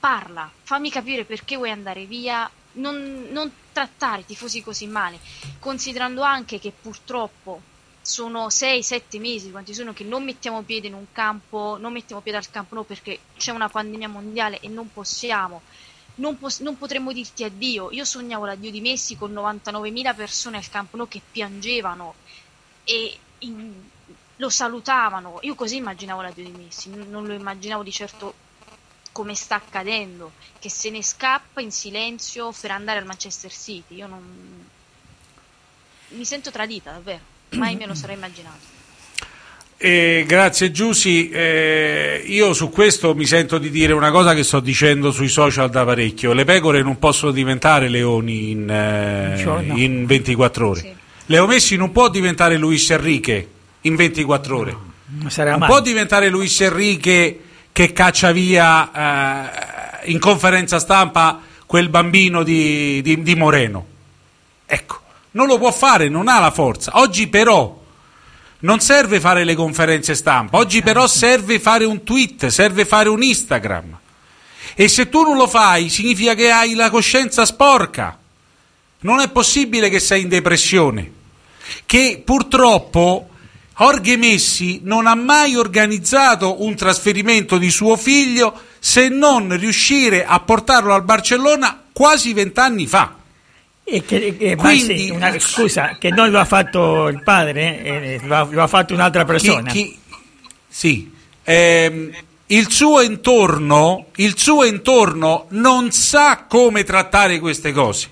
parla, 0.00 0.50
fammi 0.62 0.90
capire 0.90 1.24
perché 1.24 1.56
vuoi 1.56 1.70
andare 1.70 2.06
via, 2.06 2.50
non, 2.74 3.28
non 3.30 3.50
trattare 3.72 4.22
i 4.22 4.26
tifosi 4.26 4.62
così 4.62 4.86
male, 4.86 5.18
considerando 5.58 6.22
anche 6.22 6.58
che 6.58 6.72
purtroppo 6.72 7.60
sono 8.02 8.48
6-7 8.48 9.20
mesi, 9.20 9.50
quanti 9.50 9.74
sono, 9.74 9.92
che 9.92 10.04
non 10.04 10.24
mettiamo 10.24 10.62
piede 10.62 10.88
in 10.88 10.94
un 10.94 11.06
campo, 11.12 11.76
non 11.78 11.92
mettiamo 11.92 12.20
piede 12.20 12.38
al 12.38 12.50
campo 12.50 12.74
no 12.74 12.82
perché 12.82 13.20
c'è 13.36 13.52
una 13.52 13.68
pandemia 13.68 14.08
mondiale 14.08 14.58
e 14.60 14.68
non 14.68 14.92
possiamo, 14.92 15.62
non, 16.16 16.36
pos- 16.38 16.60
non 16.60 16.76
potremmo 16.76 17.12
dirti 17.12 17.44
addio. 17.44 17.90
Io 17.92 18.04
sognavo 18.04 18.44
l'addio 18.44 18.70
di 18.70 18.80
Messi 18.80 19.16
con 19.16 19.32
99.000 19.32 20.14
persone 20.14 20.56
al 20.56 20.68
campo 20.68 20.96
no 20.96 21.06
che 21.06 21.20
piangevano 21.30 22.14
e 22.84 23.16
in- 23.40 23.72
lo 24.36 24.48
salutavano. 24.50 25.38
Io 25.42 25.54
così 25.54 25.76
immaginavo 25.76 26.22
l'addio 26.22 26.44
di 26.44 26.50
Messi, 26.50 26.90
non, 26.90 27.08
non 27.08 27.26
lo 27.26 27.34
immaginavo 27.34 27.82
di 27.84 27.92
certo 27.92 28.34
come 29.12 29.34
sta 29.34 29.56
accadendo, 29.56 30.32
che 30.58 30.70
se 30.70 30.90
ne 30.90 31.02
scappa 31.02 31.60
in 31.60 31.70
silenzio 31.70 32.52
per 32.60 32.70
andare 32.70 32.98
al 32.98 33.04
Manchester 33.06 33.52
City. 33.52 33.96
Io 33.96 34.06
non 34.06 34.22
mi 36.08 36.24
sento 36.24 36.50
tradita, 36.50 36.90
davvero. 36.92 37.20
Mai 37.50 37.76
me 37.76 37.86
lo 37.86 37.94
sarei 37.94 38.16
immaginato. 38.16 38.80
Eh, 39.76 40.24
grazie 40.28 40.70
Giussi, 40.70 41.28
Eh, 41.30 42.22
io 42.26 42.52
su 42.52 42.70
questo 42.70 43.14
mi 43.16 43.26
sento 43.26 43.58
di 43.58 43.68
dire 43.68 43.92
una 43.92 44.12
cosa 44.12 44.32
che 44.32 44.44
sto 44.44 44.60
dicendo 44.60 45.10
sui 45.10 45.26
social 45.28 45.70
da 45.70 45.84
parecchio, 45.84 46.32
le 46.32 46.44
pecore 46.44 46.82
non 46.82 46.98
possono 47.00 47.32
diventare 47.32 47.88
leoni 47.88 48.50
in, 48.50 48.70
eh, 48.70 49.34
Giorno. 49.42 49.76
in 49.76 50.06
24 50.06 50.68
ore. 50.68 50.96
Leo 51.26 51.46
Messi 51.48 51.74
non 51.76 51.90
può 51.90 52.08
diventare 52.10 52.56
Luis 52.58 52.88
Enrique 52.90 53.48
in 53.82 53.96
24 53.96 54.56
ore. 54.56 54.76
Non 55.18 55.30
sarà 55.30 55.50
Non 55.50 55.58
mai. 55.60 55.68
può 55.68 55.80
diventare 55.80 56.28
Luis 56.28 56.60
Enrique 56.60 57.40
che 57.72 57.92
caccia 57.92 58.32
via 58.32 60.02
eh, 60.02 60.10
in 60.10 60.18
conferenza 60.18 60.78
stampa 60.78 61.40
quel 61.66 61.88
bambino 61.88 62.42
di, 62.42 63.00
di- 63.02 63.22
di 63.22 63.34
Moreno. 63.34 63.86
Ecco, 64.66 65.00
non 65.32 65.46
lo 65.46 65.58
può 65.58 65.72
fare, 65.72 66.08
non 66.08 66.28
ha 66.28 66.38
la 66.38 66.50
forza. 66.50 66.92
Oggi 66.96 67.28
però 67.28 67.80
non 68.60 68.80
serve 68.80 69.20
fare 69.20 69.44
le 69.44 69.54
conferenze 69.54 70.14
stampa, 70.14 70.58
oggi 70.58 70.82
però 70.82 71.06
serve 71.06 71.58
fare 71.58 71.84
un 71.84 72.04
tweet, 72.04 72.46
serve 72.48 72.84
fare 72.84 73.08
un 73.08 73.22
Instagram. 73.22 73.98
E 74.74 74.88
se 74.88 75.08
tu 75.08 75.22
non 75.22 75.36
lo 75.36 75.46
fai 75.46 75.88
significa 75.88 76.34
che 76.34 76.50
hai 76.50 76.74
la 76.74 76.90
coscienza 76.90 77.44
sporca. 77.44 78.18
Non 79.00 79.20
è 79.20 79.30
possibile 79.30 79.88
che 79.88 79.98
sei 79.98 80.22
in 80.22 80.28
depressione. 80.28 81.10
Che 81.84 82.22
purtroppo 82.24 83.28
Jorge 83.76 84.16
Messi 84.16 84.80
non 84.84 85.06
ha 85.06 85.14
mai 85.14 85.56
organizzato 85.56 86.62
un 86.62 86.74
trasferimento 86.74 87.56
di 87.58 87.70
suo 87.70 87.96
figlio 87.96 88.60
se 88.78 89.08
non 89.08 89.56
riuscire 89.56 90.24
a 90.24 90.40
portarlo 90.40 90.92
al 90.92 91.04
Barcellona 91.04 91.82
quasi 91.92 92.32
vent'anni 92.32 92.86
fa. 92.86 93.16
E 93.84 94.04
che, 94.04 94.36
e 94.38 94.56
Quindi- 94.56 95.10
una- 95.10 95.36
scusa, 95.38 95.96
che 95.98 96.10
non 96.10 96.30
lo 96.30 96.38
ha 96.38 96.44
fatto 96.44 97.08
il 97.08 97.22
padre, 97.22 97.82
eh, 97.82 98.20
lo, 98.24 98.36
ha, 98.36 98.46
lo 98.48 98.62
ha 98.62 98.66
fatto 98.66 98.94
un'altra 98.94 99.24
persona. 99.24 99.70
Chi- 99.70 99.84
chi- 99.86 99.98
sì, 100.68 101.12
ehm, 101.42 102.10
il 102.46 102.70
suo 102.70 103.00
intorno, 103.00 104.06
il 104.16 104.38
suo 104.38 104.64
intorno 104.64 105.46
non 105.50 105.90
sa 105.90 106.44
come 106.48 106.84
trattare 106.84 107.38
queste 107.40 107.72
cose. 107.72 108.08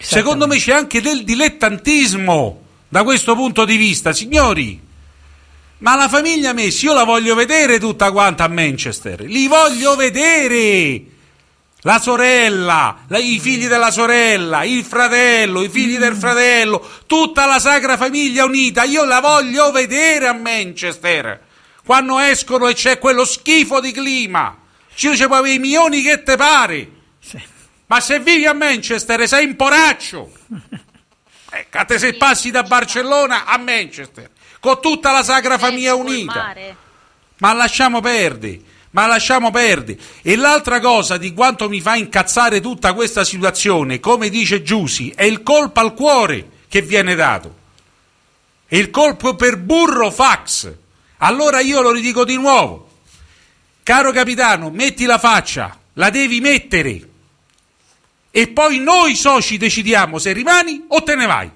Secondo 0.00 0.46
me 0.46 0.56
c'è 0.58 0.72
anche 0.72 1.00
del 1.00 1.24
dilettantismo 1.24 2.62
da 2.88 3.02
questo 3.02 3.34
punto 3.34 3.64
di 3.64 3.76
vista, 3.76 4.12
signori. 4.12 4.80
Ma 5.78 5.94
la 5.94 6.08
famiglia 6.08 6.52
Messi 6.52 6.86
io 6.86 6.94
la 6.94 7.04
voglio 7.04 7.34
vedere 7.34 7.78
tutta 7.78 8.10
quanta 8.10 8.44
a 8.44 8.48
Manchester. 8.48 9.20
Li 9.20 9.46
voglio 9.46 9.94
vedere. 9.94 11.02
La 11.82 12.00
sorella, 12.00 13.04
la- 13.06 13.18
i 13.18 13.38
figli 13.38 13.68
della 13.68 13.92
sorella, 13.92 14.64
il 14.64 14.82
fratello, 14.82 15.62
i 15.62 15.68
figli 15.68 15.96
del 15.96 16.16
fratello, 16.16 16.84
tutta 17.06 17.46
la 17.46 17.60
sacra 17.60 17.96
famiglia 17.96 18.44
unita. 18.44 18.82
Io 18.82 19.04
la 19.04 19.20
voglio 19.20 19.70
vedere 19.70 20.26
a 20.26 20.32
Manchester. 20.32 21.46
Quando 21.84 22.18
escono 22.18 22.66
e 22.66 22.74
c'è 22.74 22.98
quello 22.98 23.24
schifo 23.24 23.80
di 23.80 23.92
clima. 23.92 24.56
Ci 24.92 25.10
puoi 25.26 25.38
avere 25.38 25.54
i 25.54 25.58
milioni 25.60 26.02
che 26.02 26.24
te 26.24 26.34
pare. 26.36 26.90
Ma 27.86 28.00
se 28.00 28.18
vivi 28.18 28.46
a 28.46 28.52
Manchester 28.52 29.28
sei 29.28 29.44
in 29.44 29.54
poraccio. 29.54 30.32
Ecco, 31.50 31.98
se 31.98 32.14
passi 32.14 32.50
da 32.50 32.62
Barcellona 32.62 33.44
a 33.46 33.56
Manchester, 33.56 34.30
con 34.60 34.80
tutta 34.80 35.12
la 35.12 35.22
sacra 35.22 35.58
famiglia 35.58 35.94
unita. 35.94 36.54
Ma 37.38 37.52
lasciamo 37.52 38.00
perdere, 38.00 38.60
ma 38.90 39.06
lasciamo 39.06 39.50
perdere. 39.50 39.98
E 40.22 40.36
l'altra 40.36 40.80
cosa 40.80 41.16
di 41.16 41.32
quanto 41.32 41.68
mi 41.68 41.80
fa 41.80 41.94
incazzare 41.94 42.60
tutta 42.60 42.92
questa 42.92 43.24
situazione, 43.24 44.00
come 44.00 44.28
dice 44.28 44.62
Giussi, 44.62 45.12
è 45.14 45.24
il 45.24 45.42
colpo 45.42 45.80
al 45.80 45.94
cuore 45.94 46.48
che 46.68 46.82
viene 46.82 47.14
dato. 47.14 47.56
È 48.66 48.76
il 48.76 48.90
colpo 48.90 49.34
per 49.34 49.56
burro 49.56 50.10
fax. 50.10 50.70
Allora 51.18 51.60
io 51.60 51.80
lo 51.80 51.90
ridico 51.90 52.24
di 52.24 52.36
nuovo. 52.36 52.90
Caro 53.82 54.12
capitano, 54.12 54.68
metti 54.68 55.06
la 55.06 55.18
faccia, 55.18 55.78
la 55.94 56.10
devi 56.10 56.40
mettere. 56.40 57.07
E 58.38 58.46
poi 58.46 58.78
noi 58.78 59.16
soci 59.16 59.56
decidiamo 59.56 60.20
se 60.20 60.32
rimani 60.32 60.84
o 60.90 61.02
te 61.02 61.16
ne 61.16 61.26
vai. 61.26 61.50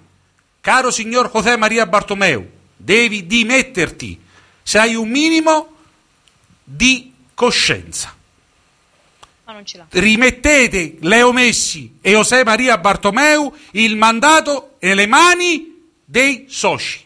Caro 0.61 0.91
signor 0.91 1.31
José 1.33 1.57
Maria 1.57 1.87
Bartomeu, 1.87 2.45
devi 2.77 3.25
dimetterti 3.25 4.19
se 4.65 4.81
hai 4.81 4.97
un 4.97 5.09
minimo 5.09 5.77
di 6.65 7.13
coscienza. 7.35 8.13
Rimettete 9.91 10.97
Leo 11.03 11.31
Messi 11.31 11.99
e 12.01 12.11
José 12.11 12.43
Maria 12.43 12.77
Bartomeu 12.79 13.55
il 13.75 13.95
mandato 13.95 14.75
nelle 14.81 15.07
mani 15.07 15.85
dei 16.05 16.47
soci. 16.49 17.01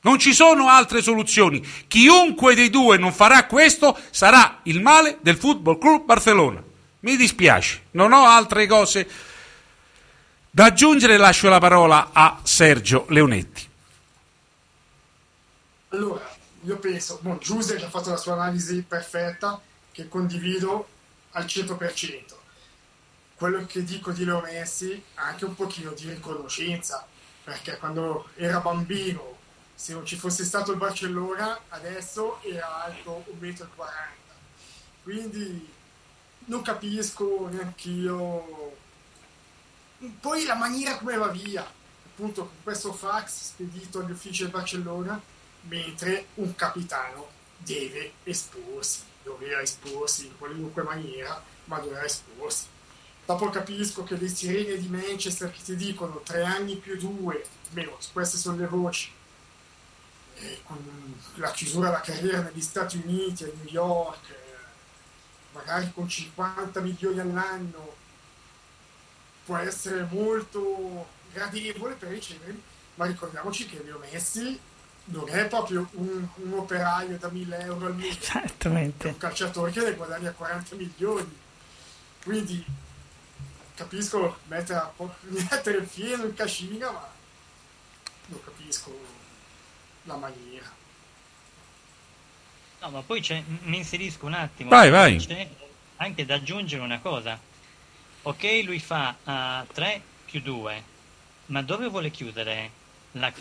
Non 0.00 0.18
ci 0.18 0.34
sono 0.34 0.68
altre 0.68 1.00
soluzioni. 1.00 1.64
Chiunque 1.86 2.56
dei 2.56 2.70
due 2.70 2.96
non 2.96 3.12
farà 3.12 3.46
questo 3.46 3.96
sarà 4.10 4.62
il 4.64 4.80
male 4.80 5.18
del 5.20 5.36
Football 5.36 5.78
Club 5.78 6.04
Barcellona. 6.06 6.72
Mi 7.04 7.16
dispiace, 7.16 7.82
non 7.90 8.14
ho 8.14 8.24
altre 8.24 8.66
cose 8.66 9.06
da 10.48 10.64
aggiungere. 10.64 11.18
Lascio 11.18 11.50
la 11.50 11.58
parola 11.58 12.12
a 12.14 12.40
Sergio 12.42 13.04
Leonetti. 13.10 13.68
Allora, 15.88 16.34
io 16.62 16.78
penso, 16.78 17.18
bon, 17.20 17.38
Giuse 17.40 17.76
ha 17.76 17.90
fatto 17.90 18.08
la 18.08 18.16
sua 18.16 18.32
analisi 18.32 18.82
perfetta, 18.88 19.60
che 19.92 20.08
condivido 20.08 20.88
al 21.32 21.44
100%. 21.44 22.34
Quello 23.34 23.66
che 23.66 23.84
dico 23.84 24.10
di 24.10 24.24
Leo 24.24 24.40
Messi 24.40 25.04
ha 25.16 25.24
anche 25.24 25.44
un 25.44 25.54
pochino 25.54 25.90
di 25.90 26.08
riconoscenza, 26.08 27.06
perché 27.44 27.76
quando 27.76 28.30
era 28.36 28.60
bambino, 28.60 29.36
se 29.74 29.92
non 29.92 30.06
ci 30.06 30.16
fosse 30.16 30.42
stato 30.42 30.72
il 30.72 30.78
Barcellona, 30.78 31.64
adesso 31.68 32.40
era 32.42 32.82
alto 32.82 33.26
1,40 33.38 33.62
m. 33.62 33.66
Quindi 35.02 35.72
non 36.46 36.62
capisco 36.62 37.48
neanch'io. 37.50 38.76
Poi 40.20 40.44
la 40.44 40.54
maniera 40.54 40.98
come 40.98 41.16
va 41.16 41.28
via, 41.28 41.62
appunto 41.62 42.46
con 42.46 42.56
questo 42.62 42.92
fax 42.92 43.52
spedito 43.52 44.00
agli 44.00 44.10
uffici 44.10 44.42
del 44.42 44.50
Barcellona, 44.50 45.20
mentre 45.62 46.26
un 46.34 46.54
capitano 46.54 47.28
deve 47.58 48.12
esporsi, 48.24 49.00
doveva 49.22 49.60
esporsi 49.60 50.26
in 50.26 50.36
qualunque 50.36 50.82
maniera, 50.82 51.42
ma 51.64 51.78
doveva 51.78 52.04
esporsi. 52.04 52.66
Dopo 53.24 53.48
capisco 53.48 54.04
che 54.04 54.16
le 54.16 54.28
sirene 54.28 54.76
di 54.76 54.88
Manchester 54.88 55.50
che 55.50 55.62
ti 55.62 55.76
dicono 55.76 56.20
tre 56.20 56.44
anni 56.44 56.76
più 56.76 56.98
due, 56.98 57.46
almeno 57.68 57.98
queste 58.12 58.36
sono 58.36 58.58
le 58.58 58.66
voci, 58.66 59.10
e 60.36 60.60
con 60.64 61.16
la 61.36 61.50
chiusura 61.52 61.88
della 61.88 62.00
carriera 62.00 62.42
negli 62.42 62.60
Stati 62.60 63.00
Uniti, 63.02 63.44
a 63.44 63.46
New 63.46 63.72
York, 63.72 64.28
eh, 64.28 64.43
magari 65.54 65.90
con 65.94 66.08
50 66.08 66.80
milioni 66.80 67.20
all'anno, 67.20 67.94
può 69.44 69.56
essere 69.56 70.06
molto 70.10 71.06
gradevole 71.32 71.94
per 71.94 72.10
ricevere, 72.10 72.56
ma 72.96 73.06
ricordiamoci 73.06 73.66
che 73.66 73.82
Leo 73.82 73.98
Messi 74.10 74.58
non 75.06 75.28
è 75.28 75.46
proprio 75.48 75.86
un, 75.92 76.26
un 76.36 76.52
operaio 76.54 77.18
da 77.18 77.28
1000 77.28 77.58
euro 77.60 77.86
al 77.86 77.94
mese, 77.94 78.20
Esattamente. 78.20 79.08
è 79.08 79.12
un 79.12 79.18
calciatore 79.18 79.70
che 79.70 79.80
ne 79.80 79.94
guadagna 79.94 80.30
40 80.30 80.76
milioni. 80.76 81.38
Quindi 82.22 82.64
capisco 83.74 84.38
mettere, 84.48 84.82
mettere 85.28 85.78
il 85.78 85.86
fieno 85.86 86.24
in 86.24 86.34
cascina, 86.34 86.90
ma 86.90 87.06
non 88.26 88.42
capisco 88.42 88.98
la 90.04 90.16
maniera. 90.16 90.53
No, 92.84 92.90
ma 92.90 93.00
poi 93.00 93.20
c'è, 93.22 93.42
mi 93.62 93.78
inserisco 93.78 94.26
un 94.26 94.34
attimo. 94.34 94.68
Vai, 94.68 94.90
vai. 94.90 95.16
C'è 95.16 95.48
anche 95.96 96.26
da 96.26 96.34
aggiungere 96.34 96.82
una 96.82 96.98
cosa. 96.98 97.38
Ok, 98.22 98.60
lui 98.64 98.78
fa 98.78 99.14
3 99.72 100.00
più 100.26 100.40
2, 100.42 100.82
ma 101.46 101.62
dove 101.62 101.88
vuole 101.88 102.10
chiudere 102.10 102.70
la, 103.12 103.32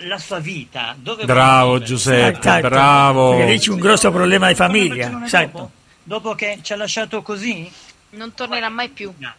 la 0.00 0.18
sua 0.18 0.40
vita? 0.40 0.96
Dove 0.98 1.24
Bravo? 1.24 1.78
Giuseppe, 1.80 2.38
Esatto. 2.40 2.68
bravo. 2.68 3.30
Perché 3.36 3.52
lì 3.52 3.58
c'è 3.60 3.70
un 3.70 3.78
grosso 3.78 4.10
problema 4.10 4.48
di 4.48 4.54
famiglia. 4.56 5.24
Esatto. 5.24 5.46
Dopo, 5.58 5.70
dopo 6.02 6.34
che 6.34 6.58
ci 6.62 6.72
ha 6.72 6.76
lasciato 6.76 7.22
così? 7.22 7.70
Non 8.10 8.34
tornerà 8.34 8.68
mai 8.68 8.88
più. 8.88 9.12
No. 9.18 9.34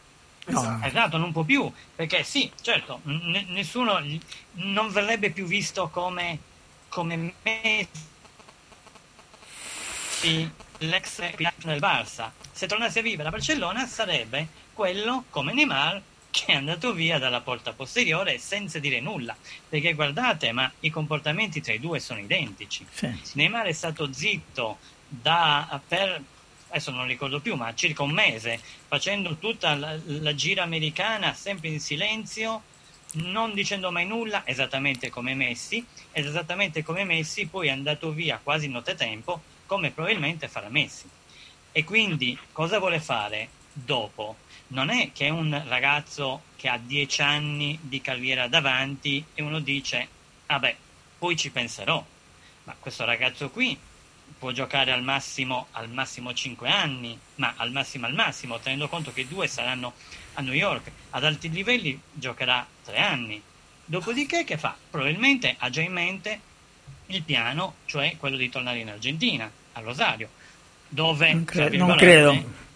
Esatto, 0.82 1.18
non 1.18 1.32
può 1.34 1.44
più, 1.44 1.72
perché 1.94 2.24
sì, 2.24 2.50
certo, 2.62 3.02
n- 3.04 3.46
nessuno 3.50 4.02
non 4.54 4.90
verrebbe 4.90 5.30
più 5.30 5.46
visto 5.46 5.90
come, 5.90 6.40
come 6.88 7.34
Messi, 10.20 10.52
l'ex 10.80 11.34
pilastro 11.36 11.70
del 11.70 11.80
Barça. 11.80 12.32
Se 12.52 12.68
tornasse 12.68 13.00
a 13.00 13.02
vivere 13.02 13.30
a 13.30 13.32
Barcellona 13.32 13.86
sarebbe 13.86 14.48
quello 14.74 15.24
come 15.30 15.54
Neymar 15.54 16.02
che 16.30 16.46
è 16.48 16.56
andato 16.56 16.94
via 16.94 17.18
dalla 17.18 17.40
porta 17.40 17.72
posteriore 17.72 18.38
senza 18.38 18.80
dire 18.80 19.00
nulla. 19.00 19.36
Perché 19.70 19.94
guardate, 19.94 20.52
ma 20.52 20.70
i 20.82 20.90
comportamenti 20.90 21.62
tra 21.62 21.72
i 21.72 21.80
due 21.80 22.00
sono 22.00 22.20
identici. 22.20 22.86
Sì. 22.92 23.18
Neymar 23.34 23.68
è 23.68 23.72
stato 23.72 24.12
zitto 24.12 24.80
da, 25.08 25.80
per, 25.88 26.22
adesso 26.68 26.92
non 26.92 27.08
ricordo 27.08 27.40
più, 27.40 27.56
ma 27.56 27.74
circa 27.74 28.04
un 28.04 28.12
mese, 28.12 28.60
facendo 28.88 29.38
tutta 29.38 29.74
la, 29.74 29.98
la 30.04 30.36
gira 30.36 30.64
americana 30.64 31.34
sempre 31.34 31.70
in 31.70 31.80
silenzio, 31.80 32.64
non 33.14 33.54
dicendo 33.54 33.90
mai 33.90 34.06
nulla, 34.06 34.44
esattamente 34.46 35.10
come 35.10 35.34
Messi, 35.34 35.84
ed 36.12 36.26
esattamente 36.26 36.84
come 36.84 37.06
Messi 37.06 37.48
poi 37.48 37.68
è 37.68 37.72
andato 37.72 38.12
via 38.12 38.40
quasi 38.44 38.66
in 38.66 38.74
nottetempo, 38.74 39.42
come 39.70 39.92
probabilmente 39.92 40.48
farà 40.48 40.68
Messi. 40.68 41.08
E 41.72 41.84
quindi 41.84 42.36
cosa 42.52 42.80
vuole 42.80 43.00
fare 43.00 43.50
dopo? 43.72 44.38
Non 44.70 44.90
è 44.90 45.12
che 45.14 45.28
è 45.28 45.30
un 45.30 45.64
ragazzo 45.68 46.42
che 46.56 46.68
ha 46.68 46.80
dieci 46.80 47.22
anni 47.22 47.78
di 47.80 48.02
carriera 48.02 48.48
davanti 48.48 49.24
e 49.36 49.44
uno 49.44 49.60
dice, 49.60 50.08
vabbè, 50.48 50.76
poi 51.20 51.38
ci 51.38 51.52
penserò. 51.52 52.04
Ma 52.64 52.76
questo 52.80 53.06
ragazzo 53.06 53.52
qui 53.52 53.78
può 54.40 54.50
giocare 54.52 54.92
al 54.92 55.04
massimo, 55.04 55.68
al 55.74 55.90
massimo 55.90 56.34
5 56.34 56.68
anni, 56.68 57.18
ma 57.36 57.54
al 57.56 57.72
massimo 57.72 58.08
al 58.08 58.16
massimo, 58.16 58.58
tenendo 58.60 58.90
conto 58.90 59.14
che 59.14 59.28
due 59.28 59.48
saranno 59.48 59.94
a 60.34 60.42
New 60.42 60.54
York. 60.54 60.92
Ad 61.12 61.24
alti 61.24 61.52
livelli 61.52 62.00
giocherà 62.12 62.66
3 62.86 62.98
anni. 62.98 63.40
Dopodiché 63.86 64.44
che 64.46 64.58
fa? 64.58 64.76
Probabilmente 64.90 65.56
ha 65.60 65.70
già 65.70 65.82
in 65.82 65.94
mente 65.94 66.42
il 67.10 67.24
piano, 67.24 67.76
cioè 67.86 68.16
quello 68.18 68.38
di 68.38 68.50
tornare 68.50 68.80
in 68.80 68.90
Argentina, 68.90 69.50
a 69.74 69.80
Rosario, 69.82 70.30
dove 70.88 71.34
Non 71.34 71.44
cre- 71.46 71.70
non 71.78 71.96
credo. 71.96 72.32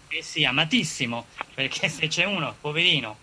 è 0.08 0.20
sì 0.20 0.44
amatissimo, 0.44 1.26
perché 1.54 1.88
se 1.88 2.06
c'è 2.08 2.24
uno, 2.24 2.54
poverino, 2.60 3.18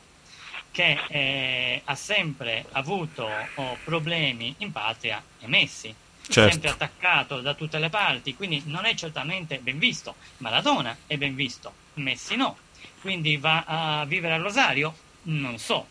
che 0.72 0.97
eh, 1.09 1.82
ha 1.84 1.95
sempre 1.95 2.66
avuto 2.72 3.30
oh, 3.55 3.78
problemi 3.84 4.55
in 4.59 4.72
patria 4.72 5.22
è 5.39 5.45
Messi, 5.47 5.93
Certo. 6.28 6.51
sempre 6.51 6.70
attaccato 6.70 7.41
da 7.41 7.53
tutte 7.55 7.78
le 7.78 7.89
parti, 7.89 8.36
quindi 8.36 8.62
non 8.66 8.86
è 8.86 8.93
certamente 8.95 9.57
ben 9.57 9.78
visto. 9.80 10.16
Maradona 10.38 10.95
è 11.07 11.18
ben 11.18 11.36
visto, 11.36 11.74
Messi 11.95 12.36
no. 12.36 12.57
Quindi 13.01 13.36
va 13.38 13.64
a 13.66 14.05
vivere 14.05 14.36
a 14.36 14.38
Rosario? 14.38 14.95
Non 15.24 15.57
so. 15.57 15.86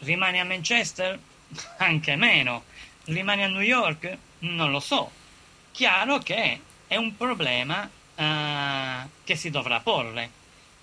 Rimane 0.00 0.40
a 0.40 0.44
Manchester? 0.44 1.18
Anche 1.78 2.16
meno. 2.16 2.64
Rimane 3.04 3.44
a 3.44 3.48
New 3.48 3.60
York? 3.60 4.16
Non 4.40 4.70
lo 4.70 4.80
so. 4.80 5.10
Chiaro 5.72 6.18
che 6.18 6.60
è 6.86 6.96
un 6.96 7.16
problema 7.16 7.88
eh, 8.14 9.08
che 9.24 9.36
si 9.36 9.50
dovrà 9.50 9.80
porre 9.80 10.30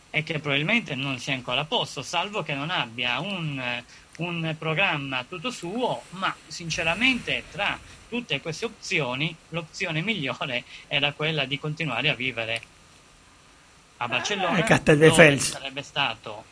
e 0.10 0.22
che 0.24 0.40
probabilmente 0.40 0.94
non 0.96 1.18
sia 1.20 1.34
ancora 1.34 1.66
posto, 1.66 2.04
salvo 2.04 2.44
che 2.44 2.54
non 2.54 2.70
abbia 2.70 3.20
un, 3.20 3.84
un 4.18 4.56
programma 4.60 5.24
tutto 5.28 5.50
suo, 5.50 6.04
ma 6.10 6.36
sinceramente 6.46 7.46
tra 7.52 7.80
tutte 8.10 8.40
queste 8.42 8.66
opzioni 8.66 9.36
l'opzione 9.50 10.02
migliore 10.02 10.64
era 10.88 11.14
quella 11.14 11.46
di 11.46 11.58
continuare 11.58 12.10
a 12.10 12.14
vivere 12.14 12.62
a 13.98 14.08
Barcellona, 14.08 14.60
Eh, 14.60 14.64
Casteldefels. 14.64 15.48
dove 15.50 15.60
sarebbe 15.60 15.82
stato 15.82 16.44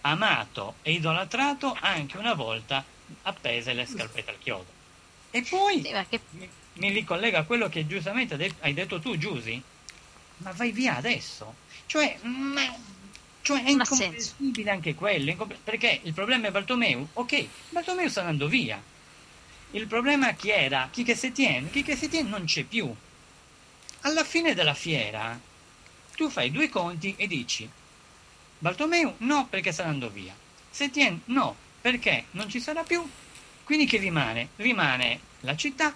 amato 0.00 0.74
e 0.82 0.92
idolatrato 0.92 1.76
anche 1.80 2.16
una 2.16 2.34
volta 2.34 2.84
appese 3.22 3.72
le 3.74 3.86
scarpette 3.86 4.30
al 4.30 4.38
chiodo. 4.40 4.74
E 5.30 5.42
poi 5.42 5.82
Sì, 5.82 5.90
che- 6.08 6.20
mi, 6.30 6.48
mi 6.74 6.90
ricollega 6.92 7.40
a 7.40 7.44
quello 7.44 7.68
che 7.68 7.86
giustamente 7.86 8.34
hai 8.34 8.38
det- 8.40 8.56
hai 8.60 8.72
detto 8.74 8.98
tu, 9.00 9.16
Giusy, 9.16 9.62
ma 10.38 10.52
vai 10.52 10.72
via 10.72 10.96
adesso. 10.96 11.54
Cioè, 11.86 12.18
ma- 12.22 12.74
cioè 13.40 13.62
è 13.62 13.70
incomprensibile 13.70 14.70
anche 14.70 14.94
quello, 14.94 15.30
incompre- 15.30 15.60
perché 15.62 16.00
il 16.04 16.12
problema 16.12 16.48
è 16.48 16.50
Bartomeu, 16.50 17.08
ok, 17.12 17.50
Bartomeu 17.70 18.08
sta 18.08 18.20
andando 18.20 18.48
via. 18.48 18.82
Il 19.70 19.86
problema 19.86 20.32
chi 20.34 20.50
era? 20.50 20.88
Chi 20.90 21.02
che 21.04 21.14
se 21.16 21.32
tiene? 21.32 21.70
Chi 21.70 21.82
che 21.82 21.96
se 21.96 22.08
tiene 22.08 22.28
non 22.28 22.44
c'è 22.44 22.64
più. 22.64 22.94
Alla 24.00 24.24
fine 24.24 24.54
della 24.54 24.74
fiera 24.74 25.38
tu 26.14 26.30
fai 26.30 26.50
due 26.50 26.68
conti 26.70 27.14
e 27.16 27.26
dici 27.26 27.70
Bartomeu 28.58 29.16
no 29.18 29.48
perché 29.48 29.72
sta 29.72 29.84
andando 29.84 30.10
via. 30.10 30.38
Setien 30.68 31.22
no 31.26 31.64
perché 31.80 32.28
non 32.32 32.48
ci 32.48 32.60
sarà 32.60 32.84
più. 32.84 33.10
Quindi 33.66 33.86
che 33.86 33.98
rimane? 33.98 34.50
Rimane 34.56 35.18
la 35.40 35.56
città, 35.56 35.92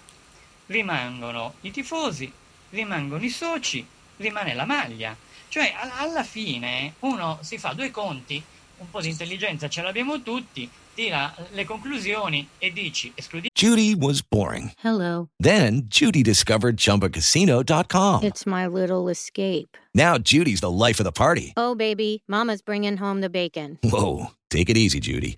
rimangono 0.65 1.53
i 1.61 1.71
tifosi, 1.71 2.29
rimangono 2.71 3.23
i 3.23 3.29
soci, 3.29 3.87
rimane 4.17 4.53
la 4.53 4.65
maglia. 4.65 5.15
Cioè 5.47 5.73
alla 5.77 6.23
fine 6.23 6.95
uno 6.99 7.39
si 7.41 7.57
fa 7.57 7.71
due 7.71 7.89
conti, 7.89 8.43
un 8.79 8.89
po' 8.89 8.99
di 8.99 9.07
intelligenza 9.07 9.69
ce 9.69 9.81
l'abbiamo 9.81 10.21
tutti, 10.21 10.69
tira 10.93 11.33
le 11.51 11.63
conclusioni 11.63 12.45
e 12.57 12.73
dici 12.73 13.09
escludiamo 13.15 13.51
Judy 13.53 13.95
was 13.95 14.21
boring. 14.21 14.73
Hello. 14.83 15.29
Then 15.39 15.83
Judy 15.87 16.23
discovered 16.23 16.75
ChumbaCasino.com. 16.75 18.21
It's 18.21 18.45
my 18.45 18.67
little 18.67 19.09
escape. 19.09 19.77
Now 19.93 20.17
Judy's 20.17 20.59
the 20.59 20.69
life 20.69 20.99
of 20.99 21.05
the 21.05 21.13
party. 21.13 21.53
Oh, 21.55 21.73
baby, 21.73 22.21
Mama's 22.27 22.61
bringing 22.61 22.97
home 22.97 23.21
the 23.21 23.29
bacon. 23.29 23.77
Whoa, 23.81 24.31
take 24.49 24.69
it 24.69 24.75
easy, 24.75 24.99
Judy. 24.99 25.37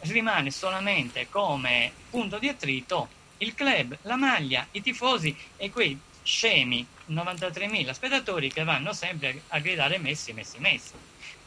rimane 0.00 0.50
solamente 0.50 1.28
come 1.28 1.92
punto 2.10 2.38
di 2.38 2.48
attrito 2.48 3.08
il 3.38 3.54
club, 3.54 3.96
la 4.02 4.16
maglia, 4.16 4.66
i 4.72 4.82
tifosi 4.82 5.36
e 5.56 5.70
quei 5.70 5.98
scemi 6.22 6.86
93.000 7.10 7.92
spettatori 7.92 8.52
che 8.52 8.64
vanno 8.64 8.92
sempre 8.92 9.42
a 9.48 9.58
gridare 9.58 9.98
Messi, 9.98 10.32
Messi, 10.32 10.58
Messi. 10.58 10.92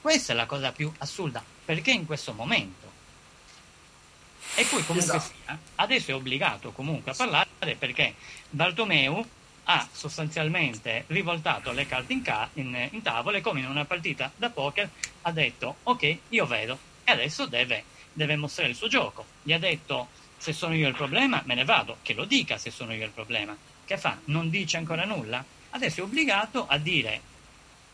Questa 0.01 0.33
è 0.33 0.35
la 0.35 0.45
cosa 0.45 0.71
più 0.71 0.91
assurda, 0.99 1.43
perché 1.65 1.91
in 1.91 2.05
questo 2.05 2.33
momento. 2.33 2.91
E 4.55 4.65
poi 4.65 4.85
comunque 4.85 5.15
Esatto. 5.17 5.33
sia, 5.45 5.59
adesso 5.75 6.11
è 6.11 6.15
obbligato 6.15 6.71
comunque 6.71 7.11
a 7.11 7.15
parlare 7.15 7.47
perché 7.77 8.13
Bartomeu 8.49 9.25
ha 9.65 9.87
sostanzialmente 9.91 11.05
rivoltato 11.07 11.71
le 11.71 11.87
carte 11.87 12.13
in, 12.13 12.21
ca- 12.21 12.49
in, 12.53 12.89
in 12.91 13.01
tavola 13.01 13.37
e 13.37 13.41
come 13.41 13.61
in 13.61 13.67
una 13.67 13.85
partita 13.85 14.31
da 14.35 14.49
poker 14.49 14.89
ha 15.21 15.31
detto 15.31 15.77
ok, 15.83 16.17
io 16.29 16.45
vedo 16.45 16.77
e 17.03 17.11
adesso 17.11 17.45
deve, 17.45 17.85
deve 18.14 18.36
mostrare 18.36 18.70
il 18.70 18.76
suo 18.76 18.88
gioco. 18.88 19.26
Gli 19.41 19.51
ha 19.51 19.59
detto 19.59 20.07
se 20.38 20.53
sono 20.53 20.76
io 20.76 20.88
il 20.88 20.95
problema 20.95 21.41
me 21.45 21.55
ne 21.55 21.66
vado, 21.66 21.97
che 22.01 22.14
lo 22.14 22.26
dica 22.26 22.57
se 22.57 22.72
sono 22.72 22.93
io 22.93 23.05
il 23.05 23.11
problema. 23.11 23.55
Che 23.86 23.97
fa? 23.97 24.18
Non 24.26 24.49
dice 24.49 24.78
ancora 24.78 25.05
nulla? 25.05 25.43
Adesso 25.72 26.01
è 26.01 26.03
obbligato 26.03 26.68
a 26.68 26.78
dire 26.78 27.22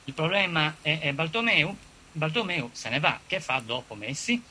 il 0.06 0.14
problema 0.14 0.76
è, 0.82 1.00
è 1.00 1.14
Bartomeu, 1.14 1.76
Bartomeu 2.12 2.70
se 2.74 2.90
ne 2.90 3.00
va, 3.00 3.20
che 3.26 3.40
fa 3.40 3.62
dopo 3.64 3.96
Messi? 3.96 4.42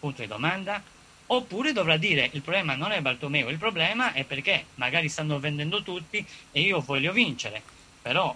Punto 0.00 0.22
di 0.22 0.28
domanda. 0.28 0.82
Oppure 1.26 1.72
dovrà 1.72 1.96
dire 1.96 2.28
il 2.32 2.42
problema 2.42 2.74
non 2.74 2.92
è 2.92 3.00
Bartomeu, 3.00 3.48
il 3.48 3.58
problema 3.58 4.12
è 4.12 4.24
perché 4.24 4.66
magari 4.74 5.08
stanno 5.08 5.38
vendendo 5.38 5.82
tutti 5.82 6.26
e 6.50 6.60
io 6.60 6.80
voglio 6.80 7.12
vincere. 7.12 7.62
Però 8.02 8.34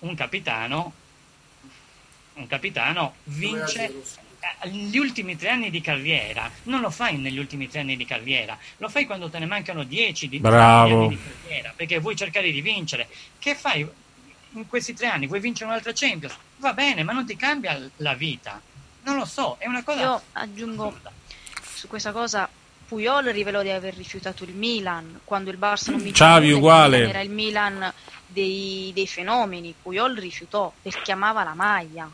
un 0.00 0.14
capitano, 0.14 0.92
un 2.34 2.46
capitano 2.46 3.14
vince 3.24 3.92
gli 4.64 4.96
ultimi 4.96 5.36
tre 5.36 5.50
anni 5.50 5.70
di 5.70 5.80
carriera. 5.80 6.50
Non 6.64 6.80
lo 6.80 6.90
fai 6.90 7.16
negli 7.18 7.38
ultimi 7.38 7.68
tre 7.68 7.80
anni 7.80 7.96
di 7.96 8.04
carriera, 8.04 8.56
lo 8.78 8.88
fai 8.88 9.06
quando 9.06 9.28
te 9.28 9.38
ne 9.38 9.46
mancano 9.46 9.84
dieci 9.84 10.28
di 10.28 10.38
Bravo. 10.38 11.04
anni 11.04 11.08
di 11.08 11.18
carriera, 11.22 11.72
perché 11.74 11.98
vuoi 11.98 12.16
cercare 12.16 12.50
di 12.50 12.60
vincere. 12.60 13.08
Che 13.38 13.54
fai 13.54 13.86
in 14.52 14.66
questi 14.66 14.94
tre 14.94 15.06
anni? 15.06 15.26
Vuoi 15.26 15.40
vincere 15.40 15.70
un'altra 15.70 15.92
Champions? 15.94 16.34
Va 16.56 16.72
bene, 16.72 17.02
ma 17.02 17.12
non 17.12 17.26
ti 17.26 17.36
cambia 17.36 17.80
la 17.96 18.14
vita. 18.14 18.60
Non 19.02 19.16
lo 19.16 19.24
so, 19.24 19.56
è 19.58 19.66
una 19.66 19.82
cosa... 19.82 20.00
Io 20.00 20.22
aggiungo 20.32 20.98
su 21.74 21.88
questa 21.88 22.12
cosa 22.12 22.48
Puyol 22.86 23.26
rivelò 23.26 23.62
di 23.62 23.70
aver 23.70 23.94
rifiutato 23.94 24.44
il 24.44 24.52
Milan 24.52 25.20
quando 25.24 25.50
il 25.50 25.58
Barça 25.58 25.90
non 25.90 26.02
vinceva 26.02 26.38
uguale. 26.38 27.08
Era 27.08 27.20
il 27.20 27.30
Milan 27.30 27.92
dei, 28.26 28.90
dei 28.92 29.06
fenomeni 29.06 29.74
Puyol 29.80 30.16
rifiutò 30.16 30.72
perché 30.82 31.12
amava 31.12 31.44
la 31.44 31.54
maglia 31.54 32.10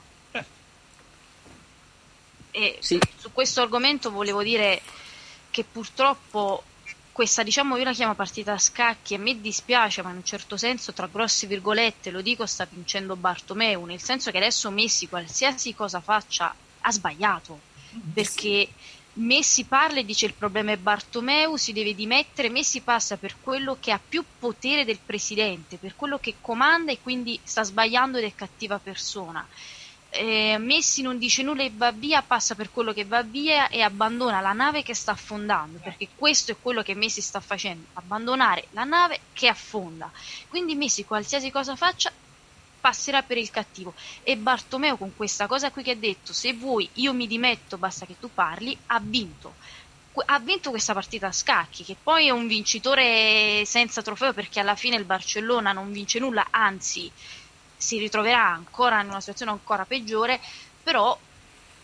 e 2.57 2.79
su 2.81 3.33
questo 3.33 3.61
argomento 3.61 4.11
volevo 4.11 4.43
dire 4.43 4.81
che 5.51 5.63
purtroppo 5.63 6.63
questa 7.13 7.43
diciamo 7.43 7.77
io 7.77 7.85
la 7.85 7.93
chiamo 7.93 8.15
partita 8.15 8.55
a 8.55 8.59
scacchi 8.59 9.13
e 9.13 9.19
mi 9.19 9.39
dispiace 9.43 10.01
ma 10.01 10.09
in 10.09 10.17
un 10.17 10.25
certo 10.25 10.57
senso 10.57 10.95
tra 10.95 11.07
grosse 11.07 11.47
virgolette 11.47 12.11
lo 12.11 12.23
dico 12.23 12.47
sta 12.47 12.67
vincendo 12.71 13.15
Bartomeu 13.15 13.85
nel 13.85 14.01
senso 14.01 14.31
che 14.31 14.39
adesso 14.39 14.71
Messi 14.71 15.07
qualsiasi 15.07 15.75
cosa 15.75 16.01
faccia 16.01 16.55
ha 16.81 16.91
sbagliato 16.91 17.61
perché 18.15 18.71
Messi 19.19 19.65
parla 19.65 20.01
e 20.01 20.05
dice 20.05 20.27
il 20.27 20.35
problema 20.35 20.73
è 20.73 20.77
Bartomeu, 20.77 21.57
si 21.57 21.73
deve 21.73 21.95
dimettere, 21.95 22.51
Messi 22.51 22.83
passa 22.83 23.17
per 23.17 23.37
quello 23.41 23.79
che 23.81 23.91
ha 23.91 23.99
più 24.07 24.23
potere 24.39 24.85
del 24.85 24.99
presidente, 24.99 25.79
per 25.79 25.97
quello 25.97 26.19
che 26.19 26.35
comanda 26.43 26.93
e 26.93 26.99
quindi 27.01 27.41
sta 27.43 27.63
sbagliando 27.63 28.19
ed 28.19 28.25
è 28.25 28.35
cattiva 28.35 28.79
persona. 28.79 29.47
Eh, 30.17 30.57
Messi 30.59 31.03
non 31.03 31.19
dice 31.19 31.43
nulla 31.43 31.63
e 31.63 31.73
va 31.75 31.93
via, 31.93 32.23
passa 32.23 32.55
per 32.55 32.71
quello 32.71 32.93
che 32.93 33.05
va 33.05 33.23
via 33.23 33.69
e 33.69 33.83
abbandona 33.83 34.41
la 34.41 34.53
nave 34.53 34.83
che 34.83 34.95
sta 34.95 35.13
affondando, 35.13 35.79
perché 35.79 36.09
questo 36.17 36.53
è 36.53 36.57
quello 36.61 36.83
che 36.83 36.95
Messi 36.95 37.21
sta 37.21 37.41
facendo, 37.41 37.87
abbandonare 37.95 38.67
la 38.71 38.85
nave 38.85 39.21
che 39.33 39.49
affonda. 39.49 40.11
Quindi 40.49 40.75
Messi 40.75 41.05
qualsiasi 41.05 41.51
cosa 41.51 41.77
faccia 41.77 42.13
passerà 42.87 43.23
per 43.23 43.37
il 43.37 43.51
cattivo 43.51 43.95
e 44.23 44.37
Bartomeo 44.37 44.97
con 44.97 45.13
questa 45.17 45.49
cosa 45.49 45.73
qui 45.73 45.83
che 45.83 45.91
ha 45.91 45.97
detto 45.97 46.33
se 46.33 46.53
vuoi 46.53 46.89
io 46.95 47.13
mi 47.13 47.27
dimetto 47.27 47.79
basta 47.79 48.07
che 48.07 48.15
tu 48.21 48.31
parli 48.33 48.79
ha 48.87 49.01
vinto 49.03 49.55
ha 50.27 50.39
vinto 50.39 50.71
questa 50.71 50.93
partita 50.93 51.27
a 51.27 51.33
scacchi 51.33 51.83
che 51.83 51.97
poi 52.01 52.29
è 52.29 52.31
un 52.31 52.47
vincitore 52.47 53.65
senza 53.67 54.03
trofeo 54.03 54.33
perché 54.33 54.61
alla 54.61 54.77
fine 54.77 54.95
il 54.95 55.05
Barcellona 55.05 55.73
non 55.73 55.91
vince 55.91 56.21
nulla 56.21 56.47
anzi 56.51 57.11
si 57.77 57.99
ritroverà 57.99 58.47
ancora 58.47 59.01
in 59.01 59.09
una 59.09 59.21
situazione 59.21 59.53
ancora 59.53 59.85
peggiore 59.85 60.41
però 60.83 61.19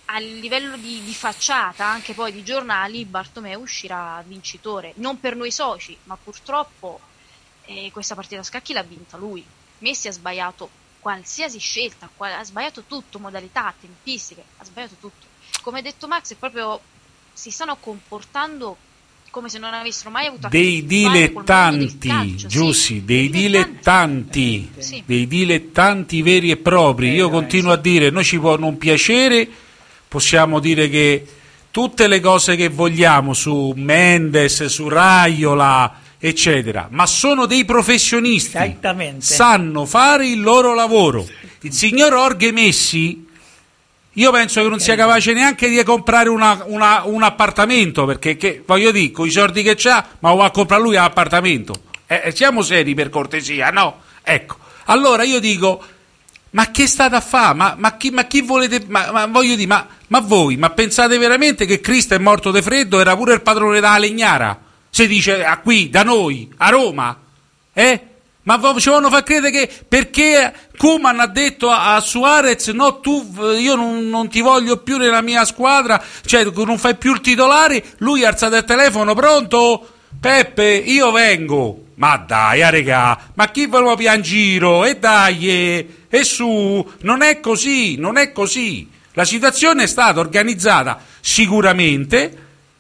a 0.07 0.19
livello 0.19 0.77
di, 0.77 1.03
di 1.03 1.15
facciata 1.15 1.87
anche 1.87 2.15
poi 2.15 2.33
di 2.33 2.43
giornali 2.43 3.05
Bartomeu 3.05 3.61
uscirà 3.61 4.23
vincitore 4.27 4.93
non 4.97 5.21
per 5.21 5.37
noi 5.37 5.51
soci 5.51 5.97
ma 6.05 6.17
purtroppo 6.23 7.01
eh, 7.67 7.91
questa 7.93 8.15
partita 8.15 8.41
a 8.41 8.45
scacchi 8.45 8.73
l'ha 8.73 8.83
vinta 8.83 9.17
lui 9.17 9.45
Messi 9.83 10.07
ha 10.07 10.13
sbagliato 10.13 10.71
qualsiasi 11.01 11.59
scelta, 11.59 12.09
qual- 12.17 12.33
ha 12.33 12.45
sbagliato 12.45 12.83
tutto, 12.83 13.19
modalità, 13.19 13.75
tempistiche, 13.79 14.45
ha 14.59 14.65
sbagliato 14.65 14.95
tutto. 15.01 15.27
Come 15.61 15.81
ha 15.81 15.83
detto 15.83 16.07
Max, 16.07 16.35
proprio 16.35 16.81
si 17.33 17.51
stanno 17.51 17.77
comportando 17.77 18.77
come 19.33 19.49
se 19.49 19.59
non 19.59 19.73
avessero 19.73 20.11
mai 20.11 20.27
avuto 20.27 20.47
a 20.47 20.51
dei 20.51 20.85
dilettanti, 20.85 22.07
calcio, 22.09 22.39
sì. 22.39 22.47
Giussi, 22.49 23.03
dei 23.05 23.31
dilettanti, 23.31 24.71
Sì. 24.77 25.03
dei 25.07 25.27
dilettanti 25.27 26.21
veri 26.21 26.51
e 26.51 26.59
propri. 26.59 27.09
Io 27.13 27.31
continuo 27.31 27.73
a 27.73 27.77
dire, 27.79 28.11
noi 28.11 28.25
ci 28.25 28.39
può 28.39 28.59
non 28.59 28.77
piacere, 28.77 29.49
possiamo 30.07 30.61
dire 30.61 30.91
che 30.91 31.27
tutte 31.71 32.09
le 32.09 32.21
cose 32.21 32.57
che 32.57 32.69
vogliamo 32.69 33.33
su 33.33 33.73
Mendes, 33.75 34.67
su 34.67 34.89
Raiola, 34.89 36.01
eccetera, 36.19 36.89
ma 36.91 37.07
sono 37.07 37.47
dei 37.47 37.65
professionisti, 37.65 38.57
Esattamente. 38.59 39.25
sanno 39.25 39.87
fare 39.87 40.29
il 40.29 40.43
loro 40.43 40.75
lavoro. 40.75 41.27
Il 41.63 41.73
signor 41.73 42.13
Orghe 42.13 42.53
Messi 42.53 43.27
io 44.15 44.31
penso 44.31 44.63
che 44.63 44.69
non 44.69 44.79
sia 44.79 44.95
capace 44.95 45.33
neanche 45.33 45.69
di 45.69 45.83
comprare 45.83 46.29
una- 46.29 46.63
una- 46.67 47.03
un 47.05 47.23
appartamento, 47.23 48.05
perché 48.05 48.37
che, 48.37 48.63
voglio 48.67 48.91
dire, 48.91 49.11
con 49.11 49.27
i 49.27 49.31
soldi 49.31 49.63
che 49.63 49.77
ha, 49.89 50.07
ma 50.19 50.35
va 50.35 50.47
a 50.47 50.51
comprare 50.51 50.83
lui 50.83 50.95
l'appartamento. 50.95 51.83
Eh, 52.07 52.23
eh, 52.25 52.37
siamo 52.37 52.63
seri 52.63 52.95
per 52.95 53.09
cortesia, 53.09 53.71
no? 53.71 54.01
Ecco, 54.23 54.57
allora 54.85 55.23
io 55.23 55.41
dico, 55.41 55.83
ma 56.51 56.71
che 56.71 56.87
state 56.87 57.15
a 57.15 57.21
fare? 57.23 57.55
Ma, 57.55 57.75
ma 57.79 57.97
chi, 57.97 58.11
ma 58.11 58.27
chi 58.27 58.43
volete, 58.43 58.85
ma, 58.87 59.27
voglio 59.27 59.55
dire, 59.55 59.67
ma, 59.67 60.21
voi, 60.21 60.59
ma 60.59 60.69
pensate 60.71 61.17
veramente 61.17 61.65
che 61.65 61.81
Cristo 61.81 62.15
è 62.15 62.19
morto 62.19 62.51
di 62.51 62.61
freddo, 62.61 63.01
era 63.01 63.17
pure 63.17 63.33
il 63.33 63.41
padrone 63.41 63.77
della 63.77 63.97
legnara? 63.97 64.61
Si 64.91 65.07
dice 65.07 65.43
a 65.43 65.57
qui, 65.57 65.89
da 65.89 66.03
noi, 66.03 66.53
a 66.59 66.69
Roma? 66.69 67.19
Eh? 67.73 68.07
Ma 68.45 68.57
ci 68.79 68.89
vogliono 68.89 69.09
far 69.09 69.23
credere 69.23 69.53
che 69.53 69.71
perché 69.87 70.53
Kuman 70.77 71.21
ha 71.21 71.29
detto 71.29 71.71
a, 71.71 71.95
a 71.95 72.01
Suarez 72.01 72.67
no 72.69 72.99
tu 72.99 73.25
v- 73.25 73.57
io 73.61 73.77
non, 73.77 74.09
non 74.09 74.29
ti 74.29 74.41
voglio 74.41 74.79
più 74.79 74.97
nella 74.97 75.21
mia 75.21 75.45
squadra 75.45 76.03
cioè 76.25 76.45
non 76.45 76.77
fai 76.77 76.97
più 76.97 77.13
il 77.13 77.21
titolare 77.21 77.85
lui 77.99 78.25
ha 78.25 78.29
alzato 78.29 78.57
il 78.57 78.65
telefono 78.65 79.15
pronto? 79.15 79.89
Peppe 80.19 80.75
io 80.75 81.13
vengo. 81.13 81.85
Ma 81.95 82.17
dai 82.17 82.63
a 82.63 82.71
regà 82.71 83.31
ma 83.35 83.49
chi 83.49 83.67
ve 83.67 83.79
lo 83.79 83.95
pian 83.95 84.23
giro? 84.23 84.85
E 84.85 84.99
dai 84.99 85.49
e 86.09 86.25
su. 86.25 86.91
Non 87.03 87.23
è 87.23 87.39
così 87.39 87.97
non 87.97 88.17
è 88.17 88.33
così. 88.33 88.91
La 89.13 89.25
situazione 89.25 89.85
è 89.85 89.87
stata 89.87 90.19
organizzata 90.19 90.99
sicuramente 91.21 92.39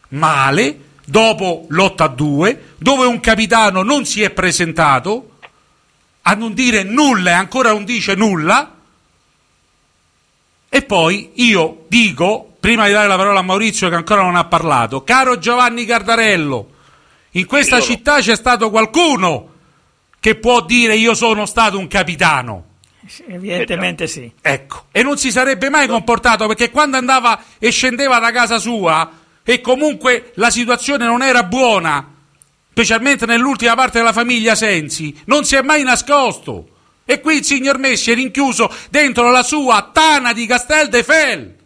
male 0.08 0.78
dopo 1.04 1.66
l'8 1.68 2.02
a 2.02 2.08
2 2.08 2.62
dove 2.78 3.06
un 3.06 3.20
capitano 3.20 3.82
non 3.82 4.04
si 4.04 4.22
è 4.22 4.30
presentato 4.30 5.31
a 6.22 6.34
non 6.34 6.54
dire 6.54 6.82
nulla 6.82 7.30
e 7.30 7.34
ancora 7.34 7.72
non 7.72 7.84
dice 7.84 8.14
nulla. 8.14 8.76
E 10.68 10.82
poi 10.82 11.32
io 11.34 11.84
dico, 11.88 12.56
prima 12.58 12.86
di 12.86 12.92
dare 12.92 13.08
la 13.08 13.16
parola 13.16 13.40
a 13.40 13.42
Maurizio 13.42 13.88
che 13.88 13.94
ancora 13.94 14.22
non 14.22 14.36
ha 14.36 14.44
parlato, 14.44 15.04
caro 15.04 15.38
Giovanni 15.38 15.84
Cardarello, 15.84 16.70
in 17.32 17.46
questa 17.46 17.76
Io 17.76 17.82
no. 17.82 17.86
città 17.88 18.20
c'è 18.20 18.36
stato 18.36 18.70
qualcuno 18.70 19.50
che 20.18 20.36
può 20.36 20.62
dire 20.62 20.96
io 20.96 21.14
sono 21.14 21.46
stato 21.46 21.78
un 21.78 21.88
capitano. 21.88 22.66
Sì, 23.06 23.24
evidentemente 23.26 24.06
sì. 24.06 24.30
Ecco, 24.40 24.84
e 24.92 25.02
non 25.02 25.18
si 25.18 25.32
sarebbe 25.32 25.68
mai 25.68 25.88
comportato 25.88 26.46
perché 26.46 26.70
quando 26.70 26.96
andava 26.96 27.42
e 27.58 27.70
scendeva 27.70 28.18
da 28.20 28.30
casa 28.30 28.58
sua 28.58 29.10
e 29.42 29.60
comunque 29.60 30.30
la 30.36 30.50
situazione 30.50 31.04
non 31.04 31.22
era 31.22 31.42
buona, 31.42 32.08
specialmente 32.72 33.26
nell'ultima 33.26 33.74
parte 33.74 33.98
della 33.98 34.14
famiglia 34.14 34.54
Sensi, 34.54 35.14
non 35.26 35.44
si 35.44 35.56
è 35.56 35.62
mai 35.62 35.82
nascosto. 35.82 36.68
E 37.04 37.20
qui 37.20 37.36
il 37.36 37.44
signor 37.44 37.78
Messi 37.78 38.10
è 38.10 38.14
rinchiuso 38.14 38.74
dentro 38.88 39.30
la 39.30 39.42
sua 39.42 39.90
tana 39.92 40.32
di 40.32 40.46
Castel 40.46 40.88
de 40.88 41.02
Fel. 41.02 41.56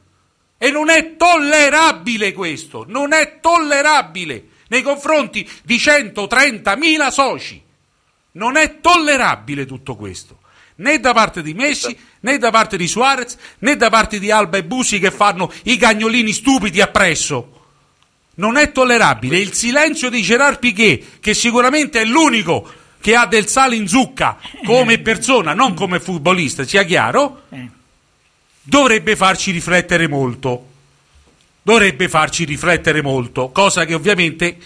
E 0.59 0.71
non 0.71 0.91
è 0.91 1.17
tollerabile 1.17 2.33
questo, 2.33 2.85
non 2.89 3.13
è 3.13 3.39
tollerabile 3.41 4.49
nei 4.69 4.83
confronti 4.83 5.49
di 5.63 5.77
130.000 5.77 7.09
soci. 7.11 7.63
Non 8.33 8.57
è 8.57 8.81
tollerabile 8.81 9.65
tutto 9.65 9.95
questo, 9.95 10.41
né 10.77 10.99
da 10.99 11.13
parte 11.13 11.41
di 11.41 11.55
Messi, 11.55 11.97
né 12.21 12.37
da 12.37 12.51
parte 12.51 12.77
di 12.77 12.89
Suarez, 12.89 13.37
né 13.61 13.77
da 13.77 13.91
parte 13.91 14.19
di 14.19 14.31
Alba 14.31 14.57
e 14.57 14.65
Busi 14.65 14.99
che 14.99 15.13
fanno 15.13 15.53
i 15.65 15.77
cagnolini 15.77 16.33
stupidi 16.33 16.81
appresso. 16.81 17.56
Non 18.37 18.57
è 18.57 18.73
tollerabile 18.73 19.39
il 19.39 19.53
silenzio 19.53 20.11
di 20.11 20.23
Gerard 20.23 20.59
Piquet, 20.59 21.21
che 21.21 21.35
sicuramente 21.35 22.01
è 22.01 22.05
l'unico 22.05 22.71
che 23.01 23.15
ha 23.15 23.27
del 23.27 23.47
sale 23.47 23.77
in 23.77 23.87
zucca 23.87 24.39
come 24.65 24.99
persona, 24.99 25.55
non 25.55 25.75
come 25.75 26.01
futbolista, 26.01 26.65
sia 26.65 26.83
chiaro, 26.83 27.43
dovrebbe 28.63 29.17
farci 29.17 29.53
riflettere 29.53 30.09
molto. 30.09 30.67
Dovrebbe 31.63 32.09
farci 32.09 32.45
riflettere 32.45 33.03
molto, 33.03 33.49
cosa 33.49 33.85
che 33.85 33.95
ovviamente 33.95 34.57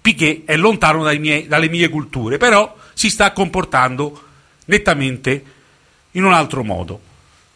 Piquet 0.00 0.44
è 0.44 0.56
lontano 0.56 1.02
miei- 1.18 1.46
dalle 1.46 1.68
mie 1.68 1.88
culture, 1.88 2.36
però 2.36 2.74
si 2.94 3.10
sta 3.10 3.32
comportando 3.32 4.22
nettamente 4.66 5.44
in 6.12 6.24
un 6.24 6.32
altro 6.32 6.62
modo. 6.62 7.00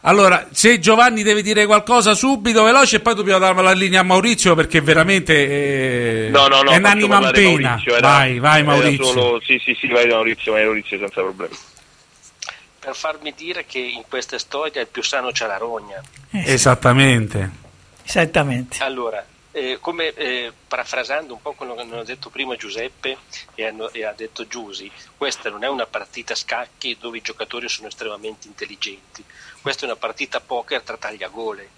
Allora, 0.03 0.49
se 0.53 0.79
Giovanni 0.79 1.23
deve 1.25 1.43
dire 1.43 1.67
qualcosa 1.67 2.15
subito, 2.15 2.63
veloce, 2.63 2.97
e 2.97 3.01
poi 3.01 3.15
dobbiamo 3.17 3.41
dare 3.41 3.61
la 3.63 3.73
linea 3.73 4.01
a 4.01 4.05
Maurizio 4.05 4.55
perché 4.55 4.81
veramente 4.81 6.27
eh, 6.27 6.29
No, 6.31 6.47
no, 6.47 6.63
no, 6.63 6.71
è 6.71 6.77
un'anima 6.77 7.17
in 7.27 7.31
pena. 7.33 7.69
Maurizio, 7.71 7.97
era- 7.97 8.09
vai, 8.09 8.39
vai 8.39 8.63
Maurizio. 8.63 9.05
solo- 9.05 9.41
sì, 9.45 9.61
sì, 9.63 9.77
sì, 9.79 9.89
vai 9.89 10.07
Maurizio, 10.07 10.53
vai 10.53 10.65
Maurizio 10.65 10.99
senza 10.99 11.21
problemi. 11.21 11.57
Per 12.79 12.95
farmi 12.95 13.35
dire 13.37 13.67
che 13.67 13.81
in 13.81 14.03
queste 14.09 14.39
storie 14.39 14.81
il 14.83 14.87
più 14.87 15.03
sano 15.03 15.33
c'è 15.33 15.47
la 15.47 15.57
rogna. 15.59 16.01
Esattamente. 16.31 17.51
Esattamente. 18.05 18.79
Allora, 18.83 19.23
eh, 19.53 19.79
come 19.81 20.15
eh, 20.15 20.53
parafrasando 20.67 21.35
un 21.35 21.43
po' 21.43 21.53
quello 21.53 21.75
che 21.75 21.81
hanno 21.83 22.05
detto 22.05 22.31
prima 22.31 22.55
Giuseppe 22.57 23.17
e, 23.55 23.67
hanno- 23.67 23.91
e 23.93 24.05
ha 24.05 24.15
detto 24.17 24.47
Giusi, 24.47 24.91
questa 25.17 25.51
non 25.51 25.65
è 25.65 25.69
una 25.69 25.87
partita 25.87 26.33
a 26.33 26.37
scacchi 26.37 26.97
dove 26.99 27.19
i 27.19 27.23
giocatori 27.23 27.69
sono 27.69 27.89
estremamente 27.89 28.47
intelligenti, 28.47 29.23
questa 29.61 29.83
è 29.83 29.85
una 29.85 29.97
partita 29.97 30.41
poker 30.41 30.83
tra 30.83 30.97
tagliagole, 30.97 31.71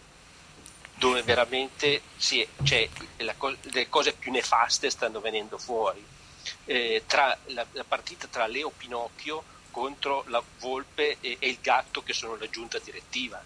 dove 0.95 1.23
veramente 1.23 1.97
è- 1.97 2.49
cioè, 2.63 2.89
co- 3.37 3.57
le 3.61 3.89
cose 3.89 4.13
più 4.13 4.31
nefaste 4.31 4.91
stanno 4.91 5.21
venendo 5.21 5.59
fuori. 5.59 6.05
Eh, 6.65 7.05
tra 7.07 7.37
la, 7.47 7.67
la 7.73 7.85
partita 7.85 8.27
tra 8.27 8.47
Leo 8.47 8.71
Pinocchio 8.71 9.45
contro 9.71 10.25
la 10.29 10.43
Volpe 10.59 11.19
e, 11.21 11.37
e 11.39 11.49
il 11.49 11.59
gatto 11.61 12.03
che 12.03 12.13
sono 12.13 12.37
la 12.37 12.49
giunta 12.49 12.79
direttiva 12.79 13.43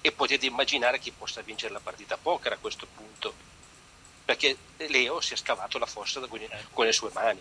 e 0.00 0.12
potete 0.12 0.46
immaginare 0.46 0.98
chi 0.98 1.10
possa 1.10 1.40
vincere 1.42 1.72
la 1.72 1.80
partita 1.80 2.16
poker 2.16 2.52
a 2.52 2.58
questo 2.58 2.86
punto 2.94 3.34
perché 4.24 4.56
Leo 4.76 5.20
si 5.20 5.34
è 5.34 5.36
scavato 5.36 5.78
la 5.78 5.86
fossa 5.86 6.20
con, 6.20 6.84
le 6.84 6.92
sue 6.92 7.10
mani 7.12 7.40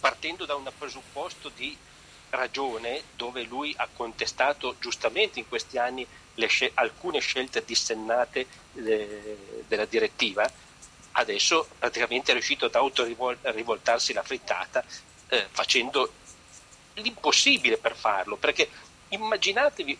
partendo 0.00 0.44
da 0.46 0.54
un 0.54 0.70
presupposto 0.76 1.48
di 1.50 1.76
ragione 2.30 3.02
dove 3.14 3.42
lui 3.42 3.74
ha 3.76 3.88
contestato 3.92 4.76
giustamente 4.78 5.38
in 5.38 5.48
questi 5.48 5.78
anni 5.78 6.06
scel- 6.46 6.70
alcune 6.74 7.20
scelte 7.20 7.64
dissennate 7.64 8.46
eh, 8.74 9.64
della 9.66 9.84
direttiva 9.84 10.50
adesso 11.12 11.68
praticamente 11.78 12.30
è 12.30 12.34
riuscito 12.34 12.66
ad 12.66 12.74
autorivoltarsi 12.74 14.12
la 14.12 14.22
frittata 14.22 14.84
eh, 15.28 15.46
facendo 15.50 16.12
l'impossibile 16.94 17.78
per 17.78 17.96
farlo 17.96 18.36
perché 18.36 18.68
immaginatevi 19.08 19.98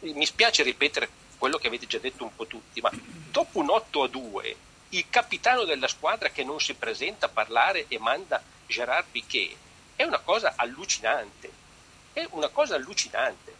mi 0.00 0.26
spiace 0.26 0.62
ripetere 0.62 1.08
quello 1.38 1.58
che 1.58 1.66
avete 1.66 1.86
già 1.86 1.98
detto 1.98 2.24
un 2.24 2.34
po' 2.34 2.46
tutti 2.46 2.80
ma 2.80 2.90
dopo 3.30 3.58
un 3.58 3.70
8 3.70 4.02
a 4.02 4.08
2 4.08 4.56
il 4.90 5.06
capitano 5.10 5.64
della 5.64 5.88
squadra 5.88 6.30
che 6.30 6.44
non 6.44 6.60
si 6.60 6.74
presenta 6.74 7.26
a 7.26 7.30
parlare 7.30 7.86
e 7.88 7.98
manda 7.98 8.42
Gerard 8.66 9.06
Piquet 9.10 9.56
è 9.94 10.04
una 10.04 10.18
cosa 10.18 10.54
allucinante 10.56 11.64
è 12.16 12.26
una 12.30 12.48
cosa 12.48 12.76
allucinante. 12.76 13.54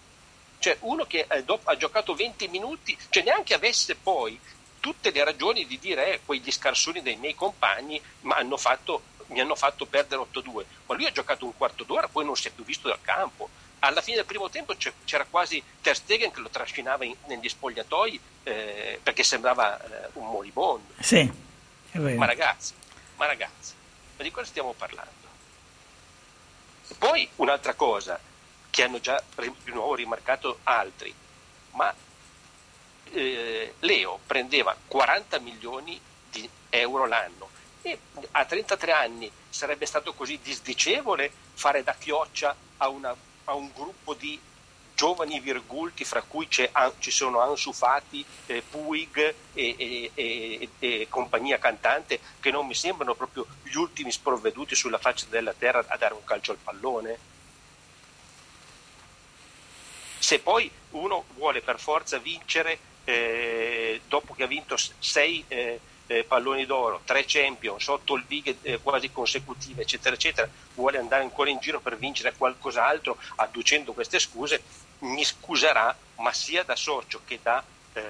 Cioè 0.59 0.79
uno 0.81 1.05
che 1.05 1.27
eh, 1.29 1.45
dopo- 1.45 1.69
ha 1.69 1.77
giocato 1.77 2.15
20 2.15 2.49
minuti 2.49 2.97
cioè 3.11 3.23
neanche 3.23 3.53
avesse 3.53 3.95
poi 3.97 4.41
tutte 4.81 5.11
le 5.11 5.23
ragioni 5.25 5.67
di 5.67 5.79
dire 5.79 6.15
eh, 6.15 6.21
quegli 6.25 6.51
scarsoni 6.51 7.03
dei 7.03 7.17
miei 7.17 7.35
compagni 7.35 8.01
hanno 8.29 8.57
fatto- 8.57 9.03
mi 9.27 9.41
hanno 9.41 9.55
fatto 9.55 9.85
perdere 9.85 10.23
8-2 10.33 10.65
ma 10.87 10.95
lui 10.95 11.05
ha 11.05 11.13
giocato 11.13 11.45
un 11.45 11.55
quarto 11.55 11.85
d'ora 11.85 12.09
poi 12.09 12.25
non 12.25 12.35
si 12.37 12.49
è 12.49 12.51
più 12.51 12.65
visto 12.65 12.89
dal 12.89 13.01
campo. 13.03 13.51
Alla 13.81 14.01
fine 14.01 14.17
del 14.17 14.25
primo 14.25 14.49
tempo 14.49 14.75
c'era 15.05 15.27
quasi 15.29 15.63
Ter 15.83 15.95
Stegen 15.95 16.31
che 16.31 16.41
lo 16.41 16.49
trascinava 16.49 17.05
in- 17.05 17.15
negli 17.27 17.49
spogliatoi 17.51 18.19
eh, 18.45 18.99
perché 19.03 19.23
sembrava 19.23 19.79
eh, 19.85 20.09
un 20.15 20.29
moribondo 20.31 20.95
Sì, 21.01 21.31
ma 21.93 22.25
ragazzi, 22.25 22.73
ma 23.17 23.27
ragazzi, 23.27 23.75
ma 24.17 24.23
di 24.25 24.31
cosa 24.31 24.47
stiamo 24.47 24.73
parlando? 24.73 25.13
Poi 26.99 27.29
un'altra 27.37 27.75
cosa 27.75 28.19
che 28.77 28.83
hanno 28.83 29.01
già 29.01 29.19
di 29.35 29.51
nuovo 29.73 29.95
rimarcato 29.95 30.59
altri, 30.65 31.11
ma 31.71 31.95
eh, 33.11 33.75
Leo 33.79 34.19
prendeva 34.27 34.77
40 34.87 35.39
milioni 35.39 35.99
di 36.31 36.47
euro 36.69 37.07
l'anno 37.07 37.49
e 37.81 37.99
a 38.33 38.45
33 38.45 38.93
anni 38.93 39.31
sarebbe 39.49 39.87
stato 39.87 40.13
così 40.13 40.39
disdicevole 40.43 41.33
fare 41.55 41.83
da 41.83 41.95
chioccia 41.99 42.55
a, 42.77 42.89
una- 42.89 43.17
a 43.45 43.55
un 43.55 43.71
gruppo 43.73 44.13
di 44.13 44.39
giovani 44.95 45.41
virgulti 45.41 46.05
fra 46.05 46.21
cui 46.21 46.47
ci 46.51 47.11
sono 47.11 47.41
Ansu 47.41 47.73
Fati, 47.73 48.23
eh, 48.45 48.61
Puig 48.61 49.35
e- 49.55 50.11
e- 50.15 50.69
e 50.79 51.07
compagnia 51.09 51.59
cantante 51.59 52.21
che 52.41 52.51
non 52.51 52.67
mi 52.67 52.75
sembrano 52.75 53.15
proprio 53.15 53.47
gli 53.63 53.75
ultimi 53.77 54.13
sprovveduti 54.13 54.75
sulla 54.75 54.99
faccia 54.99 55.25
della 55.31 55.55
terra 55.55 55.83
a 55.89 55.97
dare 55.97 56.13
un 56.13 56.25
calcio 56.25 56.51
al 56.53 56.59
pallone 56.63 57.33
se 60.27 60.41
poi 60.41 60.69
uno 60.91 61.27
vuole 61.37 61.61
per 61.61 61.79
forza 61.79 62.19
vincere 62.19 62.81
eh, 63.05 64.01
dopo 64.09 64.35
che 64.35 64.43
ha 64.43 64.49
vinto 64.49 64.77
sei 64.99 65.45
eh, 65.47 65.79
eh, 66.09 66.25
palloni 66.25 66.67
d'oro, 66.67 67.03
tre 67.05 67.23
champions, 67.25 67.87
otto 67.87 68.15
olbighe 68.15 68.57
eh, 68.63 68.81
quasi 68.81 69.13
consecutive, 69.13 69.83
eccetera, 69.83 70.17
eccetera, 70.17 70.49
vuole 70.75 70.99
andare 70.99 71.23
ancora 71.23 71.51
in 71.51 71.61
giro 71.61 71.79
per 71.79 71.97
vincere 71.97 72.35
qualcos'altro 72.37 73.17
adducendo 73.37 73.93
queste 73.93 74.19
scuse, 74.19 74.63
mi 75.01 75.23
scuserà, 75.23 75.97
ma 76.17 76.33
sia 76.33 76.65
da 76.65 76.75
socio 76.75 77.21
che 77.25 77.39
da, 77.41 77.63
ehm, 77.93 78.05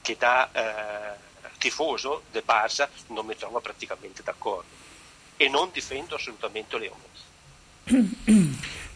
che 0.00 0.16
da 0.16 0.48
eh, 0.50 1.18
tifoso 1.58 2.22
del 2.30 2.44
Barça 2.46 2.88
non 3.08 3.26
mi 3.26 3.36
trovo 3.36 3.60
praticamente 3.60 4.22
d'accordo 4.22 4.78
e 5.36 5.46
non 5.50 5.68
difendo 5.72 6.14
assolutamente 6.14 6.78
Leone. 6.78 7.08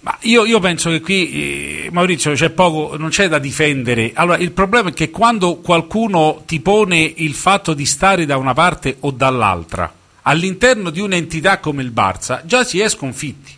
Ma 0.04 0.18
io, 0.20 0.44
io 0.44 0.60
penso 0.60 0.90
che 0.90 1.00
qui, 1.00 1.30
eh, 1.30 1.88
Maurizio, 1.90 2.34
c'è 2.34 2.50
poco, 2.50 2.98
non 2.98 3.08
c'è 3.08 3.26
da 3.26 3.38
difendere. 3.38 4.12
Allora, 4.14 4.36
il 4.36 4.52
problema 4.52 4.90
è 4.90 4.92
che 4.92 5.08
quando 5.08 5.56
qualcuno 5.56 6.42
ti 6.44 6.60
pone 6.60 7.10
il 7.16 7.32
fatto 7.32 7.72
di 7.72 7.86
stare 7.86 8.26
da 8.26 8.36
una 8.36 8.52
parte 8.52 8.98
o 9.00 9.10
dall'altra 9.10 9.90
all'interno 10.26 10.90
di 10.90 11.00
un'entità 11.00 11.58
come 11.58 11.82
il 11.82 11.90
Barça, 11.90 12.42
già 12.44 12.64
si 12.64 12.80
è 12.80 12.88
sconfitti. 12.88 13.52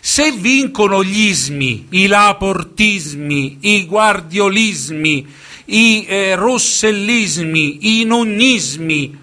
Se 0.00 0.32
vincono 0.32 1.04
gli 1.04 1.26
ismi, 1.28 1.86
i 1.90 2.08
laportismi, 2.08 3.58
i 3.60 3.86
guardiolismi, 3.86 5.26
i 5.66 6.04
eh, 6.08 6.34
rossellismi, 6.34 8.00
i 8.00 8.04
nunnismi, 8.04 9.18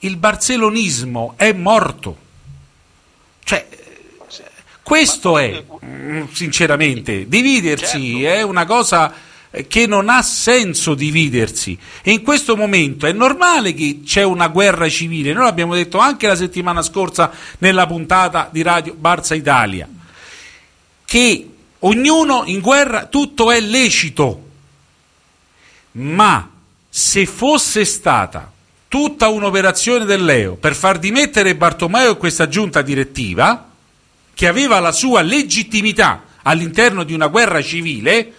il 0.00 0.16
barcelonismo 0.16 1.34
è 1.36 1.52
morto. 1.52 2.16
Cioè, 3.44 3.68
questo 4.88 5.36
è, 5.36 5.62
sinceramente, 6.32 7.28
dividersi 7.28 8.24
è 8.24 8.40
una 8.40 8.64
cosa 8.64 9.12
eh, 9.50 9.66
che 9.66 9.86
non 9.86 10.08
ha 10.08 10.22
senso 10.22 10.94
dividersi. 10.94 11.78
E 12.02 12.12
in 12.12 12.22
questo 12.22 12.56
momento 12.56 13.04
è 13.04 13.12
normale 13.12 13.74
che 13.74 14.00
c'è 14.02 14.22
una 14.22 14.48
guerra 14.48 14.88
civile, 14.88 15.34
noi 15.34 15.44
l'abbiamo 15.44 15.74
detto 15.74 15.98
anche 15.98 16.26
la 16.26 16.36
settimana 16.36 16.80
scorsa 16.80 17.30
nella 17.58 17.86
puntata 17.86 18.48
di 18.50 18.62
Radio 18.62 18.94
Barza 18.94 19.34
Italia, 19.34 19.86
che 21.04 21.48
ognuno 21.80 22.44
in 22.46 22.60
guerra 22.60 23.04
tutto 23.04 23.50
è 23.50 23.60
lecito, 23.60 24.48
ma 25.92 26.50
se 26.88 27.26
fosse 27.26 27.84
stata 27.84 28.50
tutta 28.88 29.28
un'operazione 29.28 30.06
del 30.06 30.24
Leo 30.24 30.54
per 30.54 30.74
far 30.74 30.98
dimettere 30.98 31.56
Bartomeo 31.56 32.12
e 32.12 32.16
questa 32.16 32.48
giunta 32.48 32.80
direttiva, 32.80 33.67
che 34.38 34.46
aveva 34.46 34.78
la 34.78 34.92
sua 34.92 35.20
legittimità 35.20 36.22
all'interno 36.42 37.02
di 37.02 37.12
una 37.12 37.26
guerra 37.26 37.60
civile, 37.60 38.32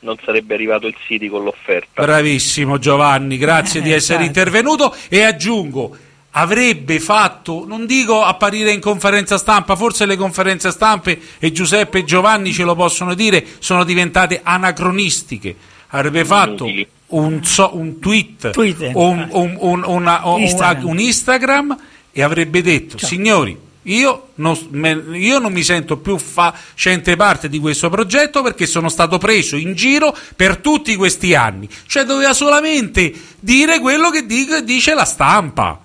Non 0.00 0.16
sarebbe 0.24 0.54
arrivato 0.54 0.88
il 0.88 0.96
City 1.06 1.28
con 1.28 1.44
l'offerta. 1.44 2.02
bravissimo 2.02 2.76
Giovanni, 2.80 3.38
grazie 3.38 3.80
di 3.80 3.92
Eh, 3.92 3.94
essere 3.94 4.24
infatti. 4.24 4.40
intervenuto 4.40 4.96
e 5.08 5.22
aggiungo, 5.22 5.96
avrebbe 6.32 6.98
fatto, 6.98 7.64
non 7.64 7.86
dico 7.86 8.24
apparire 8.24 8.72
in 8.72 8.80
conferenza 8.80 9.38
stampa, 9.38 9.76
forse 9.76 10.04
le 10.04 10.16
conferenze 10.16 10.72
stampe 10.72 11.16
e 11.38 11.52
Giuseppe 11.52 11.98
e 11.98 12.04
Giovanni 12.04 12.52
ce 12.52 12.64
lo 12.64 12.74
possono 12.74 13.14
dire, 13.14 13.46
sono 13.60 13.84
diventate 13.84 14.40
anacronistiche, 14.42 15.54
avrebbe 15.90 16.24
fatto 16.24 16.66
un, 17.10 17.44
so- 17.44 17.70
un 17.76 18.00
tweet, 18.00 18.50
Twitter. 18.50 18.90
un, 18.96 19.28
un- 19.30 19.56
un- 19.60 19.84
una- 19.86 20.26
un- 20.26 20.40
Instagram. 20.40 20.88
un 20.88 20.98
Instagram 20.98 21.78
e 22.10 22.22
avrebbe 22.22 22.62
detto, 22.62 22.98
signori, 22.98 23.56
Io 23.86 24.30
non, 24.36 24.58
me- 24.70 25.16
io 25.16 25.38
non 25.38 25.52
mi 25.52 25.62
sento 25.62 25.98
più 25.98 26.18
facente 26.18 27.14
parte 27.14 27.48
di 27.48 27.60
questo 27.60 27.88
progetto 27.88 28.42
perché 28.42 28.66
sono 28.66 28.88
stato 28.88 29.16
preso 29.18 29.54
in 29.56 29.74
giro 29.74 30.16
per 30.34 30.56
tutti 30.56 30.96
questi 30.96 31.34
anni. 31.36 31.68
Cioè 31.86 32.04
doveva 32.04 32.34
solamente 32.34 33.12
dire 33.38 33.78
quello 33.78 34.10
che 34.10 34.26
dic- 34.26 34.58
dice 34.58 34.92
la 34.94 35.04
stampa. 35.04 35.80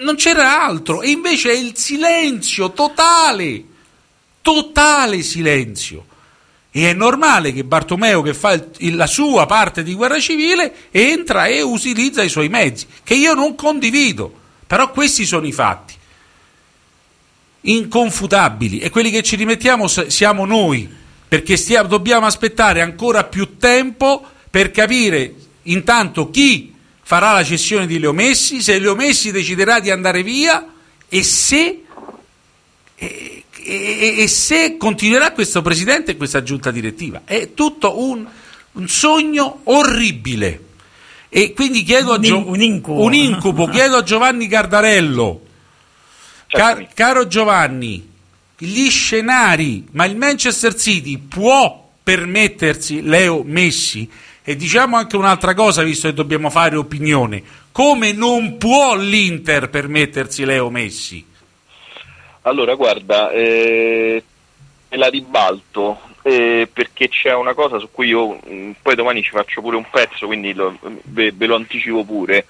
Non 0.00 0.16
c'era 0.16 0.64
altro. 0.64 1.02
E 1.02 1.10
invece 1.10 1.50
è 1.52 1.56
il 1.56 1.76
silenzio 1.76 2.72
totale. 2.72 3.64
Totale 4.42 5.22
silenzio. 5.22 6.06
E 6.72 6.90
è 6.90 6.92
normale 6.92 7.52
che 7.52 7.62
Bartomeo, 7.62 8.22
che 8.22 8.34
fa 8.34 8.60
il- 8.78 8.96
la 8.96 9.06
sua 9.06 9.46
parte 9.46 9.84
di 9.84 9.94
guerra 9.94 10.18
civile, 10.18 10.88
entra 10.90 11.46
e 11.46 11.62
utilizza 11.62 12.24
i 12.24 12.28
suoi 12.28 12.48
mezzi, 12.48 12.86
che 13.04 13.14
io 13.14 13.34
non 13.34 13.54
condivido. 13.54 14.42
Però 14.66 14.90
questi 14.90 15.24
sono 15.24 15.46
i 15.46 15.52
fatti 15.52 15.94
inconfutabili 17.66 18.78
e 18.78 18.90
quelli 18.90 19.10
che 19.10 19.22
ci 19.22 19.36
rimettiamo 19.36 19.86
siamo 19.86 20.44
noi, 20.44 20.88
perché 21.28 21.56
stia- 21.56 21.82
dobbiamo 21.82 22.26
aspettare 22.26 22.80
ancora 22.80 23.24
più 23.24 23.56
tempo 23.58 24.24
per 24.50 24.70
capire 24.70 25.34
intanto 25.64 26.30
chi 26.30 26.72
farà 27.02 27.32
la 27.32 27.44
cessione 27.44 27.86
di 27.86 27.98
Leo 27.98 28.12
Messi, 28.12 28.60
se 28.62 28.78
Leo 28.78 28.94
Messi 28.94 29.30
deciderà 29.30 29.80
di 29.80 29.90
andare 29.90 30.22
via 30.22 30.66
e 31.08 31.22
se, 31.22 31.82
e, 32.96 33.44
e- 33.62 34.14
e 34.18 34.28
se 34.28 34.76
continuerà 34.76 35.32
questo 35.32 35.62
presidente 35.62 36.12
e 36.12 36.16
questa 36.16 36.42
giunta 36.42 36.70
direttiva. 36.70 37.22
È 37.24 37.50
tutto 37.54 37.98
un, 38.00 38.26
un 38.72 38.88
sogno 38.88 39.60
orribile. 39.64 40.60
E 41.28 41.52
quindi 41.52 41.82
chiedo 41.82 42.12
a 42.12 42.18
Gio- 42.20 42.46
un 42.46 42.60
incubo. 42.62 43.02
un 43.02 43.12
incubo, 43.12 43.66
chiedo 43.66 43.96
a 43.96 44.02
Giovanni 44.02 44.46
Cardarello 44.46 45.43
Ca- 46.58 46.86
caro 46.94 47.26
Giovanni, 47.26 48.10
gli 48.56 48.88
scenari, 48.88 49.86
ma 49.92 50.04
il 50.04 50.16
Manchester 50.16 50.74
City 50.74 51.18
può 51.18 51.88
permettersi 52.02 53.02
Leo 53.02 53.42
Messi? 53.44 54.08
E 54.42 54.56
diciamo 54.56 54.96
anche 54.96 55.16
un'altra 55.16 55.54
cosa, 55.54 55.82
visto 55.82 56.08
che 56.08 56.14
dobbiamo 56.14 56.50
fare 56.50 56.76
opinione, 56.76 57.42
come 57.72 58.12
non 58.12 58.56
può 58.56 58.94
l'Inter 58.94 59.68
permettersi 59.70 60.44
Leo 60.44 60.70
Messi? 60.70 61.26
Allora, 62.42 62.74
guarda, 62.74 63.30
eh, 63.30 64.22
me 64.90 64.96
la 64.96 65.08
ribalto 65.08 65.98
eh, 66.26 66.66
perché 66.72 67.08
c'è 67.10 67.34
una 67.34 67.52
cosa 67.52 67.78
su 67.78 67.90
cui 67.92 68.08
io 68.08 68.38
mh, 68.42 68.76
poi 68.80 68.94
domani 68.94 69.22
ci 69.22 69.28
faccio 69.30 69.60
pure 69.60 69.76
un 69.76 69.84
pezzo, 69.90 70.26
quindi 70.26 70.54
lo- 70.54 70.78
ve, 71.04 71.32
ve 71.32 71.46
lo 71.46 71.54
anticipo 71.56 72.02
pure. 72.02 72.46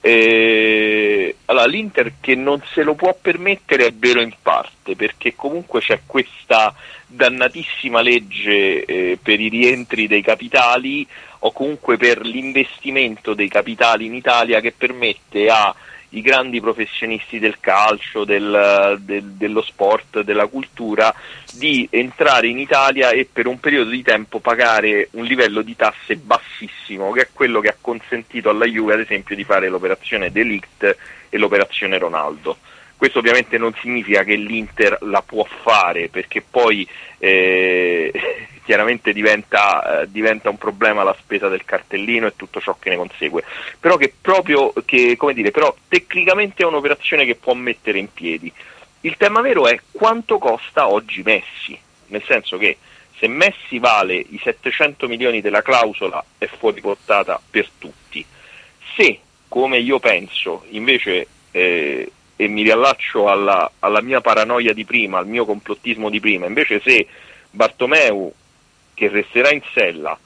Eh, 0.00 1.36
allora, 1.44 1.66
l'Inter 1.66 2.12
che 2.20 2.34
non 2.34 2.62
se 2.72 2.82
lo 2.82 2.94
può 2.94 3.14
permettere 3.20 3.86
è 3.86 3.92
vero 3.92 4.22
in 4.22 4.32
parte, 4.40 4.96
perché 4.96 5.34
comunque 5.34 5.80
c'è 5.80 6.00
questa 6.06 6.74
dannatissima 7.06 8.00
legge 8.00 8.84
eh, 8.84 9.18
per 9.22 9.38
i 9.38 9.48
rientri 9.48 10.06
dei 10.06 10.22
capitali 10.22 11.06
o 11.40 11.52
comunque 11.52 11.96
per 11.98 12.24
l'investimento 12.24 13.34
dei 13.34 13.48
capitali 13.48 14.06
in 14.06 14.14
Italia 14.14 14.60
che 14.60 14.72
permette 14.72 15.48
a 15.48 15.74
i 16.12 16.22
grandi 16.22 16.60
professionisti 16.60 17.38
del 17.38 17.58
calcio, 17.60 18.24
del- 18.24 18.96
del- 19.00 19.22
dello 19.36 19.62
sport, 19.62 20.22
della 20.22 20.46
cultura, 20.46 21.14
di 21.52 21.86
entrare 21.90 22.48
in 22.48 22.58
Italia 22.58 23.10
e 23.10 23.28
per 23.30 23.46
un 23.46 23.58
periodo 23.60 23.90
di 23.90 24.02
tempo 24.02 24.38
pagare 24.38 25.08
un 25.12 25.24
livello 25.24 25.62
di 25.62 25.76
tasse 25.76 26.16
bassissimo, 26.16 27.10
che 27.12 27.22
è 27.22 27.28
quello 27.32 27.60
che 27.60 27.68
ha 27.68 27.76
consentito 27.80 28.50
alla 28.50 28.66
Juve, 28.66 28.94
ad 28.94 29.00
esempio, 29.00 29.34
di 29.34 29.44
fare 29.44 29.68
l'operazione 29.68 30.30
Delict 30.30 30.96
e 31.28 31.38
l'operazione 31.38 31.98
Ronaldo. 31.98 32.58
Questo 33.00 33.20
ovviamente 33.20 33.56
non 33.56 33.72
significa 33.80 34.24
che 34.24 34.34
l'Inter 34.34 34.98
la 35.02 35.22
può 35.22 35.46
fare, 35.62 36.08
perché 36.08 36.42
poi 36.42 36.86
eh, 37.16 38.12
chiaramente 38.62 39.14
diventa, 39.14 40.02
eh, 40.02 40.10
diventa 40.10 40.50
un 40.50 40.58
problema 40.58 41.02
la 41.02 41.16
spesa 41.18 41.48
del 41.48 41.64
cartellino 41.64 42.26
e 42.26 42.36
tutto 42.36 42.60
ciò 42.60 42.76
che 42.78 42.90
ne 42.90 42.96
consegue. 42.96 43.42
Però 43.80 43.96
che 43.96 44.12
proprio 44.20 44.72
che, 44.84 45.16
dire, 45.32 45.50
però 45.50 45.74
tecnicamente 45.88 46.62
è 46.62 46.66
un'operazione 46.66 47.24
che 47.24 47.36
può 47.36 47.54
mettere 47.54 47.98
in 47.98 48.12
piedi. 48.12 48.52
Il 49.02 49.16
tema 49.16 49.40
vero 49.40 49.66
è 49.66 49.80
quanto 49.90 50.38
costa 50.38 50.88
oggi 50.88 51.22
Messi, 51.22 51.78
nel 52.08 52.22
senso 52.24 52.58
che 52.58 52.76
se 53.16 53.28
Messi 53.28 53.78
vale 53.78 54.14
i 54.14 54.38
700 54.42 55.08
milioni 55.08 55.40
della 55.40 55.62
clausola 55.62 56.22
è 56.36 56.46
fuori 56.46 56.80
portata 56.80 57.40
per 57.50 57.68
tutti. 57.78 58.24
Se, 58.94 59.20
come 59.48 59.78
io 59.78 59.98
penso, 59.98 60.64
invece, 60.70 61.26
eh, 61.50 62.12
e 62.36 62.48
mi 62.48 62.62
riallaccio 62.62 63.28
alla, 63.28 63.70
alla 63.80 64.00
mia 64.00 64.20
paranoia 64.20 64.72
di 64.72 64.84
prima, 64.84 65.18
al 65.18 65.26
mio 65.26 65.44
complottismo 65.44 66.08
di 66.08 66.20
prima, 66.20 66.46
invece 66.46 66.80
se 66.80 67.06
Bartomeu, 67.50 68.32
che 68.94 69.08
resterà 69.08 69.50
in 69.50 69.62
sella, 69.72 70.18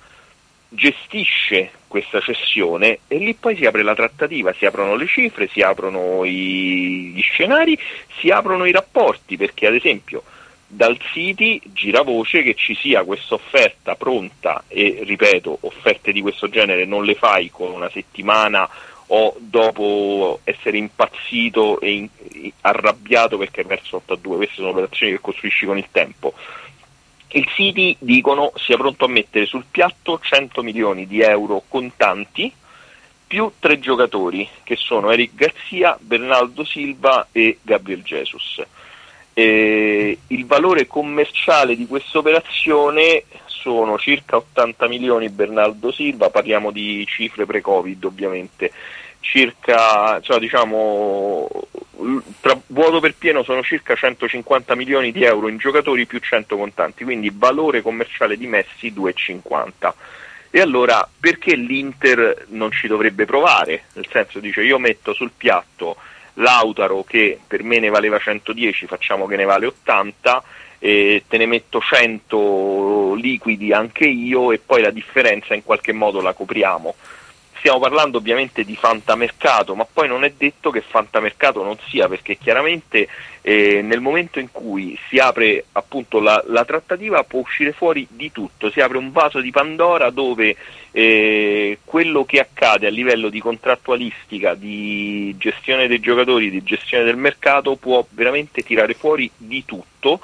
gestisce 0.75 1.71
questa 1.89 2.21
cessione 2.21 3.01
e 3.07 3.19
lì 3.19 3.35
poi 3.35 3.57
si 3.57 3.65
apre 3.65 3.83
la 3.83 3.95
trattativa, 3.95 4.53
si 4.53 4.67
aprono 4.67 4.97
le 4.97 5.07
cifre, 5.07 5.49
si 5.49 5.61
aprono 5.61 6.25
i- 6.25 7.13
gli 7.15 7.23
scenari, 7.23 7.79
si 8.19 8.31
aprono 8.31 8.65
i 8.65 8.73
rapporti, 8.73 9.37
perché 9.37 9.67
ad 9.67 9.75
esempio 9.75 10.23
dal 10.67 10.99
City 11.13 11.61
gira 11.67 12.03
voce 12.03 12.43
che 12.43 12.55
ci 12.55 12.75
sia 12.75 13.05
questa 13.05 13.35
offerta 13.35 13.95
pronta 13.95 14.65
e 14.67 15.03
ripeto, 15.05 15.59
offerte 15.61 16.11
di 16.11 16.21
questo 16.21 16.49
genere 16.49 16.85
non 16.85 17.05
le 17.05 17.15
fai 17.15 17.49
con 17.51 17.71
una 17.71 17.89
settimana 17.91 18.69
o 19.09 19.37
dopo 19.39 20.41
essere 20.43 20.79
impazzito 20.79 21.79
e 21.79 21.93
in- 21.93 22.09
arrabbiato 22.63 23.37
perché 23.37 23.61
hai 23.61 23.67
perso 23.67 24.03
8-2, 24.05 24.37
queste 24.37 24.55
sono 24.57 24.71
operazioni 24.71 25.13
che 25.13 25.21
costruisci 25.21 25.67
con 25.67 25.79
il 25.79 25.87
tempo. 25.93 26.33
Il 27.37 27.49
City 27.49 27.97
dicono 27.99 28.53
sia 28.55 28.77
pronto 28.77 29.07
a 29.07 29.09
mettere 29.09 29.45
sul 29.45 29.65
piatto 29.69 30.21
100 30.23 30.63
milioni 30.63 31.05
di 31.09 31.21
euro 31.21 31.65
contanti 31.67 32.53
più 33.27 33.51
tre 33.59 33.81
giocatori 33.81 34.49
che 34.63 34.77
sono 34.77 35.11
Eric 35.11 35.35
Garzia, 35.35 35.99
Bernardo 36.01 36.65
Silva 36.65 37.27
e 37.33 37.59
Gabriel 37.61 38.05
Jesus. 38.05 38.63
Eh, 39.33 40.17
il 40.29 40.47
valore 40.47 40.87
commerciale 40.87 41.75
di 41.75 41.89
questa 41.89 42.19
operazione 42.19 43.25
sono 43.47 43.99
circa 43.99 44.37
80 44.37 44.87
milioni 44.87 45.29
Bernardo 45.29 45.91
Silva, 45.91 46.31
parliamo 46.31 46.71
di 46.71 47.05
cifre 47.05 47.47
pre-Covid 47.47 48.05
ovviamente, 48.05 48.71
circa, 49.25 50.21
cioè, 50.21 50.39
diciamo, 50.39 51.49
tra 52.41 52.61
vuoto 52.67 53.01
per 53.01 53.15
pieno 53.17 53.43
sono 53.43 53.63
circa 53.63 53.95
150 53.95 54.75
milioni 54.75 55.11
di 55.11 55.25
euro 55.25 55.49
in 55.49 55.57
giocatori 55.57 56.07
più 56.07 56.21
100 56.21 56.57
contanti, 56.57 57.05
quindi 57.05 57.33
valore 57.35 57.83
commerciale 57.83 58.37
di 58.37 58.47
Messi 58.47 58.93
2,50. 58.93 59.93
E 60.51 60.61
allora 60.61 61.09
perché 61.19 61.57
l'Inter 61.57 62.47
non 62.51 62.71
ci 62.71 62.87
dovrebbe 62.87 63.25
provare? 63.25 63.85
Nel 63.95 64.07
senso 64.09 64.39
dice 64.39 64.63
io 64.63 64.79
metto 64.79 65.13
sul 65.13 65.33
piatto 65.37 65.97
Lautaro 66.35 67.03
che 67.03 67.41
per 67.45 67.65
me 67.65 67.81
ne 67.81 67.89
valeva 67.89 68.19
110, 68.19 68.87
facciamo 68.87 69.27
che 69.27 69.37
ne 69.37 69.45
vale 69.45 69.67
80, 69.67 70.43
e 70.79 71.25
te 71.27 71.39
ne 71.39 71.47
metto 71.47 71.81
100 71.81 73.15
liquidi 73.15 73.73
anche 73.73 74.05
io 74.05 74.53
e 74.53 74.59
poi 74.59 74.83
la 74.83 74.91
differenza 74.91 75.55
in 75.55 75.65
qualche 75.65 75.93
modo 75.93 76.21
la 76.21 76.35
copriamo. 76.35 76.95
Stiamo 77.65 77.81
parlando 77.81 78.19
ovviamente 78.19 78.63
di 78.63 78.77
fantamercato, 78.77 79.75
ma 79.75 79.87
poi 79.91 80.07
non 80.07 80.23
è 80.23 80.35
detto 80.37 80.71
che 80.71 80.83
fantamercato 80.83 81.63
non 81.63 81.79
sia, 81.89 82.09
perché 82.09 82.37
chiaramente 82.37 83.09
eh, 83.41 83.81
nel 83.81 84.03
momento 84.03 84.39
in 84.39 84.51
cui 84.53 84.99
si 85.09 85.17
apre 85.17 85.65
appunto 85.73 86.21
la, 86.21 86.45
la 86.49 86.67
trattativa 86.67 87.25
può 87.25 87.41
uscire 87.41 87.73
fuori 87.73 88.07
di 88.11 88.31
tutto, 88.31 88.71
si 88.71 88.83
apre 88.83 88.99
un 88.99 89.11
vaso 89.13 89.41
di 89.41 89.51
Pandora 89.51 90.11
dove 90.11 90.55
eh, 90.91 91.79
quello 91.87 92.27
che 92.27 92.39
accade 92.39 92.87
a 92.87 92.91
livello 92.91 93.31
di 93.31 93.41
contrattualistica, 93.41 94.53
di 94.53 95.35
gestione 95.39 95.87
dei 95.87 96.01
giocatori, 96.01 96.51
di 96.51 96.63
gestione 96.63 97.05
del 97.05 97.17
mercato 97.17 97.77
può 97.77 98.05
veramente 98.11 98.61
tirare 98.61 98.93
fuori 98.93 99.31
di 99.35 99.65
tutto. 99.65 100.21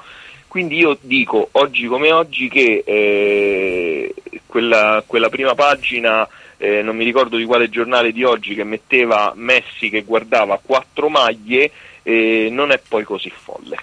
Quindi 0.47 0.77
io 0.77 0.95
dico 1.01 1.49
oggi 1.53 1.87
come 1.87 2.11
oggi 2.11 2.49
che 2.49 2.83
eh, 2.85 4.13
quella, 4.45 5.03
quella 5.07 5.29
prima 5.29 5.55
pagina, 5.55 6.27
eh, 6.61 6.83
non 6.83 6.95
mi 6.95 7.03
ricordo 7.03 7.37
di 7.37 7.45
quale 7.45 7.71
giornale 7.71 8.11
di 8.11 8.23
oggi, 8.23 8.53
che 8.53 8.63
metteva 8.63 9.33
Messi 9.35 9.89
che 9.89 10.03
guardava 10.03 10.59
quattro 10.63 11.09
maglie, 11.09 11.71
eh, 12.03 12.49
non 12.51 12.71
è 12.71 12.79
poi 12.87 13.03
così 13.03 13.31
folle. 13.35 13.77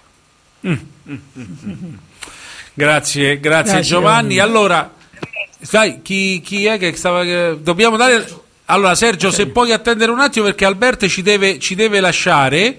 Grazie, 2.74 3.40
grazie, 3.40 3.40
Grazie, 3.40 3.80
Giovanni. 3.80 4.38
Allora, 4.38 4.94
sai 5.60 6.02
chi, 6.02 6.40
chi 6.40 6.66
è 6.66 6.78
che 6.78 6.94
stava. 6.94 7.24
che- 7.24 7.56
dobbiamo 7.60 7.96
dare. 7.96 8.24
Allora, 8.66 8.94
Sergio, 8.94 9.32
se 9.32 9.48
puoi 9.48 9.72
attendere 9.72 10.12
un 10.12 10.20
attimo 10.20 10.44
perché 10.44 10.64
Albert 10.64 11.08
ci 11.08 11.22
deve, 11.22 11.58
ci 11.58 11.74
deve 11.74 11.98
lasciare. 11.98 12.78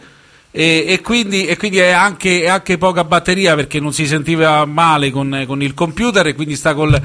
E, 0.51 0.85
e 0.87 1.01
quindi, 1.01 1.45
e 1.45 1.57
quindi 1.57 1.77
è, 1.77 1.89
anche, 1.91 2.41
è 2.41 2.47
anche 2.47 2.77
poca 2.77 3.03
batteria 3.03 3.53
perché 3.53 3.79
non 3.79 3.93
si 3.93 4.07
sentiva 4.07 4.65
male 4.65 5.11
con, 5.11 5.43
con 5.45 5.61
il 5.61 5.75
computer 5.75 6.25
e 6.25 6.33
quindi 6.33 6.55
sta 6.55 6.73
col, 6.73 6.99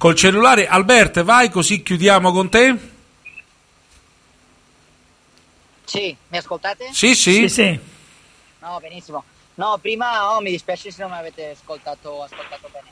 col 0.00 0.14
cellulare. 0.14 0.66
Albert, 0.66 1.22
vai 1.24 1.50
così 1.50 1.82
chiudiamo 1.82 2.32
con 2.32 2.48
te. 2.48 2.74
Sì, 5.84 6.16
mi 6.28 6.38
ascoltate? 6.38 6.88
Sì, 6.90 7.14
sì. 7.14 7.78
No, 8.60 8.78
benissimo. 8.80 9.22
No, 9.56 9.76
prima 9.78 10.34
oh, 10.34 10.40
mi 10.40 10.52
dispiace 10.52 10.90
se 10.90 11.02
non 11.02 11.10
mi 11.10 11.18
avete 11.18 11.50
ascoltato, 11.50 12.22
ascoltato 12.22 12.70
bene. 12.72 12.88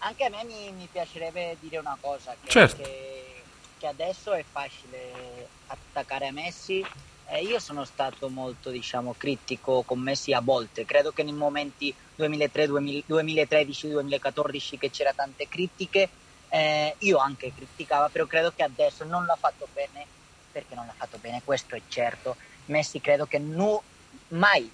Anche 0.00 0.24
a 0.26 0.28
me 0.28 0.44
mi, 0.44 0.72
mi 0.72 0.86
piacerebbe 0.92 1.56
dire 1.58 1.78
una 1.78 1.96
cosa, 1.98 2.36
che, 2.38 2.50
Certo. 2.50 2.82
che, 2.82 3.42
che 3.78 3.86
adesso 3.86 4.34
è 4.34 4.44
facile 4.50 5.48
attaccare 5.68 6.26
a 6.26 6.32
Messi. 6.32 6.84
Eh, 7.28 7.44
io 7.44 7.60
sono 7.60 7.86
stato 7.86 8.28
molto, 8.28 8.68
diciamo, 8.68 9.14
critico 9.16 9.84
con 9.86 10.00
Messi 10.00 10.34
a 10.34 10.40
volte. 10.40 10.84
Credo 10.84 11.12
che 11.12 11.22
nei 11.22 11.32
momenti 11.32 11.94
2003, 12.16 12.66
2000 12.66 13.02
2013, 13.06 13.88
2014 13.88 14.76
che 14.76 14.90
c'era 14.90 15.14
tante 15.14 15.48
critiche, 15.48 16.10
eh, 16.54 16.96
io 16.98 17.16
anche 17.16 17.50
criticava, 17.54 18.10
però 18.10 18.26
credo 18.26 18.52
che 18.54 18.62
adesso 18.62 19.04
non 19.04 19.24
l'ha 19.24 19.36
fatto 19.36 19.66
bene, 19.72 20.04
perché 20.52 20.74
non 20.74 20.84
l'ha 20.84 20.92
fatto 20.94 21.16
bene, 21.16 21.40
questo 21.42 21.74
è 21.74 21.80
certo. 21.88 22.36
Messi 22.66 23.00
credo 23.00 23.24
che 23.24 23.38
nu- 23.38 23.80
mai 24.28 24.70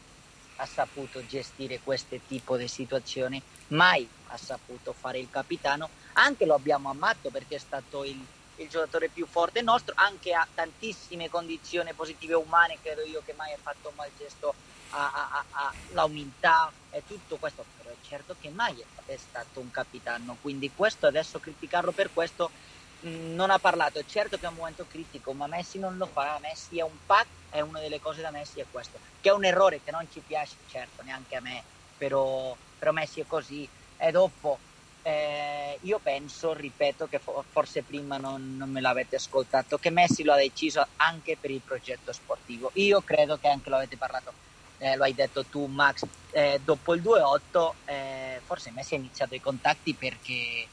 ha 0.56 0.66
saputo 0.66 1.24
gestire 1.24 1.78
questo 1.78 2.18
tipo 2.26 2.56
di 2.56 2.66
situazioni, 2.66 3.40
mai 3.68 4.08
ha 4.26 4.36
saputo 4.36 4.92
fare 4.92 5.20
il 5.20 5.28
capitano, 5.30 5.88
anche 6.14 6.46
lo 6.46 6.54
abbiamo 6.54 6.90
amato 6.90 7.30
perché 7.30 7.54
è 7.54 7.60
stato 7.60 8.02
il, 8.02 8.20
il 8.56 8.68
giocatore 8.68 9.08
più 9.08 9.24
forte 9.28 9.62
nostro, 9.62 9.94
anche 9.96 10.34
ha 10.34 10.46
tantissime 10.52 11.30
condizioni 11.30 11.92
positive 11.92 12.34
umane, 12.34 12.78
credo 12.82 13.02
io 13.02 13.22
che 13.24 13.34
mai 13.34 13.52
ha 13.52 13.58
fatto 13.62 13.90
un 13.90 13.94
mal 13.94 14.10
gesto 14.18 14.52
alla 14.90 16.04
umiltà 16.04 16.72
e 16.90 17.04
tutto 17.04 17.38
questo, 17.38 17.66
però 17.76 17.90
è 17.90 17.98
certo 18.00 18.34
che 18.36 18.50
mai 18.50 18.80
è, 18.80 18.86
è 19.12 19.16
stato 19.16 19.60
un 19.60 19.70
capitano, 19.70 20.38
quindi 20.40 20.72
questo 20.72 21.06
adesso 21.06 21.38
criticarlo 21.38 21.92
per 21.92 22.12
questo 22.12 22.52
mh, 23.00 23.34
non 23.34 23.50
ha 23.50 23.58
parlato, 23.58 23.98
è 23.98 24.04
certo 24.04 24.38
che 24.38 24.46
è 24.46 24.48
un 24.48 24.54
momento 24.56 24.86
critico, 24.86 25.34
ma 25.34 25.46
Messi 25.46 25.78
non 25.78 25.96
lo 25.96 26.06
farà, 26.06 26.38
Messi 26.40 26.78
è 26.78 26.82
un 26.82 26.98
pack 27.04 27.28
e 27.50 27.60
una 27.60 27.80
delle 27.80 27.98
cose 27.98 28.22
da 28.22 28.30
Messi 28.30 28.60
è 28.60 28.66
questo, 28.68 29.00
che 29.20 29.30
è 29.30 29.32
un 29.32 29.44
errore 29.44 29.80
che 29.82 29.90
non 29.90 30.08
ci 30.08 30.22
piace, 30.22 30.60
certo, 30.64 31.02
neanche 31.02 31.36
a 31.36 31.40
me, 31.40 31.64
però, 31.96 32.56
però 32.76 32.92
Messi 32.92 33.20
è 33.20 33.26
così. 33.26 33.70
E 33.96 34.10
dopo 34.10 34.62
eh, 35.02 35.78
io 35.80 36.00
penso, 36.00 36.52
ripeto, 36.52 37.06
che 37.06 37.18
fo- 37.18 37.44
forse 37.48 37.84
prima 37.84 38.18
non, 38.18 38.54
non 38.56 38.70
me 38.70 38.80
l'avete 38.80 39.16
ascoltato, 39.16 39.78
che 39.78 39.90
Messi 39.90 40.22
lo 40.22 40.32
ha 40.32 40.36
deciso 40.36 40.86
anche 40.96 41.38
per 41.38 41.50
il 41.50 41.62
progetto 41.62 42.12
sportivo. 42.12 42.70
Io 42.74 43.02
credo 43.02 43.36
che 43.38 43.48
anche 43.48 43.70
lo 43.70 43.76
avete 43.76 43.96
parlato, 43.96 44.34
eh, 44.78 44.96
lo 44.96 45.04
hai 45.04 45.14
detto 45.14 45.44
tu 45.44 45.66
Max, 45.66 46.04
eh, 46.30 46.60
dopo 46.64 46.94
il 46.94 47.02
2-8 47.02 47.72
eh, 47.84 48.40
forse 48.44 48.70
Messi 48.70 48.94
ha 48.94 48.98
iniziato 48.98 49.34
i 49.34 49.40
contatti 49.40 49.94
perché, 49.94 50.66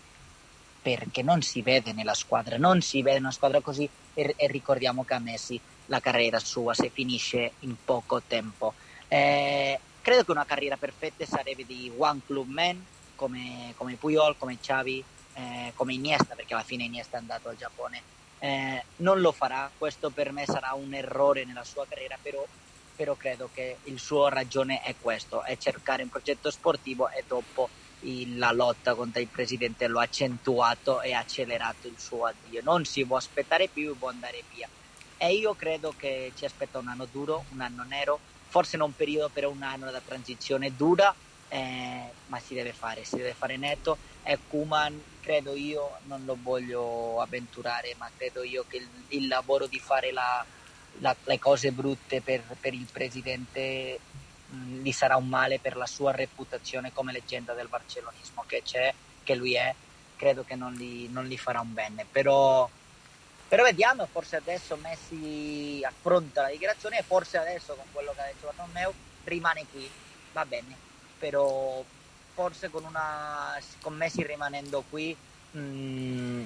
perché 0.81 1.21
non 1.21 1.41
si 1.41 1.61
vede 1.61 1.93
nella 1.93 2.13
squadra, 2.13 2.57
non 2.57 2.81
si 2.81 3.01
vede 3.01 3.19
una 3.19 3.31
squadra 3.31 3.61
così 3.61 3.89
e, 4.13 4.33
e 4.37 4.47
ricordiamo 4.47 5.03
che 5.03 5.13
a 5.13 5.19
Messi 5.19 5.59
la 5.87 5.99
carriera 5.99 6.39
sua 6.39 6.73
si 6.73 6.89
finisce 6.89 7.53
in 7.59 7.75
poco 7.83 8.21
tempo. 8.25 8.73
Eh, 9.07 9.79
credo 10.01 10.23
che 10.23 10.31
una 10.31 10.45
carriera 10.45 10.77
perfetta 10.77 11.25
sarebbe 11.25 11.65
di 11.65 11.91
one 11.95 12.21
club 12.25 12.47
man 12.47 12.85
come, 13.15 13.73
come 13.75 13.95
Puyol, 13.95 14.37
come 14.37 14.59
Xavi, 14.59 15.03
eh, 15.33 15.71
come 15.75 15.93
Iniesta, 15.93 16.35
perché 16.35 16.53
alla 16.53 16.63
fine 16.63 16.83
Iniesta 16.83 17.17
è 17.17 17.19
andato 17.19 17.49
al 17.49 17.57
Giappone. 17.57 18.01
Eh, 18.39 18.83
non 18.97 19.21
lo 19.21 19.31
farà, 19.31 19.69
questo 19.77 20.09
per 20.09 20.31
me 20.31 20.45
sarà 20.45 20.73
un 20.73 20.93
errore 20.93 21.45
nella 21.45 21.63
sua 21.63 21.85
carriera, 21.87 22.17
però, 22.21 22.45
però 22.95 23.15
credo 23.15 23.49
che 23.53 23.77
il 23.83 23.99
suo 23.99 24.27
ragione 24.29 24.81
è 24.81 24.95
questo, 25.01 25.43
è 25.43 25.57
cercare 25.57 26.03
un 26.03 26.09
progetto 26.09 26.49
sportivo 26.49 27.09
e 27.09 27.23
dopo 27.27 27.69
la 28.37 28.51
lotta 28.51 28.93
contro 28.93 29.21
il 29.21 29.27
presidente 29.27 29.87
lo 29.87 29.99
ha 29.99 30.03
accentuato 30.03 31.01
e 31.01 31.13
ha 31.13 31.19
accelerato 31.19 31.87
il 31.87 31.97
suo 31.97 32.25
addio. 32.25 32.61
Non 32.63 32.85
si 32.85 33.03
può 33.05 33.17
aspettare 33.17 33.67
più 33.67 33.97
può 33.97 34.09
andare 34.09 34.43
via. 34.53 34.69
E 35.17 35.33
io 35.33 35.55
credo 35.55 35.93
che 35.97 36.31
ci 36.35 36.45
aspetta 36.45 36.77
un 36.77 36.87
anno 36.87 37.05
duro, 37.05 37.45
un 37.51 37.61
anno 37.61 37.83
nero, 37.83 38.19
forse 38.47 38.77
non 38.77 38.89
un 38.89 38.95
periodo, 38.95 39.29
però 39.29 39.49
un 39.49 39.63
anno 39.63 39.89
da 39.89 40.01
transizione 40.01 40.75
dura, 40.75 41.13
eh, 41.47 42.11
ma 42.27 42.39
si 42.39 42.53
deve 42.53 42.73
fare, 42.73 43.03
si 43.05 43.15
deve 43.15 43.33
fare 43.33 43.57
netto. 43.57 43.97
E 44.23 44.37
Kuman, 44.47 45.01
credo 45.21 45.55
io, 45.55 45.97
non 46.03 46.25
lo 46.25 46.37
voglio 46.41 47.21
avventurare, 47.21 47.95
ma 47.97 48.09
credo 48.15 48.43
io 48.43 48.65
che 48.67 48.77
il, 48.77 48.89
il 49.09 49.27
lavoro 49.27 49.67
di 49.67 49.79
fare 49.79 50.11
la- 50.11 50.45
la- 50.99 51.15
le 51.23 51.39
cose 51.39 51.71
brutte 51.71 52.21
per, 52.21 52.41
per 52.59 52.73
il 52.73 52.87
presidente 52.91 53.99
mh, 54.49 54.81
gli 54.81 54.91
sarà 54.91 55.15
un 55.15 55.27
male 55.27 55.59
per 55.59 55.75
la 55.75 55.85
sua 55.85 56.11
reputazione 56.11 56.93
come 56.93 57.11
leggenda 57.11 57.53
del 57.53 57.67
barcelonismo 57.67 58.43
che 58.47 58.61
c'è, 58.63 58.93
che 59.23 59.35
lui 59.35 59.55
è, 59.55 59.73
credo 60.15 60.43
che 60.43 60.55
non 60.55 60.73
gli, 60.73 61.07
non 61.09 61.25
gli 61.25 61.37
farà 61.37 61.59
un 61.59 61.73
bene. 61.73 62.05
Però, 62.09 62.69
però 63.47 63.63
vediamo, 63.63 64.07
forse 64.11 64.37
adesso 64.37 64.75
Messi 64.77 65.81
affronta 65.83 66.43
la 66.43 66.49
dichiarazione 66.49 66.99
e 66.99 67.03
forse 67.03 67.37
adesso 67.37 67.73
con 67.75 67.85
quello 67.91 68.13
che 68.13 68.21
ha 68.21 68.25
detto 68.25 68.51
Bartomeu 68.55 68.93
rimane 69.25 69.65
qui, 69.71 69.89
va 70.33 70.45
bene, 70.45 70.75
però 71.17 71.83
forse 72.33 72.69
con, 72.69 72.83
una, 72.83 73.57
con 73.81 73.95
Messi 73.95 74.23
rimanendo 74.23 74.83
qui 74.89 75.15
mh, 75.51 76.43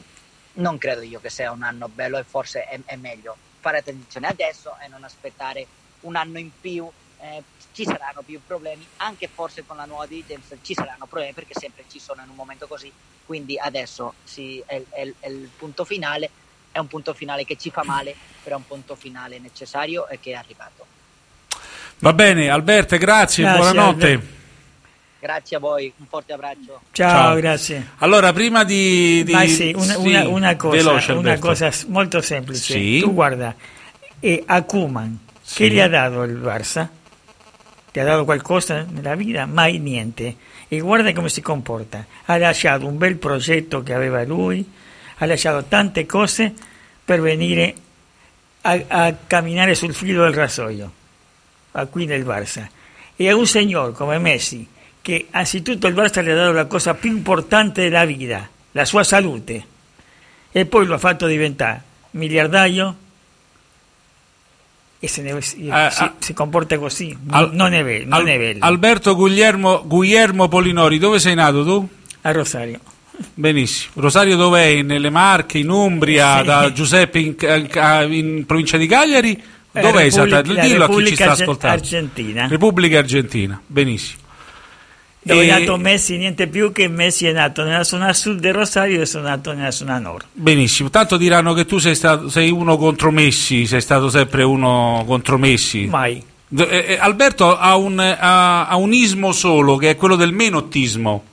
non 0.54 0.78
credo 0.78 1.02
io 1.02 1.20
che 1.20 1.30
sia 1.30 1.52
un 1.52 1.64
anno 1.64 1.88
bello 1.90 2.18
e 2.18 2.24
forse 2.24 2.66
è, 2.66 2.80
è 2.86 2.96
meglio 2.96 3.36
fare 3.60 3.78
attenzione 3.80 4.28
adesso 4.28 4.76
e 4.84 4.88
non 4.88 5.04
aspettare 5.04 5.66
un 6.02 6.16
anno 6.16 6.40
in 6.40 6.50
più. 6.60 6.90
eh, 7.22 7.44
ci 7.74 7.84
saranno 7.84 8.22
più 8.26 8.40
problemi, 8.48 8.86
anche 8.98 9.28
forse 9.28 9.66
con 9.66 9.76
la 9.76 9.84
nuova 9.86 10.06
dirigenza 10.06 10.56
ci 10.62 10.74
saranno 10.74 11.06
problemi 11.06 11.34
perché 11.34 11.54
sempre 11.54 11.84
ci 11.92 12.00
sono 12.00 12.22
in 12.24 12.30
un 12.30 12.36
momento 12.36 12.66
così. 12.66 12.90
Quindi 13.26 13.60
adesso 13.60 14.14
sì, 14.24 14.64
è, 14.66 14.82
è- 14.90 15.12
è 15.20 15.28
il 15.28 15.50
punto 15.58 15.84
finale, 15.86 16.30
è 16.72 16.80
un 16.80 16.88
punto 16.88 17.14
finale 17.14 17.44
che 17.46 17.58
ci 17.58 17.70
fa 17.72 17.84
male, 17.84 18.16
però 18.42 18.56
è 18.56 18.60
un 18.60 18.66
punto 18.68 18.96
finale 18.96 19.38
necessario 19.40 20.08
e 20.08 20.20
che 20.20 20.32
è 20.32 20.36
arrivato. 20.36 20.86
Va 22.00 22.14
bene, 22.14 22.50
Alberto, 22.50 22.98
grazie, 22.98 23.44
Grazie, 23.44 23.60
buonanotte. 23.74 24.06
Alberto. 24.12 24.39
Grazie 25.22 25.58
a 25.58 25.60
voi, 25.60 25.92
un 25.98 26.06
forte 26.08 26.32
abbraccio. 26.34 26.80
Ciao, 26.92 27.36
grazie. 27.36 27.90
Allora, 27.98 28.32
prima 28.32 28.64
di... 28.64 29.22
di- 29.26 29.34
Ma 29.34 29.46
sì, 29.48 29.74
una, 29.76 29.94
sì, 29.96 30.08
una- 30.08 30.28
una 30.30 30.56
cosa, 30.56 30.78
veloce, 30.78 31.12
una 31.12 31.38
cosa 31.40 31.70
molto 31.88 32.22
semplice. 32.22 32.74
Sì. 32.74 33.00
Tu 33.02 33.14
guarda, 33.14 33.54
e 34.20 34.44
a 34.46 34.64
Koeman, 34.64 35.20
Sì. 35.42 35.58
che 35.64 35.70
gli 35.72 35.80
ha 35.80 35.90
dato 35.90 36.24
il 36.24 36.38
Barça? 36.38 36.88
Ti 37.92 38.00
ha 38.00 38.04
dato 38.06 38.24
qualcosa 38.24 38.86
nella 38.90 39.16
vita? 39.16 39.46
Mai 39.46 39.78
niente. 39.80 40.36
E 40.70 40.80
guarda 40.80 41.12
come 41.12 41.28
si 41.28 41.42
comporta. 41.42 42.06
Ha 42.26 42.38
lasciato 42.38 42.86
un 42.88 42.98
bel 42.98 43.18
progetto 43.18 43.84
che 43.84 43.94
aveva 43.94 44.24
lui, 44.24 44.66
ha 45.18 45.26
lasciato 45.26 45.66
tante 45.68 46.06
cose 46.06 46.54
per 47.04 47.20
venire 47.20 47.74
a, 48.62 48.80
a 48.88 49.14
camminare 49.28 49.76
sul 49.76 49.94
filo 49.94 50.24
del 50.24 50.34
rasoio, 50.34 50.92
qui 51.90 52.06
nel 52.06 52.24
Barça. 52.24 52.66
E 53.18 53.28
a 53.30 53.36
un 53.36 53.46
signor 53.46 53.92
come 53.94 54.18
Messi, 54.20 54.66
che 55.02 55.28
anzitutto 55.32 55.88
il 55.88 55.94
Barça 55.96 56.22
le 56.24 56.32
ha 56.32 56.36
dato 56.36 56.52
la 56.52 56.66
cosa 56.66 56.94
più 56.94 57.10
importante 57.12 57.82
della 57.84 58.06
vita, 58.06 58.48
la 58.74 58.86
sua 58.86 59.04
salute, 59.04 59.64
e 60.52 60.66
poi 60.66 60.86
lo 60.86 60.96
ha 60.96 60.98
fatto 61.00 61.26
diventare 61.28 61.82
miliardario 62.12 62.96
e 65.02 65.08
se 65.08 65.22
ne, 65.22 65.40
si, 65.42 65.68
Ah, 65.70 65.90
si- 65.90 66.04
ah. 66.04 66.14
si 66.20 66.34
comporta 66.34 66.78
così. 66.78 67.16
Al- 67.30 67.52
non 67.54 67.74
è, 67.74 67.82
non 68.04 68.14
Al- 68.20 68.26
è 68.26 68.38
bello. 68.38 68.66
Alberto 68.66 69.16
Guglielmo, 69.16 69.84
Guglielmo 69.86 70.48
Polinori, 70.50 70.98
dove 70.98 71.20
sei 71.20 71.36
nato 71.36 71.64
tu? 71.64 71.88
A 72.22 72.32
Rosario. 72.32 72.80
Benissimo. 73.34 73.94
Rosario 73.96 74.36
dov'è? 74.36 74.82
Nelle 74.82 75.10
Marche, 75.10 75.58
in 75.60 75.70
Umbria, 75.70 76.40
Sì. 76.40 76.44
da 76.46 76.72
Giuseppe 76.74 77.20
in, 77.20 77.36
in- 77.40 78.14
in 78.14 78.46
provincia 78.46 78.78
di 78.78 78.88
Cagliari? 78.88 79.42
Eh, 79.72 79.82
Dov'è 79.82 80.10
Repubblica- 80.10 80.54
la 80.54 80.62
Dillo 80.62 80.84
a 80.86 80.90
chi 80.90 81.06
ci 81.08 81.16
sta 81.16 81.32
ascoltando. 81.32 81.76
Argentina. 81.78 82.48
Repubblica 82.48 82.98
Argentina, 82.98 83.62
benissimo. 83.66 84.22
Dove 85.34 85.46
E- 85.46 85.50
è 85.50 85.60
nato 85.60 85.78
Messi, 85.78 86.18
niente 86.18 86.48
più 86.48 86.72
che 86.72 86.88
Messi 86.88 87.26
è 87.28 87.32
nato 87.32 87.64
nella 87.64 87.84
zona 87.84 88.14
sud 88.14 88.40
di 88.40 88.50
Rosario 88.52 89.02
e 89.02 89.06
sono 89.06 89.28
nato 89.28 89.54
nella 89.54 89.72
zona 89.72 90.00
nord. 90.00 90.26
Benissimo, 90.34 90.90
tanto 90.90 91.18
diranno 91.18 91.54
che 91.54 91.66
tu 91.66 91.78
sei, 91.78 91.96
stato, 91.96 92.30
sei 92.30 92.50
uno 92.50 92.78
contro 92.78 93.12
Messi, 93.12 93.66
sei 93.66 93.82
stato 93.82 94.10
sempre 94.10 94.44
uno 94.44 95.04
contro 95.06 95.38
Messi. 95.38 95.86
Mai. 95.86 96.24
Eh, 96.58 96.86
eh, 96.88 96.98
Alberto 97.00 97.56
ha 97.58 97.76
un, 97.76 98.00
ha- 98.00 98.68
ha 98.68 98.76
un 98.76 98.92
ismo 98.92 99.32
solo, 99.32 99.76
che 99.76 99.92
è 99.92 99.96
quello 99.96 100.16
del 100.16 100.32
menottismo, 100.34 101.24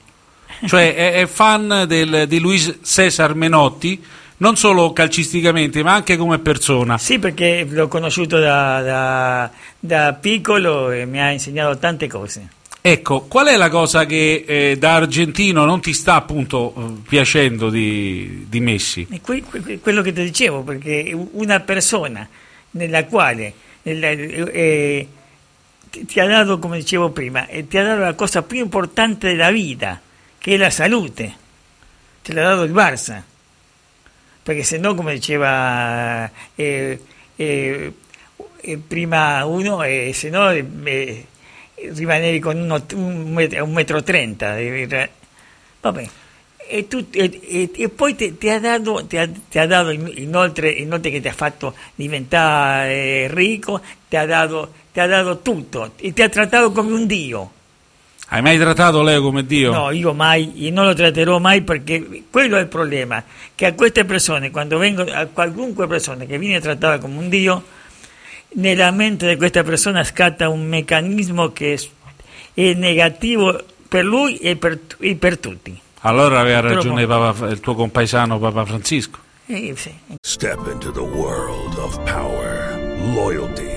cioè 0.67 0.93
è, 0.95 1.13
è 1.13 1.25
fan 1.25 1.85
del- 1.87 2.25
di 2.27 2.39
Luis 2.39 2.79
Cesar 2.83 3.33
Menotti, 3.33 3.99
non 4.39 4.55
solo 4.55 4.93
calcisticamente, 4.93 5.81
ma 5.81 5.93
anche 5.95 6.17
come 6.17 6.37
persona. 6.37 6.99
Sì, 6.99 7.17
perché 7.17 7.65
l'ho 7.67 7.87
conosciuto 7.87 8.37
da, 8.37 8.81
da- 8.83 9.51
da 9.79 10.13
piccolo 10.13 10.91
e 10.91 11.05
mi 11.07 11.19
ha 11.19 11.31
insegnato 11.31 11.75
tante 11.79 12.05
cose. 12.07 12.47
Ecco, 12.89 13.23
qual 13.23 13.47
è 13.47 13.57
la 13.57 13.67
cosa 13.67 14.05
che 14.05 14.45
eh, 14.47 14.77
da 14.77 14.95
argentino 14.95 15.65
non 15.65 15.81
ti 15.81 15.91
sta 15.91 16.15
appunto 16.15 16.73
eh, 16.73 17.01
piacendo 17.05 17.69
di, 17.69 18.45
di 18.47 18.61
Messi? 18.61 19.05
Que- 19.21 19.43
que- 19.43 19.79
quello 19.81 20.01
che 20.01 20.13
ti 20.13 20.23
dicevo, 20.23 20.61
perché 20.61 21.11
una 21.31 21.59
persona 21.59 22.25
nella 22.71 23.03
quale 23.03 23.53
nella- 23.81 24.07
eh, 24.11 25.05
ti, 25.89 26.19
ha 26.21 26.27
dato, 26.27 26.59
come 26.59 26.77
dicevo 26.77 27.09
prima, 27.09 27.45
eh, 27.47 27.67
ti 27.67 27.77
ha 27.77 27.83
dato 27.83 27.99
la 27.99 28.13
cosa 28.13 28.41
più 28.41 28.59
importante 28.59 29.27
della 29.27 29.51
vita, 29.51 29.99
che 30.37 30.53
è 30.53 30.57
la 30.57 30.69
salute. 30.69 31.35
Te 32.21 32.31
l'ha 32.31 32.43
dato 32.43 32.63
il 32.63 32.71
Barça. 32.71 33.21
Perché 34.43 34.63
se 34.63 34.77
no, 34.77 34.95
come 34.95 35.13
diceva 35.13 36.31
eh, 36.55 37.01
eh, 37.35 37.93
prima 38.87 39.43
uno, 39.43 39.81
se 40.13 40.29
no 40.29 40.53
rimanevi 41.93 42.39
con 42.39 42.57
uno, 42.59 42.83
un, 42.93 43.31
metro, 43.33 43.63
un 43.63 43.71
metro 43.73 44.01
trenta. 44.03 44.55
Vabbè. 45.81 46.07
E, 46.69 46.87
tu- 46.87 47.07
e- 47.11 47.39
e- 47.47 47.71
e 47.73 47.89
poi 47.89 48.13
ti, 48.15 48.37
ti 48.37 48.49
ha 48.49 48.59
dato, 48.59 49.05
ti 49.07 49.17
ha- 49.17 49.29
ti 49.49 49.57
ha 49.57 49.65
dato 49.65 49.89
in- 49.91 50.11
inoltre, 50.15 50.69
inoltre 50.69 51.11
che 51.11 51.21
ti 51.21 51.27
ha 51.29 51.33
fatto 51.33 51.73
diventare 51.95 53.27
ricco, 53.33 53.81
ti 54.09 54.15
ha 54.17 54.25
dato, 54.25 54.73
ti 54.91 54.99
ha 54.99 55.07
dato 55.07 55.39
tutto 55.39 55.91
e 55.97 56.11
ti 56.11 56.21
ha 56.21 56.29
trattato 56.29 56.71
come 56.71 56.91
un 56.91 57.05
dio. 57.05 57.51
Hai 58.29 58.41
mai 58.41 58.57
trattato 58.57 59.01
Leo 59.03 59.21
come 59.21 59.45
Dio? 59.45 59.71
No, 59.71 59.91
io 59.91 60.11
mai, 60.11 60.51
io 60.61 60.73
non 60.73 60.83
lo 60.85 60.93
tratterò 60.93 61.39
mai 61.39 61.61
perché 61.61 62.23
quello 62.29 62.57
è 62.57 62.59
il 62.59 62.67
problema, 62.67 63.23
che 63.55 63.67
a 63.67 63.73
queste 63.73 64.03
persone, 64.03 64.51
quando 64.51 64.77
vengono, 64.77 65.09
a 65.13 65.25
qualunque 65.27 65.87
persona 65.87 66.25
che 66.25 66.37
viene 66.37 66.59
trattata 66.59 66.97
come 66.97 67.17
un 67.17 67.29
dio, 67.29 67.63
nella 68.53 68.91
mente 68.91 69.27
di 69.27 69.35
questa 69.35 69.63
persona 69.63 70.03
scatta 70.03 70.49
un 70.49 70.65
meccanismo 70.65 71.51
che 71.51 71.79
è, 72.53 72.73
negativo 72.73 73.63
per 73.87 74.03
lui 74.03 74.37
e 74.37 74.55
per, 74.55 74.79
e 74.99 75.15
per 75.15 75.37
tutti. 75.37 75.79
Allora 76.01 76.39
aveva 76.39 76.61
ragione 76.61 77.05
Papa- 77.05 77.47
il 77.47 77.59
tuo 77.59 77.75
compaesano 77.75 78.39
Papa 78.39 78.65
Francisco. 78.65 79.19
Eh, 79.47 79.73
sì. 79.75 79.93
Step 80.21 80.67
into 80.71 80.91
the 80.91 80.99
world 80.99 81.77
of 81.77 81.97
power, 82.03 82.77
loyalty, 83.13 83.76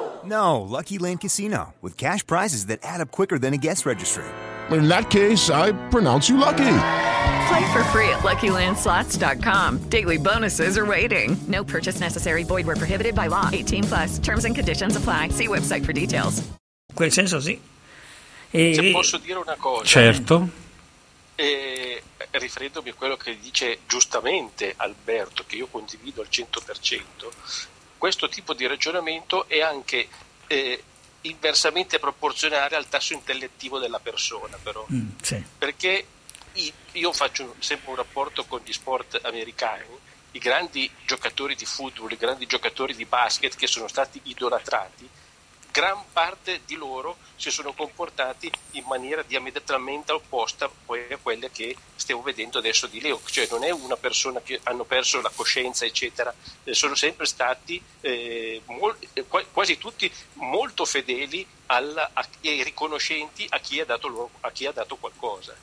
No, 0.23 0.61
Lucky 0.61 0.97
Land 0.99 1.21
Casino, 1.21 1.73
with 1.81 1.97
cash 1.97 2.25
prizes 2.25 2.67
that 2.67 2.79
add 2.83 3.01
up 3.01 3.11
quicker 3.11 3.39
than 3.39 3.53
a 3.53 3.57
guest 3.57 3.85
registry. 3.85 4.23
In 4.69 4.87
that 4.87 5.09
case, 5.09 5.49
I 5.49 5.71
pronounce 5.89 6.29
you 6.29 6.37
lucky. 6.37 6.57
Play 7.47 7.71
for 7.73 7.83
free 7.91 8.07
at 8.09 8.21
LuckyLandSlots.com. 8.23 9.79
Daily 9.89 10.17
bonuses 10.17 10.77
are 10.77 10.85
waiting. 10.85 11.35
No 11.47 11.63
purchase 11.63 11.99
necessary. 11.99 12.43
Void 12.43 12.65
where 12.65 12.77
prohibited 12.77 13.13
by 13.15 13.27
law. 13.27 13.49
18 13.51 13.83
plus. 13.83 14.19
Terms 14.19 14.45
and 14.45 14.55
conditions 14.55 14.95
apply. 14.95 15.29
See 15.29 15.47
website 15.47 15.83
for 15.85 15.91
details. 15.93 16.39
In 16.89 16.95
quel 16.95 17.11
senso 17.11 17.39
sì. 17.39 17.59
E- 18.51 18.73
Se 18.73 18.91
posso 18.91 19.17
dire 19.17 19.39
una 19.39 19.55
cosa, 19.57 19.85
Certo. 19.85 20.47
eh, 21.35 22.01
riferendomi 22.31 22.89
a 22.89 22.93
quello 22.93 23.15
che 23.17 23.37
dice 23.39 23.79
giustamente 23.87 24.73
Alberto, 24.77 25.43
che 25.47 25.55
io 25.55 25.67
condivido 25.67 26.21
al 26.21 26.27
100%, 26.29 27.31
questo 28.01 28.27
tipo 28.29 28.55
di 28.55 28.65
ragionamento 28.65 29.47
è 29.47 29.61
anche 29.61 30.07
eh, 30.47 30.83
inversamente 31.21 31.99
proporzionale 31.99 32.75
al 32.75 32.89
tasso 32.89 33.13
intellettivo 33.13 33.77
della 33.77 33.99
persona, 33.99 34.57
però. 34.57 34.83
Mm, 34.91 35.09
sì. 35.21 35.43
perché 35.55 36.07
io 36.93 37.13
faccio 37.13 37.53
sempre 37.59 37.91
un 37.91 37.97
rapporto 37.97 38.43
con 38.45 38.59
gli 38.65 38.73
sport 38.73 39.19
americani, 39.21 39.85
i 40.31 40.39
grandi 40.39 40.89
giocatori 41.05 41.53
di 41.53 41.65
football, 41.65 42.09
i 42.09 42.17
grandi 42.17 42.47
giocatori 42.47 42.95
di 42.95 43.05
basket 43.05 43.55
che 43.55 43.67
sono 43.67 43.87
stati 43.87 44.19
idolatrati, 44.23 45.07
gran 45.71 45.97
parte 46.11 46.61
di 46.65 46.75
loro 46.75 47.17
si 47.35 47.49
sono 47.49 47.73
comportati 47.73 48.51
in 48.71 48.83
maniera 48.87 49.23
diametralmente 49.25 50.11
opposta 50.11 50.65
a 50.65 50.71
quelle 51.21 51.49
che 51.51 51.75
stiamo 51.95 52.21
vedendo 52.21 52.57
adesso 52.59 52.87
di 52.87 52.99
Leo, 53.01 53.19
cioè 53.25 53.47
non 53.49 53.63
è 53.63 53.71
una 53.71 53.95
persona 53.95 54.41
che 54.41 54.59
hanno 54.63 54.83
perso 54.83 55.21
la 55.21 55.31
coscienza 55.33 55.85
eccetera, 55.85 56.33
eh, 56.63 56.73
sono 56.73 56.93
sempre 56.95 57.25
stati 57.25 57.81
eh, 58.01 58.61
mol- 58.65 58.97
eh, 59.13 59.23
qua- 59.27 59.45
quasi 59.51 59.77
tutti 59.77 60.11
molto 60.33 60.85
fedeli 60.85 61.45
alla- 61.67 62.09
a- 62.13 62.25
e 62.41 62.61
riconoscenti 62.63 63.45
a 63.49 63.59
chi 63.59 63.79
ha 63.79 63.85
dato, 63.85 64.07
loro- 64.07 64.29
a 64.41 64.51
chi 64.51 64.65
ha 64.65 64.71
dato 64.71 64.97
qualcosa. 64.97 65.55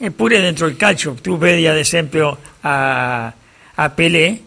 Eppure 0.00 0.40
dentro 0.40 0.66
il 0.66 0.76
calcio 0.76 1.14
tu 1.14 1.36
vedi 1.36 1.66
ad 1.66 1.76
esempio 1.76 2.38
a, 2.60 3.32
a 3.74 3.90
Pelé, 3.90 4.42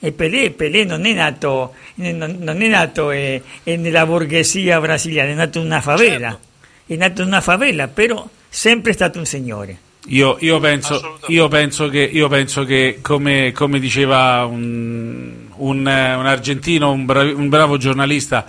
e 0.00 0.12
Pelé, 0.12 0.50
Pelé 0.50 0.84
non 0.84 1.04
è 1.04 1.12
nato, 1.12 1.74
non, 1.96 2.36
non 2.38 2.62
è 2.62 2.68
nato 2.68 3.10
eh, 3.10 3.42
eh, 3.62 3.76
nella 3.76 4.06
borghesia 4.06 4.80
brasiliana, 4.80 5.30
è 5.30 5.34
nato 5.34 5.58
in 5.58 5.66
una 5.66 5.82
favela, 5.82 6.38
è 6.86 6.96
nato 6.96 7.20
in 7.20 7.28
una 7.28 7.42
favela, 7.42 7.86
però 7.86 8.26
sempre 8.48 8.92
è 8.92 8.94
stato 8.94 9.18
un 9.18 9.26
signore. 9.26 9.78
Io, 10.06 10.38
io 10.40 10.58
penso, 10.58 11.18
io 11.26 11.48
penso 11.48 11.90
che, 11.90 12.00
io 12.00 12.28
penso 12.28 12.64
che 12.64 13.00
come, 13.02 13.52
come 13.52 13.78
diceva 13.78 14.46
un, 14.46 15.48
un, 15.56 15.76
un 15.76 15.86
argentino, 15.86 16.90
un, 16.90 17.04
bravi- 17.04 17.32
un 17.32 17.50
bravo 17.50 17.76
giornalista, 17.76 18.46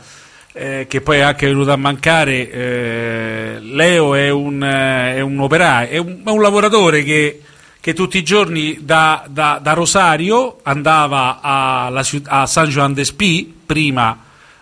eh, 0.53 0.85
che 0.87 1.01
poi 1.01 1.17
è 1.17 1.21
anche 1.21 1.47
venuto 1.47 1.73
a 1.73 1.75
mancare, 1.75 2.49
eh, 2.49 3.57
Leo 3.59 4.15
è 4.15 4.29
un, 4.29 4.63
eh, 4.63 5.15
è 5.15 5.19
un 5.19 5.37
operaio, 5.39 5.89
è 5.89 5.97
un, 5.97 6.21
è 6.25 6.29
un 6.29 6.41
lavoratore 6.41 7.03
che, 7.03 7.41
che 7.81 7.93
tutti 7.93 8.17
i 8.19 8.23
giorni 8.23 8.77
da, 8.81 9.25
da- 9.27 9.59
da 9.61 9.73
Rosario 9.73 10.59
andava 10.63 11.39
alla 11.41 12.03
ciu- 12.03 12.25
a 12.29 12.45
San 12.45 12.67
Juan 12.69 12.93
de 12.93 13.03
Spí, 13.03 13.53
prima 13.65 14.17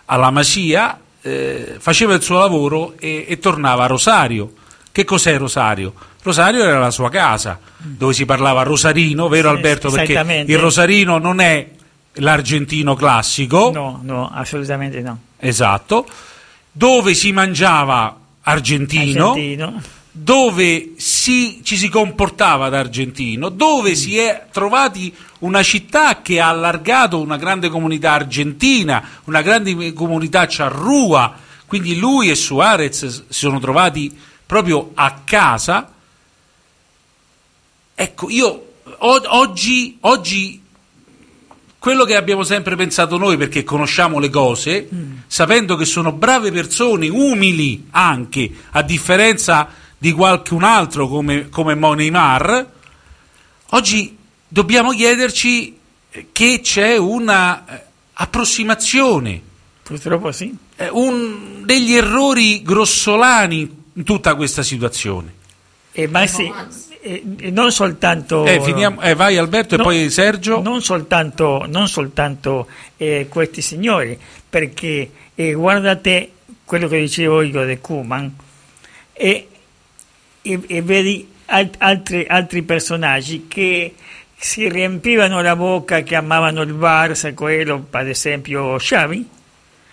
alla 0.06 0.30
Masia, 0.30 0.98
eh, 1.20 1.76
faceva 1.78 2.14
il 2.14 2.22
suo 2.22 2.38
lavoro 2.38 2.94
e, 2.98 3.26
e 3.28 3.38
tornava 3.38 3.84
a 3.84 3.86
Rosario. 3.86 4.54
Che 4.90 5.04
cos'è 5.04 5.36
Rosario? 5.36 5.92
Rosario 6.22 6.64
era 6.64 6.78
la 6.78 6.90
sua 6.90 7.08
casa, 7.10 7.58
dove 7.76 8.12
si 8.14 8.24
parlava 8.24 8.62
rosarino, 8.62 9.28
vero 9.28 9.50
Sì, 9.50 9.54
Alberto? 9.54 9.90
Perché 9.90 10.44
il 10.46 10.58
rosarino 10.58 11.18
non 11.18 11.40
è 11.40 11.68
l'argentino 12.14 12.94
classico, 12.94 13.70
No, 13.72 14.00
no, 14.02 14.30
assolutamente 14.34 15.00
no. 15.00 15.18
esatto, 15.38 16.06
dove 16.72 17.14
si 17.14 17.32
mangiava 17.32 18.16
argentino, 18.42 19.28
Argentino. 19.30 19.82
Dove 20.12 20.94
si- 20.96 21.60
ci 21.62 21.76
si 21.76 21.88
comportava 21.88 22.68
da 22.68 22.78
argentino, 22.78 23.48
dove 23.48 23.94
si 23.94 24.18
è 24.18 24.46
trovati 24.50 25.14
una 25.40 25.62
città 25.62 26.20
che 26.20 26.40
ha 26.40 26.48
allargato 26.48 27.20
una 27.20 27.36
grande 27.36 27.68
comunità 27.68 28.12
argentina, 28.12 29.02
una 29.24 29.42
grande 29.42 29.92
comunità 29.92 30.46
charrua, 30.48 31.34
quindi 31.66 31.96
lui 31.96 32.30
e 32.30 32.34
Suarez 32.34 33.06
si 33.06 33.22
sono 33.28 33.60
trovati 33.60 34.16
proprio 34.44 34.90
a 34.94 35.20
casa. 35.24 35.92
Ecco, 37.94 38.30
io 38.30 38.72
oggi, 38.98 39.96
oggi 40.00 40.62
quello 41.78 42.04
che 42.04 42.16
abbiamo 42.16 42.42
sempre 42.42 42.76
pensato 42.76 43.16
noi, 43.16 43.36
perché 43.36 43.64
conosciamo 43.64 44.18
le 44.18 44.28
cose, 44.28 44.88
sapendo 45.28 45.76
che 45.76 45.84
sono 45.84 46.12
brave 46.12 46.50
persone, 46.50 47.08
umili 47.08 47.86
anche, 47.92 48.50
a 48.72 48.82
differenza 48.82 49.68
di 50.02 50.12
qualcun 50.12 50.62
altro 50.64 51.06
come, 51.08 51.50
come 51.50 51.74
Mo 51.74 51.92
Neymar, 51.92 52.66
oggi 53.70 54.16
dobbiamo 54.48 54.92
chiederci 54.92 55.76
eh, 56.10 56.26
che 56.32 56.60
c'è 56.62 56.96
una 56.96 57.66
eh, 57.66 57.84
approssimazione, 58.14 59.40
Purtroppo 59.82 60.32
sì. 60.32 60.56
eh, 60.76 60.88
un- 60.90 61.62
degli 61.66 61.92
errori 61.94 62.62
grossolani 62.62 63.76
in 63.92 64.02
tutta 64.04 64.34
questa 64.36 64.62
situazione. 64.62 65.34
E 65.92 66.06
ma 66.06 66.26
sì, 66.26 66.50
e- 67.02 67.22
e 67.38 67.50
non 67.50 67.70
soltanto... 67.70 68.46
Eh, 68.46 68.62
finiamo- 68.62 69.02
eh, 69.02 69.14
vai 69.14 69.36
Alberto 69.36 69.76
No, 69.76 69.82
e 69.82 69.84
poi 69.84 70.10
Sergio. 70.10 70.62
Non 70.62 70.80
soltanto, 70.80 71.66
non 71.68 71.88
soltanto 71.88 72.68
eh, 72.96 73.26
questi 73.28 73.60
signori, 73.60 74.18
perché 74.48 75.10
eh, 75.34 75.52
guardate 75.52 76.30
quello 76.64 76.88
che 76.88 76.98
dicevo 77.00 77.42
io 77.42 77.66
di 77.66 77.78
Kuman 77.80 78.34
e, 79.12 79.48
e- 80.42 80.60
e 80.66 80.82
vedi 80.82 81.28
al- 81.46 81.70
altri, 81.78 82.26
altri 82.28 82.62
personaggi 82.62 83.46
che 83.48 83.94
si 84.36 84.68
riempivano 84.68 85.42
la 85.42 85.54
bocca, 85.56 86.02
che 86.02 86.14
amavano 86.16 86.62
il 86.62 86.72
Barça, 86.74 87.34
quello 87.34 87.86
ad 87.90 88.08
esempio 88.08 88.76
Xavi, 88.76 89.28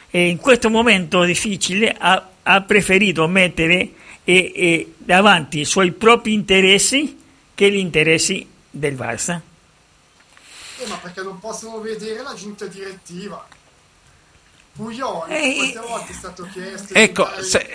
e 0.09 0.27
in 0.29 0.37
questo 0.37 0.69
momento 0.69 1.23
difficile 1.23 1.93
ha, 1.97 2.29
ha 2.43 2.61
preferito 2.61 3.27
mettere 3.27 3.89
eh, 4.23 4.51
eh, 4.55 4.93
davanti 4.97 5.59
i 5.59 5.65
suoi 5.65 5.91
propri 5.91 6.33
interessi 6.33 7.17
che 7.53 7.71
gli 7.71 7.77
interessi 7.77 8.45
del 8.69 8.95
Barça. 8.95 9.39
Eh, 10.79 10.85
ma 10.87 10.95
perché 10.97 11.21
non 11.23 11.39
possono 11.39 11.79
vedere 11.79 12.21
la 12.21 12.33
giunta 12.35 12.65
direttiva? 12.67 13.45
Puyol 14.73 15.25
Eh, 15.29 15.55
quante 15.55 15.79
volte 15.87 16.11
è 16.11 16.15
stato 16.15 16.47
chiesto 16.53 16.93
Ecco, 16.93 17.27
di 17.37 17.43
se- 17.43 17.67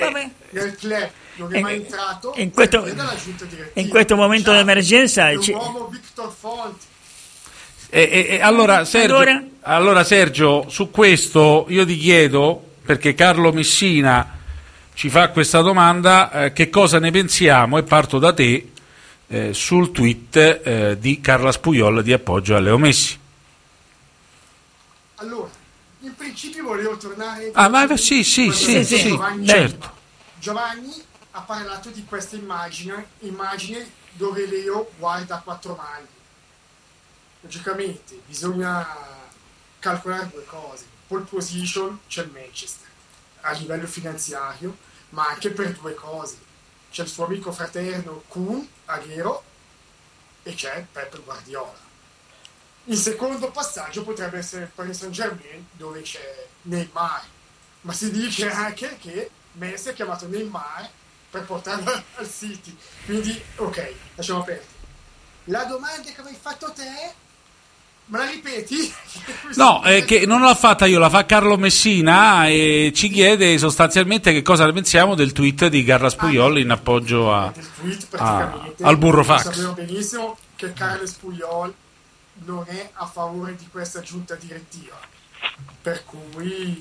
nel 0.50 0.76
club 0.76 1.10
non 1.36 1.54
è 1.54 1.60
mai 1.60 1.74
entrato 1.76 2.32
in 2.36 2.50
questo- 2.50 2.84
in 3.74 3.88
questo 3.88 4.16
momento 4.16 4.52
d'emergenza 4.52 5.30
È 5.30 5.34
un 5.34 5.42
ci- 5.42 5.52
uomo 5.52 5.88
Victor 5.88 6.32
Fonti. 6.38 6.86
E, 7.88 8.00
e- 8.10 8.26
e 8.36 8.40
allora, 8.40 8.84
Sergio, 8.84 9.16
Allora? 9.16 9.44
allora, 9.62 10.04
Sergio, 10.04 10.66
su 10.68 10.90
questo 10.90 11.66
io 11.68 11.84
ti 11.84 11.96
chiedo, 11.98 12.70
perché 12.84 13.14
Carlo 13.14 13.52
Messina 13.52 14.38
ci 14.94 15.08
fa 15.10 15.28
questa 15.30 15.60
domanda, 15.60 16.30
eh, 16.44 16.52
che 16.52 16.70
cosa 16.70 16.98
ne 16.98 17.10
pensiamo, 17.10 17.76
e 17.78 17.82
parto 17.82 18.18
da 18.18 18.32
te, 18.32 18.70
eh, 19.26 19.52
sul 19.54 19.90
tweet 19.92 20.60
eh, 20.64 20.96
di 20.98 21.20
Carla 21.20 21.52
Spuiol 21.52 22.02
di 22.02 22.12
appoggio 22.12 22.56
a 22.56 22.60
Leo 22.60 22.78
Messi. 22.78 23.18
Allora, 25.16 25.48
in 26.00 26.14
principio 26.16 26.64
volevo 26.64 26.96
tornare... 26.96 27.50
Ah, 27.54 27.68
ma 27.68 27.86
sì, 27.96 28.24
sì, 28.24 28.50
sì, 28.52 28.72
detto 28.74 28.86
sì, 28.96 29.08
Giovanni, 29.08 29.46
certo. 29.46 29.90
Giovanni 30.40 30.92
ha 31.32 31.40
parlato 31.40 31.90
di 31.90 32.04
questa 32.04 32.36
immagine, 32.36 33.08
immagine 33.20 33.90
dove 34.12 34.46
Leo 34.46 34.92
guarda 34.98 35.36
a 35.36 35.40
quattro 35.40 35.74
mani. 35.74 36.06
Logicamente 37.40 38.20
bisogna 38.26 38.86
calcolare 39.78 40.28
due 40.28 40.44
cose. 40.44 40.86
Pole 41.06 41.24
position 41.24 42.00
c'è 42.06 42.22
il 42.22 42.30
Manchester 42.30 42.88
a 43.40 43.52
livello 43.52 43.86
finanziario, 43.86 44.76
ma 45.10 45.28
anche 45.28 45.50
per 45.50 45.72
due 45.72 45.94
cose. 45.94 46.38
C'è 46.90 47.02
il 47.02 47.08
suo 47.08 47.24
amico 47.24 47.50
fraterno 47.50 48.22
Kuhn, 48.28 48.66
Aguero, 48.84 49.42
e 50.42 50.54
c'è 50.54 50.86
Pep 50.90 51.22
Guardiola. 51.22 51.90
Il 52.84 52.98
secondo 52.98 53.50
passaggio 53.50 54.02
potrebbe 54.02 54.38
essere 54.38 54.64
il 54.64 54.70
Paris 54.74 54.98
Saint 54.98 55.14
Germain 55.14 55.66
dove 55.72 56.02
c'è 56.02 56.46
Neymar, 56.62 57.24
ma 57.82 57.92
si 57.92 58.10
dice 58.10 58.50
anche 58.50 58.98
che 58.98 59.30
Messi 59.52 59.88
ha 59.88 59.92
chiamato 59.92 60.26
Neymar 60.26 60.90
per 61.32 61.44
portarlo 61.44 61.90
al 62.16 62.28
City. 62.30 62.76
Quindi, 63.06 63.40
ok, 63.56 63.92
lasciamo 64.16 64.40
aperto. 64.40 64.66
La 65.44 65.64
domanda 65.64 66.02
che 66.02 66.22
mi 66.22 66.28
hai 66.28 66.36
fatto 66.38 66.70
te, 66.72 67.12
me 68.06 68.18
la 68.18 68.26
ripeti? 68.30 68.92
No, 69.56 69.80
è 69.82 70.04
che 70.04 70.24
non 70.26 70.40
l'ha 70.42 70.54
fatta 70.54 70.86
io, 70.86 70.98
la 70.98 71.08
fa 71.10 71.24
Carlo 71.26 71.56
Messina 71.56 72.46
e 72.48 72.92
ci 72.94 73.08
chiede 73.10 73.56
sostanzialmente 73.58 74.32
che 74.32 74.42
cosa 74.42 74.64
ne 74.66 74.72
pensiamo 74.72 75.14
del 75.14 75.32
tweet 75.32 75.66
di 75.68 75.82
Carla 75.84 76.08
Spuiol 76.10 76.58
in 76.58 76.70
appoggio 76.70 77.32
a, 77.34 77.50
tweet 77.80 78.02
a- 78.02 78.06
praticamente 78.08 78.82
Ah, 78.82 78.88
al 78.88 78.98
burrofax. 78.98 79.42
Sappiamo 79.44 79.72
benissimo 79.72 80.38
che 80.56 80.72
Carles 80.74 81.12
Puyol 81.12 81.74
non 82.44 82.64
è 82.68 82.90
a 82.94 83.06
favore 83.06 83.56
di 83.56 83.66
questa 83.70 84.00
giunta 84.00 84.34
direttiva, 84.36 84.96
per 85.82 86.04
cui 86.04 86.80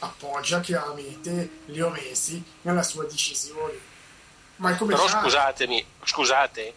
appoggia 0.00 0.60
chiaramente 0.60 1.60
Leo 1.66 1.90
Messi 1.90 2.42
nella 2.62 2.82
sua 2.82 3.04
decisione. 3.04 3.94
Ma 4.56 4.70
è 4.72 4.76
come 4.76 4.94
Però 4.94 5.06
sa- 5.06 5.20
scusatemi, 5.20 5.84
scusate, 6.04 6.74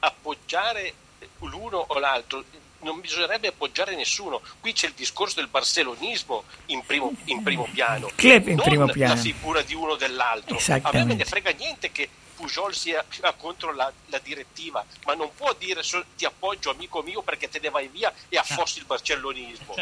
appoggiare 0.00 0.94
l'uno 1.40 1.84
o 1.88 1.98
l'altro 1.98 2.44
non 2.80 3.00
bisognerebbe 3.00 3.48
appoggiare 3.48 3.94
nessuno. 3.94 4.40
Qui 4.60 4.72
c'è 4.72 4.86
il 4.86 4.94
discorso 4.94 5.36
del 5.36 5.48
barcelonismo 5.48 6.44
in 6.66 6.82
primo, 6.84 7.12
in 7.24 7.42
primo 7.42 7.68
piano, 7.70 8.10
Club 8.14 8.46
in 8.48 8.56
non 8.56 8.64
primo 8.64 8.86
la 8.86 8.92
piano. 8.92 9.16
figura 9.20 9.60
di 9.62 9.74
uno 9.74 9.92
o 9.92 9.96
dell'altro. 9.96 10.56
A 10.82 10.90
me 10.92 11.04
non 11.04 11.16
ne 11.16 11.24
frega 11.24 11.50
niente 11.50 11.92
che 11.92 12.08
Pujol 12.36 12.74
sia 12.74 13.04
contro 13.36 13.74
la, 13.74 13.92
la 14.06 14.18
direttiva, 14.18 14.82
ma 15.04 15.12
non 15.14 15.30
può 15.34 15.52
dire 15.58 15.82
ti 16.16 16.24
appoggio 16.24 16.70
amico 16.70 17.02
mio 17.02 17.20
perché 17.20 17.50
te 17.50 17.58
ne 17.60 17.68
vai 17.68 17.88
via 17.88 18.12
e 18.30 18.38
affossi 18.38 18.78
il 18.78 18.86
barcellonismo. 18.86 19.74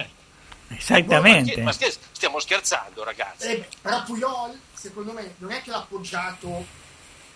Esattamente. 0.68 1.60
Ma 1.62 1.72
scher- 1.72 1.98
stiamo 2.12 2.38
scherzando, 2.40 3.04
ragazzi. 3.04 3.46
Eh 3.46 3.68
però 3.80 4.02
Puyol, 4.04 4.58
secondo 4.72 5.12
me, 5.12 5.34
non 5.38 5.50
è 5.50 5.62
che 5.62 5.70
l'ha 5.70 5.78
appoggiato 5.78 6.66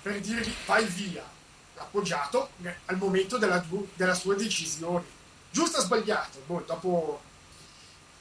per 0.02 0.20
dirgli 0.20 0.52
vai 0.66 0.84
via, 0.84 1.24
l'ha 1.74 1.82
appoggiato 1.82 2.50
al 2.86 2.96
momento 2.96 3.38
della, 3.38 3.59
du- 3.59 3.88
della 3.94 4.14
sua 4.14 4.34
decisione. 4.34 5.04
Giusto 5.50 5.78
o 5.78 5.80
sbagliato? 5.82 6.42
Boh, 6.46 6.62
dopo, 6.66 7.22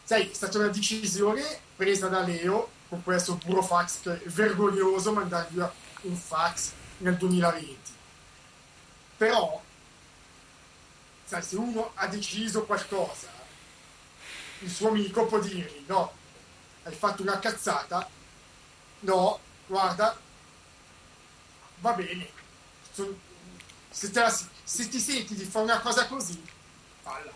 sai, 0.04 0.30
è 0.30 0.34
stata 0.34 0.58
una 0.60 0.68
decisione 0.68 1.44
presa 1.76 2.08
da 2.08 2.22
Leo 2.22 2.70
con 2.90 3.04
questo 3.04 3.36
burofax 3.36 4.02
che 4.02 4.24
è 4.24 4.28
vergognoso 4.30 5.14
mandare 5.14 5.48
via 5.50 5.72
un 6.02 6.16
fax 6.16 6.72
nel 6.98 7.16
2020. 7.16 7.78
Però, 9.18 9.62
sai, 11.26 11.42
se 11.42 11.56
uno 11.56 11.92
ha 11.96 12.08
deciso 12.08 12.64
qualcosa, 12.66 13.28
il 14.62 14.70
suo 14.72 14.90
amico 14.90 15.26
può 15.26 15.40
dirgli 15.40 15.84
no, 15.88 16.12
hai 16.84 16.94
fatto 16.94 17.22
una 17.22 17.40
cazzata, 17.40 18.08
no, 19.02 19.40
guarda, 19.68 20.18
va 21.80 21.92
bene, 21.94 22.28
se, 23.90 24.12
te 24.12 24.20
la- 24.20 24.40
se 24.64 24.88
ti 24.90 25.00
senti 25.00 25.34
di 25.36 25.44
fare 25.46 25.66
una 25.66 25.80
cosa 25.80 26.08
così, 26.08 26.42
falla. 27.02 27.32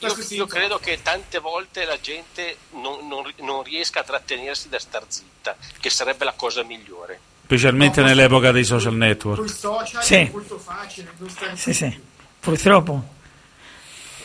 Io, 0.00 0.14
io 0.28 0.46
credo 0.46 0.78
che 0.78 1.02
tante 1.02 1.38
volte 1.40 1.84
la 1.84 1.98
gente 1.98 2.58
non, 2.72 3.08
non- 3.08 3.32
non 3.38 3.62
riesca 3.64 4.00
a 4.00 4.04
trattenersi 4.04 4.68
da 4.68 4.78
star 4.78 5.04
zitta, 5.08 5.56
che 5.80 5.90
sarebbe 5.90 6.24
la 6.24 6.34
cosa 6.34 6.62
migliore. 6.62 7.20
Specialmente 7.44 8.02
nell'epoca 8.02 8.52
dei 8.52 8.62
social 8.62 8.92
Con 8.92 9.02
i 9.02 9.06
network. 9.06 9.48
social 9.48 10.04
Sì. 10.04 10.14
è 10.16 10.30
molto 10.30 10.58
facile, 10.58 11.12
non 11.16 11.28
stare 11.30 11.56
Sì, 11.56 11.72
sì. 11.72 12.00
Purtroppo 12.38 13.16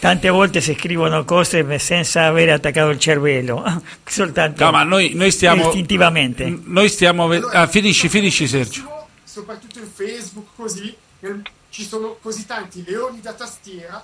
tante 0.03 0.27
volte 0.27 0.59
si 0.59 0.75
scrivono 0.77 1.23
cose 1.23 1.79
senza 1.79 2.25
aver 2.25 2.49
attaccato 2.49 2.89
il 2.89 2.99
cervello, 2.99 3.63
soltanto 4.03 4.61
No, 4.65 4.71
ma 4.71 4.83
noi, 4.83 5.13
noi 5.13 5.31
stiamo. 5.31 5.67
istintivamente. 5.67 6.59
Noi 6.65 6.89
stiamo. 6.89 7.29
ah, 7.29 7.67
finisci, 7.67 8.09
finisci, 8.09 8.45
Sergio. 8.45 9.07
soprattutto 9.23 9.79
in 9.79 9.87
Facebook 9.89 10.47
così 10.57 10.93
ci 11.69 11.85
sono 11.85 12.17
così 12.21 12.45
tanti 12.45 12.83
leoni 12.85 13.21
da 13.21 13.31
tastiera 13.31 14.03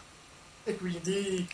e 0.64 0.78
quindi 0.78 1.46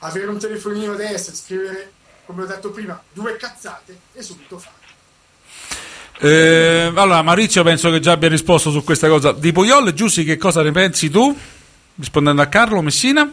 avere 0.00 0.26
un 0.26 0.40
telefonino 0.40 0.94
adesso 0.94 1.30
e 1.30 1.34
scrivere 1.34 1.92
come 2.26 2.42
ho 2.42 2.46
detto 2.46 2.70
prima 2.70 3.00
due 3.12 3.36
cazzate 3.36 3.96
è 4.14 4.20
subito 4.20 4.58
fatto 4.58 6.26
Eh, 6.26 6.90
allora, 6.92 7.22
Maurizio, 7.22 7.62
penso 7.62 7.88
che 7.90 8.00
già 8.00 8.12
abbia 8.12 8.28
risposto 8.28 8.72
su 8.72 8.82
questa 8.82 9.06
cosa 9.06 9.30
di 9.30 9.52
Puyol. 9.52 9.92
Giussi, 9.92 10.24
che 10.24 10.36
cosa 10.38 10.60
ne 10.62 10.72
pensi 10.72 11.08
tu? 11.08 11.38
Rispondendo 11.94 12.42
a 12.42 12.46
Carlo 12.46 12.82
Messina? 12.82 13.32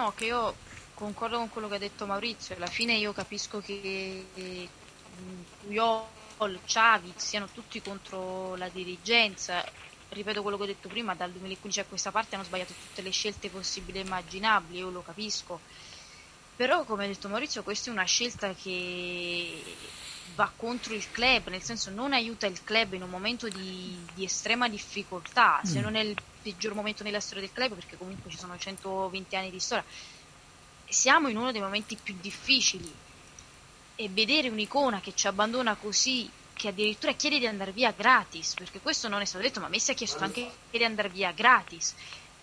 No, 0.00 0.14
che 0.16 0.24
io 0.24 0.54
concordo 0.94 1.36
con 1.36 1.50
quello 1.50 1.68
che 1.68 1.74
ha 1.74 1.78
detto 1.78 2.06
Maurizio. 2.06 2.54
Alla 2.56 2.66
fine 2.66 2.94
io 2.94 3.12
capisco 3.12 3.60
che 3.60 4.24
mm, 4.40 5.42
Puyol, 5.60 6.58
Xavi 6.64 7.12
siano 7.16 7.48
tutti 7.52 7.82
contro 7.82 8.56
la 8.56 8.70
dirigenza. 8.70 9.62
Ripeto 10.08 10.40
quello 10.40 10.56
che 10.56 10.62
ho 10.62 10.66
detto 10.66 10.88
prima, 10.88 11.14
dal 11.14 11.30
2015 11.30 11.80
a 11.80 11.84
questa 11.84 12.10
parte 12.10 12.34
hanno 12.34 12.44
sbagliato 12.44 12.72
tutte 12.72 13.02
le 13.02 13.10
scelte 13.10 13.50
possibili 13.50 13.98
e 13.98 14.02
immaginabili, 14.02 14.78
io 14.78 14.88
lo 14.88 15.02
capisco. 15.02 15.60
Però, 16.56 16.84
come 16.84 17.04
ha 17.04 17.06
detto 17.06 17.28
Maurizio, 17.28 17.62
questa 17.62 17.90
è 17.90 17.92
una 17.92 18.04
scelta 18.04 18.54
che 18.54 19.62
va 20.40 20.50
contro 20.56 20.94
il 20.94 21.04
club, 21.10 21.48
nel 21.48 21.62
senso 21.62 21.90
non 21.90 22.14
aiuta 22.14 22.46
il 22.46 22.64
club 22.64 22.94
in 22.94 23.02
un 23.02 23.10
momento 23.10 23.46
di, 23.48 23.94
di 24.14 24.24
estrema 24.24 24.70
difficoltà, 24.70 25.60
se 25.64 25.80
Mm. 25.80 25.82
non 25.82 25.94
è 25.96 26.00
il 26.00 26.16
peggior 26.42 26.72
momento 26.72 27.02
nella 27.02 27.20
storia 27.20 27.42
del 27.42 27.52
club, 27.52 27.74
perché 27.74 27.98
comunque 27.98 28.30
ci 28.30 28.38
sono 28.38 28.56
120 28.56 29.36
anni 29.36 29.50
di 29.50 29.60
storia. 29.60 29.84
Siamo 30.88 31.28
in 31.28 31.36
uno 31.36 31.52
dei 31.52 31.60
momenti 31.60 31.94
più 32.02 32.16
difficili 32.18 32.90
e 33.96 34.08
vedere 34.08 34.48
un'icona 34.48 35.00
che 35.00 35.12
ci 35.14 35.26
abbandona 35.26 35.74
così, 35.74 36.28
che 36.54 36.68
addirittura 36.68 37.12
chiede 37.12 37.38
di 37.38 37.46
andare 37.46 37.72
via 37.72 37.92
gratis, 37.92 38.54
perché 38.54 38.80
questo 38.80 39.08
non 39.08 39.20
è 39.20 39.26
stato 39.26 39.44
detto, 39.44 39.60
ma 39.60 39.68
Messi 39.68 39.90
ha 39.90 39.94
chiesto 39.94 40.24
anche 40.24 40.50
di 40.70 40.82
andare 40.82 41.10
via 41.10 41.32
gratis. 41.32 41.94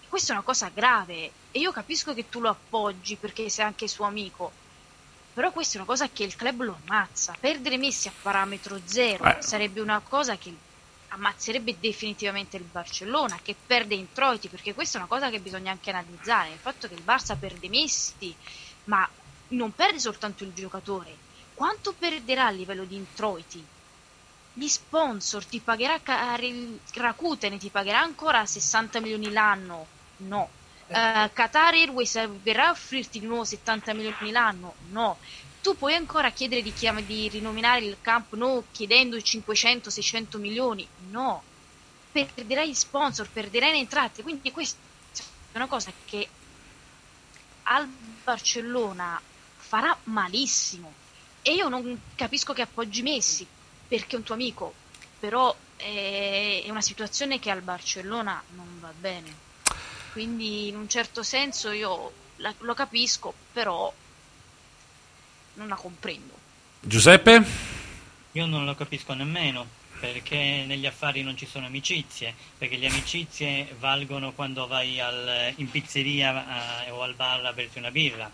Questa 0.08 0.34
è 0.34 0.36
una 0.36 0.46
cosa 0.46 0.70
grave 0.74 1.32
e 1.52 1.60
io 1.60 1.72
capisco 1.72 2.14
che 2.14 2.30
tu 2.30 2.40
lo 2.40 2.50
appoggi 2.50 3.16
perché 3.16 3.50
sei 3.50 3.66
anche 3.66 3.88
suo 3.88 4.06
amico, 4.06 4.52
però 5.38 5.52
questa 5.52 5.74
è 5.74 5.78
una 5.78 5.86
cosa 5.86 6.10
che 6.10 6.24
il 6.24 6.36
club 6.36 6.64
lo 6.64 6.80
ammazza. 6.84 7.36
Perdere 7.40 7.78
Messi 7.78 8.08
a 8.08 8.12
parametro 8.24 8.80
zero 8.86 9.24
Eh. 9.24 9.38
sarebbe 9.40 9.82
una 9.82 10.00
cosa 10.00 10.36
che 10.36 10.52
ammazzerebbe 11.10 11.78
definitivamente 11.80 12.58
il 12.58 12.64
Barcellona, 12.64 13.38
che 13.44 13.56
perde 13.68 13.94
introiti, 13.94 14.48
perché 14.48 14.74
questa 14.74 14.98
è 14.98 15.02
una 15.02 15.08
cosa 15.08 15.30
che 15.30 15.40
bisogna 15.40 15.70
anche 15.70 15.92
analizzare. 15.92 16.54
Il 16.54 16.58
fatto 16.58 16.88
che 16.88 16.96
il 16.96 17.04
Barça 17.06 17.38
perde 17.40 17.70
Messi, 17.70 18.36
ma 18.86 19.08
non 19.50 19.76
perde 19.76 20.00
soltanto 20.00 20.44
il 20.44 20.54
giocatore, 20.56 21.16
quanto 21.54 21.94
perderà 21.94 22.48
a 22.48 22.50
livello 22.50 22.86
di 22.86 22.96
introiti? 22.96 23.64
Gli 24.54 24.68
sponsor 24.68 25.46
ti 25.46 25.60
pagherà 25.60 26.00
Rakuten 26.96 27.60
ti 27.60 27.70
pagherà 27.70 28.02
ancora 28.02 28.44
60 28.44 29.00
milioni 29.02 29.30
l'anno? 29.30 29.86
No. 30.18 30.50
Eh, 30.88 31.30
Qatar 31.34 31.74
Airways 31.74 32.30
verrà 32.42 32.68
a 32.68 32.72
offrirti 32.72 33.20
di 33.20 33.26
nuovo 33.26 33.44
70 33.44 33.94
milioni 33.94 34.32
l'anno? 34.32 34.76
No. 34.90 35.18
Tu 35.62 35.76
puoi 35.76 35.96
ancora 35.96 36.32
chiedere 36.32 36.62
di, 36.62 36.74
chiam- 36.74 37.02
di 37.02 37.28
rinominare 37.30 37.84
il 37.86 37.98
Camp 38.02 38.34
Nou 38.36 38.64
chiedendo 38.72 39.18
500-600 39.18 40.38
milioni? 40.40 40.88
No. 41.10 41.44
Perderai 42.12 42.70
gli 42.70 42.74
sponsor, 42.74 43.30
perderai 43.30 43.72
le 43.72 43.78
entrate. 43.80 44.24
Quindi 44.24 44.52
questa 44.52 44.80
è 45.52 45.58
una 45.58 45.68
cosa 45.68 45.92
che 46.06 46.28
al 47.64 47.88
Barcellona 48.24 49.22
farà 49.58 49.98
malissimo. 50.04 50.94
e 51.42 51.54
io 51.54 51.70
non 51.70 52.00
capisco 52.16 52.54
che 52.54 52.62
appoggi 52.62 53.02
Messi 53.02 53.48
perché 53.88 54.16
è 54.16 54.20
un 54.20 54.24
tuo 54.24 54.36
amico, 54.36 54.74
però 55.20 55.56
è, 55.76 56.64
è 56.66 56.70
una 56.70 56.82
situazione 56.82 57.40
che 57.40 57.50
al 57.50 57.62
Barcellona 57.62 58.42
non 58.50 58.80
va 58.80 58.92
bene. 58.98 59.47
Quindi 60.22 60.68
in 60.68 60.76
un 60.76 60.90
certo 60.90 61.22
senso 61.22 61.70
io 61.70 62.12
la- 62.38 62.52
lo 62.62 62.74
capisco, 62.74 63.32
però 63.54 63.94
non 65.54 65.68
la 65.68 65.76
comprendo. 65.76 66.34
Giuseppe? 66.80 67.46
Io 68.32 68.46
non 68.48 68.66
lo 68.66 68.74
capisco 68.74 69.14
nemmeno, 69.14 69.68
perché 70.00 70.64
negli 70.66 70.88
affari 70.88 71.22
non 71.22 71.38
ci 71.38 71.46
sono 71.46 71.68
amicizie, 71.68 72.34
perché 72.58 72.78
le 72.78 72.88
amicizie 72.88 73.76
valgono 73.78 74.32
quando 74.32 74.66
vai 74.66 75.00
al- 75.00 75.54
in 75.58 75.70
pizzeria 75.70 76.86
eh, 76.88 76.90
o 76.90 77.04
al 77.04 77.14
bar 77.14 77.46
a 77.46 77.54
berti 77.54 77.78
una 77.78 77.92
birra. 77.92 78.28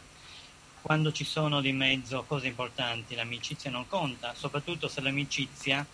Quando 0.81 1.11
ci 1.11 1.25
sono 1.25 1.59
di 1.59 1.73
mezzo 1.73 2.23
cose 2.23 2.47
importanti, 2.47 3.13
l'amicizia 3.13 3.69
non 3.69 3.89
conta, 3.89 4.33
soprattutto 4.35 4.87
se 4.87 5.01
l'amicizia 5.01 5.85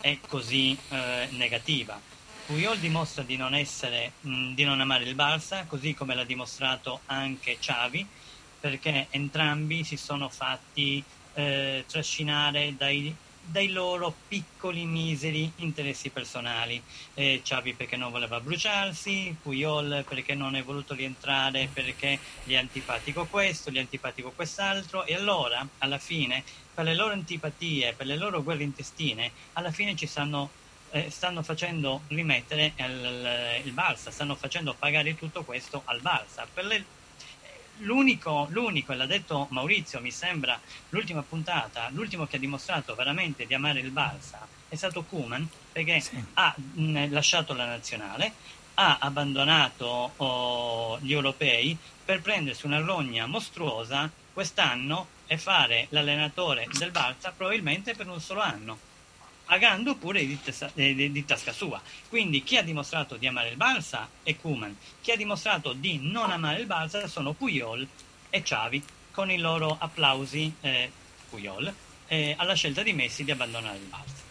è 0.00 0.18
così 0.24 0.78
eh, 0.90 1.26
negativa. 1.32 2.00
Puyol 2.46 2.78
dimostra 2.78 3.22
di 3.22 3.36
non 3.36 3.54
essere, 3.54 4.12
mh, 4.20 4.54
di 4.54 4.64
non 4.64 4.80
amare 4.80 5.04
il 5.04 5.14
Barça, 5.14 5.64
così 5.66 5.94
come 5.94 6.14
l'ha 6.14 6.24
dimostrato 6.24 7.00
anche 7.06 7.58
Xavi, 7.58 8.06
perché 8.60 9.06
entrambi 9.10 9.84
si 9.84 9.96
sono 9.96 10.28
fatti 10.28 11.02
eh, 11.34 11.84
trascinare 11.86 12.74
dai, 12.76 13.14
dai 13.44 13.68
loro 13.68 14.14
piccoli 14.28 14.84
miseri 14.84 15.50
interessi 15.56 16.10
personali. 16.10 16.82
Eh, 17.14 17.40
Xavi 17.44 17.74
perché 17.74 17.96
non 17.96 18.10
voleva 18.10 18.40
bruciarsi, 18.40 19.36
Puyol 19.40 20.04
perché 20.06 20.34
non 20.34 20.56
è 20.56 20.62
voluto 20.62 20.94
rientrare 20.94 21.68
perché 21.72 22.18
gli 22.44 22.52
è 22.52 22.56
antipatico 22.56 23.24
questo, 23.26 23.70
gli 23.70 23.76
è 23.76 23.80
antipatico 23.80 24.32
quest'altro 24.32 25.04
e 25.06 25.14
allora 25.14 25.66
alla 25.78 25.98
fine 25.98 26.42
per 26.74 26.84
le 26.84 26.94
loro 26.94 27.12
antipatie, 27.12 27.92
per 27.92 28.06
le 28.06 28.16
loro 28.16 28.42
guerre 28.42 28.62
intestine, 28.62 29.30
alla 29.54 29.70
fine 29.70 29.94
ci 29.94 30.06
stanno, 30.06 30.50
eh, 30.92 31.10
stanno 31.10 31.42
facendo 31.42 32.02
rimettere 32.08 32.74
il, 32.76 33.62
il 33.64 33.72
Barça, 33.72 34.10
stanno 34.10 34.34
facendo 34.36 34.74
pagare 34.78 35.16
tutto 35.16 35.42
questo 35.42 35.82
al 35.86 36.00
Barça. 36.00 36.46
Le- 36.54 37.00
l'unico, 37.78 38.46
l'unico, 38.50 38.92
e 38.92 38.96
l'ha 38.96 39.06
detto 39.06 39.46
Maurizio, 39.50 40.00
mi 40.00 40.10
sembra 40.10 40.58
l'ultima 40.90 41.22
puntata, 41.22 41.88
l'ultimo 41.90 42.26
che 42.26 42.36
ha 42.36 42.38
dimostrato 42.38 42.94
veramente 42.94 43.46
di 43.46 43.54
amare 43.54 43.80
il 43.80 43.92
Barça 43.92 44.46
è 44.68 44.76
stato 44.76 45.02
Kuman 45.02 45.46
perché 45.72 46.02
ha 46.34 46.54
mh, 46.56 47.10
lasciato 47.10 47.52
la 47.54 47.66
nazionale, 47.66 48.32
ha 48.74 48.98
abbandonato 49.00 50.12
oh, 50.16 50.98
gli 51.00 51.12
europei 51.12 51.76
per 52.04 52.20
prendersi 52.22 52.66
una 52.66 52.80
rogna 52.80 53.26
mostruosa 53.26 54.10
quest'anno 54.32 55.08
e 55.26 55.36
fare 55.36 55.86
l'allenatore 55.90 56.66
del 56.78 56.90
Barça 56.90 57.32
probabilmente 57.36 57.94
per 57.94 58.08
un 58.08 58.20
solo 58.20 58.40
anno 58.40 58.90
pagando 59.52 59.96
pure 59.96 60.24
di, 60.24 60.38
testa- 60.42 60.70
eh, 60.76 60.94
di- 60.94 61.24
tasca 61.26 61.52
sua. 61.52 61.78
Quindi 62.08 62.42
chi 62.42 62.56
ha 62.56 62.62
dimostrato 62.62 63.16
di 63.16 63.26
amare 63.26 63.50
il 63.50 63.58
Barça 63.58 64.06
è 64.22 64.34
Kuman, 64.34 64.74
chi 65.02 65.10
ha 65.10 65.16
dimostrato 65.16 65.74
di 65.74 65.98
non 66.00 66.30
amare 66.30 66.60
il 66.60 66.66
Barça 66.66 67.04
sono 67.04 67.34
Puyol 67.34 67.86
e 68.30 68.40
Xavi, 68.40 68.82
con 69.10 69.30
i 69.30 69.36
loro 69.36 69.76
applausi 69.78 70.50
eh, 70.62 70.90
Puyol 71.28 71.70
eh, 72.08 72.34
alla 72.38 72.54
scelta 72.54 72.82
di 72.82 72.94
Messi 72.94 73.24
di 73.24 73.30
abbandonare 73.30 73.76
il 73.76 73.88
Barça. 73.90 74.22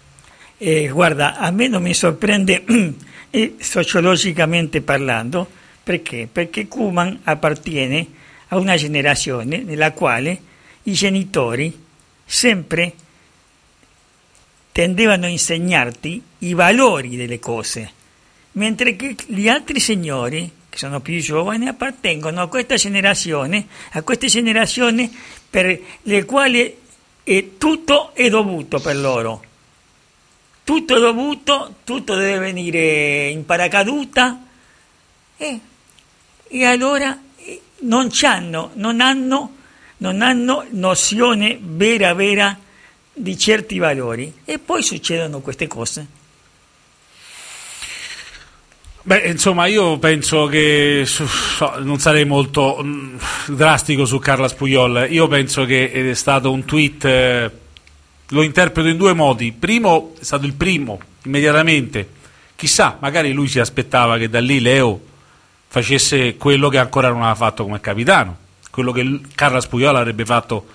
Eh, 0.58 0.88
guarda, 0.88 1.38
a 1.38 1.52
me 1.52 1.68
non 1.68 1.84
mi 1.84 1.94
sorprende 1.94 2.66
sociologicamente 3.60 4.82
parlando, 4.82 5.48
perché? 5.84 6.28
Perché 6.32 6.68
Kuman 6.68 7.20
appartiene 7.26 8.08
a 8.48 8.58
una 8.58 8.76
generazione 8.76 9.60
nella 9.60 9.92
quale 9.92 10.42
i 10.84 10.94
genitori 10.94 11.80
sempre 12.26 12.96
tendevano 14.72 15.26
a 15.26 15.30
insegnarti 15.30 16.22
i 16.40 16.54
valori 16.54 17.16
delle 17.16 17.40
cose, 17.40 17.92
mentre 18.54 18.96
che 18.96 19.16
gli 19.28 19.48
altri 19.48 19.80
signori, 19.80 20.50
che 20.70 20.78
sono 20.78 21.02
più 21.02 21.20
giovani, 21.20 21.68
appartengono 21.68 22.42
a 22.42 22.48
questa 22.48 22.76
generazione, 22.76 23.68
a 23.92 24.02
queste 24.02 24.28
generazioni 24.28 25.14
per 25.50 25.80
le 26.02 26.26
quali 26.26 26.76
eh, 27.24 27.58
tutto 27.58 28.14
è 28.14 28.30
dovuto 28.30 28.80
per 28.80 28.96
loro. 28.96 29.44
Tutto 30.64 30.96
è 30.96 31.00
dovuto, 31.00 31.76
tutto 31.84 32.16
deve 32.16 32.40
venire 32.40 33.28
in 33.28 33.46
paracaduta 33.46 34.46
e, 35.36 35.60
e 36.48 36.66
allora 36.66 37.20
eh, 37.36 37.62
non, 37.80 38.10
non, 38.76 39.02
hanno, 39.02 39.56
non 39.98 40.22
hanno 40.22 40.66
nozione 40.70 41.60
vera 41.60 42.14
vera 42.14 42.58
di 43.14 43.38
certi 43.38 43.78
valori 43.78 44.34
e 44.46 44.60
poi 44.60 44.82
succedono 44.82 45.40
queste 45.40 45.68
cose. 45.68 46.20
Beh, 49.04 49.30
insomma, 49.30 49.66
io 49.66 49.98
penso 49.98 50.46
che 50.46 51.04
so, 51.08 51.74
non 51.80 51.98
sarei 51.98 52.24
molto 52.24 52.80
mm, 52.84 53.18
drastico 53.48 54.06
su 54.06 54.20
Carla 54.20 54.48
Puyol. 54.48 55.08
Io 55.10 55.28
penso 55.28 55.66
che 55.66 55.92
è 55.92 56.14
stato 56.14 56.52
un 56.52 56.66
tweet, 56.66 57.06
eh, 57.06 57.52
lo 58.28 58.44
interpreto 58.44 58.88
in 58.88 58.98
due 58.98 59.14
modi. 59.14 59.54
Primo, 59.54 60.14
è 60.20 60.24
stato 60.24 60.46
il 60.46 60.54
primo, 60.54 61.00
immediatamente. 61.24 62.08
Chissà, 62.56 62.98
magari 63.00 63.32
lui 63.32 63.48
si 63.48 63.60
aspettava 63.60 64.20
che 64.20 64.30
da 64.30 64.40
lì 64.40 64.60
Leo 64.60 65.02
facesse 65.68 66.38
quello 66.38 66.70
che 66.70 66.78
ancora 66.78 67.10
non 67.10 67.22
aveva 67.22 67.34
fatto 67.34 67.64
come 67.64 67.80
capitano, 67.80 68.38
quello 68.70 68.92
che 68.92 69.22
Carla 69.34 69.62
Puyol 69.62 69.96
avrebbe 69.96 70.26
fatto 70.26 70.66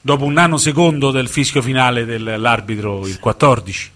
dopo 0.00 0.24
un 0.24 0.38
anno 0.38 0.56
secondo 0.56 1.10
del 1.10 1.28
fischio 1.28 1.62
finale 1.62 2.04
dell'arbitro, 2.04 3.06
il 3.06 3.18
14. 3.18 3.90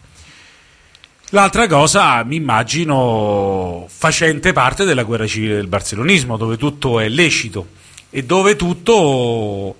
L'altra 1.30 1.66
cosa, 1.66 2.22
mi 2.22 2.36
immagino, 2.36 3.86
facente 3.88 4.52
parte 4.52 4.84
della 4.84 5.02
guerra 5.02 5.26
civile 5.26 5.56
del 5.56 5.66
barcelonismo, 5.66 6.36
dove 6.36 6.56
tutto 6.56 7.00
è 7.00 7.08
lecito 7.08 7.68
e 8.10 8.22
dove 8.22 8.54
tutto 8.54 9.76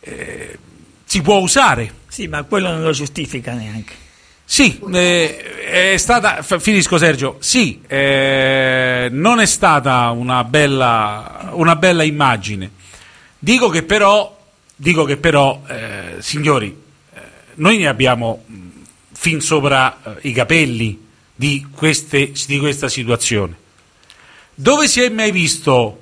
eh, 0.00 0.58
si 1.04 1.22
può 1.22 1.38
usare. 1.38 2.00
Sì, 2.08 2.26
ma 2.26 2.42
quello 2.42 2.70
non 2.70 2.82
lo 2.82 2.90
giustifica 2.90 3.52
neanche. 3.52 3.94
Sì, 4.44 4.80
eh, 4.92 5.92
è 5.92 5.96
stata. 5.96 6.42
Finisco, 6.42 6.98
Sergio. 6.98 7.36
Sì, 7.38 7.80
eh, 7.86 9.08
non 9.10 9.40
è 9.40 9.46
stata 9.46 10.10
una 10.10 10.42
bella, 10.44 11.50
una 11.52 11.76
bella 11.76 12.02
immagine. 12.02 12.70
Dico 13.38 13.68
che 13.68 13.82
però, 13.82 14.41
dico 14.82 15.04
che 15.04 15.16
però 15.16 15.62
eh, 15.68 16.16
signori, 16.18 16.76
eh, 17.14 17.20
noi 17.54 17.78
ne 17.78 17.86
abbiamo 17.86 18.42
mh, 18.44 18.56
fin 19.12 19.40
sopra 19.40 20.02
eh, 20.02 20.28
i 20.28 20.32
capelli 20.32 21.06
di, 21.32 21.64
queste, 21.72 22.32
di 22.48 22.58
questa 22.58 22.88
situazione. 22.88 23.56
Dove 24.52 24.88
si 24.88 25.00
è 25.00 25.08
mai 25.08 25.30
visto 25.30 26.00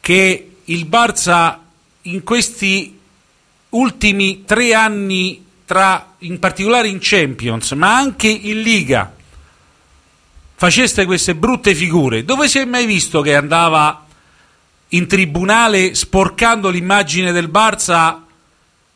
che 0.00 0.50
il 0.64 0.86
Barça 0.86 1.58
in 2.02 2.22
questi 2.22 2.98
ultimi 3.68 4.44
tre 4.46 4.72
anni, 4.72 5.44
tra, 5.66 6.14
in 6.20 6.38
particolare 6.38 6.88
in 6.88 6.96
Champions, 6.98 7.72
ma 7.72 7.98
anche 7.98 8.28
in 8.28 8.62
Liga, 8.62 9.14
faceste 10.54 11.04
queste 11.04 11.34
brutte 11.34 11.74
figure? 11.74 12.24
Dove 12.24 12.48
si 12.48 12.60
è 12.60 12.64
mai 12.64 12.86
visto 12.86 13.20
che 13.20 13.34
andava 13.34 14.05
in 14.90 15.06
tribunale 15.06 15.94
sporcando 15.94 16.70
l'immagine 16.70 17.32
del 17.32 17.48
Barça 17.48 18.22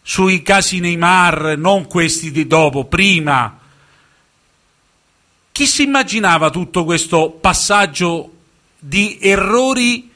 sui 0.03 0.43
casi 0.43 0.81
Neymar, 0.81 1.57
non 1.57 1.87
questi 1.87 2.31
di 2.31 2.47
dopo, 2.47 2.85
prima? 2.85 3.59
Chi 5.53 5.67
si 5.67 5.83
immaginava 5.83 6.51
tutto 6.51 6.85
questo 6.85 7.31
passaggio 7.31 8.33
di 8.79 9.19
errori, 9.21 10.11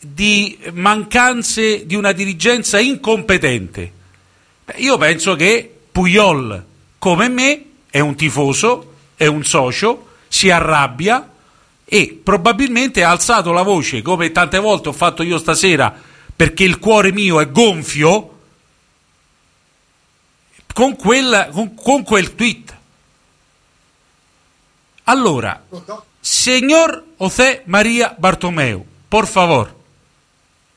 di 0.00 0.58
mancanze 0.72 1.86
di 1.86 1.94
una 1.94 2.12
dirigenza 2.12 2.78
incompetente? 2.78 3.92
Beh, 4.64 4.74
io 4.78 4.96
penso 4.98 5.36
che 5.36 5.72
Puyol, 5.92 6.64
come 6.98 7.28
me, 7.28 7.64
è 7.90 8.00
un 8.00 8.16
tifoso, 8.16 8.94
è 9.16 9.26
un 9.26 9.44
socio, 9.44 10.08
si 10.28 10.50
arrabbia 10.50 11.36
e 11.90 12.20
probabilmente 12.22 13.02
ha 13.02 13.10
alzato 13.10 13.50
la 13.50 13.62
voce, 13.62 14.02
come 14.02 14.30
tante 14.30 14.58
volte 14.58 14.90
ho 14.90 14.92
fatto 14.92 15.22
io 15.22 15.38
stasera, 15.38 15.94
perché 16.36 16.62
il 16.62 16.78
cuore 16.78 17.12
mio 17.12 17.40
è 17.40 17.50
gonfio, 17.50 18.38
con, 20.74 20.94
quel- 20.96 21.48
con- 21.50 21.74
con 21.74 22.02
quel 22.02 22.34
tweet. 22.34 22.76
Allora, 25.04 25.64
signor 26.20 27.04
José 27.16 27.62
María 27.64 28.14
Bartomeu, 28.18 28.84
por 29.08 29.26
favor, 29.26 29.74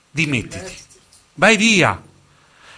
dimettiti, 0.10 0.78
vai 1.34 1.58
via, 1.58 2.02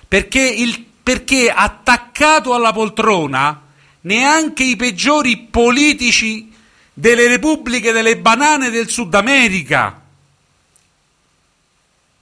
perché, 0.08 0.42
il, 0.42 0.84
perché 1.04 1.52
attaccato 1.52 2.56
alla 2.56 2.74
poltrona 2.74 3.62
neanche 4.02 4.64
i 4.64 4.76
peggiori 4.76 5.38
politici 5.38 6.53
delle 6.94 7.28
repubbliche 7.28 7.92
delle 7.92 8.18
banane 8.18 8.70
del 8.70 8.90
Sud 8.90 9.14
America 9.16 10.02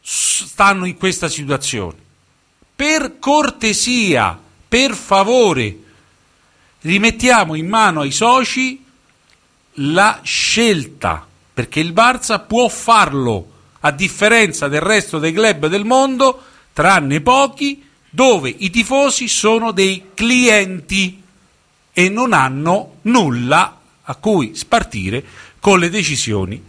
stanno 0.02 0.86
in 0.86 0.98
questa 0.98 1.28
situazione. 1.28 2.10
per 2.82 3.20
cortesia, 3.20 4.40
per 4.68 4.96
favore, 4.96 5.78
rimettiamo 6.82 7.54
in 7.54 7.68
mano 7.68 8.02
ai 8.02 8.10
soci 8.10 8.84
la 9.74 10.20
scelta, 10.24 11.28
perché 11.54 11.80
il 11.80 11.94
Barça 11.94 12.44
può 12.48 12.68
farlo, 12.70 13.50
a 13.82 13.92
differenza 13.92 14.68
del 14.68 14.82
resto 14.82 15.20
dei 15.20 15.32
club 15.32 15.68
del 15.68 15.86
mondo, 15.86 16.44
tranne 16.74 17.22
pochi, 17.22 17.88
dove 18.10 18.52
i 18.58 18.72
tifosi 18.72 19.28
sono 19.28 19.72
dei 19.72 20.10
clienti 20.16 21.22
e 21.94 22.10
non 22.10 22.34
hanno 22.34 22.96
nulla 23.04 23.81
a 24.12 24.16
cui 24.16 24.56
spartire 24.56 25.24
con 25.60 25.80
le 25.80 25.90
decisioni 25.90 26.62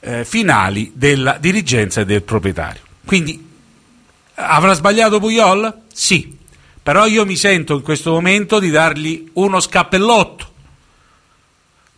eh, 0.00 0.24
finali 0.24 0.90
della 0.94 1.38
dirigenza 1.38 2.00
e 2.00 2.04
del 2.04 2.22
proprietario. 2.22 2.82
Quindi 3.04 3.48
avrà 4.34 4.72
sbagliato 4.72 5.20
Puyol? 5.20 5.82
Sì, 5.92 6.36
però 6.82 7.06
io 7.06 7.24
mi 7.24 7.36
sento 7.36 7.76
in 7.76 7.82
questo 7.82 8.10
momento 8.10 8.58
di 8.58 8.70
dargli 8.70 9.30
uno 9.34 9.60
scappellotto. 9.60 10.48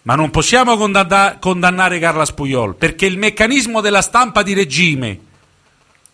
Ma 0.02 0.14
non 0.14 0.31
possiamo 0.31 0.77
condanna- 0.77 1.39
condannare 1.39 1.98
Carlas 1.98 2.32
Puyol 2.32 2.74
perché 2.74 3.06
il 3.06 3.19
meccanismo 3.19 3.81
della 3.81 4.02
stampa 4.02 4.43
di 4.43 4.52
regime 4.52 5.19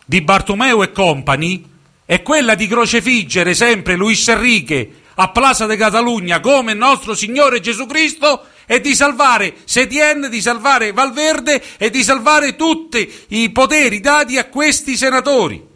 di 0.04 0.20
Bartomeu 0.20 0.82
e 0.82 0.92
compagni 0.92 1.64
è 2.04 2.22
quella 2.22 2.54
di 2.54 2.66
crocefiggere 2.66 3.54
sempre 3.54 3.96
Luis 3.96 4.28
Enrique 4.28 4.90
a 5.14 5.30
Plaza 5.30 5.66
de 5.66 5.76
Catalunya 5.76 6.38
come 6.40 6.74
nostro 6.74 7.14
Signore 7.14 7.60
Gesù 7.60 7.86
Cristo 7.86 8.44
e 8.70 8.82
di 8.82 8.94
salvare 8.94 9.56
Setien, 9.64 10.28
di 10.28 10.42
salvare 10.42 10.92
Valverde 10.92 11.78
e 11.78 11.88
di 11.88 12.04
salvare 12.04 12.54
tutti 12.54 13.10
i 13.28 13.50
poteri 13.50 13.98
dati 13.98 14.36
a 14.36 14.44
questi 14.44 14.94
senatori. 14.94 15.66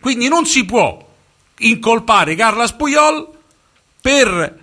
Quindi 0.00 0.28
non 0.28 0.46
si 0.46 0.64
può 0.64 1.06
incolpare 1.58 2.34
Carlas 2.34 2.72
Puyol 2.72 3.28
per 4.00 4.60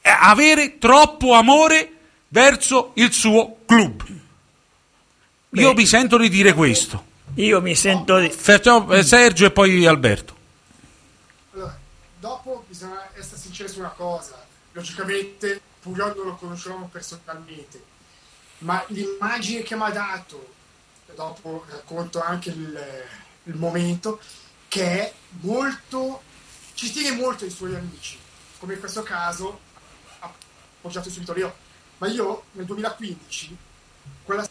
avere 0.00 0.78
troppo 0.78 1.34
amore 1.34 1.92
verso 2.28 2.92
il 2.94 3.12
suo 3.12 3.58
club. 3.66 4.02
Io 5.50 5.74
mi 5.74 5.84
sento 5.84 6.16
di 6.16 6.30
dire 6.30 6.54
questo. 6.54 7.04
Io 7.34 7.60
mi 7.60 7.74
sento 7.74 8.18
di... 8.18 8.30
Facciamo 8.30 8.90
eh, 8.94 9.02
Sergio 9.02 9.44
e 9.44 9.50
poi 9.50 9.84
Alberto. 9.84 10.34
Allora, 11.52 11.78
dopo 12.18 12.64
bisogna 12.66 13.10
essere 13.14 13.38
sinceri 13.38 13.68
su 13.68 13.80
una 13.80 13.92
cosa. 13.94 14.42
Logicamente 14.72 15.60
Puyol 15.82 16.14
non 16.16 16.26
lo 16.26 16.34
conoscevamo 16.36 16.86
personalmente, 16.86 17.82
ma 18.58 18.84
l'immagine 18.88 19.62
che 19.62 19.74
mi 19.74 19.82
ha 19.82 19.90
dato, 19.90 20.54
dopo 21.12 21.64
racconto 21.68 22.22
anche 22.22 22.50
il, 22.50 23.04
il 23.42 23.54
momento, 23.56 24.20
che 24.68 24.84
è 24.84 25.12
molto, 25.40 26.22
ci 26.74 26.92
tiene 26.92 27.16
molto 27.16 27.44
ai 27.44 27.50
suoi 27.50 27.74
amici, 27.74 28.16
come 28.58 28.74
in 28.74 28.80
questo 28.80 29.02
caso 29.02 29.58
ha 30.20 30.26
appoggiato 30.26 31.10
subito 31.10 31.32
Leo. 31.32 31.52
Ma 31.98 32.06
io 32.06 32.44
nel 32.52 32.64
2015, 32.64 33.56
quella 34.24 34.48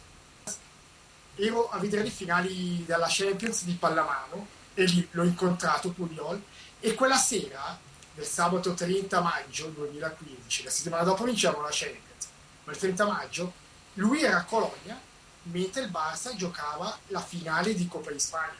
ero 1.35 1.69
a 1.69 1.77
vedere 1.79 2.03
le 2.03 2.09
finali 2.09 2.83
della 2.85 3.07
Champions 3.09 3.63
di 3.63 3.73
pallamano 3.73 4.47
e 4.73 4.83
lì 4.83 5.07
l'ho 5.11 5.23
incontrato 5.23 5.91
Puyol 5.91 6.41
e 6.81 6.93
quella 6.93 7.17
sera 7.17 7.79
del 8.13 8.25
sabato 8.25 8.73
30 8.73 9.21
maggio 9.21 9.67
2015 9.67 10.63
la 10.63 10.69
settimana 10.69 11.03
dopo 11.03 11.23
vincevano 11.23 11.63
la 11.63 11.69
Champions 11.71 12.27
ma 12.63 12.71
il 12.71 12.77
30 12.77 13.05
maggio 13.05 13.53
lui 13.93 14.21
era 14.21 14.37
a 14.37 14.45
Colonia 14.45 14.99
mentre 15.43 15.81
il 15.81 15.91
Barça 15.91 16.35
giocava 16.35 16.97
la 17.07 17.21
finale 17.21 17.73
di 17.73 17.87
Coppa 17.87 18.11
di 18.11 18.19
Spagna 18.19 18.59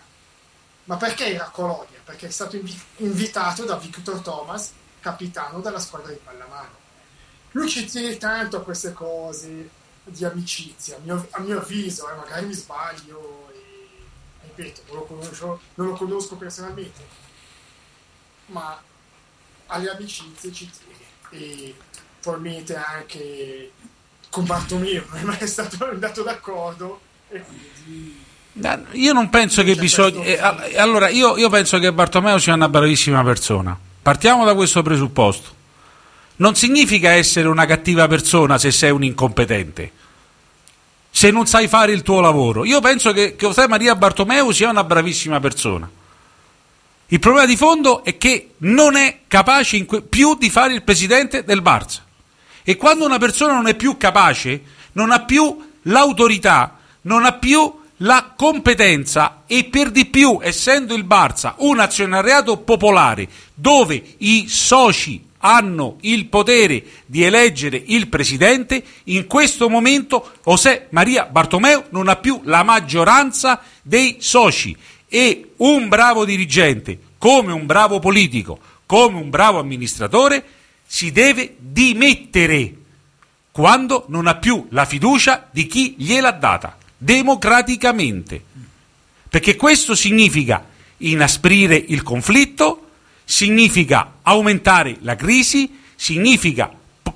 ma 0.86 0.98
perché 0.98 1.34
era 1.34 1.46
a 1.46 1.50
Colonia? 1.50 2.00
perché 2.04 2.28
è 2.28 2.32
stato 2.32 2.56
invi- 2.56 2.82
invitato 2.98 3.66
da 3.66 3.78
Victor 3.78 4.22
Thomas 4.22 4.72
capitano 5.00 5.60
della 5.60 5.80
squadra 5.80 6.12
di 6.12 6.20
pallamano 6.24 6.80
lui 7.52 7.70
ci 7.70 7.86
tiene 7.86 8.18
tanto 8.18 8.58
a 8.58 8.64
queste 8.64 8.94
cose 8.94 9.70
di 10.04 10.26
amicizia, 10.26 10.96
a 10.96 11.00
mio, 11.00 11.28
a 11.32 11.40
mio 11.40 11.60
avviso, 11.60 12.10
eh, 12.10 12.16
magari 12.16 12.46
mi 12.46 12.54
sbaglio 12.54 13.50
e 13.52 14.06
ripeto, 14.44 14.84
non 14.88 14.96
lo, 14.98 15.04
conosco, 15.04 15.60
non 15.76 15.88
lo 15.88 15.94
conosco 15.94 16.36
personalmente, 16.38 17.06
ma 18.48 18.82
alle 19.72 19.90
amicizie 19.90 20.52
ci 20.54 20.70
tiene 20.70 21.46
e 21.46 21.76
probabilmente 22.22 22.76
anche 22.76 23.72
con 24.30 24.46
Bartomeu 24.46 25.04
non 25.12 25.20
è 25.20 25.24
mai 25.24 25.48
stato 25.48 25.86
andato 25.90 26.24
d'accordo 26.24 27.00
e 27.30 27.42
quindi 27.42 28.20
Io 28.94 29.14
non 29.14 29.30
penso 29.30 29.64
che 29.64 29.76
bisogna. 29.76 30.24
eh, 30.24 30.38
a- 30.40 30.68
allora, 30.78 31.08
io, 31.10 31.38
io 31.38 31.50
penso 31.50 31.80
che 31.80 31.92
Bartomeo 31.94 32.38
sia 32.38 32.54
una 32.54 32.68
bravissima 32.70 33.24
persona. 33.24 33.78
Partiamo 34.02 34.44
da 34.46 34.54
questo 34.56 34.82
presupposto. 34.82 35.60
Non 36.38 36.56
significa 36.56 37.12
essere 37.12 37.48
una 37.48 37.66
cattiva 37.66 38.08
persona 38.08 38.58
se 38.58 38.72
sei 38.72 38.92
un 38.92 39.04
incompetente. 39.04 39.92
Se 41.10 41.30
non 41.32 41.46
sai 41.46 41.68
fare 41.68 41.92
il 41.94 42.02
tuo 42.02 42.20
lavoro. 42.20 42.66
Io 42.66 42.82
penso 42.82 43.12
che, 43.14 43.36
che 43.36 43.46
José 43.46 43.68
Maria 43.68 43.96
Bartomeu 43.96 44.52
sia 44.52 44.70
una 44.70 44.84
bravissima 44.84 45.40
persona. 45.40 45.90
Il 47.14 47.20
problema 47.20 47.46
di 47.46 47.58
fondo 47.58 48.06
è 48.06 48.16
che 48.18 48.52
non 48.60 48.96
è 48.96 49.24
capace 49.28 49.84
que- 49.84 50.02
più 50.02 50.38
di 50.38 50.50
fare 50.50 50.74
il 50.74 50.84
presidente 50.84 51.44
del 51.44 51.62
Barça. 51.62 52.00
E 52.64 52.78
quando 52.78 53.04
una 53.04 53.18
persona 53.18 53.54
non 53.54 53.68
è 53.68 53.76
più 53.76 53.98
capace, 53.98 54.62
non 54.94 55.12
ha 55.12 55.20
più 55.26 55.72
l'autorità, 55.84 56.78
non 57.02 57.26
ha 57.26 57.34
più 57.34 57.80
la 57.98 58.32
competenza 58.34 59.44
e 59.46 59.66
per 59.66 59.92
di 59.92 60.06
più, 60.06 60.40
essendo 60.42 60.94
il 60.94 61.04
Barça 61.04 61.56
un 61.58 61.80
azionariato 61.80 62.60
popolare 62.60 63.28
dove 63.54 64.02
i 64.20 64.48
soci 64.48 65.22
hanno 65.40 65.98
il 66.02 66.28
potere 66.28 66.82
di 67.06 67.24
eleggere 67.24 67.84
il 67.88 68.08
presidente, 68.08 68.82
in 69.06 69.28
questo 69.28 69.68
momento 69.68 70.32
José 70.46 70.88
Maria 70.92 71.26
Bartomeu 71.26 71.84
non 71.90 72.08
ha 72.08 72.16
più 72.16 72.40
la 72.46 72.64
maggioranza 72.64 73.62
dei 73.82 74.16
soci 74.20 74.78
e 75.14 75.52
un 75.58 75.90
bravo 75.90 76.24
dirigente, 76.24 76.98
come 77.18 77.52
un 77.52 77.66
bravo 77.66 78.00
politico, 78.00 78.58
come 78.86 79.18
un 79.18 79.30
bravo 79.30 79.60
amministratore, 79.60 80.42
si 80.88 81.12
deve 81.12 81.56
dimettere 81.60 82.76
quando 83.52 84.06
non 84.08 84.28
ha 84.28 84.36
più 84.36 84.68
la 84.70 84.86
fiducia 84.86 85.50
di 85.52 85.68
chi 85.68 85.96
gliel'ha 85.98 86.32
data, 86.32 86.78
democraticamente. 86.98 88.42
Perché 89.30 89.58
questo 89.58 89.96
significa 89.96 90.66
inasprire 90.98 91.76
il 91.76 92.04
conflitto, 92.04 92.92
significa 93.26 94.20
aumentare 94.22 94.96
la 95.02 95.18
crisi, 95.18 95.78
significa 95.94 96.72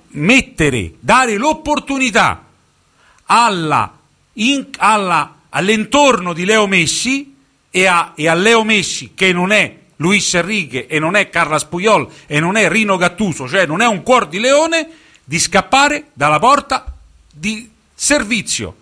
mettere, 0.09 0.95
dare 0.99 1.37
l'opportunità 1.37 2.45
alla, 3.23 3.97
in- 4.33 4.67
alla- 4.79 5.43
all'entorno 5.47 6.33
di 6.33 6.43
Leo 6.43 6.67
Messi 6.67 7.34
e 7.75 7.87
a, 7.87 8.13
e 8.15 8.29
a 8.29 8.33
Leo 8.33 8.63
Messi 8.63 9.11
che 9.13 9.33
non 9.33 9.51
è 9.51 9.77
Luis 9.97 10.33
Enrique 10.33 10.87
e 10.87 10.97
non 10.97 11.17
è 11.17 11.29
Carlas 11.29 11.65
Puyol 11.65 12.07
e 12.25 12.39
non 12.39 12.55
è 12.55 12.69
Rino 12.69 12.95
Gattuso, 12.95 13.49
cioè 13.49 13.65
non 13.65 13.81
è 13.81 13.85
un 13.85 14.01
cuor 14.01 14.29
di 14.29 14.39
leone, 14.39 14.87
di 15.21 15.37
scappare 15.37 16.05
dalla 16.13 16.39
porta 16.39 16.85
di 17.29 17.69
servizio. 17.93 18.77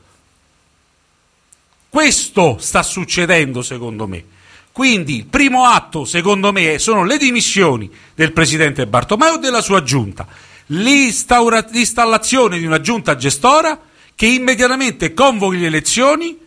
Questo 1.90 2.58
sta 2.60 2.84
succedendo 2.84 3.64
secondo 3.64 4.06
me. 4.06 4.26
Quindi 4.72 5.16
il 5.16 5.26
primo 5.26 5.66
atto, 5.66 6.06
secondo 6.06 6.52
me, 6.52 6.78
sono 6.78 7.04
le 7.04 7.18
dimissioni 7.18 7.92
del 8.14 8.32
presidente 8.32 8.86
Bartomeu 8.86 9.38
e 9.38 9.40
della 9.40 9.62
sua 9.62 9.82
giunta, 9.82 10.28
l'installazione 10.68 12.60
di 12.60 12.66
una 12.68 12.80
giunta 12.80 13.16
gestora 13.16 13.80
che 14.14 14.28
immediatamente 14.28 15.16
convochi 15.16 15.58
le 15.58 15.66
elezioni. 15.66 16.38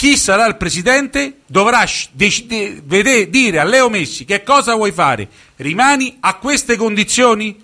Chi 0.00 0.16
sarà 0.16 0.46
il 0.46 0.56
presidente 0.56 1.40
dovrà 1.44 1.84
sc- 1.86 2.08
dec- 2.12 2.46
de- 2.46 2.80
vede- 2.82 3.28
dire 3.28 3.58
a 3.58 3.64
Leo 3.64 3.90
Messi 3.90 4.24
che 4.24 4.42
cosa 4.42 4.74
vuoi 4.74 4.92
fare. 4.92 5.28
Rimani 5.56 6.16
a 6.20 6.36
queste 6.36 6.76
condizioni? 6.78 7.62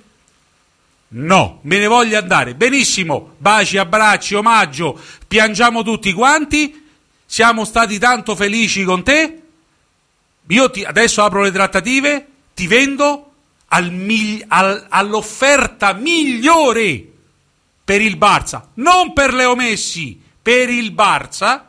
No, 1.08 1.60
me 1.62 1.78
ne 1.78 1.86
voglio 1.86 2.18
andare. 2.18 2.54
Benissimo, 2.54 3.36
baci, 3.38 3.78
abbracci, 3.78 4.34
omaggio, 4.34 5.00
piangiamo 5.26 5.82
tutti 5.82 6.12
quanti. 6.12 6.84
Siamo 7.24 7.64
stati 7.64 7.98
tanto 7.98 8.36
felici 8.36 8.84
con 8.84 9.02
te. 9.02 9.42
Io 10.48 10.70
ti- 10.70 10.84
adesso 10.84 11.24
apro 11.24 11.40
le 11.40 11.50
trattative, 11.52 12.26
ti 12.52 12.66
vendo 12.66 13.30
al 13.68 13.90
migli- 13.90 14.44
al- 14.46 14.84
all'offerta 14.90 15.94
migliore 15.94 17.02
per 17.82 18.02
il 18.02 18.18
Barça, 18.18 18.60
non 18.74 19.14
per 19.14 19.32
Leo 19.32 19.54
Messi, 19.56 20.20
per 20.42 20.68
il 20.68 20.92
Barça. 20.92 21.62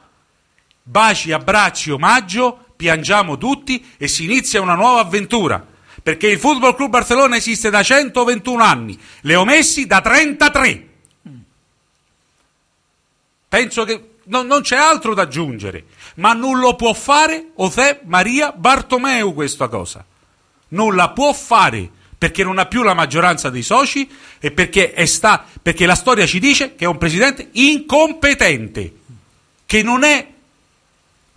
Baci, 0.89 1.33
abbracci, 1.33 1.91
omaggio, 1.91 2.67
piangiamo 2.77 3.37
tutti 3.37 3.85
e 3.97 4.07
si 4.07 4.23
inizia 4.23 4.61
una 4.61 4.75
nuova 4.75 5.01
avventura. 5.01 5.65
Perché 6.01 6.27
il 6.27 6.39
Football 6.39 6.75
Club 6.75 6.91
Barcellona 6.91 7.35
esiste 7.35 7.69
da 7.69 7.83
121 7.83 8.63
anni, 8.63 8.97
Leo 9.21 9.43
Messi 9.43 9.85
da 9.85 9.99
33. 9.99 10.87
Penso 13.49 13.83
che 13.83 14.11
non, 14.27 14.47
non 14.47 14.61
c'è 14.61 14.77
altro 14.77 15.13
da 15.13 15.23
aggiungere, 15.23 15.87
ma 16.15 16.31
non 16.31 16.57
lo 16.59 16.75
può 16.77 16.93
fare 16.93 17.47
José 17.57 17.99
Maria 18.05 18.53
Bartomeu 18.53 19.33
questa 19.33 19.67
cosa. 19.67 20.05
Non 20.69 20.95
la 20.95 21.09
può 21.09 21.33
fare 21.33 21.89
perché 22.17 22.45
non 22.45 22.59
ha 22.59 22.65
più 22.65 22.81
la 22.81 22.93
maggioranza 22.93 23.49
dei 23.49 23.61
soci 23.61 24.09
e 24.39 24.51
perché, 24.51 25.05
sta, 25.05 25.45
perché 25.61 25.85
la 25.85 25.95
storia 25.95 26.25
ci 26.25 26.39
dice 26.39 26.75
che 26.75 26.85
è 26.85 26.87
un 26.87 26.97
presidente 26.97 27.49
incompetente, 27.51 28.93
che 29.65 29.83
non 29.83 30.05
è 30.05 30.35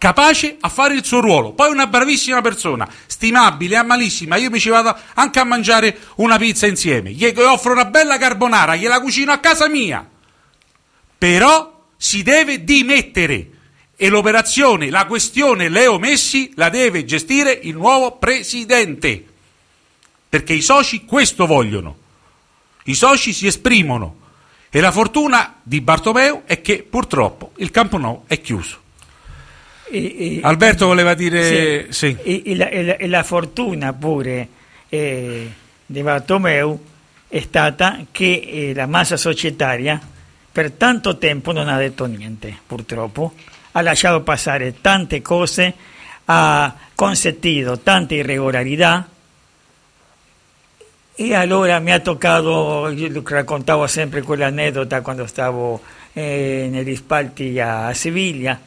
capace 0.01 0.56
a 0.59 0.70
fare 0.70 0.94
il 0.94 1.05
suo 1.05 1.20
ruolo. 1.20 1.52
Poi 1.52 1.70
una 1.70 1.86
bravissima 1.86 2.40
persona, 2.40 2.89
stimabile, 3.05 3.77
amalissima. 3.77 4.36
Io 4.36 4.48
mi 4.48 4.59
ci 4.59 4.70
vado 4.70 4.97
anche 5.12 5.39
a 5.39 5.44
mangiare 5.44 5.94
una 6.16 6.39
pizza 6.39 6.66
insieme. 6.66 7.12
Gli 7.12 7.27
offro 7.36 7.72
una 7.72 7.85
bella 7.85 8.16
carbonara, 8.16 8.77
gliela 8.77 8.98
cucino 8.98 9.31
a 9.31 9.36
casa 9.36 9.68
mia. 9.68 10.09
Però 11.18 11.89
si 11.98 12.22
deve 12.22 12.64
dimettere 12.64 13.51
e 13.94 14.09
l'operazione, 14.09 14.89
la 14.89 15.05
questione 15.05 15.68
Leo 15.68 15.98
Messi 15.98 16.51
la 16.55 16.70
deve 16.70 17.05
gestire 17.05 17.52
il 17.52 17.74
nuovo 17.74 18.16
presidente. 18.16 19.22
Perché 20.31 20.55
i 20.55 20.62
soci 20.62 21.05
questo 21.05 21.44
vogliono. 21.44 21.98
I 22.85 22.94
soci 22.94 23.35
si 23.35 23.47
esprimono. 23.47 24.16
E 24.70 24.81
la 24.81 24.93
fortuna 24.93 25.60
di 25.62 25.82
Bartomeu 25.82 26.44
è 26.47 26.62
che 26.62 26.86
purtroppo 26.89 27.52
il 27.56 27.70
Campo 27.70 27.98
Nou 27.98 28.22
è 28.27 28.40
chiuso. 28.40 28.89
E- 29.91 30.37
e- 30.37 30.41
Alberto 30.43 30.87
voleva 30.87 31.15
dire 31.15 31.93
sì. 31.93 32.17
E, 32.23 32.43
e 32.47 32.57
la, 32.57 32.69
la- 32.71 32.97
e 32.97 33.07
la 33.09 33.23
fortuna 33.23 33.93
pure 33.93 34.49
eh, 34.89 35.51
di 35.87 36.03
Bartomeu 36.03 36.79
è 37.29 37.41
stata 37.41 37.99
che 38.11 38.43
eh, 38.45 38.73
la 38.75 38.87
massa 38.87 39.17
societaria 39.17 40.01
per 40.53 40.73
tanto 40.73 41.17
tempo 41.19 41.53
non 41.53 41.69
ha 41.69 41.77
detto 41.79 42.05
niente, 42.07 42.57
purtroppo. 42.67 43.35
Ha 43.73 43.81
lasciato 43.83 44.21
passare 44.23 44.81
tante 44.81 45.23
cose, 45.23 45.73
ha 46.25 46.75
consentito 46.95 47.79
tante 47.79 48.17
irregolarità 48.17 49.09
e 51.15 51.35
allora 51.35 51.79
mi 51.81 51.93
ha 51.93 52.01
toccato, 52.01 52.89
io 52.89 53.23
raccontavo 53.25 53.87
sempre 53.87 54.23
quell'aneddota 54.23 55.03
quando 55.03 55.27
stavo 55.27 55.81
eh, 56.15 56.67
negli 56.71 56.97
spalti 56.97 57.61
a 57.61 57.93
Siviglia, 57.93 58.59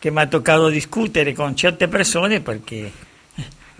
che 0.00 0.10
mi 0.10 0.20
ha 0.20 0.26
toccato 0.26 0.70
discutere 0.70 1.34
con 1.34 1.54
certe 1.54 1.86
persone 1.86 2.40
perché 2.40 2.90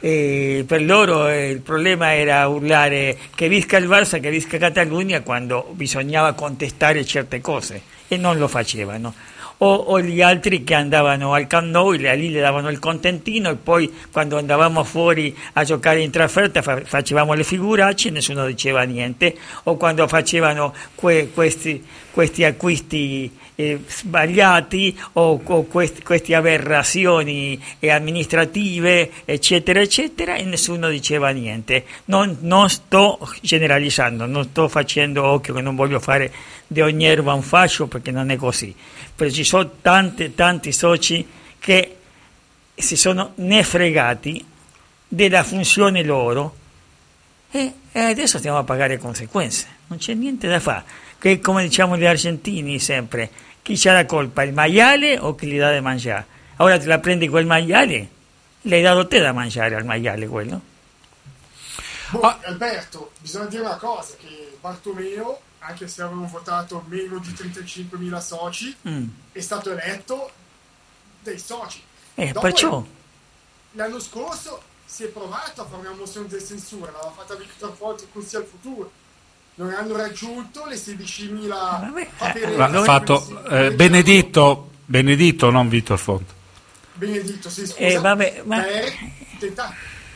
eh, 0.01 0.65
per 0.67 0.83
loro 0.83 1.29
eh, 1.29 1.49
il 1.49 1.61
problema 1.61 2.15
era 2.15 2.47
urlare 2.47 3.17
che 3.35 3.49
visca 3.49 3.79
il 3.79 3.89
Barça, 3.89 4.21
che 4.21 4.31
visca 4.31 4.59
Catalogna 4.59 5.23
quando 5.23 5.73
bisognava 5.73 6.35
contestare 6.35 7.05
certe 7.07 7.41
cose 7.41 7.83
e 8.07 8.17
non 8.19 8.37
lo 8.37 8.49
facevano. 8.49 9.15
O, 9.63 9.75
o 9.75 10.01
gli 10.01 10.23
altri 10.23 10.65
che 10.65 10.73
andavano 10.73 11.35
al 11.35 11.47
Camp 11.47 11.67
Nou, 11.67 11.93
e 11.93 12.17
lì 12.17 12.31
le 12.31 12.41
davano 12.41 12.71
il 12.71 12.79
contentino 12.79 13.51
e 13.51 13.57
poi 13.57 13.93
quando 14.11 14.39
andavamo 14.39 14.85
fuori 14.85 15.37
a 15.53 15.65
giocare 15.65 16.01
in 16.01 16.11
trasferta 16.11 16.63
fa- 16.63 16.81
facevamo 16.83 17.35
le 17.35 17.45
figuracce 17.45 18.09
e 18.09 18.11
nessuno 18.11 18.47
diceva 18.47 18.83
niente. 18.85 19.37
O 19.65 19.77
quando 19.77 20.09
facevano 20.09 20.73
que- 20.95 21.31
questi, 21.35 21.85
questi 22.11 22.43
acquisti 22.43 23.31
eh, 23.57 23.81
sbagliati 23.87 24.99
o, 25.13 25.39
o 25.45 25.63
quest- 25.65 26.03
queste 26.03 26.35
aberrazioni 26.35 27.63
eh, 27.81 27.91
amministrative, 27.91 29.11
eccetera, 29.27 29.81
eccetera, 29.81 30.37
e 30.37 30.45
nessuno 30.45 30.89
diceva 30.89 31.29
niente. 31.31 31.85
Non, 32.07 32.39
non 32.41 32.71
sto 32.71 33.19
generalizzando, 33.43 34.25
non 34.25 34.45
sto 34.45 34.69
facendo 34.69 35.25
occhio 35.25 35.53
che 35.53 35.61
non 35.61 35.77
voglio 35.77 36.01
fare 36.01 36.33
di 36.67 36.81
ogni 36.81 37.05
erba 37.05 37.35
un 37.35 37.43
fascio 37.43 37.89
perché 37.89 38.11
non 38.11 38.31
è 38.31 38.37
così. 38.37 38.75
Però 39.21 39.31
ci 39.31 39.45
sono 39.45 39.71
tanti, 39.83 40.35
tanti 40.35 40.73
soci 40.73 41.29
che 41.59 41.97
si 42.75 42.97
sono 42.97 43.33
ne 43.35 43.63
fregati 43.63 44.43
della 45.07 45.45
funzione 45.45 46.03
loro 46.03 46.57
e, 47.51 47.71
e 47.93 48.01
adesso 48.01 48.39
stiamo 48.39 48.57
a 48.57 48.65
pagare 48.65 48.97
conseguenze. 48.97 49.67
Non 49.89 49.99
c'è 49.99 50.15
niente 50.15 50.49
da 50.49 50.59
fare. 50.59 50.85
Che 51.19 51.39
come 51.39 51.63
diciamo 51.65 51.99
gli 51.99 52.07
argentini 52.07 52.79
sempre, 52.79 53.31
chi 53.61 53.77
c'ha 53.77 53.93
la 53.93 54.07
colpa, 54.07 54.43
il 54.43 54.55
maiale 54.55 55.19
o 55.19 55.35
chi 55.35 55.49
gli 55.49 55.59
dà 55.59 55.71
da 55.71 55.83
mangiare? 55.83 56.25
Ora 56.57 56.79
te 56.79 56.87
la 56.87 56.99
prendi 56.99 57.29
quel 57.29 57.45
maiale? 57.45 58.09
L'hai 58.63 58.81
dato 58.81 59.07
te 59.07 59.19
da 59.19 59.35
mangiare 59.35 59.75
al 59.75 59.85
maiale 59.85 60.27
quello? 60.29 60.61
Boh, 62.13 62.21
Ah. 62.23 62.39
Alberto, 62.45 63.11
bisogna 63.21 63.45
dire 63.49 63.61
una 63.65 63.77
cosa, 63.77 64.15
che 64.19 64.57
Bartomeo, 64.63 65.41
anche 65.61 65.89
se 65.89 66.03
avevano 66.03 66.27
votato 66.27 66.85
meno 66.89 67.19
di 67.19 67.31
35.000 67.33 68.19
soci, 68.21 68.75
Mm. 68.89 69.09
è 69.33 69.41
stato 69.41 69.71
eletto 69.71 70.31
dai 71.23 71.39
soci. 71.39 71.83
Eh, 72.15 72.33
perciò. 72.39 72.85
L'anno 73.73 74.01
scorso 74.01 74.63
si 74.85 75.05
è 75.05 75.09
provato 75.09 75.63
a 75.63 75.67
fare 75.67 75.87
una 75.87 75.97
mozione 75.97 76.27
di 76.27 76.45
censura, 76.45 76.91
l'aveva 76.91 77.13
fatta 77.17 77.35
Victor 77.35 77.75
Forte 77.77 78.07
con 78.13 78.23
sia 78.23 78.39
al 78.41 78.47
futuro. 78.47 78.91
Non 79.55 79.73
hanno 79.73 79.95
raggiunto 79.97 80.65
le 80.67 80.77
16.000 80.77 82.09
paperette. 82.17 82.57
L'ha 82.57 82.83
fatto 82.83 83.45
eh, 83.51 83.73
Benedetto, 83.73 84.71
Benedetto, 84.87 85.51
non 85.51 85.69
Vittor 85.69 85.99
Fonte. 85.99 86.33
Benedetto, 86.95 87.51
sì, 87.51 87.67
scusa. 87.67 87.79
Eh, 87.79 87.99
vabbè, 87.99 88.43
ma-. 88.45 88.65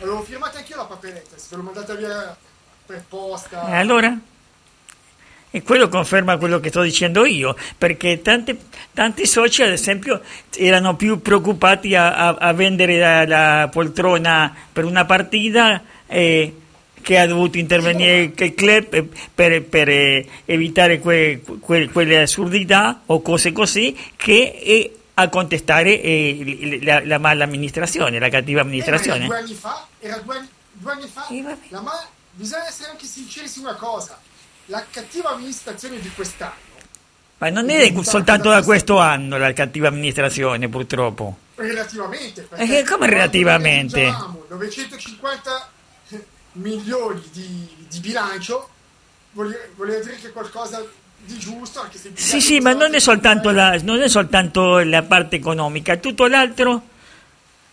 Avevo 0.01 0.23
firmato 0.23 0.57
anch'io 0.57 0.77
la 0.77 0.85
paperetta, 0.85 1.37
se 1.37 1.47
ve 1.51 1.57
l'ho 1.57 1.63
mandata 1.63 1.95
via 1.95 2.37
per 2.87 3.05
posta. 3.09 3.69
E 3.69 3.75
allora? 3.77 4.19
E 5.55 5.63
quello 5.63 5.89
conferma 5.89 6.37
quello 6.37 6.59
che 6.59 6.71
sto 6.71 6.83
dicendo 6.83 7.25
io, 7.25 7.55
perché 7.79 8.21
tanti, 8.23 8.59
tanti 8.93 9.25
soci, 9.25 9.63
ad 9.63 9.71
esempio, 9.71 10.21
erano 10.57 10.97
più 10.97 11.23
preoccupati 11.23 11.95
a, 11.95 12.13
a- 12.13 12.37
a 12.41 12.53
vendere 12.53 12.99
la, 12.99 13.25
la 13.25 13.69
poltrona 13.71 14.53
per 14.73 14.85
una 14.85 15.05
partita 15.05 15.81
eh, 16.09 16.57
che 17.01 17.19
ha 17.21 17.27
dovuto 17.29 17.57
intervenire 17.59 18.33
il 18.37 18.55
club 18.55 19.07
per, 19.33 19.63
per, 19.63 19.89
eh, 19.91 20.27
evitare 20.45 20.99
que- 20.99 21.41
que- 21.61 21.89
quelle 21.89 22.23
assurdità 22.23 23.03
o 23.07 23.23
cose 23.23 23.53
così, 23.53 23.97
che 24.17 24.59
eh, 24.61 24.97
a 25.15 25.29
contestare 25.29 26.01
eh, 26.03 26.81
la, 26.83 27.01
la 27.05 27.19
mala 27.19 27.45
amministrazione, 27.45 28.19
la 28.19 28.29
cattiva 28.29 28.63
Eh, 28.63 28.65
ma 28.65 28.71
era 28.71 28.71
amministrazione. 28.71 29.27
due 29.27 29.37
anni 29.39 29.55
fa, 29.55 29.87
era 30.01 30.17
due 30.19 30.37
anni, 30.37 30.49
due 30.73 30.91
anni 30.91 31.07
fa. 31.07 31.27
la 31.69 31.81
ma- 31.81 32.09
bisogna 32.33 32.67
essere 32.67 32.91
anche 32.91 33.07
sinceri 33.07 33.47
su 33.47 33.61
una 33.61 33.75
cosa. 33.77 34.19
La 34.67 34.85
cattiva 34.91 35.31
amministrazione 35.31 36.01
di 36.01 36.11
quest'anno 36.15 36.55
Ma 37.39 37.51
non 37.51 37.69
è 37.69 37.93
soltanto 38.03 38.49
da 38.49 38.63
questo 38.63 38.99
anno 38.99 39.37
la 39.37 39.53
cattiva 39.53 39.89
amministrazione, 39.89 40.69
purtroppo. 40.69 41.39
relativamente 41.57 42.49
E 42.55 42.67
che- 42.67 42.85
come 42.85 43.07
relativamente? 43.09 44.05
Diciamo, 44.05 44.45
950 44.49 45.69
milioni 46.53 47.23
di, 47.33 47.69
di 47.89 47.99
bilancio 48.01 48.69
voleva 49.33 49.99
dire 50.03 50.17
che 50.17 50.31
qualcosa 50.31 50.85
di 51.19 51.39
giusto 51.39 51.81
anche 51.81 51.99
se 51.99 52.11
Sì, 52.15 52.41
sì, 52.41 52.61
ma 52.61 52.73
non 52.73 52.95
è 52.95 53.01
la, 53.51 53.79
non 53.83 54.01
è 54.01 54.09
soltanto 54.09 54.79
la 54.79 55.03
parte 55.03 55.37
economica, 55.37 55.97
tutto 55.97 56.27
l'altro, 56.27 56.83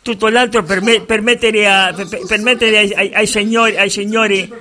tutto 0.04 0.30
l'altro 0.30 0.64
per, 0.64 0.82
me- 0.82 1.02
permettere, 1.02 1.68
a- 1.68 1.94
per- 1.96 2.08
per- 2.08 2.26
permettere 2.28 2.78
ai, 2.96 3.12
ai- 3.14 3.28
signori, 3.28 3.78
ai 3.78 3.90
signori 3.92 4.52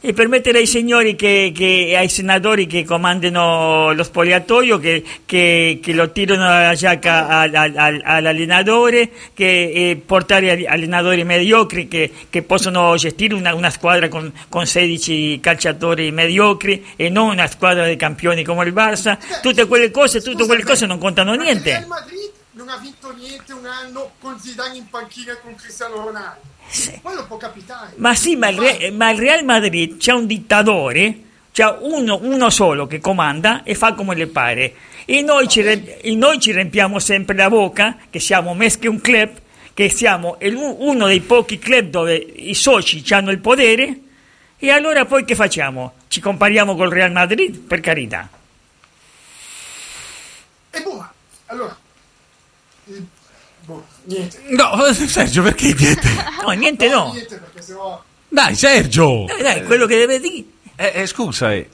e 0.00 0.12
permettere 0.12 0.58
ai 0.58 0.66
signori 0.66 1.16
che, 1.16 1.50
che- 1.54 1.94
ai 1.96 2.10
senatori 2.10 2.66
che 2.66 2.84
comandano 2.84 3.92
lo 3.94 4.02
spogliatoio 4.02 4.78
che, 4.78 5.02
che- 5.24 5.78
che 5.82 5.92
lo 5.94 6.10
tirano 6.12 6.44
la 6.44 6.74
giacca 6.74 7.26
al- 7.26 7.54
al- 7.54 7.72
al- 7.74 8.02
all'allenatore 8.04 9.08
che 9.32 9.98
portare 10.04 10.66
allenatori 10.66 11.24
mediocri 11.24 11.88
che, 11.88 12.10
possono 12.42 12.94
gestire 12.96 13.34
una, 13.34 13.54
una 13.54 13.70
squadra 13.70 14.08
con, 14.08 14.30
con 14.50 14.66
16 14.66 15.40
calciatori 15.40 16.10
mediocri 16.12 16.84
e 16.96 17.08
non 17.08 17.30
una 17.30 17.46
squadra 17.46 17.86
di 17.86 17.96
campioni 17.96 18.44
come 18.44 18.64
il 18.66 18.74
Barça. 18.74 19.16
Tutte 19.40 19.64
quelle 19.66 19.90
cose, 19.90 20.20
tutte 20.20 20.44
quelle 20.44 20.62
cose 20.64 20.84
non 20.84 20.98
contano 20.98 21.32
niente 21.34 21.86
non 22.66 22.74
ha 22.74 22.78
vinto 22.78 23.14
niente 23.14 23.52
un 23.52 23.64
anno 23.64 24.10
con 24.18 24.38
Zidane 24.40 24.76
in 24.76 24.90
panchina 24.90 25.32
e 25.32 25.40
con 25.40 25.54
Cristiano 25.54 25.94
Ronaldo 25.94 26.40
quello 27.00 27.24
può 27.26 27.36
capitare 27.36 27.92
Ma 27.94 28.12
sì, 28.16 28.34
ma 28.34 28.48
il, 28.48 28.58
Re- 28.58 28.90
ma 28.90 29.10
il 29.10 29.18
Real 29.18 29.44
Madrid 29.44 29.98
c'è 29.98 30.12
un 30.12 30.26
dittatore, 30.26 31.20
c'è 31.52 31.76
uno, 31.80 32.18
uno 32.20 32.50
solo 32.50 32.88
che 32.88 32.98
comanda 32.98 33.62
e 33.62 33.76
fa 33.76 33.94
come 33.94 34.16
le 34.16 34.26
pare. 34.26 34.74
E 35.04 35.22
noi, 35.22 35.46
ci, 35.46 35.60
re- 35.60 36.00
e 36.00 36.14
noi 36.16 36.40
ci 36.40 36.50
riempiamo 36.50 36.98
sempre 36.98 37.36
la 37.36 37.48
bocca 37.48 37.96
che 38.10 38.18
siamo 38.18 38.52
meschi 38.54 38.88
un 38.88 39.00
club, 39.00 39.30
che 39.72 39.88
siamo 39.88 40.36
uno 40.40 41.06
dei 41.06 41.20
pochi 41.20 41.60
club 41.60 41.88
dove 41.88 42.16
i 42.16 42.54
soci 42.54 43.04
hanno 43.14 43.30
il 43.30 43.38
potere. 43.38 44.00
E 44.58 44.70
allora 44.70 45.04
poi 45.04 45.24
che 45.24 45.36
facciamo? 45.36 45.92
Ci 46.08 46.18
compariamo 46.20 46.74
col 46.74 46.90
Real 46.90 47.12
Madrid? 47.12 47.56
Per 47.56 47.78
carità. 47.78 48.28
e 50.70 50.82
boh 50.82 51.08
allora 51.46 51.84
boh, 53.64 53.84
niente 54.04 54.40
No, 54.48 54.92
Sergio, 54.92 55.42
perché 55.42 55.74
niente? 55.74 56.08
No, 56.42 56.50
niente 56.52 56.88
no. 56.88 57.12
niente 57.12 57.36
perché 57.36 57.62
sennò 57.62 58.02
Dai, 58.28 58.54
Sergio! 58.54 59.24
Dai, 59.26 59.42
dai, 59.42 59.64
quello 59.64 59.86
che 59.86 59.96
deve 59.96 60.18
dire. 60.20 60.44
Eh, 60.76 60.92
eh, 61.02 61.06
scusa, 61.06 61.54
eh, 61.54 61.68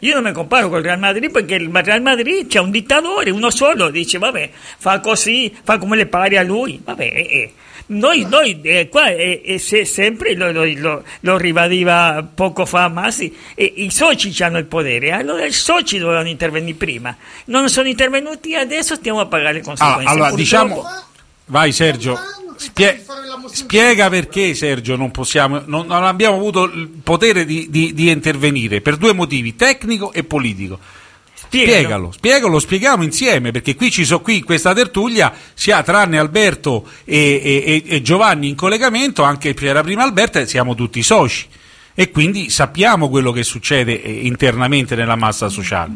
Io 0.00 0.14
non 0.14 0.24
mi 0.24 0.32
comparo 0.32 0.68
col 0.68 0.82
Real 0.82 0.98
Madrid 0.98 1.30
perché 1.30 1.54
il 1.56 1.70
Real 1.70 2.02
Madrid 2.02 2.46
c'è 2.48 2.58
un 2.60 2.70
dittatore, 2.70 3.30
uno 3.30 3.50
solo, 3.50 3.90
dice 3.90 4.18
vabbè, 4.18 4.50
fa 4.78 5.00
così, 5.00 5.54
fa 5.62 5.78
come 5.78 5.96
le 5.96 6.06
pare 6.06 6.38
a 6.38 6.42
lui, 6.42 6.80
vabbè. 6.82 7.02
eh, 7.04 7.20
eh. 7.20 7.52
Noi, 7.90 8.26
noi 8.28 8.60
eh, 8.62 8.88
qua 8.90 9.08
eh, 9.10 9.40
eh, 9.44 9.58
se- 9.58 9.86
sempre 9.86 10.34
lo, 10.34 10.52
lo- 10.52 10.64
lo- 10.76 11.02
lo 11.20 11.36
ribadiva 11.38 12.22
poco 12.34 12.66
fa 12.66 12.88
Massi, 12.88 13.34
eh, 13.54 13.72
i 13.76 13.90
soci 13.90 14.30
hanno 14.42 14.58
il 14.58 14.66
potere, 14.66 15.10
allora 15.12 15.46
i 15.46 15.52
soci 15.52 15.96
dovevano 15.98 16.28
intervenire 16.28 16.76
prima, 16.76 17.16
non 17.46 17.70
sono 17.70 17.88
intervenuti 17.88 18.54
adesso 18.54 18.94
stiamo 18.94 19.20
a 19.20 19.26
pagare 19.26 19.54
le 19.54 19.62
conseguenze. 19.62 20.00
Allora, 20.06 20.26
allora, 20.26 20.36
diciamo, 20.36 20.86
vai 21.46 21.72
Sergio, 21.72 22.18
spie- 22.56 23.02
spiega 23.52 24.10
perché 24.10 24.52
Sergio 24.54 24.94
non 24.96 25.10
possiamo, 25.10 25.62
non, 25.64 25.86
non 25.86 26.04
abbiamo 26.04 26.36
avuto 26.36 26.64
il 26.64 26.88
potere 27.02 27.46
di, 27.46 27.68
di- 27.70 27.94
di 27.94 28.10
intervenire 28.10 28.82
per 28.82 28.96
due 28.98 29.14
motivi, 29.14 29.56
tecnico 29.56 30.12
e 30.12 30.24
politico. 30.24 30.78
Spiegalo, 31.48 32.12
spiegalo, 32.12 32.58
spieghiamo 32.58 33.02
insieme 33.02 33.50
perché 33.50 33.74
qui 33.74 33.90
ci 33.90 34.04
so 34.04 34.20
qui 34.20 34.38
in 34.38 34.44
questa 34.44 34.74
tertuglia 34.74 35.32
si 35.54 35.70
ha 35.70 35.82
tranne 35.82 36.18
Alberto 36.18 36.86
e, 37.04 37.40
e- 37.42 37.82
e- 37.86 38.02
Giovanni 38.02 38.48
in 38.48 38.54
collegamento, 38.54 39.22
anche 39.22 39.54
c'era 39.54 39.82
prima 39.82 40.02
Alberto 40.02 40.44
siamo 40.46 40.74
tutti 40.74 41.02
soci 41.02 41.46
e 41.94 42.10
quindi 42.10 42.50
sappiamo 42.50 43.08
quello 43.08 43.32
che 43.32 43.42
succede 43.42 44.02
eh, 44.02 44.10
internamente 44.26 44.94
nella 44.94 45.16
massa 45.16 45.48
sociale. 45.48 45.92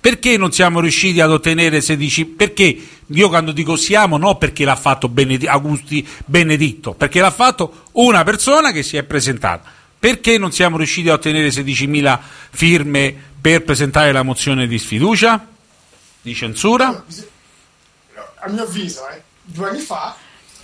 Perché 0.00 0.36
non 0.36 0.50
siamo 0.50 0.80
riusciti 0.80 1.20
ad 1.20 1.30
ottenere 1.30 1.80
16? 1.80 2.24
Perché 2.24 2.76
io 3.06 3.28
quando 3.28 3.52
dico 3.52 3.76
siamo, 3.76 4.16
no 4.16 4.36
perché 4.36 4.64
l'ha 4.64 4.74
fatto 4.74 5.08
Benedi- 5.08 5.46
Augusti 5.46 6.06
Beneditto, 6.24 6.94
perché 6.94 7.20
l'ha 7.20 7.30
fatto 7.30 7.82
una 7.92 8.24
persona 8.24 8.72
che 8.72 8.82
si 8.82 8.96
è 8.96 9.02
presentata. 9.04 9.62
Perché 10.02 10.36
non 10.36 10.50
siamo 10.50 10.78
riusciti 10.78 11.08
a 11.10 11.12
ottenere 11.12 11.46
16.000 11.50 12.20
firme 12.50 13.14
per 13.40 13.62
presentare 13.62 14.10
la 14.10 14.24
mozione 14.24 14.66
di 14.66 14.76
sfiducia? 14.76 15.46
Di 16.20 16.34
censura? 16.34 17.04
a 18.40 18.48
mio 18.48 18.64
avviso, 18.64 19.08
eh, 19.10 19.22
due 19.42 19.68
anni 19.68 19.78
fa, 19.78 20.16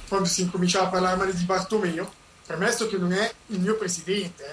quando 0.09 0.27
si 0.27 0.43
incominciava 0.43 0.86
a 0.86 0.90
parlare 0.90 1.16
male 1.16 1.32
di 1.36 1.44
Bartomeo, 1.44 2.12
premesso 2.44 2.89
che 2.89 2.97
non 2.97 3.12
è 3.12 3.32
il 3.47 3.60
mio 3.60 3.77
presidente, 3.77 4.44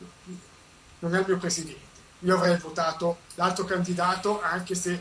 eh, 0.00 0.32
non 0.98 1.14
è 1.14 1.20
il 1.20 1.26
mio 1.28 1.38
presidente, 1.38 1.86
io 2.18 2.34
avrei 2.34 2.58
votato 2.58 3.18
l'altro 3.36 3.64
candidato 3.64 4.42
anche 4.42 4.74
se 4.74 5.00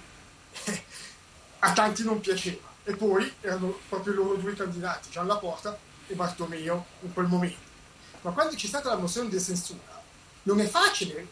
a 1.57 1.73
tanti 1.73 2.03
non 2.03 2.19
piaceva. 2.19 2.71
E 2.83 2.95
poi 2.95 3.33
erano 3.41 3.79
proprio 3.89 4.13
loro 4.13 4.35
due 4.35 4.53
candidati, 4.53 5.09
Gian 5.09 5.25
Laporta 5.25 5.75
e 6.05 6.13
Bartomeo 6.13 6.85
in 7.01 7.11
quel 7.11 7.25
momento. 7.25 7.72
Ma 8.23 8.31
quando 8.31 8.55
c'è 8.55 8.67
stata 8.67 8.89
la 8.89 8.97
mozione 8.97 9.29
di 9.29 9.39
censura, 9.39 10.01
non 10.43 10.59
è 10.61 10.67
facile 10.67 11.27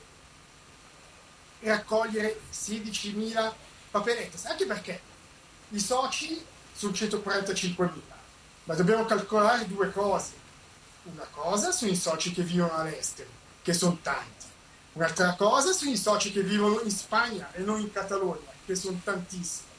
raccogliere 1.61 2.41
16.000 2.51 3.53
papelette, 3.91 4.37
anche 4.47 4.65
perché 4.65 5.01
i 5.69 5.79
soci 5.79 6.43
sono 6.75 6.91
145.000, 6.91 7.89
ma 8.65 8.75
dobbiamo 8.75 9.05
calcolare 9.05 9.67
due 9.67 9.89
cose. 9.91 10.33
Una 11.03 11.27
cosa 11.31 11.71
sono 11.71 11.91
i 11.91 11.95
soci 11.95 12.33
che 12.33 12.43
vivono 12.43 12.73
all'estero, 12.73 13.29
che 13.61 13.73
sono 13.73 13.97
tanti. 14.01 14.45
Un'altra 14.93 15.33
cosa 15.35 15.71
sono 15.71 15.91
i 15.91 15.97
soci 15.97 16.33
che 16.33 16.41
vivono 16.41 16.81
in 16.81 16.91
Spagna 16.91 17.53
e 17.53 17.61
non 17.61 17.79
in 17.79 17.91
Catalogna, 17.91 18.51
che 18.65 18.75
sono 18.75 18.99
tantissimi. 19.01 19.69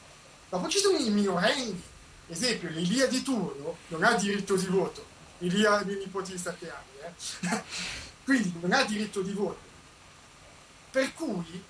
Dopo 0.49 0.67
ci 0.67 0.79
sono 0.79 0.97
i 0.97 1.09
minorenni. 1.11 1.81
Esempio, 2.27 2.69
l'Ilia 2.69 3.05
di 3.05 3.21
turno 3.21 3.77
non 3.89 4.03
ha 4.03 4.13
diritto 4.13 4.55
di 4.55 4.65
voto. 4.65 5.12
Ilia 5.45 5.79
è 5.81 5.85
mio 5.85 5.97
nipote 5.97 6.31
di 6.31 6.37
7 6.37 6.71
anni, 6.71 7.13
eh? 7.51 7.63
quindi 8.23 8.53
non 8.61 8.71
ha 8.71 8.83
diritto 8.83 9.21
di 9.21 9.31
voto. 9.33 9.59
Per 10.91 11.13
cui 11.13 11.63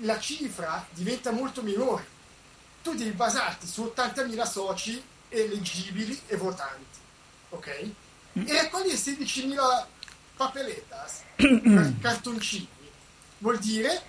la 0.00 0.18
cifra 0.18 0.86
diventa 0.90 1.30
molto 1.30 1.62
minore. 1.62 2.14
Tu 2.82 2.94
devi 2.94 3.10
basarti 3.10 3.66
su 3.66 3.92
80.000 3.94 4.48
soci 4.48 5.02
eleggibili 5.28 6.20
e 6.26 6.36
votanti, 6.36 6.98
ok? 7.50 7.66
E 8.32 8.52
raccogliere 8.62 8.96
16.000 8.96 9.86
papeletas, 10.36 11.22
car- 11.36 11.92
cartoncini, 12.00 12.68
vuol 13.38 13.58
dire 13.58 14.00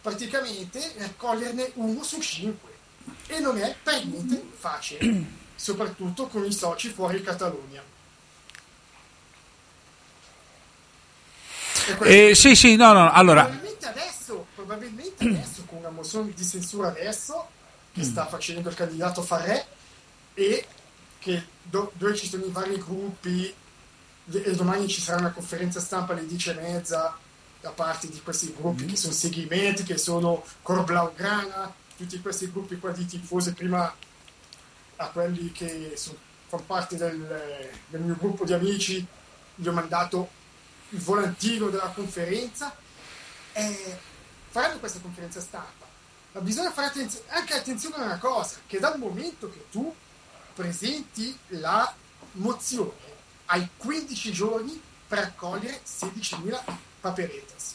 praticamente 0.00 0.94
raccoglierne 0.96 1.72
uno 1.74 2.02
su 2.02 2.20
cinque. 2.20 2.68
E 3.26 3.38
non 3.40 3.58
è 3.58 3.74
per 3.82 4.04
niente 4.06 4.42
facile, 4.56 5.24
soprattutto 5.56 6.28
con 6.28 6.44
i 6.44 6.52
soci 6.52 6.90
fuori 6.90 7.22
Catalogna. 7.22 7.82
E 7.82 7.88
questo- 10.16 11.69
Eh, 12.02 12.34
sì, 12.34 12.54
sì, 12.54 12.76
no, 12.76 12.92
no, 12.92 13.10
allora, 13.12 13.44
Probabilmente 13.44 13.86
adesso, 13.86 14.46
probabilmente 14.54 15.24
adesso 15.24 15.64
con 15.66 15.78
una 15.78 15.90
mozione 15.90 16.32
di 16.34 16.44
censura 16.44 16.88
adesso 16.88 17.48
che 17.92 18.04
sta 18.04 18.26
facendo 18.26 18.68
il 18.68 18.74
candidato 18.74 19.22
Farré 19.22 19.66
e 20.34 20.66
che 21.18 21.42
do- 21.62 21.90
dove 21.94 22.14
ci 22.16 22.28
sono 22.28 22.44
i 22.44 22.50
vari 22.50 22.78
gruppi 22.78 23.52
e 24.32 24.54
domani 24.54 24.86
ci 24.88 25.00
sarà 25.00 25.18
una 25.18 25.32
conferenza 25.32 25.80
stampa 25.80 26.12
alle 26.12 26.26
10 26.26 26.50
e 26.50 26.54
mezza 26.54 27.16
da 27.60 27.70
parte 27.70 28.08
di 28.08 28.20
questi 28.22 28.54
gruppi 28.56 28.86
che 28.86 28.96
sono 28.96 29.12
seguimenti, 29.12 29.82
che 29.82 29.98
sono 29.98 30.44
Cor 30.62 30.84
Blaugrana, 30.84 31.72
tutti 31.96 32.20
questi 32.20 32.50
gruppi 32.50 32.78
qua 32.78 32.90
di 32.92 33.04
tifosi 33.06 33.52
prima 33.52 33.92
a 34.96 35.06
quelli 35.08 35.50
che 35.52 35.92
sono- 35.96 36.16
fanno 36.48 36.62
parte 36.64 36.96
del, 36.96 37.70
del 37.88 38.00
mio 38.00 38.16
gruppo 38.18 38.44
di 38.44 38.52
amici 38.52 39.04
gli 39.54 39.66
ho 39.68 39.72
mandato 39.72 40.30
il 40.90 41.00
volantino 41.00 41.68
della 41.68 41.92
conferenza 41.94 42.74
e 43.52 43.98
faranno 44.48 44.78
questa 44.78 45.00
conferenza 45.00 45.40
stampa. 45.40 45.88
Ma 46.32 46.40
bisogna 46.40 46.70
fare 46.70 46.86
attenzione, 46.88 47.24
anche 47.30 47.54
attenzione 47.54 47.96
a 47.96 48.04
una 48.04 48.18
cosa 48.18 48.58
che 48.66 48.78
dal 48.78 48.98
momento 48.98 49.50
che 49.50 49.66
tu 49.70 49.94
presenti 50.54 51.36
la 51.48 51.92
mozione 52.32 53.18
hai 53.46 53.68
15 53.76 54.32
giorni 54.32 54.80
per 55.08 55.18
raccogliere 55.18 55.80
16.000 55.84 56.62
papeletas 57.00 57.74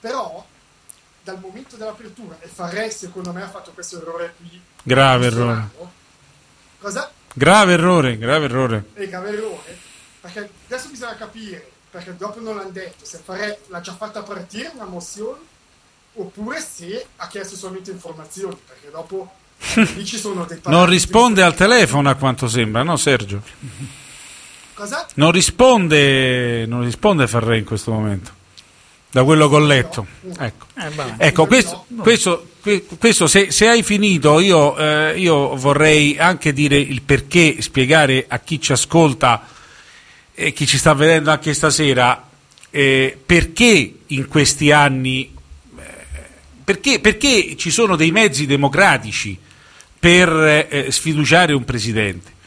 però 0.00 0.46
dal 1.22 1.38
momento 1.38 1.76
dell'apertura 1.76 2.38
e 2.40 2.48
Farré 2.48 2.90
secondo 2.90 3.30
me 3.32 3.42
ha 3.42 3.50
fatto 3.50 3.72
questo 3.72 4.00
errore 4.00 4.34
qui 4.38 4.58
grave 4.82 5.26
errore. 5.26 5.68
cosa? 6.78 7.12
Grave 7.32 7.74
errore, 7.74 8.16
grave 8.16 8.46
errore. 8.46 8.84
è 8.94 9.06
grave 9.06 9.28
errore 9.28 9.89
perché 10.20 10.50
adesso 10.66 10.88
bisogna 10.88 11.14
capire 11.16 11.70
perché 11.90 12.16
dopo 12.16 12.40
non 12.40 12.56
l'hanno 12.56 12.70
detto 12.70 13.04
se 13.04 13.20
Farré 13.24 13.60
l'ha 13.68 13.80
già 13.80 13.94
fatta 13.94 14.22
partire 14.22 14.70
una 14.74 14.84
mozione 14.84 15.38
oppure 16.14 16.60
se 16.60 17.06
ha 17.16 17.26
chiesto 17.28 17.56
solamente 17.56 17.90
informazioni 17.90 18.56
perché 18.66 18.90
dopo 18.90 19.32
lì 19.94 20.04
ci 20.04 20.18
sono 20.18 20.44
dei 20.44 20.60
Non 20.64 20.86
risponde 20.86 21.42
al 21.42 21.54
telefono 21.54 22.08
a 22.08 22.14
quanto 22.14 22.48
sembra, 22.48 22.82
no 22.82 22.96
Sergio? 22.96 23.42
cosa? 24.80 25.06
Non 25.14 25.30
risponde, 25.30 26.64
non 26.66 26.82
risponde 26.82 27.26
Ferré 27.26 27.58
in 27.58 27.64
questo 27.64 27.92
momento, 27.92 28.30
da 29.10 29.24
quello 29.24 29.48
che 29.48 29.54
ho 29.54 29.58
letto. 29.58 30.06
Ecco, 30.38 30.66
ecco 31.18 31.46
questo, 31.46 31.84
questo, 31.98 32.48
que- 32.62 32.86
questo 32.98 33.26
se, 33.26 33.50
se 33.50 33.68
hai 33.68 33.82
finito 33.82 34.40
io, 34.40 34.76
eh, 34.78 35.18
io 35.18 35.54
vorrei 35.56 36.18
anche 36.18 36.54
dire 36.54 36.78
il 36.78 37.02
perché, 37.02 37.60
spiegare 37.60 38.24
a 38.26 38.38
chi 38.38 38.58
ci 38.58 38.72
ascolta 38.72 39.46
e 40.40 40.54
chi 40.54 40.66
ci 40.66 40.78
sta 40.78 40.94
vedendo 40.94 41.30
anche 41.30 41.52
stasera, 41.52 42.26
eh, 42.70 43.18
perché 43.26 43.94
in 44.06 44.26
questi 44.26 44.72
anni, 44.72 45.30
eh, 45.76 45.82
perché, 46.64 46.98
perché 46.98 47.56
ci 47.58 47.70
sono 47.70 47.94
dei 47.94 48.10
mezzi 48.10 48.46
democratici 48.46 49.36
per 49.98 50.30
eh, 50.70 50.86
sfiduciare 50.88 51.52
un 51.52 51.64
presidente. 51.64 52.38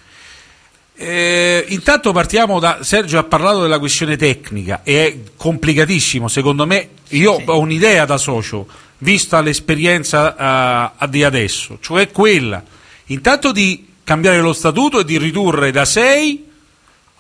Eh, 0.95 1.65
intanto 1.67 2.11
partiamo 2.11 2.59
da 2.59 2.79
Sergio 2.81 3.19
ha 3.19 3.23
parlato 3.23 3.61
della 3.61 3.77
questione 3.77 4.15
tecnica 4.15 4.81
e 4.83 5.07
è 5.07 5.17
complicatissimo 5.35 6.27
secondo 6.27 6.67
me 6.67 6.89
io 7.09 7.41
ho 7.43 7.57
un'idea 7.57 8.05
da 8.05 8.17
socio 8.17 8.67
vista 8.99 9.41
l'esperienza 9.41 10.93
eh, 10.99 11.09
di 11.09 11.23
adesso 11.23 11.79
cioè 11.81 12.11
quella 12.11 12.63
intanto 13.07 13.51
di 13.51 13.87
cambiare 14.03 14.39
lo 14.39 14.53
statuto 14.53 14.99
e 14.99 15.03
di 15.03 15.17
ridurre 15.17 15.71
da 15.71 15.83
6 15.83 16.51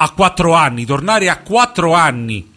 a 0.03 0.09
4 0.11 0.53
anni 0.53 0.85
tornare 0.85 1.29
a 1.29 1.37
4 1.37 1.93
anni 1.93 2.51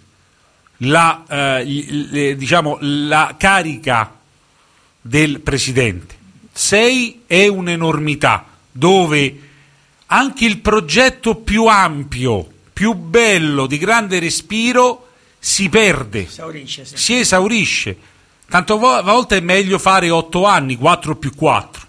la, 0.78 1.22
eh, 1.28 1.64
le- 2.10 2.36
diciamo, 2.36 2.78
la 2.80 3.34
carica 3.38 4.12
del 5.00 5.40
presidente. 5.40 6.14
6 6.52 7.22
è 7.26 7.46
un'enormità 7.46 8.44
dove 8.72 9.40
anche 10.06 10.44
il 10.44 10.58
progetto 10.58 11.36
più 11.36 11.66
ampio, 11.66 12.46
più 12.72 12.94
bello, 12.94 13.66
di 13.66 13.78
grande 13.78 14.18
respiro 14.18 15.08
si 15.38 15.68
perde, 15.68 16.26
Esaurisce, 16.26 16.84
sì. 16.84 16.96
si 16.96 17.18
esaurisce. 17.18 17.96
Tanto 18.48 18.78
vo- 18.78 18.92
a 18.92 19.02
volte 19.02 19.36
è 19.38 19.40
meglio 19.40 19.78
fare 19.78 20.10
8 20.10 20.44
anni, 20.46 20.76
4 20.76 21.14
più 21.16 21.32
4. 21.34 21.84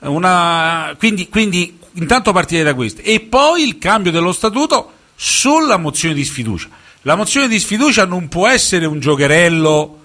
Una- 0.00 0.94
quindi, 0.98 1.28
quindi 1.28 1.77
intanto 1.94 2.32
partire 2.32 2.62
da 2.62 2.74
questo 2.74 3.00
e 3.02 3.20
poi 3.20 3.62
il 3.62 3.78
cambio 3.78 4.10
dello 4.10 4.32
statuto 4.32 4.92
sulla 5.14 5.76
mozione 5.76 6.14
di 6.14 6.24
sfiducia. 6.24 6.68
La 7.02 7.16
mozione 7.16 7.48
di 7.48 7.58
sfiducia 7.58 8.04
non 8.04 8.28
può 8.28 8.46
essere 8.48 8.86
un 8.86 9.00
giocherello 9.00 10.00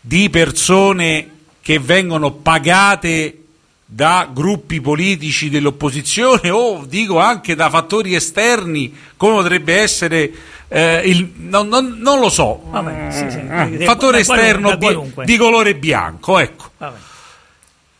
di 0.00 0.30
persone 0.30 1.30
che 1.60 1.78
vengono 1.78 2.32
pagate 2.32 3.38
da 3.86 4.28
gruppi 4.32 4.80
politici 4.80 5.50
dell'opposizione 5.50 6.50
o 6.50 6.84
dico 6.86 7.18
anche 7.18 7.54
da 7.54 7.70
fattori 7.70 8.14
esterni 8.14 8.94
come 9.16 9.34
potrebbe 9.34 9.76
essere 9.76 10.32
eh, 10.68 11.02
il, 11.04 11.30
non, 11.36 11.68
non- 11.68 11.96
non 11.98 12.18
lo 12.18 12.28
so 12.28 12.62
Vabbè, 12.70 13.10
sì, 13.10 13.30
sì. 13.30 13.84
Fattore 13.84 14.20
esterno 14.20 14.76
di, 14.76 14.98
di 15.24 15.36
colore 15.36 15.74
bianco 15.74 16.38
ecco 16.38 16.70
Vabbè. 16.78 16.96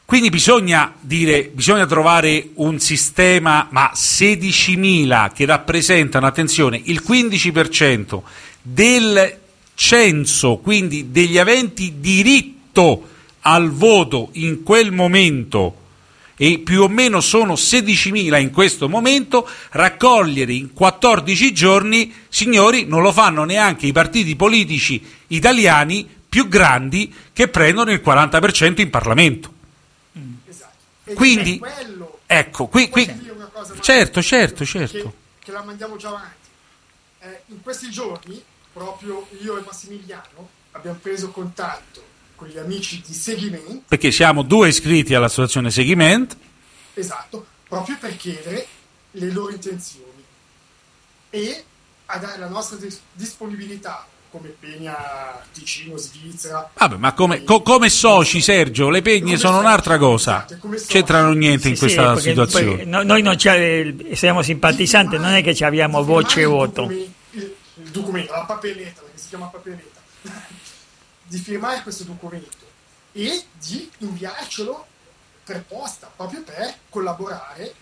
Quindi 0.06 0.28
bisogna 0.28 0.94
dire, 1.00 1.50
bisogna 1.52 1.86
trovare 1.86 2.50
un 2.54 2.78
sistema, 2.78 3.68
ma 3.70 3.90
16.000 3.94 5.32
che 5.32 5.46
rappresentano, 5.46 6.26
attenzione, 6.26 6.80
il 6.84 7.02
15% 7.06 8.20
del 8.60 9.38
censo, 9.74 10.58
quindi 10.58 11.10
degli 11.10 11.38
aventi 11.38 11.94
diritto 12.00 13.08
al 13.40 13.70
voto 13.70 14.28
in 14.32 14.62
quel 14.62 14.92
momento, 14.92 15.76
e 16.36 16.58
più 16.58 16.82
o 16.82 16.88
meno 16.88 17.22
sono 17.22 17.54
16.000 17.54 18.40
in 18.40 18.50
questo 18.50 18.90
momento, 18.90 19.48
raccogliere 19.70 20.52
in 20.52 20.74
14 20.74 21.52
giorni, 21.54 22.12
signori, 22.28 22.84
non 22.84 23.00
lo 23.00 23.10
fanno 23.10 23.44
neanche 23.44 23.86
i 23.86 23.92
partiti 23.92 24.36
politici 24.36 25.02
italiani 25.28 26.06
più 26.28 26.46
grandi 26.46 27.12
che 27.32 27.48
prendono 27.48 27.90
il 27.90 28.02
40% 28.04 28.80
in 28.82 28.90
Parlamento. 28.90 29.53
Quindi, 31.12 31.58
quello 31.58 32.20
ecco, 32.26 32.66
qui, 32.66 32.88
qui- 32.88 33.06
certo, 33.80 34.22
certo, 34.22 34.64
certo. 34.64 35.02
Che, 35.02 35.12
che 35.40 35.52
la 35.52 35.62
mandiamo 35.62 35.96
già 35.96 36.08
avanti. 36.08 36.48
Eh, 37.20 37.42
in 37.46 37.60
questi 37.62 37.90
giorni, 37.90 38.42
proprio 38.72 39.26
io 39.40 39.58
e 39.58 39.62
Massimiliano 39.64 40.48
abbiamo 40.72 40.98
preso 41.00 41.30
contatto 41.30 42.02
con 42.34 42.48
gli 42.48 42.58
amici 42.58 43.02
di 43.04 43.12
Seguimento, 43.12 43.82
perché 43.88 44.10
siamo 44.10 44.42
due 44.42 44.68
iscritti 44.68 45.14
all'associazione 45.14 45.70
Seguiment, 45.70 46.36
esatto, 46.94 47.46
proprio 47.68 47.96
per 47.98 48.16
chiedere 48.16 48.66
le 49.12 49.30
loro 49.30 49.52
intenzioni 49.52 50.24
e 51.30 51.64
a 52.06 52.18
dare 52.18 52.38
la 52.38 52.48
nostra 52.48 52.76
dis- 52.76 53.00
disponibilità 53.12 54.06
come 54.34 54.48
Pegna 54.48 55.40
Ticino, 55.52 55.96
Svizzera. 55.96 56.68
Vabbè, 56.76 56.96
ma 56.96 57.12
come, 57.12 57.44
co- 57.44 57.62
come 57.62 57.88
soci, 57.88 58.40
Sergio, 58.40 58.90
le 58.90 59.00
pegne 59.00 59.36
sono 59.36 59.60
un'altra 59.60 59.96
cosa, 59.96 60.44
c'entrano 60.88 61.32
niente 61.34 61.68
in 61.68 61.74
Sì, 61.74 61.80
questa 61.82 62.14
perché 62.14 62.30
situazione. 62.30 62.76
poi 62.78 62.86
no- 62.86 63.04
noi 63.04 63.22
non 63.22 63.36
c'è- 63.36 63.94
siamo 64.14 64.42
simpatizzanti, 64.42 65.18
non 65.18 65.34
è 65.34 65.42
che 65.44 65.54
ci 65.54 65.62
abbiamo 65.62 66.02
voce 66.02 66.40
e 66.40 66.44
voto. 66.46 66.90
il, 66.90 67.12
documento, 67.92 68.32
la 68.32 68.40
papeletta, 68.44 69.02
perché 69.02 69.18
si 69.18 69.28
chiama 69.28 69.46
papeletta, 69.46 70.00
di 71.22 71.38
firmare 71.38 71.82
questo 71.82 72.02
documento 72.02 72.56
e 73.12 73.44
di 73.64 73.88
inviarcelo 73.98 74.84
per 75.44 75.62
posta, 75.62 76.10
proprio 76.16 76.42
per 76.42 76.74
collaborare 76.88 77.72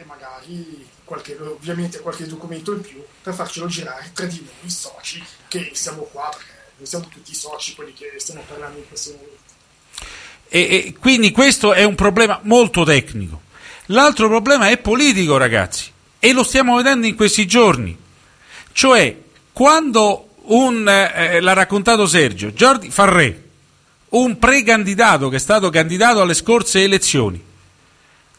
e 0.00 0.04
magari 0.06 0.88
qualche, 1.04 1.36
ovviamente 1.38 2.00
qualche 2.00 2.26
documento 2.26 2.72
in 2.72 2.80
più 2.80 3.02
per 3.22 3.34
farcelo 3.34 3.66
girare 3.66 4.10
tra 4.14 4.24
di 4.24 4.42
noi 4.42 4.70
soci 4.70 5.22
che 5.46 5.70
siamo 5.74 6.02
qua, 6.04 6.30
perché 6.30 6.52
noi 6.76 6.86
siamo 6.86 7.06
tutti 7.08 7.34
soci 7.34 7.74
quelli 7.74 7.92
che 7.92 8.14
stiamo 8.16 8.42
parlando 8.48 8.78
in 8.78 8.88
questo 8.88 9.10
momento. 9.10 9.38
E, 10.48 10.60
e 10.60 10.94
quindi 10.98 11.30
questo 11.32 11.74
è 11.74 11.84
un 11.84 11.94
problema 11.94 12.40
molto 12.44 12.82
tecnico. 12.82 13.42
L'altro 13.86 14.28
problema 14.28 14.70
è 14.70 14.78
politico, 14.78 15.36
ragazzi, 15.36 15.90
e 16.18 16.32
lo 16.32 16.44
stiamo 16.44 16.76
vedendo 16.76 17.06
in 17.06 17.14
questi 17.14 17.46
giorni. 17.46 17.96
Cioè, 18.72 19.14
quando 19.52 20.28
un, 20.44 20.88
eh, 20.88 21.40
l'ha 21.40 21.52
raccontato 21.52 22.06
Sergio, 22.06 22.54
Giordi 22.54 22.90
Farré, 22.90 23.48
un 24.10 24.38
precandidato 24.38 25.28
che 25.28 25.36
è 25.36 25.40
stato 25.40 25.68
candidato 25.68 26.20
alle 26.20 26.34
scorse 26.34 26.82
elezioni, 26.82 27.48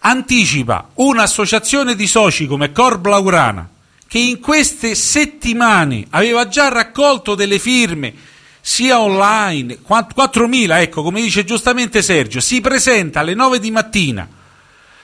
anticipa 0.03 0.90
un'associazione 0.95 1.95
di 1.95 2.07
soci 2.07 2.48
come 2.48 2.72
Cor 2.72 2.98
Blaurana, 2.98 3.68
che 4.07 4.19
in 4.19 4.40
queste 4.40 4.95
settimane 4.95 6.06
aveva 6.10 6.48
già 6.48 6.68
raccolto 6.69 7.36
delle 7.36 7.60
firme 7.60 8.14
sia 8.61 8.99
online, 8.99 9.80
quant- 9.82 10.14
4.000, 10.15 10.82
ecco, 10.82 11.02
come 11.02 11.22
dice 11.22 11.44
giustamente 11.44 12.02
Sergio, 12.02 12.40
si 12.40 12.61
presenta 12.61 13.22
alle 13.22 13.34
9 13.34 13.60
di 13.60 13.72
mattina 13.72 14.28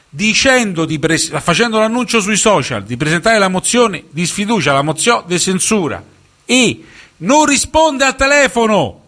dicendo 0.10 0.86
di 0.86 1.00
pres- 1.00 1.38
facendo 1.42 1.80
l'annuncio 1.80 2.22
sui 2.22 2.38
social 2.38 2.84
di 2.84 2.98
presentare 2.98 3.40
la 3.40 3.50
mozione 3.50 4.06
di 4.10 4.26
sfiducia, 4.26 4.74
la 4.74 4.82
mozione 4.82 5.24
di 5.28 5.40
censura 5.40 6.04
e 6.46 6.84
non 7.18 7.46
risponde 7.46 8.06
al 8.06 8.16
telefono 8.16 9.07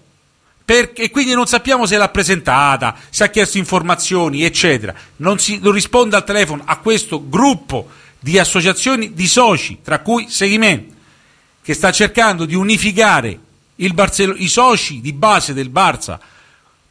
perché 0.69 1.09
quindi 1.09 1.33
non 1.33 1.47
sappiamo 1.47 1.87
se 1.87 1.97
l'ha 1.97 2.09
presentata, 2.09 2.95
se 3.09 3.23
ha 3.23 3.29
chiesto 3.29 3.57
informazioni, 3.57 4.43
eccetera. 4.43 4.93
Non, 5.15 5.39
si, 5.39 5.57
non 5.57 5.71
risponde 5.71 6.15
al 6.15 6.23
telefono 6.23 6.61
a 6.63 6.77
questo 6.77 7.27
gruppo 7.27 7.89
di 8.19 8.37
associazioni 8.37 9.15
di 9.15 9.27
soci, 9.27 9.79
tra 9.83 9.97
cui 10.01 10.29
Seguiment, 10.29 10.93
che 11.63 11.73
sta 11.73 11.91
cercando 11.91 12.45
di 12.45 12.53
unificare 12.53 13.39
Barcelo- 13.77 14.35
i 14.37 14.47
soci 14.47 15.01
di 15.01 15.11
base 15.11 15.55
del 15.55 15.71
Barça 15.71 16.19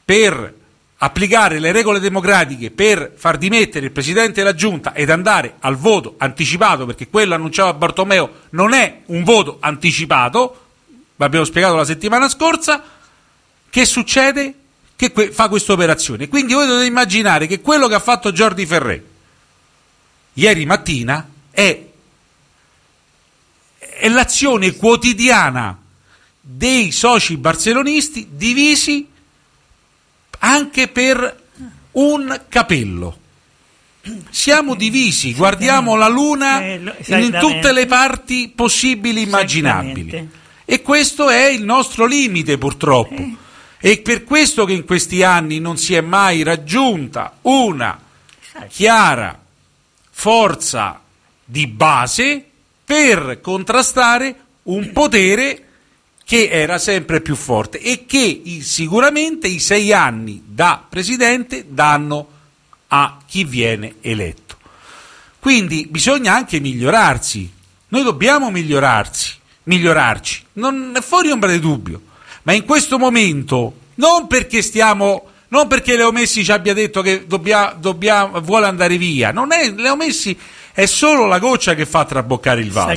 per 0.04 0.54
applicare 0.96 1.60
le 1.60 1.70
regole 1.70 2.00
democratiche 2.00 2.72
per 2.72 3.12
far 3.16 3.38
dimettere 3.38 3.86
il 3.86 3.92
presidente 3.92 4.40
della 4.40 4.56
giunta 4.56 4.92
ed 4.92 5.08
andare 5.08 5.54
al 5.60 5.76
voto 5.76 6.16
anticipato, 6.18 6.84
perché 6.84 7.06
quello 7.06 7.36
annunciava 7.36 7.74
Bartomeo 7.74 8.40
non 8.50 8.72
è 8.72 9.02
un 9.06 9.22
voto 9.22 9.58
anticipato, 9.60 10.64
l'abbiamo 11.14 11.44
spiegato 11.44 11.76
la 11.76 11.84
settimana 11.84 12.28
scorsa, 12.28 12.96
che 13.70 13.84
succede? 13.84 14.54
Che 14.96 15.12
que- 15.12 15.30
fa 15.30 15.48
questa 15.48 15.72
operazione. 15.72 16.28
Quindi 16.28 16.54
voi 16.54 16.66
dovete 16.66 16.86
immaginare 16.86 17.46
che 17.46 17.60
quello 17.60 17.86
che 17.86 17.94
ha 17.94 18.00
fatto 18.00 18.32
Jordi 18.32 18.66
Ferré 18.66 19.04
ieri 20.32 20.66
mattina 20.66 21.28
è, 21.50 21.84
è 23.78 24.08
l'azione 24.08 24.74
quotidiana 24.74 25.78
dei 26.40 26.92
soci 26.92 27.36
barcellonisti 27.36 28.28
divisi 28.30 29.06
anche 30.40 30.88
per 30.88 31.42
un 31.92 32.40
capello. 32.48 33.18
Siamo 34.30 34.74
divisi, 34.74 35.34
guardiamo 35.34 35.94
la 35.94 36.08
luna 36.08 36.60
Eh, 36.62 36.80
in 37.06 37.36
tutte 37.38 37.72
le 37.72 37.86
parti 37.86 38.50
possibili 38.54 39.20
e 39.20 39.24
immaginabili. 39.24 40.28
E 40.64 40.82
questo 40.82 41.28
è 41.28 41.46
il 41.46 41.64
nostro 41.64 42.06
limite 42.06 42.56
purtroppo. 42.56 43.46
È 43.80 44.00
per 44.00 44.24
questo 44.24 44.64
che 44.64 44.72
in 44.72 44.84
questi 44.84 45.22
anni 45.22 45.60
non 45.60 45.76
si 45.78 45.94
è 45.94 46.00
mai 46.00 46.42
raggiunta 46.42 47.36
una 47.42 48.00
chiara 48.68 49.40
forza 50.10 51.00
di 51.44 51.66
base 51.68 52.44
per 52.84 53.40
contrastare 53.40 54.34
un 54.64 54.90
potere 54.92 55.64
che 56.24 56.48
era 56.50 56.78
sempre 56.78 57.20
più 57.20 57.36
forte 57.36 57.80
e 57.80 58.04
che 58.04 58.42
sicuramente 58.62 59.46
i 59.46 59.60
sei 59.60 59.92
anni 59.92 60.42
da 60.44 60.84
presidente 60.86 61.64
danno 61.68 62.28
a 62.88 63.18
chi 63.26 63.44
viene 63.44 63.94
eletto. 64.00 64.56
Quindi 65.38 65.86
bisogna 65.88 66.34
anche 66.34 66.58
migliorarsi, 66.58 67.50
noi 67.88 68.02
dobbiamo 68.02 68.50
migliorarsi, 68.50 69.34
migliorarci, 69.62 70.44
non 70.54 70.92
è 70.96 71.00
fuori 71.00 71.30
ombra 71.30 71.50
di 71.52 71.60
dubbio, 71.60 72.02
ma 72.48 72.54
in 72.54 72.64
questo 72.64 72.98
momento 72.98 73.74
non 73.96 74.26
perché 74.26 74.62
stiamo 74.62 75.26
non 75.48 75.66
perché 75.66 75.96
Leo 75.96 76.12
Messi 76.12 76.42
ci 76.42 76.50
abbia 76.50 76.72
detto 76.72 77.02
che 77.02 77.26
dobbia- 77.26 77.76
dobbia- 77.78 78.24
vuole 78.24 78.66
andare 78.66 78.96
via, 78.96 79.32
non 79.32 79.52
è, 79.52 79.70
Leo 79.70 79.96
Messi 79.96 80.36
è 80.72 80.86
solo 80.86 81.26
la 81.26 81.38
goccia 81.38 81.74
che 81.74 81.84
fa 81.84 82.04
traboccare 82.04 82.60
il 82.60 82.70
vaso. 82.70 82.88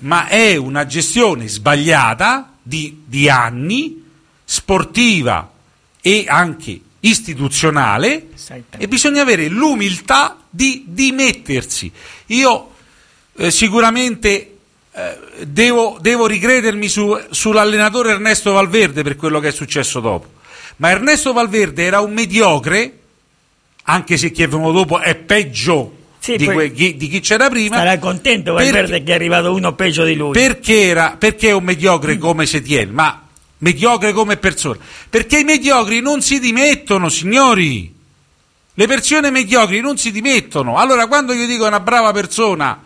Ma 0.00 0.26
è 0.26 0.56
una 0.56 0.84
gestione 0.84 1.48
sbagliata 1.48 2.54
di, 2.60 3.02
di 3.06 3.28
anni, 3.28 4.04
sportiva 4.44 5.50
e 6.00 6.24
anche 6.28 6.80
istituzionale, 7.00 8.28
e 8.78 8.88
bisogna 8.88 9.22
avere 9.22 9.48
l'umiltà 9.48 10.38
di 10.50 10.84
dimettersi. 10.88 11.90
Io 12.26 12.70
eh, 13.36 13.50
sicuramente 13.52 14.55
eh, 14.98 15.44
devo, 15.44 15.98
devo 16.00 16.26
ricredermi 16.26 16.88
su- 16.88 17.20
sull'allenatore 17.28 18.12
Ernesto 18.12 18.52
Valverde 18.52 19.02
per 19.02 19.16
quello 19.16 19.40
che 19.40 19.48
è 19.48 19.52
successo 19.52 20.00
dopo. 20.00 20.26
Ma 20.76 20.88
Ernesto 20.88 21.34
Valverde 21.34 21.84
era 21.84 22.00
un 22.00 22.14
mediocre, 22.14 22.98
anche 23.82 24.16
se 24.16 24.30
chi 24.30 24.42
è 24.42 24.48
venuto 24.48 24.72
dopo 24.72 24.98
è 24.98 25.14
peggio 25.14 25.96
Sì, 26.18 26.36
di, 26.36 26.46
que- 26.46 26.72
chi, 26.72 26.96
di 26.96 27.08
chi 27.08 27.20
c'era 27.20 27.50
prima. 27.50 27.76
Sarà 27.76 27.98
contento 27.98 28.54
Valverde 28.54 29.02
che 29.02 29.12
è 29.12 29.14
arrivato 29.14 29.52
uno 29.52 29.74
peggio 29.74 30.02
di 30.02 30.14
lui. 30.14 30.32
Perché, 30.32 30.84
era, 30.84 31.16
perché 31.18 31.48
è 31.48 31.52
un 31.52 31.64
mediocre 31.64 32.16
come 32.16 32.46
Setien? 32.46 32.88
Ma 32.88 33.22
mediocre 33.58 34.14
come 34.14 34.38
persona? 34.38 34.78
Perché 35.10 35.40
i 35.40 35.44
mediocri 35.44 36.00
non 36.00 36.22
si 36.22 36.40
dimettono, 36.40 37.10
signori. 37.10 37.94
Le 38.72 38.86
persone 38.86 39.30
mediocri 39.30 39.80
non 39.80 39.98
si 39.98 40.10
dimettono. 40.10 40.78
Allora, 40.78 41.06
quando 41.06 41.34
io 41.34 41.46
dico 41.46 41.66
una 41.66 41.80
brava 41.80 42.12
persona, 42.12 42.82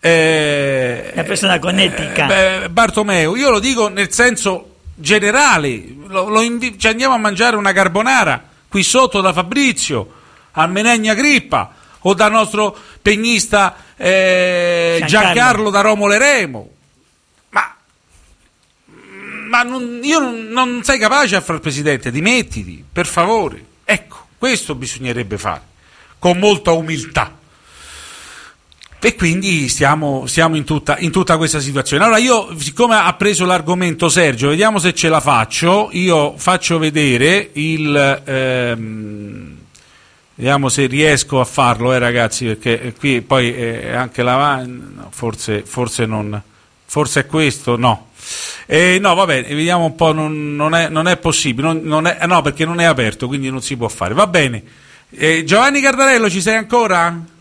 eh, 0.00 1.10
Una 1.12 1.22
persona 1.24 1.58
con 1.58 1.78
etica. 1.78 2.26
beh, 2.26 2.68
Bartomeu, 2.70 3.34
io 3.34 3.50
lo 3.50 3.58
dico 3.58 3.88
nel 3.88 4.12
senso 4.12 4.76
generale. 4.94 5.82
Lo- 6.06 6.28
lo 6.28 6.40
invi- 6.40 6.78
ci 6.78 6.88
andiamo 6.88 7.14
a 7.14 7.18
mangiare 7.18 7.56
una 7.56 7.72
carbonara 7.72 8.42
qui 8.68 8.82
sotto 8.82 9.20
da 9.20 9.32
Fabrizio, 9.32 10.12
a 10.52 10.66
Menegna 10.66 11.14
Grippa, 11.14 11.74
o 12.00 12.14
dal 12.14 12.30
nostro 12.30 12.76
pegnista 13.02 13.76
eh, 13.96 15.02
Giancarlo. 15.06 15.34
Giancarlo 15.34 15.70
da 15.70 15.80
Romolo 15.82 16.12
e 16.14 16.18
Remo. 16.18 16.70
Ma, 17.50 17.74
ma 19.48 19.62
non, 19.62 20.00
io 20.02 20.18
non, 20.20 20.80
sei 20.82 20.98
capace 20.98 21.36
a 21.36 21.40
fare 21.40 21.54
il 21.56 21.60
presidente, 21.60 22.10
dimettiti, 22.10 22.82
per 22.90 23.06
favore. 23.06 23.64
Ecco, 23.84 24.26
questo 24.38 24.74
bisognerebbe 24.74 25.36
fare, 25.36 25.60
con 26.18 26.38
molta 26.38 26.70
umiltà. 26.72 27.36
E 29.02 29.14
quindi 29.14 29.66
stiamo, 29.68 30.26
stiamo 30.26 30.56
in, 30.56 30.64
tutta, 30.64 30.98
in 30.98 31.10
tutta 31.10 31.38
questa 31.38 31.58
situazione. 31.58 32.04
Allora 32.04 32.18
io, 32.18 32.54
siccome 32.58 32.96
ha 32.96 33.12
preso 33.14 33.46
l'argomento 33.46 34.10
Sergio, 34.10 34.48
vediamo 34.48 34.78
se 34.78 34.92
ce 34.92 35.08
la 35.08 35.20
faccio. 35.20 35.88
Io 35.92 36.36
faccio 36.36 36.78
vedere 36.78 37.48
il... 37.54 38.22
ehm, 38.22 39.56
vediamo 40.34 40.68
se 40.68 40.84
riesco 40.86 41.40
a 41.40 41.46
farlo, 41.46 41.94
eh, 41.94 41.98
ragazzi, 41.98 42.44
perché 42.44 42.92
qui 42.98 43.22
poi 43.22 43.54
eh, 43.54 43.90
anche 43.92 44.22
la... 44.22 44.66
forse, 45.08 45.62
forse 45.64 46.04
non... 46.04 46.42
Forse 46.84 47.20
è 47.20 47.26
questo? 47.26 47.76
No. 47.76 48.08
Eh, 48.66 48.98
no, 49.00 49.14
va 49.14 49.24
bene, 49.24 49.54
vediamo 49.54 49.86
un 49.86 49.94
po', 49.94 50.12
non, 50.12 50.56
non 50.56 50.74
è, 50.74 50.90
non 50.90 51.08
è 51.08 51.16
possibile, 51.16 51.72
non, 51.72 52.06
è- 52.06 52.18
eh, 52.20 52.26
no, 52.26 52.42
perché 52.42 52.66
non 52.66 52.80
è 52.80 52.84
aperto, 52.84 53.28
quindi 53.28 53.48
non 53.48 53.62
si 53.62 53.76
può 53.76 53.88
fare. 53.88 54.12
Va 54.12 54.26
bene. 54.26 54.62
Eh, 55.10 55.42
Giovanni 55.44 55.80
Cardarello, 55.80 56.28
ci 56.28 56.42
sei 56.42 56.56
ancora? 56.56 57.38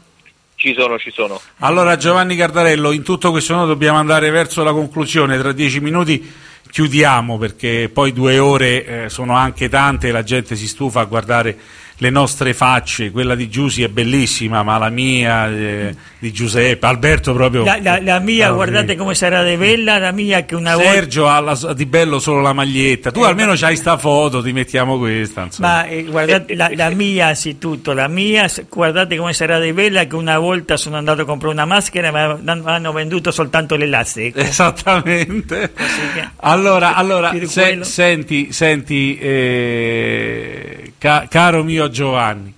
Ci 0.60 0.76
sono, 0.78 1.00
ci 1.00 1.10
sono. 1.10 1.40
Allora 1.60 1.96
Giovanni 1.96 2.36
Cardarello, 2.36 2.92
in 2.92 3.02
tutto 3.02 3.32
questo 3.32 3.56
noi 3.56 3.66
dobbiamo 3.66 3.98
andare 3.98 4.30
verso 4.30 4.62
la 4.62 4.74
conclusione, 4.74 5.38
tra 5.38 5.54
dieci 5.54 5.80
minuti 5.80 6.30
chiudiamo 6.70 7.38
perché 7.38 7.90
poi 7.92 8.12
due 8.12 8.40
ore 8.40 8.86
eh, 9.06 9.10
sono 9.10 9.38
anche 9.38 9.70
tante 9.70 10.10
e 10.10 10.12
la 10.12 10.22
gente 10.22 10.58
si 10.58 10.68
stufa 10.68 11.00
a 11.00 11.06
guardare 11.06 11.58
le 12.02 12.10
nostre 12.10 12.54
facce, 12.54 13.12
quella 13.12 13.36
di 13.36 13.50
Giusy 13.50 13.84
è 13.84 13.90
bellissima, 13.90 14.64
ma 14.64 14.78
la 14.78 14.90
mia 14.90 15.50
eh, 15.50 15.94
di 16.18 16.32
Giuseppe, 16.32 16.86
Alberto 16.86 17.34
proprio... 17.34 17.66
La, 17.66 17.78
la- 17.82 18.00
la 18.02 18.20
mia, 18.20 18.48
Ah, 18.48 18.52
guardate 18.52 18.96
come 18.96 19.14
sarà 19.14 19.44
de 19.44 19.58
bella, 19.58 19.98
la 19.98 20.12
mia 20.12 20.46
che 20.46 20.56
una 20.56 20.76
volta... 20.76 20.92
Sergio 20.94 21.28
ha 21.28 21.40
la- 21.42 21.74
di 21.74 21.86
bello 21.86 22.20
solo 22.20 22.40
la 22.40 22.54
maglietta, 22.54 23.12
tu 23.12 23.24
Eh, 23.24 23.28
almeno 23.28 23.50
ma- 23.52 23.58
c'hai 23.58 23.76
sta 23.76 23.98
foto, 23.98 24.42
ti 24.42 24.54
mettiamo 24.54 24.98
questa. 24.98 25.44
Insomma. 25.44 25.68
Ma 25.68 25.86
eh, 25.88 26.04
guardate, 26.04 26.56
la, 26.56 26.72
la 26.74 26.90
mia 26.92 27.28
anzitutto, 27.28 27.92
la 27.92 28.08
mia, 28.08 28.50
guardate 28.70 29.18
come 29.18 29.34
sarà 29.34 29.60
di 29.60 29.74
bella 29.74 30.06
che 30.06 30.16
una 30.16 30.40
volta 30.40 30.78
sono 30.78 30.96
andato 30.96 31.24
a 31.24 31.26
comprare 31.26 31.54
una 31.54 31.66
maschera 31.66 32.12
ma 32.12 32.40
han- 32.46 32.62
hanno 32.66 32.92
venduto 32.94 33.30
soltanto 33.32 33.76
l'elastico. 33.76 34.40
Esattamente. 34.40 35.74
che- 35.74 36.30
Allora, 36.38 36.96
allora 36.96 37.32
di 37.32 37.46
se- 37.46 37.84
senti, 37.84 38.54
senti 38.54 39.18
eh, 39.18 40.94
ca- 40.98 41.28
caro 41.30 41.64
mio 41.64 41.89
Giovanni, 41.90 42.54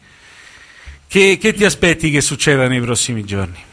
che, 1.07 1.37
che 1.39 1.53
ti 1.53 1.65
aspetti 1.65 2.09
che 2.09 2.21
succeda 2.21 2.67
nei 2.67 2.79
prossimi 2.79 3.23
giorni? 3.23 3.69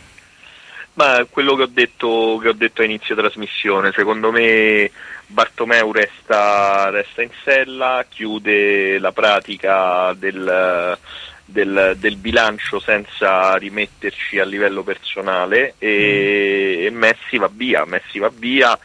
Ma 0.95 1.25
quello 1.31 1.55
che 1.55 1.63
ho 1.63 1.71
detto, 1.71 2.39
che 2.43 2.49
ho 2.49 2.53
detto 2.53 2.83
a 2.83 2.85
inizio 2.85 3.15
trasmissione, 3.15 3.93
secondo 3.95 4.33
me 4.33 4.91
Bartomeu 5.27 5.93
resta, 5.93 6.91
resta 6.91 7.23
in 7.23 7.31
sella, 7.45 8.05
chiude 8.09 8.99
la 8.99 9.13
pratica 9.13 10.13
del, 10.15 10.99
del- 11.45 11.95
del 11.99 12.17
bilancio 12.17 12.81
senza 12.81 13.55
rimetterci 13.55 14.41
a 14.41 14.45
livello 14.45 14.83
personale 14.83 15.75
e, 15.79 16.87
e 16.87 16.91
Messi 16.91 17.37
va 17.39 17.49
via, 17.53 17.85
Messi 17.87 18.19
va 18.19 18.33
via. 18.35 18.77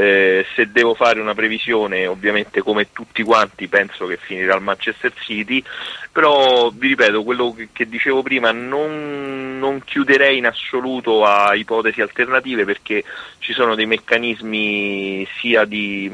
Eh, 0.00 0.46
se 0.54 0.70
devo 0.72 0.94
fare 0.94 1.20
una 1.20 1.34
previsione, 1.34 2.06
ovviamente 2.06 2.62
come 2.62 2.90
tutti 2.90 3.22
quanti 3.22 3.68
penso 3.68 4.06
che 4.06 4.16
finirà 4.16 4.54
al 4.54 4.62
Manchester 4.62 5.12
City, 5.14 5.62
però 6.10 6.70
vi 6.70 6.88
ripeto 6.88 7.22
quello 7.22 7.52
che, 7.52 7.68
che 7.70 7.86
dicevo 7.86 8.22
prima, 8.22 8.50
non, 8.50 9.58
non 9.58 9.84
chiuderei 9.84 10.38
in 10.38 10.46
assoluto 10.46 11.26
a 11.26 11.54
ipotesi 11.54 12.00
alternative 12.00 12.64
perché 12.64 13.04
ci 13.40 13.52
sono 13.52 13.74
dei 13.74 13.84
meccanismi 13.84 15.28
sia 15.38 15.66
di, 15.66 16.10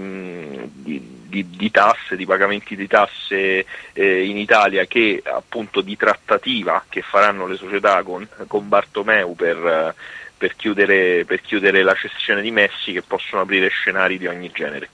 di- 0.72 1.14
di- 1.28 1.50
di 1.50 1.70
tasse, 1.70 2.16
di 2.16 2.26
pagamenti 2.26 2.74
di 2.74 2.88
tasse 2.88 3.66
eh, 3.92 4.24
in 4.24 4.36
Italia 4.36 4.84
che 4.86 5.22
appunto 5.24 5.80
di 5.80 5.96
trattativa 5.96 6.84
che 6.88 7.02
faranno 7.02 7.46
le 7.46 7.56
società 7.56 8.02
con, 8.02 8.26
con 8.48 8.68
Bartomeu 8.68 9.36
per, 9.36 9.56
eh, 9.56 9.94
per 10.36 10.54
chiudere, 10.56 11.24
per 11.24 11.40
chiudere 11.40 11.82
la 11.82 11.94
cessione 11.94 12.42
di 12.42 12.50
Messi 12.50 12.92
che 12.92 13.02
possono 13.02 13.42
aprire 13.42 13.68
scenari 13.68 14.18
di 14.18 14.26
ogni 14.26 14.50
genere. 14.52 14.88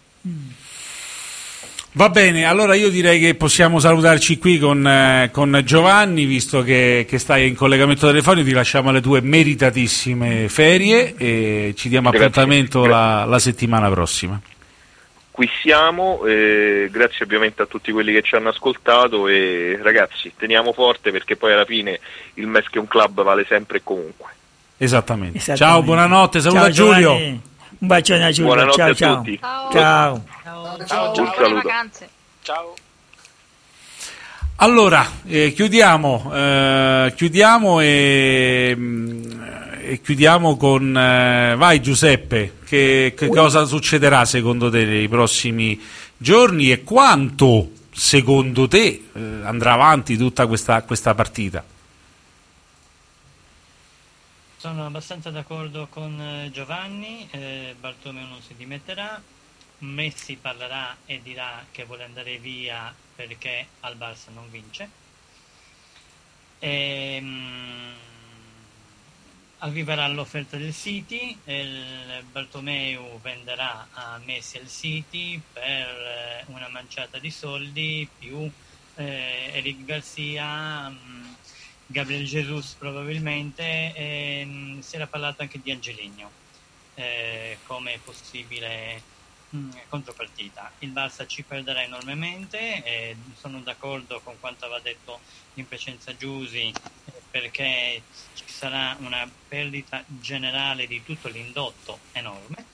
Va 1.95 2.09
bene, 2.09 2.47
allora 2.47 2.75
io 2.75 2.89
direi 2.89 3.21
che 3.21 3.35
possiamo 3.35 3.79
salutarci 3.79 4.39
qui 4.39 4.59
con, 4.59 4.87
eh, 4.87 5.29
con 5.31 5.61
Giovanni, 5.63 6.25
visto 6.25 6.63
che, 6.63 7.05
che 7.07 7.19
stai 7.19 7.49
in 7.49 7.55
collegamento 7.55 8.07
telefonico, 8.07 8.47
ti 8.47 8.55
lasciamo 8.55 8.91
le 8.93 9.03
tue 9.03 9.21
meritatissime 9.21 10.49
ferie 10.49 11.15
e 11.19 11.75
ci 11.77 11.91
diamo 11.91 12.09
Grazie. 12.09 12.29
appuntamento 12.29 12.87
la, 12.87 13.27
la 13.27 13.39
settimana 13.39 13.91
prossima. 13.91 14.41
Qui 15.31 15.51
siamo, 15.61 16.25
eh, 16.25 16.89
grazie 16.91 17.27
ovviamente 17.27 17.61
a 17.61 17.67
tutti 17.67 17.93
quelli 17.93 18.13
che 18.13 18.23
ci 18.23 18.37
hanno 18.37 18.49
ascoltato 18.49 19.29
e 19.29 19.79
ragazzi 19.83 20.33
teniamo 20.35 20.73
forte 20.73 21.11
perché 21.11 21.37
poi 21.37 21.53
alla 21.53 21.65
fine 21.67 22.01
il 22.35 22.47
Messi 22.47 22.69
è 22.73 22.79
un 22.79 22.89
club 22.89 23.23
vale 23.23 23.45
sempre 23.47 23.79
e 23.79 23.81
comunque. 23.85 24.31
Esattamente. 24.83 25.39
Esattamente. 25.39 25.57
Ciao, 25.57 25.83
buonanotte, 25.83 26.41
saluta 26.41 26.61
Ciao, 26.63 26.71
Giulio. 26.71 27.01
Giovanni. 27.01 27.41
Un 27.79 27.87
bacione 27.87 28.25
a 28.25 28.31
Giulio. 28.33 28.53
Buonanotte 28.53 28.77
ciao, 28.77 28.91
a 28.91 28.95
ciao. 28.95 29.17
tutti. 29.17 29.39
Ciao. 29.39 29.71
Ciao. 29.73 30.25
Ciao, 30.87 31.15
ciao. 31.15 31.33
buone 31.37 31.55
vacanze. 31.55 32.09
Ciao. 32.43 32.75
Allora, 34.57 35.09
eh, 35.27 35.53
chiudiamo, 35.53 36.31
eh, 36.35 37.13
chiudiamo 37.17 37.81
e, 37.81 38.77
e 39.83 40.01
chiudiamo 40.01 40.57
con... 40.57 40.97
eh, 40.97 41.55
vai 41.57 41.81
Giuseppe, 41.81 42.59
che, 42.65 43.15
che 43.17 43.29
cosa 43.29 43.65
succederà 43.65 44.25
secondo 44.25 44.69
te 44.69 44.85
nei 44.85 45.09
prossimi 45.09 45.81
giorni 46.17 46.71
e 46.73 46.83
quanto 46.83 47.71
secondo 47.93 48.67
te 48.69 49.05
eh, 49.13 49.21
andrà 49.45 49.73
avanti 49.73 50.17
tutta 50.17 50.47
questa, 50.47 50.83
questa 50.83 51.15
partita? 51.15 51.65
Sono 54.63 54.87
abbastanza 54.87 55.31
d'accordo 55.31 55.89
con 55.89 56.21
eh, 56.21 56.49
Giovanni, 56.53 57.27
eh, 57.33 57.75
Bartomeu 57.81 58.29
non 58.29 58.41
si 58.43 58.55
dimetterà, 58.55 59.21
Messi 59.79 60.37
parlerà 60.37 60.99
e 61.05 61.21
dirà 61.21 61.67
che 61.73 61.83
vuole 61.83 62.05
andare 62.05 62.39
via 62.39 62.95
perché 63.17 63.67
al 63.81 63.97
Barça 63.97 64.31
non 64.33 64.49
vince. 64.53 64.89
Ehm, 66.61 67.93
arriverà 69.59 70.07
l'offerta 70.07 70.57
del 70.57 70.73
City, 70.73 71.37
il 71.47 72.23
Bartomeu 72.31 73.19
venderà 73.21 73.89
a 73.91 74.21
Messi 74.25 74.59
al 74.59 74.69
City 74.69 75.43
per 75.53 75.89
eh, 75.89 76.45
una 76.53 76.69
manciata 76.69 77.19
di 77.19 77.33
soldi 77.33 78.09
più 78.17 78.49
eh, 78.95 79.51
Eric 79.55 79.85
Garcia, 79.85 80.89
mh, 80.89 81.22
Gabriel 81.93 82.25
Jesus 82.25 82.75
probabilmente, 82.79 83.95
e, 83.95 84.45
mh, 84.45 84.81
si 84.81 84.97
era 84.97 85.07
parlato 85.07 85.43
anche 85.43 85.61
di 85.63 85.71
Angeligno 85.71 86.31
eh, 86.95 87.59
come 87.65 88.01
possibile 88.03 89.01
mh, 89.51 89.69
contropartita. 89.89 90.73
Il 90.81 90.91
Barça 90.91 91.27
ci 91.27 91.43
perderà 91.43 91.83
enormemente 91.83 92.83
e 92.83 93.17
sono 93.39 93.61
d'accordo 93.61 94.21
con 94.21 94.41
quanto 94.41 94.65
aveva 94.65 94.81
detto 94.81 95.21
in 95.55 95.69
precedenza 95.69 96.17
Giusi 96.17 96.69
eh, 96.69 97.13
perché 97.31 98.03
ci 98.35 98.45
sarà 98.47 98.97
una 99.01 99.31
perdita 99.49 100.03
generale 100.07 100.87
di 100.87 101.03
tutto 101.05 101.29
l'indotto 101.29 102.01
enorme. 102.13 102.72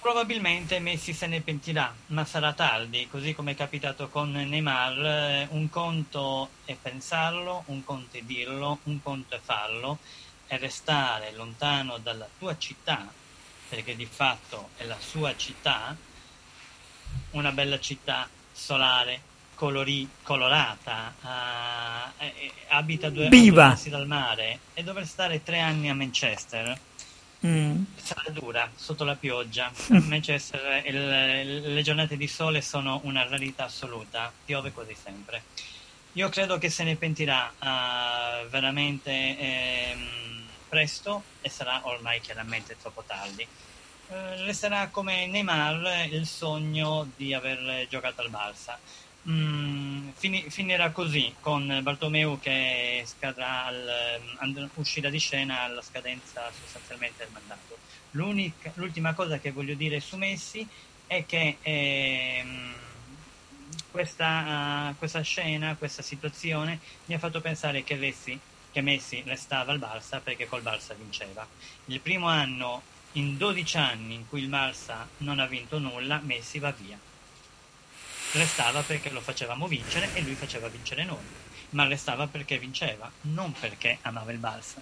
Probabilmente 0.00 0.78
Messi 0.78 1.12
se 1.12 1.26
ne 1.26 1.40
pentirà, 1.40 1.92
ma 2.06 2.24
sarà 2.24 2.52
tardi, 2.52 3.08
così 3.10 3.34
come 3.34 3.52
è 3.52 3.54
capitato 3.54 4.08
con 4.08 4.30
Neymar. 4.30 5.04
eh, 5.04 5.48
Un 5.50 5.68
conto 5.68 6.50
è 6.64 6.74
pensarlo, 6.80 7.64
un 7.66 7.84
conto 7.84 8.16
è 8.16 8.22
dirlo, 8.22 8.78
un 8.84 9.02
conto 9.02 9.34
è 9.34 9.40
farlo 9.42 9.98
e 10.46 10.56
restare 10.56 11.32
lontano 11.32 11.98
dalla 11.98 12.28
tua 12.38 12.56
città, 12.56 13.06
perché 13.68 13.96
di 13.96 14.06
fatto 14.06 14.70
è 14.76 14.84
la 14.84 14.96
sua 14.98 15.36
città, 15.36 15.94
una 17.32 17.52
bella 17.52 17.78
città 17.80 18.28
solare, 18.52 19.20
colori- 19.54 20.08
colorata, 20.22 21.14
uh, 21.20 22.24
abita 22.68 23.10
due 23.10 23.28
Viva. 23.28 23.64
ore 23.64 23.72
passi 23.74 23.90
dal 23.90 24.06
mare 24.06 24.60
e 24.74 24.82
dover 24.84 25.06
stare 25.06 25.42
tre 25.42 25.58
anni 25.60 25.90
a 25.90 25.94
Manchester 25.94 26.78
Mm. 27.46 27.84
sarà 27.96 28.30
dura 28.30 28.68
sotto 28.74 29.04
la 29.04 29.14
pioggia. 29.14 29.66
A 29.90 30.00
Manchester 30.00 30.84
il- 30.86 31.72
le 31.74 31.82
giornate 31.82 32.16
di 32.16 32.26
sole 32.26 32.60
sono 32.62 33.00
una 33.04 33.26
rarità 33.28 33.64
assoluta, 33.64 34.32
piove 34.44 34.72
quasi 34.72 34.96
sempre. 35.00 35.42
Io 36.14 36.28
credo 36.30 36.58
che 36.58 36.68
se 36.68 36.82
ne 36.84 36.96
pentirà 36.96 37.52
ah, 37.58 38.42
veramente 38.50 39.10
ehm, 39.38 40.42
presto 40.68 41.22
e 41.40 41.48
sarà 41.48 41.80
ormai 41.84 42.20
chiaramente 42.20 42.76
troppo 42.80 43.04
tardi. 43.06 43.46
Eh, 44.10 44.44
resterà 44.44 44.88
come 44.88 45.26
Neymar 45.26 46.06
il 46.10 46.26
sogno 46.26 47.08
di 47.14 47.34
aver 47.34 47.86
giocato 47.88 48.22
al 48.22 48.30
Barça. 48.30 48.76
Mm, 49.30 50.08
fini- 50.14 50.48
finirà 50.48 50.90
così 50.90 51.34
con 51.40 51.80
Bartomeu 51.82 52.38
che 52.40 53.04
al- 54.38 54.70
uscirà 54.74 55.10
di 55.10 55.18
scena 55.18 55.60
alla 55.62 55.82
scadenza 55.82 56.50
sostanzialmente 56.50 57.24
del 57.24 57.32
mandato. 57.32 57.76
L'unica- 58.12 58.72
l'ultima 58.76 59.12
cosa 59.14 59.38
che 59.38 59.50
voglio 59.52 59.74
dire 59.74 60.00
su 60.00 60.16
Messi 60.16 60.66
è 61.06 61.26
che 61.26 61.58
ehm, 61.60 62.74
questa, 63.90 64.90
uh, 64.90 64.96
questa 64.96 65.20
scena, 65.22 65.76
questa 65.76 66.02
situazione 66.02 66.80
mi 67.06 67.14
ha 67.14 67.18
fatto 67.18 67.40
pensare 67.40 67.82
che 67.84 67.96
Messi, 67.96 68.38
che 68.70 68.80
Messi 68.80 69.22
restava 69.26 69.72
al 69.72 69.78
Barça 69.78 70.20
perché 70.22 70.46
col 70.46 70.62
Barça 70.62 70.94
vinceva. 70.96 71.46
Il 71.86 72.00
primo 72.00 72.28
anno, 72.28 72.82
in 73.12 73.36
12 73.36 73.76
anni 73.76 74.14
in 74.14 74.26
cui 74.28 74.42
il 74.42 74.48
Barça 74.48 75.06
non 75.18 75.38
ha 75.38 75.46
vinto 75.46 75.78
nulla, 75.78 76.20
Messi 76.22 76.58
va 76.58 76.70
via. 76.72 76.98
Restava 78.32 78.82
perché 78.82 79.10
lo 79.10 79.20
facevamo 79.20 79.66
vincere 79.66 80.10
e 80.12 80.20
lui 80.20 80.34
faceva 80.34 80.68
vincere 80.68 81.04
noi, 81.04 81.16
ma 81.70 81.86
restava 81.86 82.26
perché 82.26 82.58
vinceva, 82.58 83.10
non 83.22 83.52
perché 83.58 83.98
amava 84.02 84.32
il 84.32 84.38
Barça. 84.38 84.80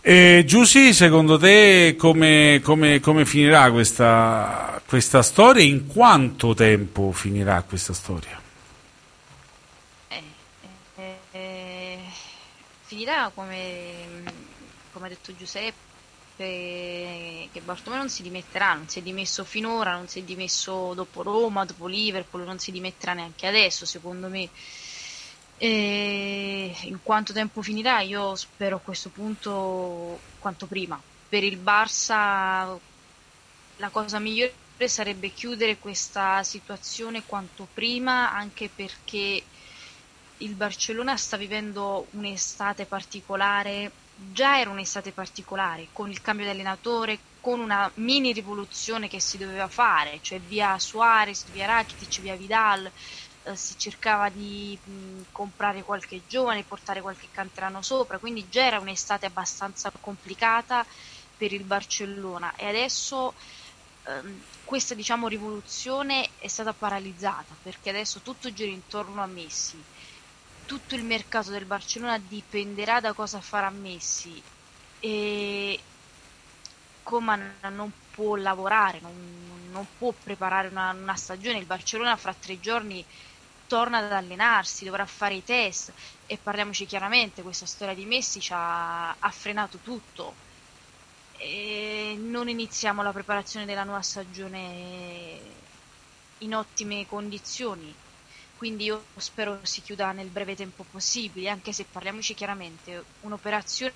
E 0.00 0.44
Giussi, 0.46 0.94
secondo 0.94 1.36
te 1.38 1.96
come, 1.98 2.60
come- 2.62 3.00
come 3.00 3.26
finirà 3.26 3.70
questa, 3.72 4.80
questa 4.86 5.22
storia? 5.22 5.64
In 5.64 5.86
quanto 5.86 6.54
tempo 6.54 7.10
finirà 7.10 7.62
questa 7.62 7.92
storia? 7.92 8.40
Eh, 11.32 11.98
finirà 12.84 13.30
come, 13.34 14.22
come 14.92 15.06
ha 15.06 15.08
detto 15.08 15.36
Giuseppe 15.36 15.87
che 16.38 17.60
Bartomeu 17.64 17.98
non 17.98 18.08
si 18.08 18.22
dimetterà, 18.22 18.74
non 18.74 18.88
si 18.88 19.00
è 19.00 19.02
dimesso 19.02 19.44
finora, 19.44 19.96
non 19.96 20.06
si 20.06 20.20
è 20.20 20.22
dimesso 20.22 20.94
dopo 20.94 21.22
Roma, 21.22 21.64
dopo 21.64 21.86
Liverpool, 21.86 22.44
non 22.44 22.58
si 22.60 22.70
dimetterà 22.70 23.12
neanche 23.12 23.46
adesso, 23.46 23.84
secondo 23.84 24.28
me. 24.28 24.48
E 25.58 26.72
in 26.82 27.00
quanto 27.02 27.32
tempo 27.32 27.60
finirà? 27.62 28.00
Io 28.00 28.36
spero 28.36 28.76
a 28.76 28.80
questo 28.80 29.08
punto 29.08 30.20
quanto 30.38 30.66
prima. 30.66 31.00
Per 31.28 31.42
il 31.42 31.58
Barça 31.58 32.78
la 33.76 33.88
cosa 33.90 34.20
migliore 34.20 34.54
sarebbe 34.86 35.32
chiudere 35.32 35.78
questa 35.78 36.44
situazione 36.44 37.24
quanto 37.26 37.66
prima, 37.74 38.32
anche 38.32 38.70
perché 38.72 39.42
il 40.38 40.54
Barcellona 40.54 41.16
sta 41.16 41.36
vivendo 41.36 42.06
un'estate 42.12 42.84
particolare, 42.84 43.90
già 44.20 44.58
era 44.58 44.70
un'estate 44.70 45.12
particolare, 45.12 45.90
con 45.92 46.10
il 46.10 46.20
cambio 46.20 46.44
di 46.44 46.50
allenatore, 46.50 47.20
con 47.40 47.60
una 47.60 47.90
mini 47.96 48.32
rivoluzione 48.32 49.08
che 49.08 49.20
si 49.20 49.38
doveva 49.38 49.68
fare, 49.68 50.20
cioè 50.20 50.40
via 50.40 50.76
Suarez, 50.78 51.48
via 51.50 51.66
Rakitic, 51.66 52.20
via 52.20 52.36
Vidal, 52.36 52.90
eh, 53.44 53.56
si 53.56 53.76
cercava 53.76 54.28
di 54.28 54.78
mh, 54.82 55.22
comprare 55.30 55.82
qualche 55.82 56.24
giovane, 56.26 56.64
portare 56.64 57.00
qualche 57.00 57.28
canterano 57.30 57.80
sopra, 57.82 58.18
quindi 58.18 58.48
già 58.48 58.64
era 58.66 58.80
un'estate 58.80 59.26
abbastanza 59.26 59.90
complicata 60.00 60.84
per 61.36 61.52
il 61.52 61.64
Barcellona. 61.64 62.54
E 62.56 62.66
adesso 62.66 63.34
ehm, 64.04 64.44
questa 64.64 64.94
diciamo 64.94 65.28
rivoluzione 65.28 66.32
è 66.36 66.48
stata 66.48 66.74
paralizzata 66.74 67.56
perché 67.60 67.90
adesso 67.90 68.20
tutto 68.20 68.52
gira 68.52 68.70
intorno 68.70 69.22
a 69.22 69.26
Messi 69.26 69.84
tutto 70.68 70.94
il 70.94 71.02
mercato 71.02 71.50
del 71.50 71.64
Barcellona 71.64 72.18
dipenderà 72.18 73.00
da 73.00 73.14
cosa 73.14 73.40
farà 73.40 73.70
Messi 73.70 74.40
e 75.00 75.80
Coman 77.02 77.54
non 77.70 77.90
può 78.10 78.36
lavorare, 78.36 79.00
non, 79.00 79.70
non 79.70 79.86
può 79.96 80.12
preparare 80.12 80.68
una, 80.68 80.90
una 80.90 81.16
stagione. 81.16 81.56
Il 81.56 81.64
Barcellona 81.64 82.16
fra 82.16 82.34
tre 82.34 82.60
giorni 82.60 83.02
torna 83.66 83.96
ad 83.96 84.12
allenarsi, 84.12 84.84
dovrà 84.84 85.06
fare 85.06 85.36
i 85.36 85.44
test 85.44 85.90
e 86.26 86.36
parliamoci 86.36 86.84
chiaramente, 86.84 87.40
questa 87.40 87.64
storia 87.64 87.94
di 87.94 88.04
Messi 88.04 88.38
ci 88.38 88.52
ha, 88.52 89.16
ha 89.18 89.30
frenato 89.30 89.78
tutto. 89.78 90.34
E 91.38 92.14
non 92.20 92.46
iniziamo 92.46 93.02
la 93.02 93.12
preparazione 93.12 93.64
della 93.64 93.84
nuova 93.84 94.02
stagione 94.02 95.40
in 96.38 96.54
ottime 96.54 97.06
condizioni 97.06 97.94
quindi 98.58 98.84
io 98.84 99.04
spero 99.16 99.60
si 99.62 99.80
chiuda 99.82 100.10
nel 100.10 100.26
breve 100.26 100.56
tempo 100.56 100.84
possibile, 100.90 101.48
anche 101.48 101.72
se 101.72 101.84
parliamoci 101.90 102.34
chiaramente, 102.34 103.04
un'operazione 103.20 103.92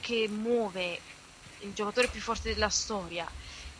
che 0.00 0.28
muove 0.30 1.00
il 1.62 1.72
giocatore 1.74 2.06
più 2.06 2.20
forte 2.20 2.54
della 2.54 2.68
storia, 2.68 3.28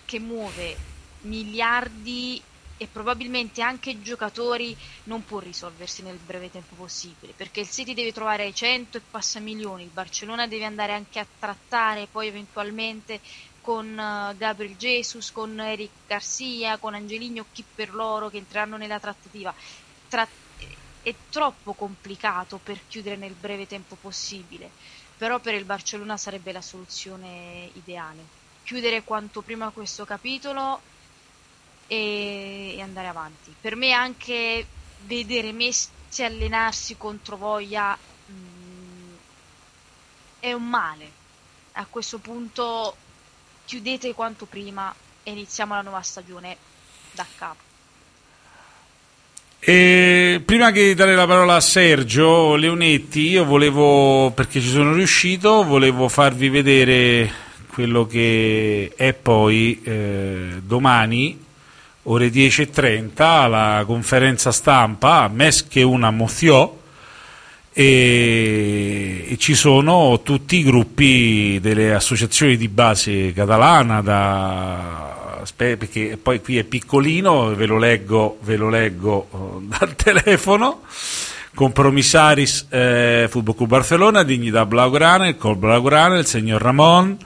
che 0.04 0.18
muove 0.18 0.76
miliardi 1.20 2.42
e 2.76 2.86
probabilmente 2.86 3.62
anche 3.62 4.02
giocatori, 4.02 4.76
non 5.04 5.24
può 5.24 5.38
risolversi 5.38 6.02
nel 6.02 6.18
breve 6.18 6.50
tempo 6.50 6.74
possibile, 6.74 7.32
perché 7.36 7.60
il 7.60 7.70
City 7.70 7.94
deve 7.94 8.12
trovare 8.12 8.52
100 8.52 8.98
e 8.98 9.02
passa 9.08 9.38
milioni, 9.38 9.84
il 9.84 9.90
Barcellona 9.90 10.48
deve 10.48 10.64
andare 10.64 10.94
anche 10.94 11.20
a 11.20 11.26
trattare 11.38 12.08
poi 12.10 12.26
eventualmente 12.26 13.20
con 13.60 13.98
eh, 13.98 14.34
Gabriel 14.36 14.76
Jesus, 14.76 15.30
con 15.30 15.60
Eric 15.60 15.90
Garcia, 16.06 16.78
con 16.78 16.94
Angelino, 16.94 17.46
chi 17.52 17.64
per 17.74 17.94
loro 17.94 18.30
che 18.30 18.38
entreranno 18.38 18.76
nella 18.76 18.98
trattativa 18.98 19.54
tra- 20.08 20.30
è 21.00 21.16
troppo 21.28 21.74
complicato 21.74 22.58
per 22.60 22.86
chiudere 22.86 23.16
nel 23.16 23.36
breve 23.36 23.66
tempo 23.66 23.96
possibile, 23.96 24.74
però 25.16 25.40
per 25.40 25.54
il 25.54 25.64
Barcellona 25.64 26.16
sarebbe 26.16 26.52
la 26.52 26.60
soluzione 26.62 27.70
ideale. 27.74 28.32
Chiudere 28.62 29.04
quanto 29.04 29.42
prima 29.42 29.70
questo 29.72 30.04
capitolo 30.04 30.84
e, 31.86 32.74
e 32.76 32.80
andare 32.80 33.08
avanti. 33.08 33.56
Per 33.58 33.76
me 33.76 33.92
anche 33.92 34.74
vedere 34.96 35.52
Messi 35.52 36.22
allenarsi 36.24 36.96
contro 36.96 37.36
voglia 37.36 37.98
mh, 38.24 39.16
è 40.38 40.52
un 40.52 40.68
male. 40.68 41.18
A 41.72 41.86
questo 41.88 42.20
punto 42.20 43.04
chiudete 43.64 44.14
quanto 44.14 44.46
prima 44.46 44.96
e 45.22 45.30
iniziamo 45.32 45.74
la 45.74 45.82
nuova 45.82 46.02
stagione 46.02 46.64
da 47.10 47.30
capo. 47.34 47.67
E 49.60 50.40
prima 50.44 50.70
che 50.70 50.94
dare 50.94 51.16
la 51.16 51.26
parola 51.26 51.56
a 51.56 51.60
Sergio 51.60 52.54
Leonetti, 52.54 53.28
io 53.28 53.44
volevo, 53.44 54.30
perché 54.30 54.60
ci 54.60 54.68
sono 54.68 54.92
riuscito, 54.92 55.64
volevo 55.64 56.08
farvi 56.08 56.48
vedere 56.48 57.30
quello 57.68 58.06
che 58.06 58.92
è 58.96 59.12
poi 59.14 59.80
eh, 59.82 60.62
domani, 60.62 61.44
ore 62.04 62.28
10.30, 62.28 63.48
la 63.48 63.84
conferenza 63.84 64.52
stampa, 64.52 65.28
mes 65.28 65.66
che 65.66 65.82
una 65.82 66.10
moziò, 66.10 66.76
e 67.72 69.36
ci 69.38 69.54
sono 69.54 70.20
tutti 70.22 70.56
i 70.56 70.62
gruppi 70.62 71.58
delle 71.60 71.94
associazioni 71.94 72.56
di 72.56 72.68
base 72.68 73.32
catalana, 73.32 74.00
da, 74.02 75.27
aspe- 75.48 75.76
perché 75.76 76.18
poi 76.20 76.40
qui 76.42 76.58
è 76.58 76.64
piccolino, 76.64 77.54
ve 77.54 77.66
lo 77.66 77.78
leggo, 77.78 78.38
ve 78.42 78.56
lo 78.56 78.68
leggo 78.68 79.28
eh, 79.32 79.66
dal 79.78 79.96
telefono. 79.96 80.82
Compromissaris 81.54 82.66
eh, 82.70 83.26
Football 83.28 83.56
Club 83.56 83.68
Barcelona, 83.68 84.22
Dignità 84.22 84.64
Blaugrana, 84.64 85.26
il 85.26 85.36
Col 85.36 85.56
Blaugrana, 85.56 86.16
il 86.16 86.26
Signor 86.26 86.62
Ramon, 86.62 87.16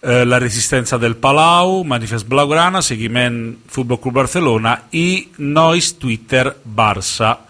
eh, 0.00 0.24
la 0.24 0.38
Resistenza 0.38 0.96
del 0.96 1.16
Palau, 1.16 1.82
Manifest 1.82 2.24
Blaugrana, 2.24 2.80
Seguiment 2.80 3.58
Football 3.66 4.00
Club 4.00 4.14
Barcelona, 4.14 4.86
i 4.90 5.30
Nois 5.36 5.98
Twitter 5.98 6.58
Barça 6.62 7.40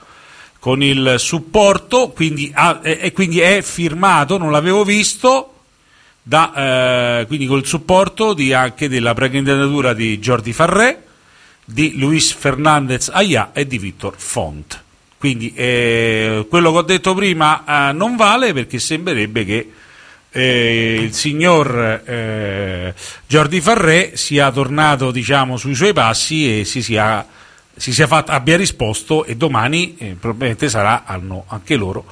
con 0.59 0.83
il 0.83 1.15
supporto, 1.19 2.09
quindi, 2.09 2.51
ah, 2.53 2.81
e, 2.83 2.99
e 3.03 3.13
quindi 3.13 3.39
è 3.39 3.63
firmato, 3.63 4.37
non 4.37 4.51
l'avevo 4.51 4.83
visto, 4.83 5.56
da, 6.29 7.21
eh, 7.21 7.27
quindi 7.27 7.47
col 7.47 7.65
supporto 7.65 8.35
di, 8.35 8.53
anche 8.53 8.89
della 8.89 9.15
precandidatura 9.15 9.93
di 9.93 10.19
Jordi 10.19 10.53
Farré, 10.53 11.05
di 11.65 11.97
Luis 11.99 12.33
Fernandez 12.33 13.11
Aya 13.13 13.51
e 13.53 13.65
di 13.65 13.79
Victor 13.79 14.15
Font. 14.17 14.83
Quindi 15.19 15.53
eh, 15.55 16.45
quello 16.51 16.73
che 16.73 16.79
ho 16.79 16.83
detto 16.83 17.15
prima 17.15 17.91
eh, 17.91 17.93
non 17.93 18.17
vale 18.17 18.53
perché 18.53 18.81
sembrerebbe 18.81 19.45
che 19.45 19.71
eh, 20.33 20.99
il 21.01 21.15
signor 21.15 22.03
eh, 22.05 22.93
Jordi 23.29 23.61
Farré 23.61 24.17
sia 24.17 24.51
tornato 24.51 25.13
diciamo, 25.13 25.57
sui 25.57 25.77
suoi 25.77 25.93
passi 25.93 26.59
e 26.59 26.65
si 26.65 26.83
sia, 26.83 27.25
si 27.77 27.93
sia 27.93 28.09
fatto, 28.09 28.33
abbia 28.33 28.57
risposto 28.57 29.25
e 29.25 29.37
domani 29.37 29.97
eh, 29.97 30.17
probabilmente 30.19 30.69
saranno 30.69 31.45
anche 31.47 31.77
loro 31.77 32.05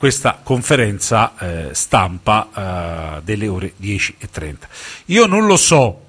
questa 0.00 0.40
conferenza 0.42 1.34
eh, 1.38 1.74
stampa 1.74 3.18
eh, 3.18 3.22
delle 3.22 3.48
ore 3.48 3.74
10.30. 3.78 4.56
Io 5.06 5.26
non 5.26 5.44
lo 5.44 5.58
so, 5.58 6.06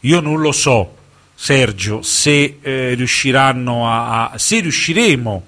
io 0.00 0.20
non 0.20 0.40
lo 0.40 0.50
so 0.50 0.96
Sergio 1.34 2.00
se 2.00 2.56
eh, 2.58 2.94
riusciranno 2.94 3.86
a, 3.86 4.30
a 4.30 4.38
se 4.38 4.60
riusciremo 4.60 5.44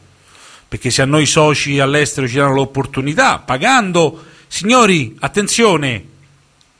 perché 0.68 0.90
se 0.90 1.00
a 1.00 1.06
noi 1.06 1.24
soci 1.24 1.80
all'estero 1.80 2.28
ci 2.28 2.36
danno 2.36 2.52
l'opportunità 2.52 3.38
pagando 3.38 4.24
Signori, 4.46 5.16
attenzione, 5.20 6.04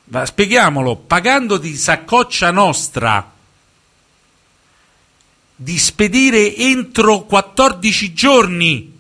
spieghiamolo, 0.05 0.97
pagando 0.97 1.57
di 1.57 1.77
saccoccia 1.77 2.51
nostra 2.51 3.33
di 5.57 5.79
spedire 5.79 6.55
entro 6.57 7.23
14 7.23 8.13
giorni 8.13 9.00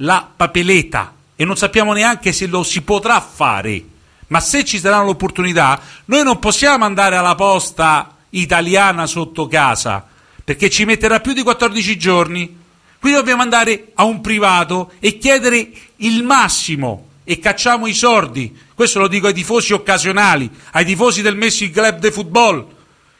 la 0.00 0.28
papeleta 0.34 1.14
e 1.36 1.44
non 1.44 1.56
sappiamo 1.56 1.92
neanche 1.92 2.32
se 2.32 2.46
lo 2.46 2.62
si 2.62 2.82
potrà 2.82 3.20
fare. 3.20 3.84
Ma 4.28 4.40
se 4.40 4.64
ci 4.64 4.78
saranno 4.78 5.06
l'opportunità, 5.06 5.80
noi 6.06 6.22
non 6.22 6.38
possiamo 6.38 6.84
andare 6.84 7.16
alla 7.16 7.34
posta 7.34 8.16
italiana 8.30 9.06
sotto 9.06 9.46
casa 9.46 10.06
perché 10.48 10.70
ci 10.70 10.84
metterà 10.84 11.20
più 11.20 11.32
di 11.32 11.42
14 11.42 11.98
giorni. 11.98 12.56
Quindi 12.98 13.18
dobbiamo 13.18 13.42
andare 13.42 13.92
a 13.94 14.04
un 14.04 14.20
privato 14.20 14.92
e 14.98 15.18
chiedere 15.18 15.70
il 15.96 16.22
massimo 16.22 17.08
e 17.22 17.38
cacciamo 17.38 17.86
i 17.86 17.92
sordi. 17.92 18.56
Questo 18.74 18.98
lo 18.98 19.08
dico 19.08 19.26
ai 19.26 19.34
tifosi 19.34 19.74
occasionali, 19.74 20.50
ai 20.72 20.84
tifosi 20.84 21.20
del 21.20 21.36
Messi 21.36 21.70
Club 21.70 21.98
de 21.98 22.10
Football, 22.10 22.66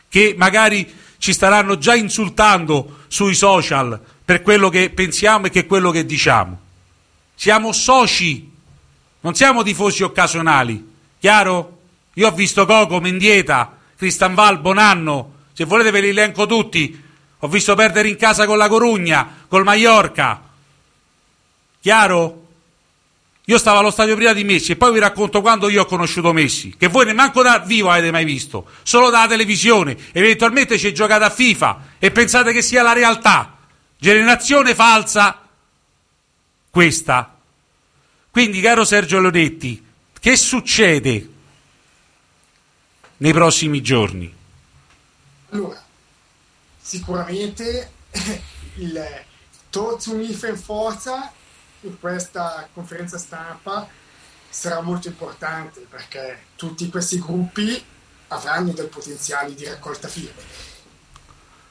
che 0.09 0.34
magari 0.38 0.90
ci 1.18 1.32
staranno 1.32 1.76
già 1.76 1.94
insultando 1.94 3.00
sui 3.09 3.34
social 3.34 4.00
per 4.24 4.40
quello 4.42 4.70
che 4.70 4.90
pensiamo 4.90 5.46
e 5.46 5.50
che 5.50 5.66
quello 5.66 5.90
che 5.90 6.06
diciamo. 6.06 6.59
Siamo 7.40 7.70
soci, 7.70 8.51
non 9.20 9.32
siamo 9.36 9.62
tifosi 9.62 10.02
occasionali. 10.02 10.85
Chiaro? 11.20 11.78
Io 12.15 12.27
ho 12.27 12.32
visto 12.32 12.66
Coco, 12.66 12.98
Mendieta, 12.98 13.78
Cristanval, 13.97 14.59
Bonanno, 14.59 15.35
se 15.52 15.65
volete 15.65 15.93
ve 15.93 16.01
li 16.01 16.09
elenco 16.09 16.47
tutti. 16.47 17.01
Ho 17.39 17.47
visto 17.47 17.77
perdere 17.77 18.09
in 18.09 18.16
casa 18.16 18.44
con 18.44 18.59
la 18.59 18.66
Corugna, 18.66 19.44
col 19.47 19.62
Mallorca. 19.62 20.43
Chiaro? 21.81 22.47
Io 23.44 23.56
stavo 23.56 23.78
allo 23.78 23.93
stadio 23.93 24.16
prima 24.16 24.32
di 24.32 24.43
Messi 24.43 24.73
e 24.73 24.77
poi 24.77 24.93
vi 24.93 24.98
racconto 24.98 25.40
quando 25.40 25.69
io 25.69 25.82
ho 25.82 25.86
conosciuto 25.86 26.32
Messi, 26.32 26.74
che 26.77 26.89
voi 26.89 27.05
neanche 27.05 27.40
da 27.40 27.60
vivo 27.60 27.89
avete 27.89 28.10
mai 28.10 28.24
visto, 28.24 28.66
solo 28.82 29.10
dalla 29.10 29.28
televisione, 29.28 29.97
eventualmente 30.10 30.77
ci 30.77 30.93
giocate 30.93 31.23
a 31.23 31.31
FIFA 31.31 31.82
e 32.01 32.10
pensate 32.10 32.52
che 32.52 32.62
sia 32.62 32.82
la 32.82 32.94
realtà. 32.94 33.59
Generazione 33.97 34.74
falsa 34.74 35.48
questa. 36.70 37.36
Quindi, 38.31 38.61
caro 38.61 38.85
Sergio 38.85 39.20
Loretti, 39.20 39.85
che 40.20 40.36
succede 40.36 41.28
nei 43.19 43.32
prossimi 43.32 43.82
giorni? 43.82 44.35
Allora, 45.51 45.82
sicuramente 46.81 47.90
il 48.77 49.24
Torzunif 49.70 50.47
in 50.49 50.57
forza 50.57 51.32
in 51.82 51.99
questa 51.99 52.69
conferenza 52.73 53.19
stampa 53.19 53.89
sarà 54.49 54.81
molto 54.81 55.09
importante 55.09 55.81
perché 55.89 56.47
tutti 56.57 56.89
questi 56.89 57.19
gruppi 57.19 57.82
avranno 58.28 58.73
del 58.73 58.89
potenziale 58.89 59.55
di 59.55 59.65
raccolta 59.65 60.09
firme. 60.09 60.43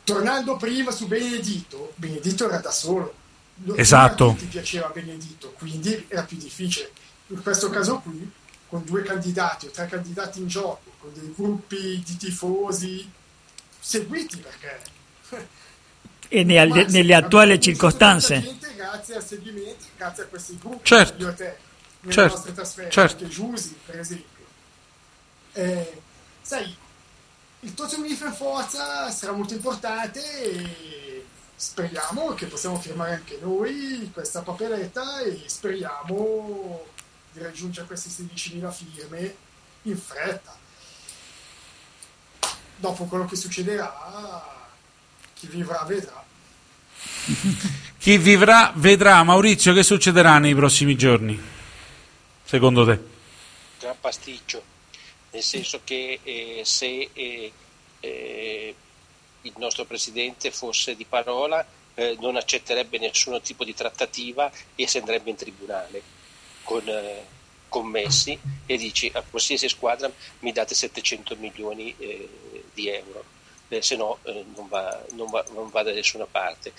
Tornando 0.04 0.56
prima 0.56 0.92
su 0.92 1.08
Benedito, 1.08 1.92
Benedito 1.96 2.46
era 2.46 2.60
da 2.60 2.72
solo. 2.72 3.26
Esatto. 3.76 4.26
Non 4.26 4.34
a 4.34 4.38
tutti 4.38 4.46
piaceva 4.48 4.90
Benedito, 4.90 5.52
quindi 5.54 6.06
era 6.08 6.24
più 6.24 6.38
difficile. 6.38 6.92
In 7.28 7.42
questo 7.42 7.70
caso 7.70 8.00
qui, 8.00 8.32
con 8.68 8.84
due 8.86 9.02
candidati 9.04 9.68
o 9.68 9.70
tre 9.70 9.88
candidati 9.88 10.40
in 10.40 10.48
gioco, 10.48 10.92
con 11.00 11.12
dei 11.14 11.34
gruppi 11.36 12.02
di 12.06 12.18
tifosi 12.18 13.10
seguiti 13.80 14.38
perché 14.38 14.82
e 16.30 16.44
nelle, 16.44 16.86
nelle 16.88 17.14
attuali 17.14 17.60
circostanze. 17.60 18.56
Grazie 18.76 19.16
al 19.16 19.26
seguimento, 19.26 19.86
grazie 19.98 20.24
a 20.24 20.26
questi 20.28 20.58
gruppi, 20.60 20.86
certo. 20.86 21.22
io 21.22 21.30
e 21.30 21.34
te, 21.34 21.58
nelle 22.02 22.14
certo. 22.14 22.36
nostre 22.36 22.54
trasferte, 22.54 22.92
certo. 22.92 23.24
anche 23.24 23.36
Giusi, 23.36 23.76
per 23.86 24.00
esempio. 24.00 24.46
Eh, 25.54 26.02
sai, 26.42 26.76
il 27.62 27.74
Tokyo 27.74 27.98
Unif 27.98 28.22
in 28.22 28.34
forza 28.34 29.10
sarà 29.10 29.32
molto 29.32 29.54
importante 29.54 30.22
e 30.42 31.17
speriamo 31.60 32.36
che 32.36 32.46
possiamo 32.46 32.80
firmare 32.80 33.16
anche 33.16 33.40
noi 33.42 34.12
questa 34.14 34.44
papeletta 34.44 35.22
e 35.22 35.42
speriamo 35.48 36.86
di 37.32 37.40
raggiungere 37.40 37.88
queste 37.88 38.10
16.000 38.10 38.72
firme 38.72 39.36
in 39.82 39.98
fretta. 39.98 40.56
Dopo 42.76 43.06
quello 43.06 43.26
che 43.26 43.36
succederà 43.36 44.68
chi 45.34 45.48
vivrà 45.48 45.84
vedrà. 45.84 46.26
Chi 47.98 48.18
vivrà 48.18 48.72
vedrà. 48.76 49.22
Maurizio, 49.24 49.74
che 49.74 49.84
succederà 49.84 50.38
nei 50.38 50.56
prossimi 50.56 50.96
giorni? 50.96 51.40
Secondo 52.44 52.86
te? 52.86 53.00
Gran 53.80 53.96
pasticcio, 54.00 54.64
nel 55.32 55.44
senso 55.44 55.82
che 55.84 56.20
eh, 56.24 56.62
se 56.64 57.10
eh, 57.12 57.52
eh, 58.00 58.76
il 59.48 59.54
nostro 59.58 59.86
presidente 59.86 60.52
fosse 60.52 60.96
di 60.96 61.06
parola 61.06 61.66
eh, 61.96 62.16
non 62.20 62.36
accetterebbe 62.36 63.00
nessun 63.00 63.42
tipo 63.42 63.64
di 63.64 63.74
trattativa 63.74 64.52
e 64.76 64.88
si 64.88 64.98
andrebbe 64.98 65.30
in 65.30 65.36
tribunale 65.36 66.02
con, 66.64 66.88
eh, 66.88 67.26
con 67.68 67.88
Messi 67.88 68.38
e 68.66 68.78
dici 68.78 69.10
a 69.14 69.24
qualsiasi 69.28 69.68
squadra 69.68 70.12
mi 70.40 70.52
date 70.52 70.76
700 70.76 71.36
milioni 71.38 71.94
eh, 71.98 72.30
di 72.74 72.90
euro 72.90 73.36
eh, 73.70 73.82
se 73.82 73.96
no 73.96 74.20
eh, 74.24 74.46
non, 74.56 74.68
va, 74.68 75.04
non, 75.12 75.30
va, 75.30 75.44
non, 75.52 75.70
va, 75.70 75.84
da 75.84 75.92
nessuna 75.92 76.26
parte, 76.26 76.74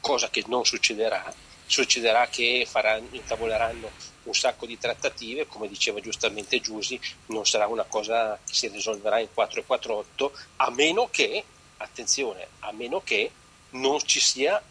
cosa 0.00 0.30
che 0.30 0.44
non 0.46 0.64
succederà. 0.64 1.32
Succederà 1.66 2.26
che 2.28 2.66
faranno, 2.68 3.08
intavoleranno 3.12 3.90
un 4.24 4.34
sacco 4.34 4.66
di 4.66 4.78
trattative, 4.78 5.46
come 5.46 5.68
diceva 5.68 6.00
giustamente 6.00 6.60
Giusi, 6.60 7.00
non 7.26 7.46
sarà 7.46 7.66
una 7.66 7.84
cosa 7.84 8.38
che 8.44 8.54
si 8.54 8.68
risolverà 8.68 9.20
in 9.20 9.28
448, 9.32 10.32
a 10.56 10.70
meno 10.70 11.08
che, 11.10 11.44
attenzione, 11.80 12.46
a 12.60 12.72
meno 12.72 13.00
che 13.02 13.30
non 13.70 13.98
ci 14.04 14.20
sia 14.20 14.62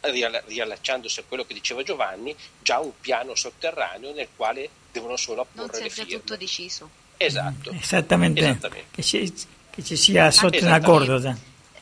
riallacciandosi 0.00 1.20
a 1.20 1.24
quello 1.28 1.44
che 1.44 1.54
diceva 1.54 1.82
Giovanni, 1.82 2.34
già 2.60 2.80
un 2.80 2.92
piano 3.00 3.34
sotterraneo 3.34 4.12
nel 4.12 4.28
quale 4.34 4.68
devono 4.90 5.16
solo 5.16 5.42
apporre 5.42 5.70
non 5.72 5.82
le 5.82 5.90
firme. 5.90 6.10
Non 6.10 6.20
tutto 6.20 6.36
deciso. 6.36 6.90
Esatto. 7.16 7.70
Esattamente. 7.70 8.40
Esattamente. 8.40 8.86
Che 8.90 9.02
ci, 9.02 9.32
che 9.70 9.84
ci 9.84 9.96
sia 9.96 10.30
sotto 10.30 10.64
un 10.64 10.72
accordo. 10.72 11.36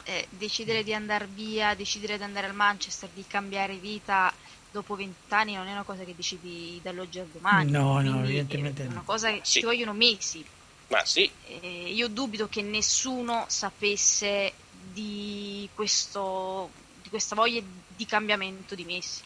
Eh, 0.04 0.26
decidere 0.30 0.82
di 0.82 0.92
andare 0.92 1.26
via, 1.26 1.74
decidere 1.74 2.16
di 2.18 2.22
andare 2.22 2.46
al 2.46 2.54
Manchester, 2.54 3.08
di 3.14 3.24
cambiare 3.26 3.76
vita 3.76 4.32
dopo 4.70 4.94
vent'anni 4.94 5.54
non 5.54 5.66
è 5.66 5.72
una 5.72 5.82
cosa 5.82 6.04
che 6.04 6.14
decidi 6.14 6.78
dall'oggi 6.82 7.18
al 7.18 7.26
domani. 7.26 7.70
No, 7.70 8.00
no, 8.00 8.22
evidentemente 8.22 8.82
è 8.82 8.86
no. 8.86 8.92
una 8.92 9.02
cosa 9.04 9.30
che 9.30 9.40
Sì. 9.42 9.60
ci 9.60 9.64
vogliono 9.64 9.92
mesi. 9.92 10.44
Ma 10.90 11.04
sì, 11.04 11.30
Eh, 11.46 11.92
io 11.92 12.08
dubito 12.08 12.48
che 12.48 12.62
nessuno 12.62 13.44
sapesse 13.46 14.52
di, 14.92 15.68
questo, 15.74 16.70
di 17.02 17.08
questa 17.08 17.36
voglia 17.36 17.62
di 17.96 18.06
cambiamento 18.06 18.74
di 18.74 18.84
Messi. 18.84 19.22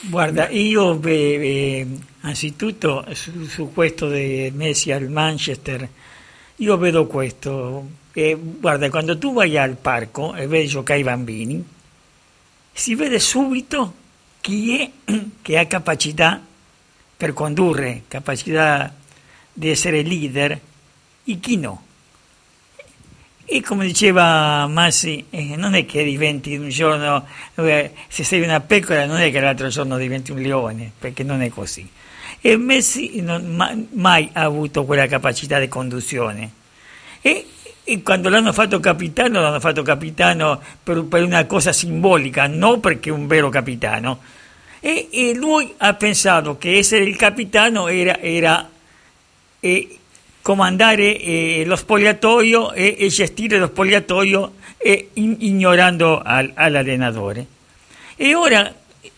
Guarda, 0.00 0.48
io 0.50 0.94
beh, 0.96 1.34
eh, 1.80 1.86
anzitutto 2.20 3.04
su, 3.14 3.44
su 3.46 3.72
questo 3.72 4.08
di 4.08 4.50
Messi 4.54 4.92
al 4.92 5.08
Manchester, 5.08 5.88
io 6.56 6.76
vedo 6.76 7.06
questo. 7.06 7.88
eh, 8.12 8.36
guarda, 8.36 8.88
quando 8.90 9.18
tu 9.18 9.32
vai 9.32 9.56
al 9.58 9.76
parco 9.76 10.34
e 10.34 10.46
vedi 10.46 10.68
giocare 10.68 11.00
i 11.00 11.02
bambini, 11.02 11.64
si 12.72 12.94
vede 12.94 13.18
subito 13.18 13.94
chi 14.40 14.78
è 14.80 14.90
che 15.42 15.58
ha 15.58 15.66
capacità 15.66 16.40
per 17.16 17.32
condurre, 17.32 18.02
capacità 18.06 18.94
di 19.58 19.70
essere 19.70 20.02
leader 20.02 20.58
e 21.24 21.40
chi 21.40 21.56
no. 21.56 21.82
E 23.44 23.62
come 23.62 23.86
diceva 23.86 24.66
Massi, 24.66 25.24
eh, 25.30 25.56
non 25.56 25.74
è 25.74 25.84
che 25.84 26.04
diventi 26.04 26.54
un 26.56 26.68
giorno, 26.68 27.26
eh, 27.54 27.92
se 28.06 28.22
sei 28.22 28.42
una 28.42 28.60
pecora 28.60 29.06
non 29.06 29.18
è 29.18 29.30
che 29.30 29.40
l'altro 29.40 29.68
giorno 29.68 29.96
diventi 29.96 30.30
un 30.30 30.40
leone, 30.40 30.92
perché 30.96 31.22
non 31.22 31.42
è 31.42 31.48
così. 31.48 31.88
E 32.40 32.56
Messi 32.56 33.20
non, 33.20 33.46
ma- 33.56 33.76
mai 33.92 34.28
ha 34.34 34.42
avuto 34.42 34.84
quella 34.84 35.06
capacità 35.06 35.58
di 35.58 35.66
conduzione. 35.66 36.52
E 37.20 37.46
e 37.90 38.02
quando 38.02 38.28
l'hanno 38.28 38.52
fatto 38.52 38.80
capitano 38.80 39.40
l'hanno 39.40 39.60
fatto 39.60 39.80
capitano 39.80 40.60
per, 40.82 41.04
per 41.04 41.22
una 41.22 41.46
cosa 41.46 41.72
simbolica, 41.72 42.46
non 42.46 42.80
perché 42.80 43.08
è 43.08 43.12
un 43.12 43.26
vero 43.26 43.48
capitano. 43.48 44.20
E, 44.78 45.08
e 45.10 45.34
lui 45.34 45.72
ha 45.78 45.94
pensato 45.94 46.58
che 46.58 46.76
essere 46.76 47.04
il 47.04 47.16
capitano 47.16 47.88
era, 47.88 48.20
era 48.20 48.68
eh, 49.60 49.98
comandare 50.42 51.18
eh, 51.18 51.62
lo 51.66 51.76
spogliatoio 51.76 52.72
e, 52.72 52.96
e, 52.98 53.08
gestire 53.08 53.58
lo 53.58 53.66
spogliatoio 53.66 54.52
e 54.78 55.10
in, 55.14 55.36
ignorando 55.40 56.20
al, 56.22 56.50
all'allenatore. 56.54 57.44
E 58.16 58.34
ora, 58.34 58.74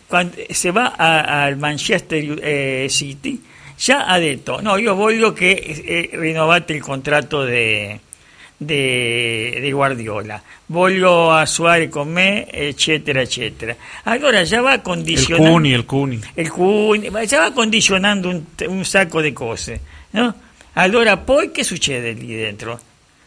quando, 0.06 0.34
se 0.48 0.72
va 0.72 0.94
al 0.96 1.56
Manchester 1.56 2.38
eh, 2.42 2.86
City, 2.88 3.40
già 3.76 4.06
ha 4.06 4.18
detto, 4.18 4.60
no, 4.60 4.76
io 4.76 4.94
voglio 4.94 5.32
che 5.32 5.50
eh, 5.52 6.10
rinnovate 6.12 6.72
il 6.72 6.82
contratto 6.82 7.44
di 7.44 7.98
Guardiola, 9.70 10.42
voglio 10.66 11.30
a 11.30 11.46
Suarez 11.46 11.88
con 11.90 12.10
me, 12.10 12.50
eccetera, 12.50 13.20
eccetera. 13.20 13.74
Allora 14.02 14.42
già 14.42 14.60
va 14.60 14.80
condizionando... 14.80 15.46
Il 15.46 15.52
Cuni, 15.52 15.70
il 15.70 15.84
Cuni. 15.84 16.20
Il 16.34 16.50
Cuni, 16.50 17.10
già 17.26 17.38
va 17.38 17.52
condizionando 17.52 18.28
un, 18.28 18.42
un 18.66 18.84
sacco 18.84 19.20
di 19.20 19.32
cose, 19.32 19.80
no? 20.10 20.34
Allora 20.74 21.16
poi 21.16 21.50
che 21.50 21.64
succede 21.64 22.12
lì 22.12 22.34
dentro? 22.34 22.78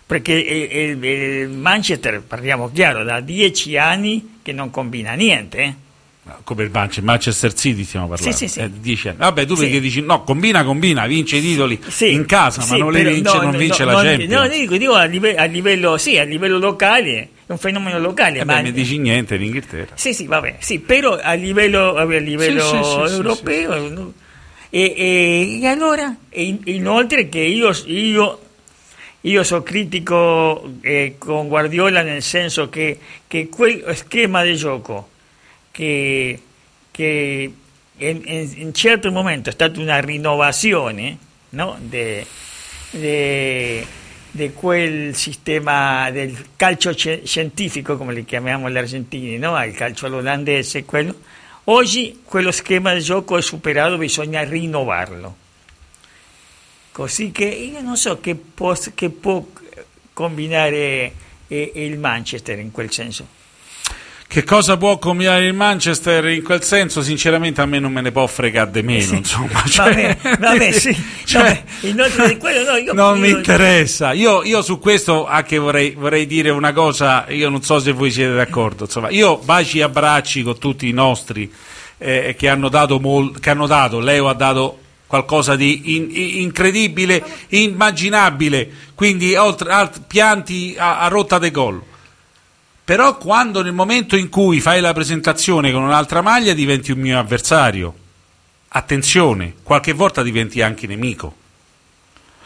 Perché 0.06 0.34
il, 0.34 1.03
il 1.03 1.50
Manchester, 1.50 2.22
parliamo 2.22 2.72
chiaro, 2.72 3.03
da 3.03 3.20
dieci 3.20 3.78
anni 3.78 4.40
che 4.42 4.52
non 4.52 4.70
combina 4.70 5.14
niente, 5.14 5.58
eh? 5.58 5.74
come 6.44 6.64
il 6.64 6.72
Manchester 7.02 7.53
City 7.53 7.84
stiamo 7.84 8.08
parlando 8.08 8.36
sì, 8.36 8.48
sì, 8.48 8.53
sì. 8.53 8.60
Eh, 8.62 8.70
dice, 8.80 9.14
vabbè 9.18 9.45
tu 9.45 9.56
perché 9.56 9.82
dici 9.82 10.02
no 10.02 10.24
combina 10.24 10.64
combina 10.64 11.06
vince 11.06 11.38
i 11.38 11.42
titoli 11.42 11.78
in 12.00 12.26
casa 12.26 12.66
ma 12.66 12.78
non, 12.78 12.94
però, 12.94 13.10
vince, 13.10 13.36
no, 13.36 13.42
non 13.42 13.52
no, 13.52 13.58
vince 13.58 13.84
no, 13.84 13.92
la 13.92 14.02
Champions 14.03 14.32
no 14.32 14.48
dico, 14.48 14.78
dico 14.78 14.94
a, 14.94 15.03
livello, 15.03 15.40
a 15.42 15.44
livello 15.44 15.98
sì 15.98 16.18
a 16.18 16.24
livello 16.24 16.58
locale 16.60 17.30
è 17.45 17.52
un 17.52 17.58
fenomeno 17.58 18.00
locale 18.00 18.40
eh 18.40 18.45
ma 18.45 18.56
beh, 18.56 18.62
mi 18.62 18.72
dici 18.72 19.00
niente 19.00 19.36
in 19.36 19.44
Inghilterra 19.44 19.95
sì 19.95 20.14
sì 20.14 20.26
vabbè 20.26 20.56
sì 20.60 20.80
però 20.80 21.20
a 21.22 21.34
livello, 21.34 21.95
a 21.95 22.06
livello 22.06 23.06
europeo? 23.06 24.14
E, 24.76 24.93
e, 24.98 25.60
e, 25.61 25.68
allora 25.68 26.16
e 26.30 26.58
inoltre 26.64 27.30
che 27.30 27.42
io, 27.42 27.72
io 27.85 28.40
io 29.22 29.43
sono 29.43 29.61
critico 29.61 30.77
eh, 30.82 31.14
con 31.19 31.48
Guardiola 31.48 32.02
nel 32.02 32.24
senso 32.24 32.69
che, 32.69 32.98
che 33.27 33.50
quel 33.50 33.95
schema 33.95 34.42
di 34.42 34.56
gioco 34.56 35.10
che, 35.69 36.42
che 36.90 37.53
in, 37.98 38.22
in, 38.26 38.52
in, 38.56 38.74
certo 38.74 39.11
momento 39.11 39.50
è 39.50 39.53
stata 39.53 39.80
una 39.80 40.00
rinnovazione 40.00 41.18
no? 41.50 41.77
di 41.80 42.26
quel 44.56 45.16
sistema 45.16 46.10
del 46.10 46.35
calcio 46.56 46.92
scientifico, 46.93 47.95
come 47.95 48.14
li 48.14 48.26
chiamiamo 48.26 48.72
gli 48.72 48.77
argentini, 48.77 49.38
no? 49.38 49.64
il 49.64 49.74
calcio 49.74 50.08
all'olandese, 50.08 50.84
quello. 50.84 51.16
Oggi 51.66 52.22
quello 52.25 52.51
schema 52.51 52.93
di 52.93 53.01
gioco 53.01 53.38
è 53.38 53.42
superato, 53.42 53.98
bisogna 53.98 54.43
rinnovarlo. 54.43 55.38
Così 56.92 57.32
che 57.32 57.45
io 57.45 57.82
non 57.82 57.95
so 57.95 58.19
che, 58.19 58.35
può, 58.35 58.75
che 58.93 59.09
può 59.09 59.45
combinare 60.11 61.14
eh, 61.48 61.72
il 61.75 61.98
Manchester 61.98 62.59
in 62.59 62.72
quel 62.72 62.92
senso. 62.92 63.42
Che 64.34 64.44
cosa 64.45 64.78
può 64.78 64.98
combinare 64.98 65.45
il 65.45 65.53
Manchester 65.53 66.28
in 66.30 66.42
quel 66.42 66.64
senso? 66.64 67.03
Sinceramente 67.03 67.62
a 67.62 67.68
me 67.68 67.78
non 67.78 67.92
me 67.92 68.02
ne 68.02 68.12
può 68.12 68.26
fregare 68.26 68.72
di 68.72 68.82
meno, 68.82 69.03
sì. 69.03 69.16
insomma. 69.18 69.62
Cioè, 69.70 70.18
vabbè, 70.24 70.38
vabbè, 70.40 70.72
sì. 70.72 71.03
Cioè, 71.24 71.64
vabbè, 71.82 72.38
quello, 72.40 72.72
no, 72.72 72.78
io, 72.78 72.94
non 72.94 73.18
io, 73.18 73.22
mi 73.22 73.30
interessa. 73.30 74.12
Io, 74.14 74.42
io, 74.42 74.64
su 74.64 74.80
questo 74.80 75.28
anche 75.28 75.60
vorrei, 75.60 75.92
vorrei, 75.92 76.26
dire 76.26 76.50
una 76.50 76.74
cosa, 76.74 77.28
io 77.30 77.48
non 77.50 77.62
so 77.62 77.78
se 77.78 77.92
voi 77.92 78.10
siete 78.10 78.34
d'accordo. 78.34 78.86
Insomma, 78.86 79.12
io 79.12 79.38
baci 79.38 79.78
e 79.78 79.84
abbracci 79.84 80.42
con 80.42 80.58
tutti 80.58 80.90
i 80.90 80.94
nostri 80.94 81.53
eh, 82.00 82.34
che, 82.36 82.50
hanno 82.50 82.70
dato 82.70 83.00
mol, 83.00 83.40
che 83.40 83.52
hanno 83.52 83.68
dato, 83.68 84.00
Leo 84.00 84.30
ha 84.30 84.34
dato 84.34 84.80
qualcosa 85.06 85.56
di 85.56 85.95
in, 85.95 86.08
incredibile, 86.42 87.24
immaginabile, 87.50 88.68
quindi 88.95 89.36
oltre, 89.36 89.72
alt, 89.72 90.02
pianti 90.08 90.74
a, 90.76 91.02
a 91.02 91.08
rotta 91.08 91.38
de 91.38 91.52
gol 91.52 91.84
però 92.86 93.18
quando 93.18 93.62
nel 93.62 93.74
momento 93.74 94.18
in 94.18 94.30
cui 94.30 94.60
fai 94.60 94.82
la 94.82 94.94
presentazione 94.94 95.72
con 95.72 95.84
un'altra 95.84 96.22
maglia 96.22 96.53
diventi 96.53 96.92
un 96.92 97.00
mio 97.00 97.18
avversario. 97.18 97.94
Attenzione, 98.76 99.53
qualche 99.64 99.94
volta 99.94 100.22
diventi 100.24 100.62
anche 100.62 100.88
nemico. 100.88 101.36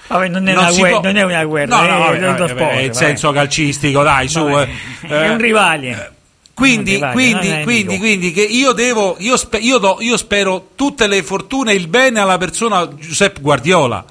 Vabbè, 0.07 0.27
non, 0.27 0.47
è 0.47 0.53
non, 0.53 0.73
guerra, 0.73 0.89
può... 0.89 1.01
non, 1.01 1.15
è 1.17 1.23
una 1.23 1.43
guerra, 1.45 1.75
no, 1.75 1.81
no, 1.87 1.99
vabbè, 1.99 2.19
vabbè, 2.19 2.47
sport, 2.47 2.71
è 2.71 2.79
il 2.79 2.95
senso 2.95 3.31
calcistico, 3.31 4.03
dai, 4.03 4.27
su. 4.29 4.39
Eh, 4.47 4.67
è 5.01 5.29
un 5.29 5.37
rivale. 5.37 6.13
Quindi, 6.53 6.93
rivale, 6.93 7.13
quindi, 7.13 7.61
quindi, 7.63 7.97
quindi, 7.97 8.31
che 8.31 8.41
io 8.41 8.71
devo, 8.71 9.15
io, 9.19 9.35
spe, 9.37 9.57
io, 9.57 9.77
do, 9.79 9.97
io 9.99 10.17
spero 10.17 10.69
tutte 10.75 11.07
le 11.07 11.23
fortune 11.23 11.71
e 11.71 11.75
il 11.75 11.87
bene 11.87 12.19
alla 12.19 12.37
persona 12.37 12.87
Giuseppe 12.95 13.41
Guardiola. 13.41 14.05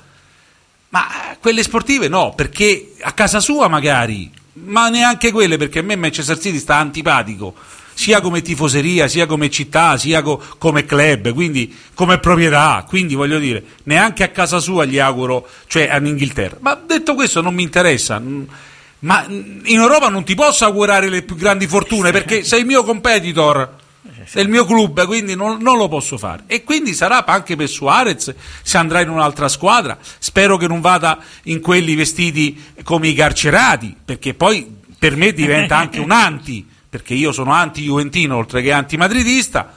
Ma 0.90 1.06
quelle 1.40 1.62
sportive 1.62 2.08
no, 2.08 2.34
perché 2.34 2.92
a 3.00 3.12
casa 3.12 3.40
sua 3.40 3.68
magari 3.68 4.30
ma 4.64 4.88
neanche 4.88 5.30
quelle 5.30 5.56
perché 5.56 5.80
a 5.80 5.82
me 5.82 5.96
Manchester 5.96 6.38
City 6.38 6.58
sta 6.58 6.76
antipatico 6.76 7.54
sia 7.96 8.20
come 8.20 8.42
tifoseria, 8.42 9.08
sia 9.08 9.24
come 9.24 9.48
città, 9.48 9.96
sia 9.96 10.20
co- 10.20 10.42
come 10.58 10.84
club, 10.84 11.32
quindi 11.32 11.74
come 11.94 12.18
proprietà, 12.18 12.84
quindi 12.86 13.14
voglio 13.14 13.38
dire, 13.38 13.64
neanche 13.84 14.22
a 14.22 14.28
casa 14.28 14.60
sua 14.60 14.84
gli 14.84 14.98
auguro, 14.98 15.48
cioè 15.66 15.90
in 15.96 16.04
Inghilterra. 16.04 16.58
Ma 16.60 16.74
detto 16.74 17.14
questo 17.14 17.40
non 17.40 17.54
mi 17.54 17.62
interessa, 17.62 18.20
ma 18.20 19.26
in 19.28 19.64
Europa 19.64 20.10
non 20.10 20.24
ti 20.24 20.34
posso 20.34 20.66
augurare 20.66 21.08
le 21.08 21.22
più 21.22 21.36
grandi 21.36 21.66
fortune 21.66 22.10
perché 22.12 22.44
sei 22.44 22.60
il 22.60 22.66
mio 22.66 22.84
competitor 22.84 23.84
del 24.32 24.48
mio 24.48 24.64
club, 24.64 25.04
quindi 25.06 25.34
non, 25.34 25.60
non, 25.60 25.76
lo 25.76 25.88
posso 25.88 26.18
fare. 26.18 26.44
E 26.46 26.64
quindi 26.64 26.94
sarà 26.94 27.24
anche 27.24 27.56
per 27.56 27.68
Suarez 27.68 28.34
se 28.62 28.76
andrà 28.78 29.00
in 29.00 29.08
un'altra 29.08 29.48
squadra. 29.48 29.98
Spero 30.18 30.56
che 30.56 30.66
non 30.66 30.80
vada 30.80 31.18
in 31.44 31.60
quelli 31.60 31.94
vestiti 31.94 32.62
come 32.82 33.08
i 33.08 33.14
carcerati, 33.14 33.94
perché 34.04 34.34
poi 34.34 34.74
per 34.98 35.16
me 35.16 35.32
diventa 35.32 35.76
anche 35.78 36.00
un 36.00 36.10
anti, 36.10 36.66
perché 36.88 37.14
io 37.14 37.32
sono 37.32 37.52
anti-juventino 37.52 38.36
oltre 38.36 38.62
che 38.62 38.72
anti-madridista. 38.72 39.74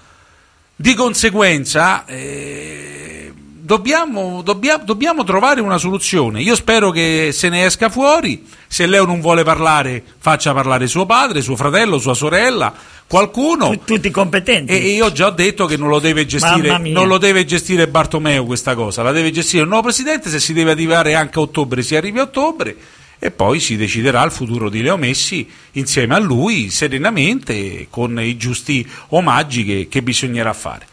Di 0.76 0.94
conseguenza. 0.94 2.06
Eh, 2.06 3.29
Dobbiamo, 3.70 4.42
dobbiamo, 4.42 4.84
dobbiamo, 4.84 5.24
trovare 5.24 5.62
una 5.62 5.78
soluzione. 5.78 6.42
Io 6.42 6.56
spero 6.56 6.90
che 6.90 7.30
se 7.32 7.50
ne 7.50 7.66
esca 7.66 7.90
fuori. 7.90 8.44
Se 8.66 8.88
Leo 8.88 9.06
non 9.06 9.22
vuole 9.22 9.44
parlare, 9.44 10.04
faccia 10.18 10.56
parlare 10.56 10.88
suo 10.88 11.06
padre, 11.06 11.44
suo 11.44 11.56
fratello, 11.56 12.00
sua 12.00 12.16
sorella, 12.16 12.74
qualcuno. 13.06 13.78
Tutti 13.86 14.10
competenti. 14.10 14.74
E, 14.74 14.78
io 14.96 15.06
ho 15.06 15.12
già 15.12 15.30
detto 15.30 15.68
che 15.68 15.78
non 15.78 15.90
lo 15.90 16.00
deve 16.00 16.26
gestire, 16.26 16.80
non 16.80 17.08
lo 17.08 17.20
deve 17.20 17.46
gestire 17.46 17.88
Bartomeu 17.88 18.44
questa 18.44 18.74
cosa, 18.74 19.04
la 19.04 19.12
deve 19.12 19.30
gestire 19.30 19.62
il 19.62 19.70
nuovo 19.70 19.84
presidente. 19.84 20.32
Se 20.32 20.40
si 20.40 20.52
deve 20.54 20.72
arrivare 20.72 21.14
anche 21.14 21.38
a 21.38 21.44
ottobre, 21.44 21.84
si 21.84 21.96
arrivi 21.96 22.18
a 22.18 22.24
ottobre 22.24 22.76
e 23.20 23.30
poi 23.30 23.60
si 23.60 23.78
deciderà 23.78 24.24
il 24.24 24.32
futuro 24.32 24.70
di 24.70 24.82
Leo 24.82 24.98
Messi 24.98 25.48
insieme 25.74 26.16
a 26.16 26.20
lui 26.20 26.72
serenamente 26.72 27.86
con 27.92 28.20
i 28.20 28.36
giusti 28.36 28.84
omaggi 29.10 29.64
che, 29.64 29.88
che 29.88 30.02
bisognerà 30.02 30.54
fare. 30.54 30.89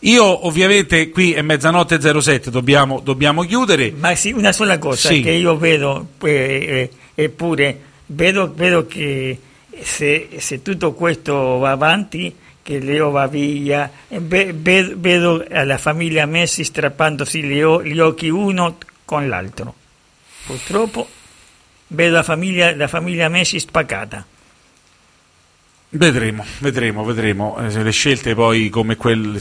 Io 0.00 0.46
ovviamente 0.46 1.10
qui 1.10 1.32
è 1.32 1.42
mezzanotte 1.42 1.98
07, 2.20 2.50
dobbiamo, 2.50 3.00
dobbiamo 3.00 3.42
chiudere. 3.42 3.92
Ma 3.96 4.14
sì, 4.14 4.30
una 4.30 4.52
sola 4.52 4.78
cosa 4.78 5.08
sì. 5.08 5.22
che 5.22 5.32
io 5.32 5.56
vedo, 5.56 6.10
eh, 6.22 6.88
eppure, 7.14 7.80
vedo, 8.06 8.52
vedo 8.54 8.86
che 8.86 9.38
se, 9.80 10.28
se, 10.36 10.62
tutto 10.62 10.92
questo 10.92 11.58
va 11.58 11.72
avanti, 11.72 12.32
che 12.62 12.78
Leo 12.78 13.10
va 13.10 13.26
via, 13.26 13.90
vedo, 14.08 14.94
vedo 14.96 15.44
la 15.48 15.78
famiglia 15.78 16.26
Messi 16.26 16.62
strappandosi 16.62 17.42
gli, 17.42 17.60
gli 17.60 17.98
occhi 17.98 18.28
uno 18.28 18.78
con 19.04 19.26
l'altro. 19.26 19.74
Purtroppo 20.46 21.08
vedo 21.88 22.14
la 22.14 22.22
famiglia, 22.22 22.74
la 22.76 22.86
famiglia 22.86 23.28
Messi 23.28 23.58
spaccata. 23.58 24.24
Vedremo, 25.90 26.44
vedremo, 26.58 27.02
vedremo. 27.02 27.56
Eh, 27.58 27.82
le 27.82 27.90
scelte 27.92 28.34
poi 28.34 28.68
come 28.68 28.96
quelle, 28.96 29.40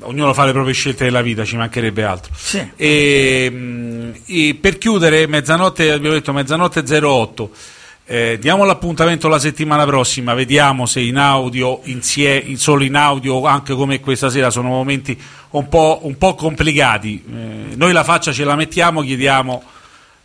ognuno 0.00 0.34
fa 0.34 0.44
le 0.44 0.52
proprie 0.52 0.74
scelte 0.74 1.04
della 1.04 1.22
vita, 1.22 1.44
ci 1.44 1.56
mancherebbe 1.56 2.04
altro. 2.04 2.32
Sì. 2.36 2.70
E, 2.76 3.48
mm, 3.50 4.10
e 4.26 4.58
per 4.60 4.76
chiudere, 4.76 5.26
mezzanotte, 5.26 5.90
abbiamo 5.90 6.14
detto 6.14 6.34
mezzanotte 6.34 6.80
08. 6.80 7.50
Eh, 8.08 8.36
diamo 8.38 8.64
l'appuntamento 8.64 9.26
la 9.26 9.38
settimana 9.38 9.84
prossima, 9.84 10.34
vediamo 10.34 10.86
se 10.86 11.00
in 11.00 11.16
audio, 11.16 11.80
insie, 11.84 12.56
solo 12.56 12.84
in 12.84 12.94
audio, 12.94 13.44
anche 13.46 13.74
come 13.74 13.98
questa 13.98 14.28
sera, 14.28 14.50
sono 14.50 14.68
momenti 14.68 15.18
un 15.50 15.68
po', 15.68 16.00
un 16.02 16.18
po 16.18 16.34
complicati. 16.34 17.24
Eh, 17.26 17.74
noi 17.74 17.92
la 17.92 18.04
faccia 18.04 18.32
ce 18.32 18.44
la 18.44 18.54
mettiamo, 18.54 19.00
chiediamo 19.00 19.62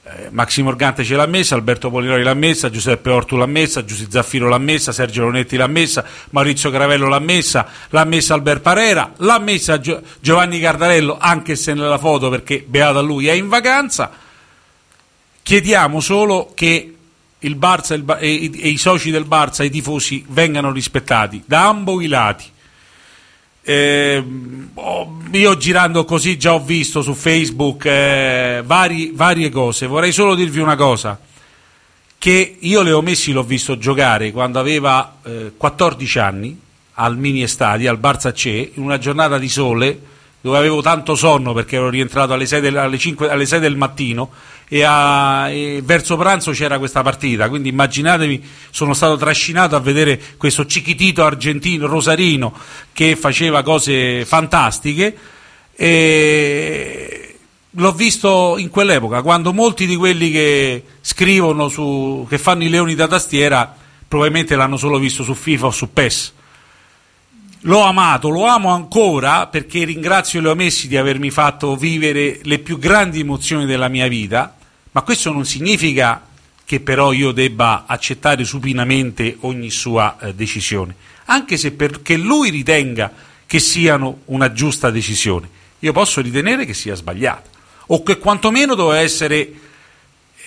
eh, 0.03 0.29
Maximo 0.31 0.69
Morgante 0.69 1.03
ce 1.03 1.15
l'ha 1.15 1.27
messa, 1.27 1.53
Alberto 1.53 1.91
Polinori 1.91 2.23
l'ha 2.23 2.33
messa, 2.33 2.69
Giuseppe 2.71 3.11
Ortu 3.11 3.35
l'ha 3.35 3.45
messa, 3.45 3.85
Giuseppe 3.85 4.11
Zaffiro 4.11 4.49
l'ha 4.49 4.57
messa, 4.57 4.91
Sergio 4.91 5.23
Lonetti 5.23 5.57
l'ha 5.57 5.67
messa, 5.67 6.03
Maurizio 6.31 6.71
Caravello 6.71 7.07
l'ha 7.07 7.19
messa, 7.19 7.67
l'ha 7.89 8.03
messa 8.05 8.33
Albert 8.33 8.61
Parera, 8.61 9.13
l'ha 9.17 9.39
messa 9.39 9.79
Gio- 9.79 10.01
Giovanni 10.19 10.59
Cardarello, 10.59 11.17
anche 11.19 11.55
se 11.55 11.73
nella 11.73 11.99
foto 11.99 12.29
perché 12.29 12.65
beata 12.67 12.99
lui 12.99 13.27
è 13.27 13.33
in 13.33 13.47
vacanza. 13.47 14.11
Chiediamo 15.43 15.99
solo 15.99 16.51
che 16.55 16.95
il 17.37 17.55
Barça 17.55 17.93
il 17.93 18.03
Ba- 18.03 18.17
e, 18.17 18.51
e 18.53 18.69
i 18.69 18.77
soci 18.77 19.11
del 19.11 19.25
Barça, 19.25 19.63
i 19.63 19.69
tifosi, 19.69 20.25
vengano 20.29 20.71
rispettati 20.71 21.43
da 21.45 21.67
ambo 21.67 22.01
i 22.01 22.07
lati. 22.07 22.45
Eh, 23.63 24.23
io 25.31 25.57
girando 25.57 26.03
così 26.03 26.37
già 26.37 26.53
ho 26.53 26.59
visto 26.59 27.01
su 27.01 27.13
Facebook 27.13 27.85
eh, 27.85 28.63
vari- 28.65 29.11
varie 29.13 29.49
cose. 29.49 29.85
Vorrei 29.85 30.11
solo 30.11 30.35
dirvi 30.35 30.59
una 30.59 30.75
cosa: 30.75 31.19
che 32.17 32.57
io 32.59 32.81
Leo 32.81 33.01
Messi 33.01 33.31
l'ho 33.31 33.43
visto 33.43 33.77
giocare 33.77 34.31
quando 34.31 34.59
aveva 34.59 35.17
eh, 35.23 35.53
14 35.57 36.19
anni 36.19 36.59
al 36.93 37.17
mini 37.17 37.41
estadio, 37.41 37.89
al 37.89 37.99
Barça 37.99 38.31
C, 38.31 38.71
in 38.75 38.83
una 38.83 38.97
giornata 38.97 39.37
di 39.37 39.49
sole 39.49 39.99
dove 40.41 40.57
avevo 40.57 40.81
tanto 40.81 41.15
sonno 41.15 41.53
perché 41.53 41.75
ero 41.75 41.89
rientrato 41.89 42.33
alle 42.33 42.47
6 42.47 42.61
del, 42.61 42.77
alle 42.77 42.97
5 42.97 43.29
alle 43.29 43.45
6 43.45 43.59
del 43.59 43.75
mattino 43.75 44.31
e, 44.73 44.83
a- 44.83 45.49
e 45.49 45.81
verso 45.83 46.15
pranzo 46.15 46.51
c'era 46.51 46.77
questa 46.77 47.01
partita. 47.01 47.49
Quindi 47.49 47.67
immaginatevi, 47.67 48.41
sono 48.69 48.93
stato 48.93 49.17
trascinato 49.17 49.75
a 49.75 49.81
vedere 49.81 50.17
questo 50.37 50.65
cichitito 50.65 51.25
argentino, 51.25 51.87
rosarino, 51.87 52.53
che 52.93 53.17
faceva 53.17 53.63
cose 53.63 54.23
fantastiche. 54.23 55.13
E 55.75 57.35
l'ho 57.69 57.91
visto 57.91 58.55
in 58.57 58.69
quell'epoca, 58.69 59.21
quando 59.21 59.51
molti 59.51 59.85
di 59.85 59.97
quelli 59.97 60.31
che 60.31 60.85
scrivono 61.01 61.67
su, 61.67 62.25
che 62.29 62.37
fanno 62.37 62.63
i 62.63 62.69
leoni 62.69 62.95
da 62.95 63.09
tastiera, 63.09 63.75
probabilmente 64.07 64.55
l'hanno 64.55 64.77
solo 64.77 64.99
visto 64.99 65.23
su 65.23 65.33
FIFA 65.33 65.65
o 65.65 65.71
su 65.71 65.91
PES. 65.91 66.33
L'ho 67.65 67.81
amato, 67.81 68.29
lo 68.29 68.45
amo 68.45 68.69
ancora 68.69 69.47
perché 69.47 69.83
ringrazio 69.83 70.39
Leo 70.39 70.55
Messi 70.55 70.87
di 70.87 70.95
avermi 70.95 71.29
fatto 71.29 71.75
vivere 71.75 72.39
le 72.43 72.59
più 72.59 72.79
grandi 72.79 73.19
emozioni 73.19 73.65
della 73.65 73.89
mia 73.89 74.07
vita, 74.07 74.55
ma 74.91 75.01
questo 75.03 75.31
non 75.31 75.45
significa 75.45 76.25
che 76.65 76.79
però 76.79 77.11
io 77.11 77.31
debba 77.31 77.85
accettare 77.87 78.43
supinamente 78.45 79.37
ogni 79.41 79.69
sua 79.69 80.17
eh, 80.19 80.33
decisione, 80.33 80.95
anche 81.25 81.57
se 81.57 81.71
perché 81.71 82.15
lui 82.17 82.49
ritenga 82.49 83.11
che 83.45 83.59
siano 83.59 84.21
una 84.25 84.51
giusta 84.53 84.89
decisione. 84.89 85.49
Io 85.79 85.91
posso 85.91 86.21
ritenere 86.21 86.65
che 86.65 86.73
sia 86.73 86.95
sbagliata 86.95 87.49
o 87.87 88.03
che 88.03 88.17
quantomeno 88.17 88.75
doveva 88.75 89.01
essere 89.01 89.51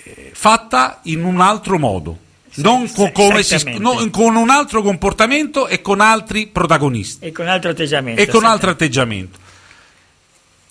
eh, 0.03 0.31
fatta 0.33 1.01
in 1.03 1.23
un 1.23 1.41
altro 1.41 1.77
modo, 1.77 2.17
non 2.55 2.91
co- 2.91 3.11
come 3.11 3.43
si- 3.43 3.77
no, 3.77 4.09
con 4.09 4.35
un 4.35 4.49
altro 4.49 4.81
comportamento 4.81 5.67
e 5.67 5.81
con 5.81 5.99
altri 6.01 6.47
protagonisti 6.47 7.25
E 7.25 7.31
con 7.31 7.47
altro 7.47 7.69
atteggiamento. 7.71 8.21
e 8.21 8.25
con 8.27 8.45
altro 8.45 8.71
atteggiamento. 8.71 9.37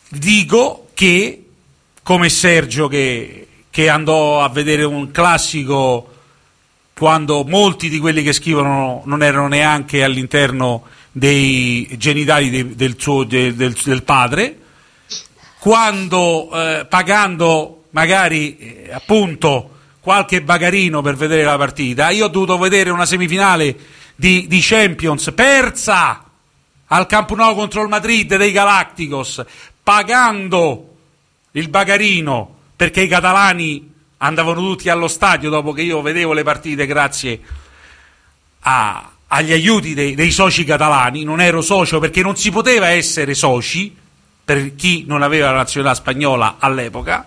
Dico 0.09 0.89
che, 0.95 1.45
come 2.03 2.29
Sergio 2.29 2.89
che, 2.89 3.44
che 3.75 3.89
andò 3.89 4.41
a 4.41 4.49
vedere 4.51 4.85
un 4.85 5.11
classico 5.11 6.09
quando 6.97 7.43
molti 7.43 7.89
di 7.89 7.99
quelli 7.99 8.23
che 8.23 8.33
scrivono 8.33 9.03
non 9.05 9.21
erano 9.21 9.49
neanche 9.49 10.05
all'interno 10.05 10.85
dei 11.11 11.89
genitali 11.99 12.51
de- 12.51 12.77
del, 12.77 12.95
suo, 12.97 13.25
de- 13.25 13.53
del- 13.57 13.77
del 13.85 14.05
padre, 14.05 14.59
quando 15.59 16.53
eh, 16.53 16.87
pagando 16.89 17.87
magari 17.91 18.57
eh, 18.59 18.91
appunto 18.93 19.71
qualche 19.99 20.41
bagarino 20.41 21.03
per 21.03 21.17
vedere 21.17 21.43
la 21.43 21.57
partita, 21.57 22.11
io 22.11 22.27
ho 22.27 22.29
dovuto 22.29 22.57
vedere 22.59 22.91
una 22.91 23.07
semifinale 23.07 23.77
di, 24.15 24.47
di 24.47 24.61
Champions 24.63 25.33
persa 25.35 26.23
al 26.87 27.07
Camp 27.07 27.33
Nou 27.33 27.57
contro 27.57 27.83
il 27.83 27.89
Madrid 27.89 28.37
dei 28.37 28.53
Galacticos, 28.53 29.45
pagando 29.83 30.95
il 31.51 31.69
bagarino 31.69 32.54
perché 32.85 33.01
i 33.01 33.09
catalani 33.09 33.91
andavano 34.19 34.61
tutti 34.61 34.91
allo 34.91 35.09
stadio 35.09 35.49
dopo 35.49 35.73
che 35.73 35.81
io 35.81 36.03
vedevo 36.03 36.35
le 36.35 36.43
partite 36.43 36.85
grazie 36.85 37.41
a- 38.61 39.11
agli 39.29 39.53
aiuti 39.53 39.95
dei, 39.95 40.15
dei 40.15 40.31
soci 40.31 40.65
catalani, 40.65 41.25
non 41.25 41.41
ero 41.41 41.63
socio 41.63 41.99
perché 41.99 42.21
non 42.21 42.37
si 42.37 42.51
poteva 42.51 42.89
essere 42.89 43.33
soci 43.33 43.97
per 44.45 44.75
chi 44.75 45.05
non 45.07 45.23
aveva 45.23 45.51
la 45.51 45.57
nazionalità 45.57 45.99
spagnola 45.99 46.57
all'epoca. 46.59 47.27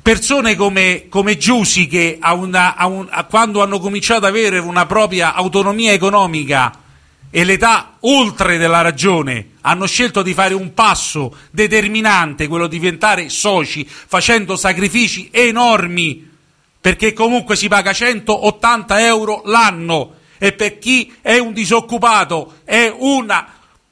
Persone 0.00 0.56
come, 0.56 1.06
come 1.10 1.36
Giusi 1.36 1.86
che 1.86 2.16
a 2.18 2.32
una- 2.32 2.74
a 2.76 2.86
un- 2.86 3.06
a 3.10 3.24
quando 3.24 3.62
hanno 3.62 3.78
cominciato 3.80 4.20
ad 4.24 4.30
avere 4.32 4.58
una 4.60 4.86
propria 4.86 5.34
autonomia 5.34 5.92
economica 5.92 6.72
e 7.36 7.42
l'età 7.42 7.96
oltre 8.02 8.58
della 8.58 8.80
ragione 8.80 9.54
hanno 9.62 9.86
scelto 9.86 10.22
di 10.22 10.32
fare 10.32 10.54
un 10.54 10.72
passo 10.72 11.36
determinante, 11.50 12.46
quello 12.46 12.68
di 12.68 12.78
diventare 12.78 13.28
soci, 13.28 13.84
facendo 13.84 14.54
sacrifici 14.54 15.30
enormi, 15.32 16.30
perché 16.80 17.12
comunque 17.12 17.56
si 17.56 17.66
paga 17.66 17.92
180 17.92 19.04
euro 19.04 19.42
l'anno 19.46 20.14
e 20.38 20.52
per 20.52 20.78
chi 20.78 21.12
è 21.20 21.38
un 21.38 21.52
disoccupato 21.52 22.58
è 22.62 22.94
un 22.96 23.44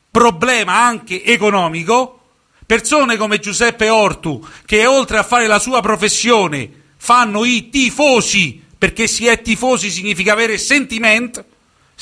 problema 0.08 0.84
anche 0.84 1.24
economico. 1.24 2.20
Persone 2.64 3.16
come 3.16 3.40
Giuseppe 3.40 3.88
Ortu, 3.88 4.40
che 4.64 4.86
oltre 4.86 5.18
a 5.18 5.24
fare 5.24 5.48
la 5.48 5.58
sua 5.58 5.80
professione, 5.80 6.70
fanno 6.96 7.44
i 7.44 7.70
tifosi, 7.70 8.62
perché 8.78 9.08
si 9.08 9.26
è 9.26 9.42
tifosi 9.42 9.90
significa 9.90 10.32
avere 10.32 10.58
sentimento, 10.58 11.44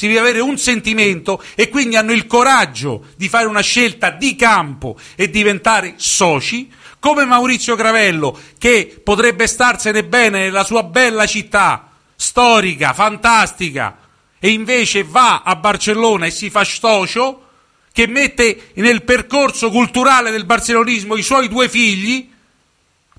significa 0.01 0.23
avere 0.23 0.41
un 0.41 0.57
sentimento 0.57 1.43
e 1.55 1.69
quindi 1.69 1.95
hanno 1.95 2.13
il 2.13 2.27
coraggio 2.27 3.09
di 3.19 3.29
fare 3.29 3.47
una 3.47 3.61
scelta 3.61 4.09
di 4.09 4.35
campo 4.35 4.99
e 5.15 5.29
diventare 5.29 5.93
soci, 5.97 6.73
come 6.99 7.27
Maurizio 7.27 7.77
Gravello, 7.77 8.39
che 8.57 8.99
potrebbe 9.05 9.47
starsene 9.47 10.03
bene 10.03 10.45
nella 10.45 10.65
sua 10.65 10.85
bella 10.85 11.27
città, 11.27 11.91
storica, 12.17 12.95
fantastica, 12.95 13.99
e 14.39 14.49
invece 14.49 15.05
va 15.05 15.43
a 15.45 15.55
Barcellona 15.57 16.25
e 16.25 16.31
si 16.31 16.49
fa 16.49 16.65
socio, 16.65 17.49
che 17.93 18.07
mette 18.07 18.71
nel 18.77 19.03
percorso 19.03 19.69
culturale 19.69 20.31
del 20.31 20.47
barcelonismo 20.47 21.15
i 21.15 21.23
suoi 21.23 21.49
due 21.49 21.69
figli, 21.69 22.31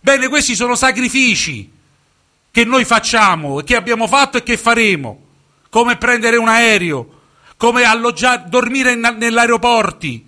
bene, 0.01 0.29
questi 0.29 0.55
sono 0.55 0.73
sacrifici 0.73 1.71
che 2.49 2.65
noi 2.65 2.85
facciamo, 2.85 3.57
che 3.57 3.75
abbiamo 3.75 4.07
fatto 4.07 4.39
e 4.39 4.43
che 4.43 4.57
faremo, 4.57 5.29
come 5.71 5.95
prendere 5.95 6.35
un 6.35 6.49
aereo, 6.49 7.21
come 7.55 7.83
alloggiare, 7.83 8.43
dormire 8.49 8.91
aeroporti 8.91 10.27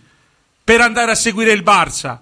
per 0.63 0.79
andare 0.79 1.11
a 1.11 1.15
seguire 1.15 1.51
il 1.51 1.63
Barça, 1.63 2.17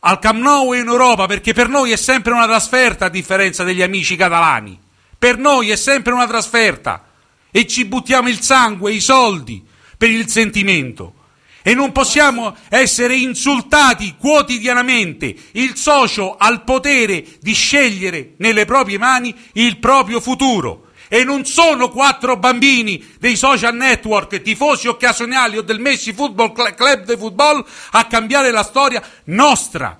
al 0.00 0.18
Camp 0.18 0.40
Nou 0.40 0.72
e 0.72 0.78
in 0.78 0.88
Europa, 0.88 1.26
perché 1.26 1.52
per 1.52 1.68
noi 1.68 1.92
è 1.92 1.96
sempre 1.96 2.32
una 2.32 2.46
trasferta 2.46 3.04
a 3.04 3.10
differenza 3.10 3.64
degli 3.64 3.82
amici 3.82 4.16
catalani. 4.16 4.80
Per 5.18 5.36
noi 5.36 5.68
è 5.70 5.76
sempre 5.76 6.14
una 6.14 6.26
trasferta 6.26 7.04
e 7.50 7.66
ci 7.66 7.84
buttiamo 7.84 8.30
il 8.30 8.40
sangue, 8.40 8.94
i 8.94 9.00
soldi 9.00 9.62
per 9.98 10.08
il 10.08 10.26
sentimento. 10.30 11.16
E 11.62 11.74
non 11.74 11.92
possiamo 11.92 12.56
essere 12.70 13.14
insultati 13.14 14.14
quotidianamente. 14.18 15.34
Il 15.52 15.76
socio 15.76 16.34
ha 16.36 16.48
il 16.48 16.62
potere 16.62 17.26
di 17.40 17.52
scegliere 17.52 18.32
nelle 18.38 18.64
proprie 18.64 18.96
mani 18.96 19.34
il 19.52 19.76
proprio 19.78 20.18
futuro. 20.18 20.83
E 21.14 21.22
non 21.22 21.44
sono 21.44 21.90
quattro 21.90 22.36
bambini 22.36 23.14
dei 23.20 23.36
social 23.36 23.72
network, 23.72 24.42
tifosi 24.42 24.88
occasionali 24.88 25.56
o 25.56 25.62
del 25.62 25.78
Messi 25.78 26.12
Football 26.12 26.52
Cl- 26.52 26.74
Club 26.74 27.04
de 27.04 27.16
Football 27.16 27.64
a 27.92 28.06
cambiare 28.06 28.50
la 28.50 28.64
storia 28.64 29.00
nostra 29.26 29.96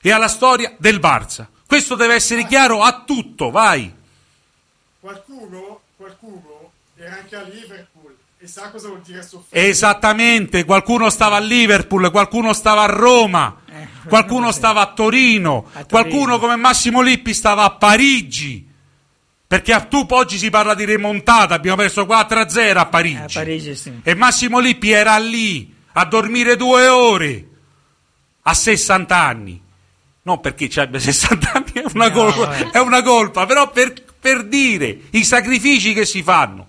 e 0.00 0.10
alla 0.10 0.28
storia 0.28 0.74
del 0.78 1.00
Barça. 1.00 1.46
Questo 1.66 1.96
deve 1.96 2.14
essere 2.14 2.46
chiaro 2.46 2.82
a 2.82 3.02
tutto, 3.04 3.50
vai. 3.50 3.92
Qualcuno, 4.98 5.80
qualcuno 5.98 6.70
era 6.96 7.16
anche 7.16 7.36
a 7.36 7.42
Liverpool 7.42 8.16
e 8.38 8.46
sa 8.46 8.70
cosa 8.70 8.88
vuol 8.88 9.02
dire 9.02 9.22
soffrire. 9.22 9.68
Esattamente, 9.68 10.64
qualcuno 10.64 11.10
stava 11.10 11.36
a 11.36 11.40
Liverpool, 11.40 12.10
qualcuno 12.10 12.54
stava 12.54 12.84
a 12.84 12.86
Roma, 12.86 13.54
qualcuno 14.08 14.50
stava 14.50 14.80
a 14.80 14.92
Torino, 14.94 15.66
qualcuno 15.90 16.38
come 16.38 16.56
Massimo 16.56 17.02
Lippi 17.02 17.34
stava 17.34 17.64
a 17.64 17.70
Parigi. 17.72 18.67
Perché 19.48 19.72
a 19.72 19.80
tu 19.80 20.06
oggi 20.10 20.36
si 20.36 20.50
parla 20.50 20.74
di 20.74 20.84
remontata, 20.84 21.54
abbiamo 21.54 21.78
perso 21.78 22.02
4-0 22.04 22.76
a 22.76 22.84
Parigi. 22.84 23.16
A 23.16 23.26
Parigi, 23.32 23.74
sì. 23.74 24.00
E 24.02 24.14
Massimo 24.14 24.58
Lippi 24.58 24.90
era 24.90 25.16
lì 25.16 25.74
a 25.94 26.04
dormire 26.04 26.54
due 26.54 26.86
ore 26.86 27.48
a 28.42 28.52
60 28.52 29.16
anni. 29.16 29.58
Non 30.20 30.40
perché 30.40 30.68
ci 30.68 30.80
abbia 30.80 31.00
60 31.00 31.50
anni 31.50 31.72
è 31.72 31.84
una, 31.94 32.08
No, 32.08 32.12
colpa, 32.12 32.70
è 32.70 32.78
una 32.78 33.02
colpa, 33.02 33.46
però 33.46 33.70
per, 33.70 33.94
per 34.20 34.44
dire 34.44 34.98
i 35.12 35.24
sacrifici 35.24 35.94
che 35.94 36.04
si 36.04 36.22
fanno. 36.22 36.66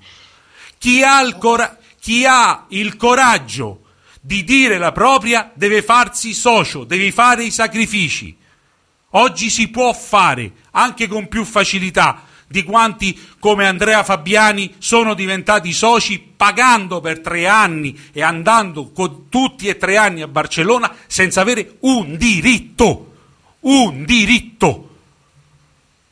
Chi 0.77 1.03
ha, 1.03 1.35
cora- 1.35 1.77
chi 1.99 2.25
ha 2.25 2.63
il 2.69 2.95
coraggio 2.95 3.81
di 4.21 4.45
dire 4.45 4.77
la 4.77 4.93
propria 4.93 5.51
deve 5.53 5.81
farsi 5.81 6.33
socio, 6.33 6.85
deve 6.85 7.11
fare 7.11 7.43
i 7.43 7.51
sacrifici. 7.51 8.37
Oggi 9.13 9.49
si 9.49 9.67
può 9.67 9.91
fare 9.91 10.49
anche 10.71 11.09
con 11.09 11.27
più 11.27 11.43
facilità 11.43 12.23
di 12.49 12.63
quanti 12.63 13.17
come 13.37 13.67
Andrea 13.67 14.03
Fabiani 14.03 14.73
sono 14.79 15.13
diventati 15.13 15.71
soci 15.71 16.19
pagando 16.19 16.99
per 16.99 17.19
tre 17.19 17.47
anni 17.47 17.97
e 18.11 18.23
andando 18.23 18.91
tutti 19.29 19.67
e 19.67 19.77
tre 19.77 19.97
anni 19.97 20.23
a 20.23 20.27
Barcellona 20.27 20.93
senza 21.05 21.41
avere 21.41 21.75
un 21.81 22.17
diritto. 22.17 23.05
Un 23.61 24.03
diritto. 24.03 24.89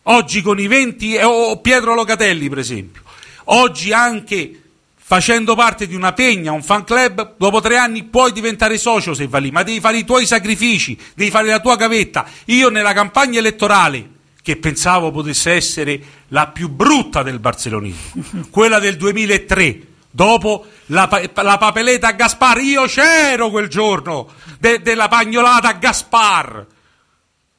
Oggi 0.03 0.41
con 0.41 0.59
i 0.59 0.67
20 0.67 1.15
eh, 1.15 1.23
o 1.23 1.59
Pietro 1.59 1.95
Locatelli, 1.95 2.49
per 2.49 2.59
esempio. 2.59 3.01
Oggi 3.45 3.91
anche 3.91 4.61
facendo 4.95 5.55
parte 5.55 5.87
di 5.87 5.95
una 5.95 6.13
pegna, 6.13 6.51
un 6.51 6.61
fan 6.61 6.83
club, 6.83 7.35
dopo 7.37 7.61
tre 7.61 7.77
anni 7.77 8.03
puoi 8.03 8.31
diventare 8.31 8.77
socio 8.77 9.13
se 9.13 9.27
vai 9.27 9.43
lì, 9.43 9.51
ma 9.51 9.63
devi 9.63 9.79
fare 9.79 9.97
i 9.97 10.05
tuoi 10.05 10.25
sacrifici, 10.25 10.97
devi 11.15 11.31
fare 11.31 11.47
la 11.47 11.61
tua 11.61 11.77
gavetta. 11.77 12.29
Io 12.45 12.69
nella 12.69 12.93
campagna 12.93 13.39
elettorale, 13.39 14.16
che 14.47 14.55
pensavo 14.55 15.11
potesse 15.11 15.51
essere 15.51 16.01
la 16.29 16.47
più 16.47 16.69
brutta 16.69 17.21
del 17.21 17.39
barcelonismo, 17.39 18.45
quella 18.49 18.79
del 18.79 18.95
2003, 18.95 19.81
dopo 20.09 20.65
la, 20.85 21.09
la 21.33 21.57
papeleta 21.57 22.07
a 22.07 22.11
Gaspar, 22.13 22.61
io 22.61 22.85
c'ero 22.85 23.49
quel 23.49 23.67
giorno 23.67 24.29
de- 24.57 24.81
della 24.81 25.09
pagnolata 25.09 25.67
a 25.67 25.73
Gaspar, 25.73 26.65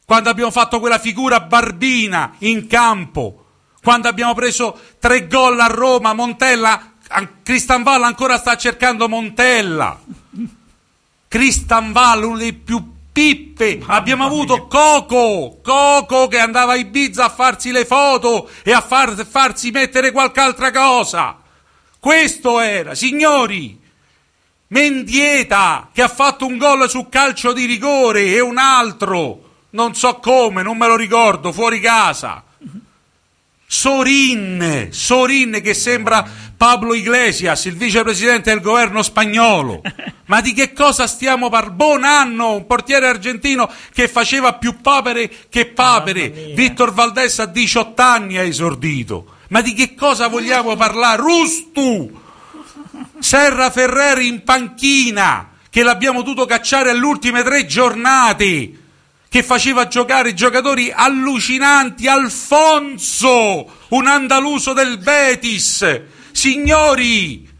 quando 0.06 0.30
abbiamo 0.30 0.50
fatto 0.50 0.80
quella 0.80 0.98
figura 0.98 1.40
barbina 1.40 2.36
in 2.38 2.66
campo, 2.66 3.44
quando 3.82 4.08
abbiamo 4.08 4.32
preso 4.32 4.74
tre 4.98 5.26
gol 5.26 5.60
a 5.60 5.66
Roma, 5.66 6.14
Montella, 6.14 6.94
an- 7.08 7.42
Cristian 7.42 7.82
Valla 7.82 8.06
ancora 8.06 8.38
sta 8.38 8.56
cercando 8.56 9.10
Montella. 9.10 10.00
Cristian 11.28 11.92
Valla, 11.92 12.24
uno 12.24 12.38
dei 12.38 12.54
più 12.54 12.82
pippe. 13.18 13.82
Abbiamo 13.86 14.24
avuto 14.24 14.68
Coco, 14.68 15.58
Coco 15.60 16.28
che 16.28 16.38
andava 16.38 16.74
a 16.74 16.76
Ibiza 16.76 17.24
a 17.24 17.28
farsi 17.28 17.72
le 17.72 17.84
foto 17.84 18.48
e 18.62 18.72
a 18.72 18.80
far- 18.80 19.26
farsi 19.26 19.72
mettere 19.72 20.12
qualche 20.12 20.38
altra 20.38 20.70
cosa. 20.70 21.36
Questo 21.98 22.60
era, 22.60 22.94
signori. 22.94 23.76
Mendieta 24.68 25.88
che 25.92 26.02
ha 26.02 26.08
fatto 26.08 26.46
un 26.46 26.58
gol 26.58 26.88
su 26.88 27.08
calcio 27.08 27.52
di 27.52 27.64
rigore 27.64 28.26
e 28.26 28.38
un 28.38 28.56
altro, 28.56 29.64
non 29.70 29.96
so 29.96 30.16
come, 30.16 30.62
non 30.62 30.76
me 30.76 30.86
lo 30.86 30.94
ricordo, 30.94 31.50
fuori 31.50 31.80
casa. 31.80 32.44
Sorin, 33.66 34.88
Sorin 34.92 35.60
che 35.60 35.74
sembra 35.74 36.24
Pablo 36.58 36.92
Iglesias, 36.92 37.66
il 37.66 37.76
vicepresidente 37.76 38.50
del 38.50 38.60
governo 38.60 39.04
spagnolo. 39.04 39.80
Ma 40.26 40.40
di 40.40 40.52
che 40.52 40.72
cosa 40.72 41.06
stiamo 41.06 41.48
parlando? 41.48 41.76
Bonanno, 41.76 42.54
un 42.54 42.66
portiere 42.66 43.06
argentino 43.06 43.70
che 43.94 44.08
faceva 44.08 44.54
più 44.54 44.80
papere 44.80 45.30
che 45.48 45.66
papere. 45.66 46.52
Vittor 46.54 46.92
Valdés 46.92 47.38
a 47.38 47.46
18 47.46 48.02
anni 48.02 48.38
ha 48.38 48.42
esordito. 48.42 49.36
Ma 49.50 49.60
di 49.60 49.72
che 49.72 49.94
cosa 49.94 50.26
vogliamo 50.26 50.74
parlare? 50.74 51.22
Rustu! 51.22 52.20
Serra 53.20 53.70
Ferreri 53.70 54.26
in 54.26 54.42
panchina, 54.42 55.50
che 55.70 55.84
l'abbiamo 55.84 56.22
dovuto 56.22 56.44
cacciare 56.44 56.90
alle 56.90 57.06
ultime 57.06 57.44
tre 57.44 57.66
giornate, 57.66 58.72
che 59.28 59.42
faceva 59.44 59.86
giocare 59.86 60.34
giocatori 60.34 60.90
allucinanti. 60.92 62.08
Alfonso, 62.08 63.70
un 63.90 64.06
andaluso 64.08 64.72
del 64.72 64.98
Betis. 64.98 66.16
Signori, 66.38 67.50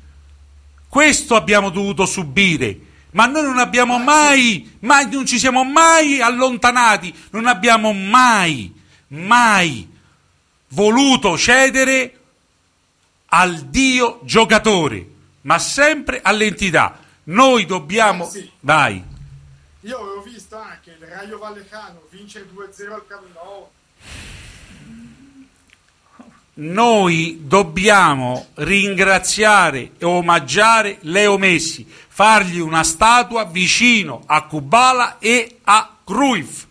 questo 0.89 1.35
abbiamo 1.35 1.69
dovuto 1.69 2.07
subire. 2.07 2.79
Ma 3.11 3.27
noi 3.27 3.43
non 3.43 3.59
abbiamo 3.59 3.99
mai, 3.99 4.77
mai, 4.83 5.11
non 5.11 5.27
ci 5.27 5.37
siamo 5.37 5.65
mai 5.65 6.21
allontanati, 6.21 7.13
non 7.31 7.49
abbiamo 7.49 7.93
mai, 7.93 8.73
mai 9.09 9.91
voluto 10.69 11.37
cedere 11.37 12.21
al 13.31 13.63
Dio 13.63 14.21
giocatore, 14.23 15.05
ma 15.41 15.59
sempre 15.59 16.21
all'entità. 16.23 17.01
Noi 17.25 17.67
dobbiamo. 17.67 18.29
Eh 18.29 18.31
sì. 18.31 18.51
Vai. 18.61 19.03
Io 19.81 19.99
avevo 19.99 20.23
visto 20.23 20.57
anche 20.57 20.97
il 21.01 21.05
Raio 21.05 21.37
Vallecano 21.39 22.03
vincere 22.11 22.47
2-0 22.55 22.93
al 22.93 23.05
Camp 23.09 23.25
Nou. 23.35 23.69
Noi 26.61 27.43
dobbiamo 27.43 28.49
ringraziare 28.55 29.93
e 29.97 30.05
omaggiare 30.05 30.99
Leo 31.03 31.39
Messi, 31.39 31.87
fargli 32.09 32.59
una 32.59 32.83
statua 32.83 33.45
vicino 33.45 34.25
a 34.27 34.43
Kubala 34.43 35.19
e 35.20 35.59
a 35.62 35.99
Cruyff. 36.03 36.65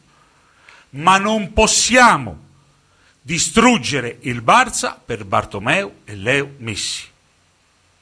Ma 0.90 1.18
non 1.18 1.54
possiamo 1.54 2.38
distruggere 3.22 4.18
il 4.24 4.42
Barça 4.42 5.00
per 5.06 5.24
Bartomeu 5.24 6.00
e 6.04 6.16
Leo 6.16 6.56
Messi. 6.58 7.06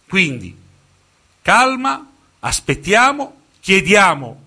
Quindi, 0.07 0.57
calma, 1.43 2.03
aspettiamo, 2.39 3.41
chiediamo 3.59 4.41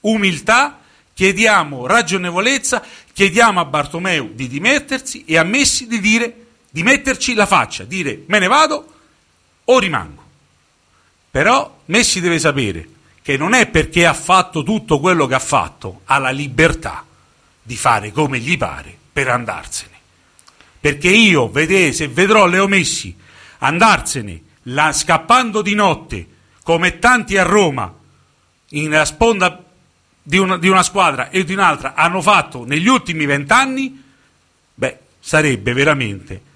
umiltà, 0.00 0.78
chiediamo 1.14 1.86
ragionevolezza, 1.86 2.84
chiediamo 3.14 3.60
a 3.60 3.64
Bartomeu 3.64 4.34
di 4.34 4.46
dimettersi 4.46 5.24
e 5.24 5.38
a 5.38 5.42
Messi 5.42 5.86
di 5.86 6.00
dire 6.00 6.48
di 6.70 6.82
metterci 6.82 7.34
la 7.34 7.46
faccia, 7.46 7.84
dire 7.84 8.22
me 8.26 8.38
ne 8.38 8.46
vado 8.46 8.94
o 9.64 9.78
rimango. 9.78 10.24
Però 11.30 11.82
Messi 11.86 12.20
deve 12.20 12.38
sapere 12.38 12.88
che 13.22 13.36
non 13.36 13.52
è 13.52 13.68
perché 13.68 14.06
ha 14.06 14.14
fatto 14.14 14.62
tutto 14.62 14.98
quello 14.98 15.26
che 15.26 15.34
ha 15.34 15.40
fatto, 15.40 16.02
ha 16.04 16.18
la 16.18 16.30
libertà 16.30 17.04
di 17.62 17.76
fare 17.76 18.12
come 18.12 18.38
gli 18.38 18.56
pare 18.56 18.96
per 19.12 19.28
andarsene. 19.28 19.98
Perché 20.80 21.10
io, 21.10 21.50
vedete, 21.50 21.92
se 21.92 22.08
vedrò 22.08 22.46
Leo 22.46 22.66
Messi 22.66 23.14
andarsene 23.58 24.42
la- 24.64 24.92
scappando 24.92 25.62
di 25.62 25.74
notte, 25.74 26.26
come 26.62 26.98
tanti 26.98 27.36
a 27.36 27.42
Roma, 27.42 27.92
in 28.70 29.02
sponda 29.04 29.64
di 30.22 30.38
una, 30.38 30.56
di 30.56 30.68
una 30.68 30.82
squadra 30.82 31.30
e 31.30 31.44
di 31.44 31.52
un'altra 31.52 31.94
hanno 31.94 32.22
fatto 32.22 32.64
negli 32.64 32.86
ultimi 32.86 33.26
vent'anni, 33.26 34.02
beh, 34.74 34.98
sarebbe 35.18 35.72
veramente 35.72 36.48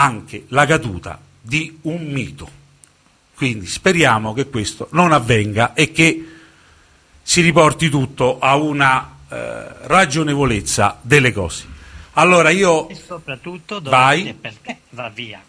anche 0.00 0.44
la 0.48 0.66
caduta 0.66 1.20
di 1.40 1.78
un 1.82 2.04
mito. 2.06 2.50
Quindi 3.34 3.66
speriamo 3.66 4.32
che 4.32 4.48
questo 4.48 4.88
non 4.92 5.12
avvenga 5.12 5.72
e 5.74 5.92
che 5.92 6.26
si 7.22 7.40
riporti 7.40 7.88
tutto 7.88 8.38
a 8.38 8.56
una 8.56 9.16
eh, 9.28 9.66
ragionevolezza 9.82 10.98
delle 11.02 11.32
cose. 11.32 11.66
Allora 12.14 12.50
io 12.50 12.88
E 12.88 12.94
soprattutto 12.96 13.78
dove 13.78 13.90
Vai. 13.94 14.34
perché 14.34 14.78
va 14.90 15.08
via. 15.08 15.40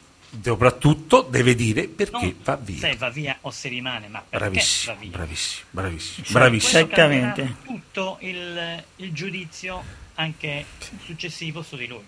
soprattutto 0.44 1.26
deve 1.28 1.56
dire 1.56 1.88
perché 1.88 2.12
Non 2.20 2.36
va 2.44 2.56
via. 2.58 2.80
Se 2.80 2.96
va 2.96 3.10
via 3.10 3.38
o 3.42 3.50
se 3.50 3.70
rimane, 3.70 4.08
ma 4.08 4.20
perché 4.28 4.50
Bravissimo, 4.50 4.94
va 4.94 5.00
via. 5.00 5.10
bravissimo, 5.10 5.66
bravissimo, 5.72 6.16
Questo 6.18 6.34
bravissimo. 6.38 6.88
cambierà 6.88 7.34
tutto 7.66 8.18
il, 8.22 8.84
il 8.98 9.14
giudizio 9.14 9.84
anche 10.16 10.66
successivo 11.06 11.64
su 11.64 11.76
di 11.76 11.88
lui. 11.88 12.04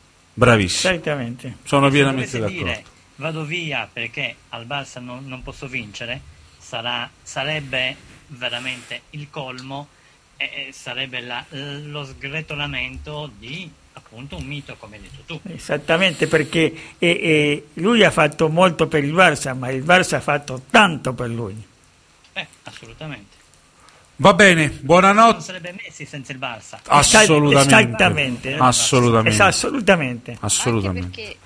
Bravissimo. 0.45 0.93
Certamente. 0.93 1.57
Sono 1.63 1.85
Se 1.87 1.91
pienamente 1.93 2.39
d'accordo. 2.39 2.63
dire 2.63 2.83
vado 3.17 3.43
via 3.45 3.87
perché 3.91 4.35
al 4.49 4.65
Barça 4.65 4.99
non, 4.99 5.27
non 5.27 5.43
posso 5.43 5.67
vincere, 5.67 6.19
sarà- 6.57 7.07
sarebbe 7.21 7.95
veramente 8.27 9.01
il 9.11 9.29
colmo 9.29 9.87
e 10.37 10.67
e 10.69 10.71
sarebbe 10.73 11.19
la- 11.21 11.45
lo 11.51 12.03
sgretolamento 12.03 13.29
di 13.37 13.69
appunto 13.93 14.37
un 14.37 14.45
mito 14.45 14.75
come 14.77 14.95
hai 14.95 15.01
detto 15.03 15.21
tu. 15.27 15.39
Esattamente 15.53 16.25
perché 16.25 16.73
eh, 16.97 17.07
eh, 17.07 17.67
lui 17.73 18.03
ha 18.03 18.09
fatto 18.09 18.49
molto 18.49 18.87
per 18.87 19.03
il 19.03 19.13
Barça, 19.13 19.55
ma 19.55 19.69
il 19.69 19.83
Barça 19.83 20.15
ha 20.15 20.21
fatto 20.21 20.63
tanto 20.71 21.13
per 21.13 21.29
lui. 21.29 21.55
Eh, 22.33 22.47
assolutamente. 22.63 23.37
Va 24.21 24.35
bene, 24.35 24.67
Non 24.67 24.79
buonanotte. 24.81 25.41
sarebbe 25.41 25.73
Messi 25.73 26.05
senza 26.05 26.31
il 26.31 26.37
Barça. 26.37 26.77
Assolutamente. 26.85 27.73
Esattamente. 27.75 28.55
Assolutamente. 28.55 29.41
Assolutamente. 29.41 30.37
Assolutamente. 30.41 31.05
Anche 31.07 31.21
perché 31.21 31.37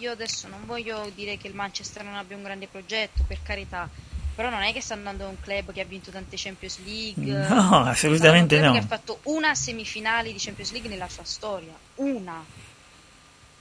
io 0.00 0.10
adesso 0.10 0.48
non 0.48 0.58
voglio 0.66 1.08
dire 1.14 1.36
che 1.36 1.46
il 1.46 1.54
Manchester 1.54 2.02
non 2.02 2.16
abbia 2.16 2.36
un 2.36 2.42
grande 2.42 2.66
progetto, 2.66 3.22
per 3.24 3.38
carità, 3.44 3.88
però 4.34 4.50
non 4.50 4.62
è 4.62 4.72
che 4.72 4.80
sta 4.80 4.94
andando 4.94 5.26
a 5.26 5.28
un 5.28 5.36
club 5.40 5.72
che 5.72 5.80
ha 5.80 5.84
vinto 5.84 6.10
tante 6.10 6.34
Champions 6.36 6.80
League. 6.84 7.24
No, 7.48 7.84
assolutamente 7.84 8.58
no. 8.58 8.72
Che 8.72 8.78
ha 8.78 8.82
fatto 8.86 9.20
una 9.24 9.54
semifinale 9.54 10.32
di 10.32 10.38
Champions 10.40 10.72
League 10.72 10.90
nella 10.90 11.08
sua 11.08 11.24
storia, 11.24 11.72
una. 11.96 12.44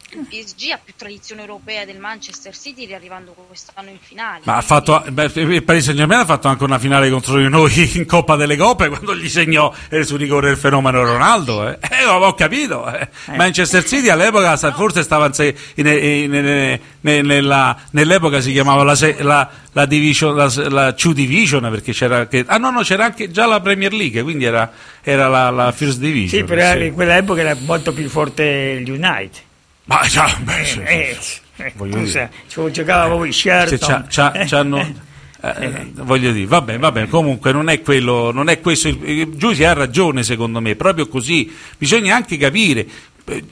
Il 0.10 0.26
PSG 0.26 0.72
ha 0.72 0.80
più 0.82 0.94
tradizione 0.96 1.42
europea 1.42 1.84
del 1.86 1.98
Manchester 2.00 2.56
City, 2.56 2.92
arrivando 2.94 3.34
quest'anno 3.34 3.90
in 3.90 3.98
finale. 4.00 4.40
Ma 4.46 4.56
ha 4.56 4.62
fatto, 4.62 5.04
beh, 5.10 5.32
il 5.36 5.64
Paris 5.64 5.84
Saint 5.84 6.00
Germain 6.00 6.22
ha 6.22 6.26
fatto 6.26 6.48
anche 6.48 6.64
una 6.64 6.80
finale 6.80 7.10
contro 7.10 7.38
di 7.38 7.50
noi 7.50 7.92
in 7.96 8.06
Coppa 8.06 8.36
delle 8.38 8.56
Coppe 8.56 8.88
quando 8.88 9.14
gli 9.16 9.28
segnò 9.28 9.74
eh, 9.90 10.04
su 10.06 10.16
rigore 10.16 10.50
il 10.52 10.58
fenomeno 10.58 11.04
Ronaldo. 11.04 11.68
Eh. 11.68 11.78
Eh, 12.00 12.06
ho 12.06 12.34
capito. 12.36 12.90
eh. 12.92 13.08
Manchester 13.36 13.84
City 13.84 14.08
all'epoca 14.10 14.56
forse 14.72 15.04
stava 15.04 15.30
in 15.36 15.56
in- 15.76 15.88
in- 15.88 16.34
in- 16.34 16.80
in- 17.02 17.26
nella- 17.26 17.78
nell'epoca 17.92 18.40
si 18.40 18.52
chiamava 18.54 18.84
la, 18.84 18.96
la, 19.20 19.50
la 19.74 19.86
division, 19.86 20.36
la, 20.36 20.52
la 20.70 20.94
Two 20.94 21.12
Division 21.14 21.68
perché 21.70 21.92
c'era 21.92 22.28
che, 22.28 22.46
ah 22.48 22.58
no 22.58 22.70
no 22.72 22.82
c'era 22.82 23.06
anche 23.06 23.30
già 23.30 23.46
la 23.46 23.60
Premier 23.60 23.92
League 23.94 24.22
quindi 24.24 24.46
era, 24.46 24.72
era 25.02 25.28
la, 25.28 25.50
la 25.50 25.72
First 25.74 26.00
Division. 26.00 26.42
Sì, 26.42 26.44
però 26.48 26.72
sì. 26.72 26.86
in 26.86 26.94
quell'epoca 26.94 27.42
era 27.42 27.56
molto 27.66 27.92
più 27.94 28.08
forte 28.08 28.44
il 28.84 28.90
United. 28.90 29.46
Ma 29.88 30.02
già, 30.08 30.38
beh, 30.42 30.66
sì, 30.66 30.80
Eh, 30.82 31.18
sì, 31.20 31.40
eh, 31.58 31.64
eh, 31.66 31.74
voglio 31.76 32.00
dire. 32.04 32.32
ci 32.48 32.62
giocava 32.72 33.08
Bobby 33.08 33.32
Sherton. 33.32 33.78
Se 33.78 33.86
c'ha- 33.86 34.06
c'ha- 34.10 34.46
c'hanno- 34.46 34.94
eh, 35.42 35.92
voglio 35.96 36.32
dire, 36.32 36.46
vabbè, 36.46 36.78
vabbè, 36.78 37.08
comunque 37.08 37.52
non 37.54 37.70
è 37.70 37.82
quello, 37.82 38.32
non 38.32 38.50
è 38.50 38.60
questo. 38.60 38.90
Giussi 39.32 39.64
ha 39.64 39.72
ragione, 39.74 40.24
secondo 40.24 40.60
me, 40.60 40.76
proprio 40.76 41.08
così. 41.08 41.52
Bisogna 41.78 42.16
anche 42.16 42.38
capire. 42.38 42.86
eh, 43.30 43.44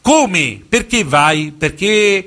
come? 0.00 0.60
Perché 0.66 1.04
vai? 1.04 1.52
Perché 1.56 2.26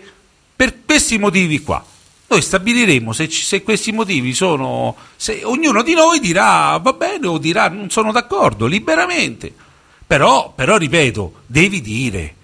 per 0.56 0.76
questi 0.86 1.18
motivi 1.18 1.62
qua. 1.62 1.84
Noi 2.28 2.42
stabiliremo 2.42 3.12
se, 3.12 3.30
se 3.30 3.62
questi 3.64 3.92
motivi 3.92 4.34
sono. 4.34 4.96
Se 5.16 5.42
ognuno 5.44 5.82
di 5.84 5.94
noi 5.96 6.20
dirà 6.20 6.78
va 6.78 6.94
bene 6.94 7.28
o 7.28 7.38
dirà 7.38 7.68
non 7.70 7.90
sono 7.90 8.12
d'accordo, 8.12 8.68
liberamente. 8.68 9.52
Però, 10.06 10.54
però 10.56 10.78
ripeto, 10.78 11.42
devi 11.48 11.82
dire. 11.82 12.36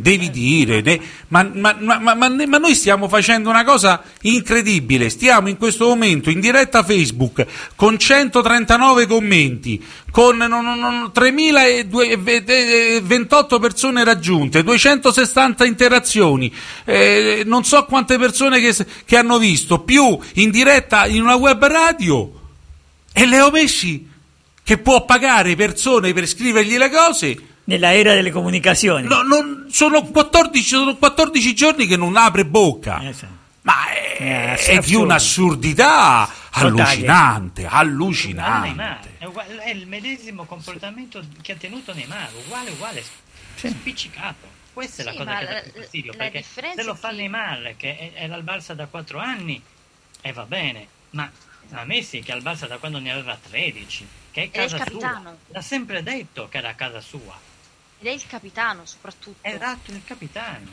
Devi 0.00 0.30
dire, 0.30 0.80
ne- 0.80 1.00
ma, 1.26 1.42
ma- 1.52 1.76
ma- 1.80 2.14
ma- 2.14 2.28
noi 2.28 2.74
stiamo 2.76 3.08
facendo 3.08 3.50
una 3.50 3.64
cosa 3.64 4.00
incredibile. 4.20 5.10
Stiamo 5.10 5.48
in 5.48 5.56
questo 5.56 5.88
momento 5.88 6.30
in 6.30 6.38
diretta 6.38 6.84
Facebook 6.84 7.44
con 7.74 7.98
139 7.98 9.08
commenti, 9.08 9.84
con 10.12 10.36
non- 10.36 10.50
non- 10.50 10.78
non- 10.78 11.10
3028 11.12 13.58
persone 13.58 14.04
raggiunte, 14.04 14.62
260 14.62 15.64
interazioni, 15.64 16.54
eh, 16.84 17.42
non 17.44 17.64
so 17.64 17.84
quante 17.84 18.18
persone 18.18 18.60
che, 18.60 18.72
che 19.04 19.16
hanno 19.16 19.38
visto, 19.38 19.80
più 19.80 20.16
in 20.34 20.52
diretta 20.52 21.06
in 21.06 21.22
una 21.22 21.34
web 21.34 21.66
radio. 21.66 22.32
E 23.12 23.26
Leo 23.26 23.50
Messi 23.50 24.08
che 24.62 24.78
può 24.78 25.04
pagare 25.04 25.56
persone 25.56 26.12
per 26.12 26.28
scrivergli 26.28 26.76
le 26.76 26.88
cose. 26.88 27.36
Nella 27.68 27.92
era 27.92 28.14
delle 28.14 28.30
comunicazioni. 28.30 29.06
No, 29.06 29.20
non- 29.20 29.66
sono, 29.70 30.02
14, 30.02 30.66
sono 30.66 30.96
14 30.96 31.54
giorni 31.54 31.86
che 31.86 31.98
non 31.98 32.16
apre 32.16 32.46
bocca. 32.46 32.98
Ma 33.62 33.90
è, 33.90 34.52
Eh, 34.52 34.56
sì, 34.56 34.70
è 34.70 34.78
di 34.80 34.94
un'assurdità 34.94 36.30
allucinante, 36.52 37.66
allucinante. 37.66 39.16
È, 39.18 39.24
uguale- 39.26 39.58
è 39.58 39.68
il 39.70 39.86
medesimo 39.86 40.44
comportamento 40.44 41.22
che 41.42 41.52
ha 41.52 41.56
tenuto 41.56 41.92
Neymar, 41.92 42.30
uguale, 42.46 42.70
uguale, 42.70 43.04
spiccicato. 43.54 44.56
Questa 44.72 45.02
è 45.02 45.04
la 45.04 45.10
Sì, 45.10 45.16
cosa 45.18 45.36
che 45.36 45.44
dà 45.44 45.60
più 45.60 45.72
fastidio, 45.82 46.12
la 46.12 46.18
perché 46.18 46.42
se 46.74 46.82
lo 46.84 46.94
fa 46.94 47.10
Neymar, 47.10 47.74
che 47.76 47.98
è, 47.98 48.12
è 48.14 48.32
al 48.32 48.44
Barça 48.44 48.72
da 48.72 48.86
4 48.86 49.18
anni, 49.18 49.60
e 50.22 50.32
va 50.32 50.44
bene, 50.44 50.86
ma 51.10 51.30
a 51.72 51.84
Messi 51.84 52.20
che 52.20 52.32
è 52.32 52.34
al 52.34 52.42
Barça 52.42 52.66
da 52.66 52.78
quando 52.78 52.98
ne 52.98 53.12
aveva 53.12 53.36
13, 53.50 54.06
che 54.30 54.44
è 54.44 54.50
casa 54.50 54.78
sua, 54.88 55.34
l'ha 55.48 55.60
sempre 55.60 56.02
detto 56.02 56.48
che 56.48 56.56
era 56.58 56.74
casa 56.74 57.02
sua. 57.02 57.46
Ed 58.00 58.06
è 58.06 58.10
il 58.10 58.26
capitano 58.26 58.86
soprattutto. 58.86 59.38
Esatto, 59.48 59.90
il 59.90 60.02
capitano. 60.04 60.66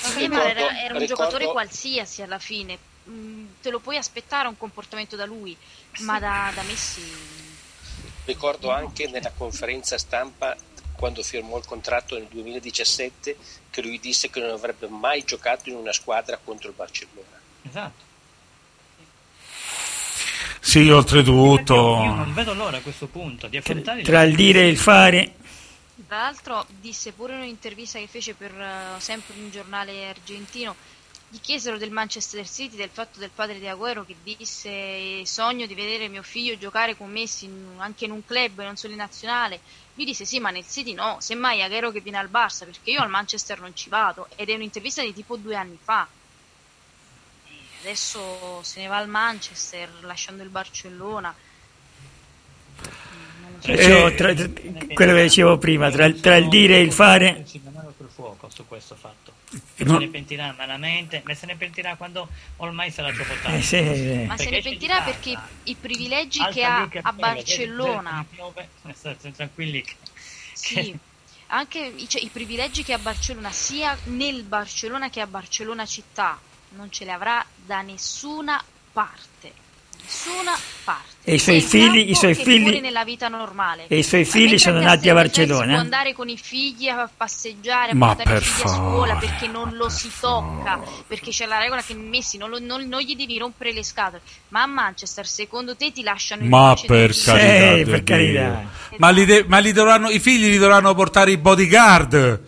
Sì, 0.00 0.28
ma 0.28 0.44
era, 0.48 0.60
Ricordo- 0.60 0.78
era 0.78 0.94
un 0.94 1.00
ricordo- 1.00 1.06
giocatore 1.06 1.46
qualsiasi 1.46 2.22
alla 2.22 2.38
fine. 2.38 2.78
Mm, 3.08 3.46
te 3.60 3.70
lo 3.70 3.80
puoi 3.80 3.96
aspettare 3.96 4.48
un 4.48 4.56
comportamento 4.56 5.16
da 5.16 5.26
lui, 5.26 5.56
ma 6.00 6.18
da, 6.20 6.50
da 6.54 6.62
Messi. 6.62 7.02
Ricordo 8.24 8.70
anche 8.70 9.08
nella 9.08 9.32
conferenza 9.36 9.98
stampa 9.98 10.56
quando 10.94 11.22
firmò 11.24 11.58
il 11.58 11.64
contratto 11.64 12.14
nel 12.16 12.28
2017 12.30 13.36
che 13.70 13.82
lui 13.82 13.98
disse 13.98 14.30
che 14.30 14.38
non 14.40 14.50
avrebbe 14.50 14.86
mai 14.86 15.24
giocato 15.24 15.68
in 15.68 15.74
una 15.74 15.92
squadra 15.92 16.38
contro 16.42 16.68
il 16.68 16.74
Barcellona. 16.76 17.40
Esatto. 17.68 18.10
Sì, 20.60 20.78
Io 20.80 20.96
oltretutto. 20.96 21.74
non 22.04 22.32
vedo 22.32 22.54
l'ora 22.54 22.76
a 22.76 22.80
questo 22.80 23.06
punto 23.08 23.48
di 23.48 23.56
affrontare 23.56 24.02
Tra 24.02 24.22
il 24.22 24.34
dire 24.36 24.60
e 24.60 24.68
il 24.68 24.78
fare. 24.78 25.34
Tra 26.12 26.20
l'altro 26.20 26.66
disse 26.68 27.12
pure 27.12 27.32
in 27.32 27.40
un'intervista 27.40 27.98
che 27.98 28.06
fece 28.06 28.34
per 28.34 28.52
eh, 28.52 29.00
sempre 29.00 29.32
un 29.34 29.50
giornale 29.50 30.10
argentino, 30.10 30.76
gli 31.30 31.40
chiesero 31.40 31.78
del 31.78 31.90
Manchester 31.90 32.46
City, 32.46 32.76
del 32.76 32.90
fatto 32.90 33.18
del 33.18 33.30
padre 33.30 33.58
di 33.58 33.66
Agüero 33.66 34.04
che 34.04 34.16
disse 34.22 35.24
sogno 35.24 35.64
di 35.64 35.74
vedere 35.74 36.08
mio 36.08 36.22
figlio 36.22 36.58
giocare 36.58 36.98
con 36.98 37.10
Messi 37.10 37.46
in- 37.46 37.76
anche 37.78 38.04
in 38.04 38.10
un 38.10 38.22
club 38.26 38.60
non 38.60 38.76
solo 38.76 38.92
in 38.92 38.98
nazionale. 38.98 39.60
Lui 39.94 40.04
disse 40.04 40.26
sì, 40.26 40.38
ma 40.38 40.50
nel 40.50 40.68
City 40.68 40.92
no, 40.92 41.16
semmai 41.18 41.62
Agüero 41.62 41.90
che 41.90 42.02
viene 42.02 42.18
al 42.18 42.28
Barça 42.28 42.66
perché 42.66 42.90
io 42.90 43.00
al 43.00 43.08
Manchester 43.08 43.58
non 43.60 43.74
ci 43.74 43.88
vado. 43.88 44.28
Ed 44.36 44.50
è 44.50 44.54
un'intervista 44.54 45.00
di 45.00 45.14
tipo 45.14 45.38
due 45.38 45.56
anni 45.56 45.78
fa. 45.82 46.06
E 47.46 47.54
Adesso 47.80 48.62
se 48.62 48.82
ne 48.82 48.86
va 48.86 48.98
al 48.98 49.08
Manchester 49.08 49.88
lasciando 50.02 50.42
il 50.42 50.50
Barcellona. 50.50 51.34
Perciò, 53.62 54.08
Eh, 54.08 54.14
tra- 54.14 54.34
tra- 54.34 54.48
quello 54.92 55.14
che 55.14 55.22
dicevo 55.22 55.56
prima, 55.58 55.90
tra, 55.90 56.04
il- 56.06 56.20
tra 56.20 56.36
il 56.36 56.48
dire 56.48 56.76
e 56.76 56.80
il 56.80 56.92
fare. 56.92 57.44
Ci 57.46 57.60
sul 57.96 58.08
fuoco 58.12 58.50
su 58.52 58.66
questo 58.66 58.96
fatto. 58.96 59.32
Eh, 59.52 59.60
Se 59.76 59.98
ne 59.98 60.08
pentirà 60.08 60.54
malamente, 60.56 61.22
ma 61.24 61.34
se 61.34 61.46
ne 61.46 61.56
pentirà 61.56 61.94
quando 61.96 62.28
ormai 62.56 62.90
sarà 62.90 63.12
troppo 63.12 63.34
tardi. 63.42 63.58
Eh, 63.58 63.62
sì, 63.62 63.76
eh. 63.76 64.24
Ma 64.26 64.36
se 64.36 64.44
Perché 64.44 64.50
ne 64.50 64.56
esce 64.58 64.70
di 64.70 64.76
pentirà 64.76 65.02
perché 65.02 65.38
i, 65.64 65.74
privilegi 65.76 66.38
che 66.52 66.64
ha 66.64 66.88
che 66.88 66.98
a 67.02 67.12
Barcellona, 67.12 68.24
state 68.94 69.32
tranquilli 69.32 69.82
che- 69.82 69.94
sì, 70.54 70.96
anche 71.48 71.78
i, 71.96 72.08
cioè, 72.08 72.22
i 72.22 72.28
privilegi 72.32 72.82
che 72.82 72.94
ha 72.94 72.98
Barcellona, 72.98 73.52
sia 73.52 73.96
nel 74.04 74.42
Barcellona 74.42 75.10
che 75.10 75.20
a 75.20 75.26
Barcellona 75.26 75.84
città, 75.86 76.40
non 76.70 76.90
ce 76.90 77.04
li 77.04 77.10
avrà 77.10 77.44
da 77.64 77.82
nessuna 77.82 78.62
parte. 78.92 79.60
Nessuna 80.12 80.52
parte. 80.84 81.10
E 81.24 81.34
i 81.34 81.38
suoi 81.38 81.56
in 81.56 81.62
figli- 81.62 82.10
i 82.10 82.14
suoi 82.14 82.34
figli- 82.34 82.80
nella 82.80 83.04
vita 83.04 83.28
normale. 83.28 83.84
e 83.88 83.98
i 83.98 84.02
suoi 84.02 84.24
Ma 84.24 84.30
figli 84.30 84.58
sono 84.58 84.78
a 84.78 84.82
nati 84.82 85.08
a 85.08 85.14
Barcellona? 85.14 85.62
Si 85.62 85.68
può 85.70 85.78
andare 85.78 86.12
con 86.12 86.28
i 86.28 86.36
figli 86.36 86.88
a 86.88 87.08
passeggiare, 87.16 87.92
a 87.92 87.94
Ma 87.94 88.08
portare 88.14 88.28
per 88.34 88.42
i 88.42 88.44
figli 88.44 88.62
a 88.66 88.68
scuola 88.68 89.14
favore, 89.14 89.26
perché 89.26 89.46
non 89.46 89.70
lo 89.74 89.88
si 89.88 90.10
tocca, 90.20 90.80
perché 91.06 91.30
c'è 91.30 91.46
la 91.46 91.58
regola 91.60 91.80
che 91.82 91.94
Messi 91.94 92.36
non, 92.36 92.50
lo- 92.50 92.58
non- 92.60 92.86
non 92.88 93.00
gli 93.00 93.14
devi 93.16 93.38
rompere 93.38 93.72
le 93.72 93.84
scatole. 93.84 94.20
Ma 94.48 94.62
a 94.62 94.66
Manchester, 94.66 95.26
secondo 95.26 95.76
te, 95.76 95.92
ti 95.92 96.02
lasciano 96.02 96.44
Ma 96.44 96.68
invece 96.70 96.86
per 96.86 97.14
carità, 97.16 97.76
Sì, 97.76 97.84
per 97.90 98.02
carità. 98.04 98.62
Ma, 98.98 99.08
li 99.10 99.24
de- 99.24 99.44
ma 99.46 99.58
li 99.58 99.72
dovranno, 99.72 100.10
i 100.10 100.18
figli 100.18 100.48
li 100.50 100.58
dovranno 100.58 100.92
portare 100.94 101.30
i 101.30 101.38
bodyguard 101.38 102.40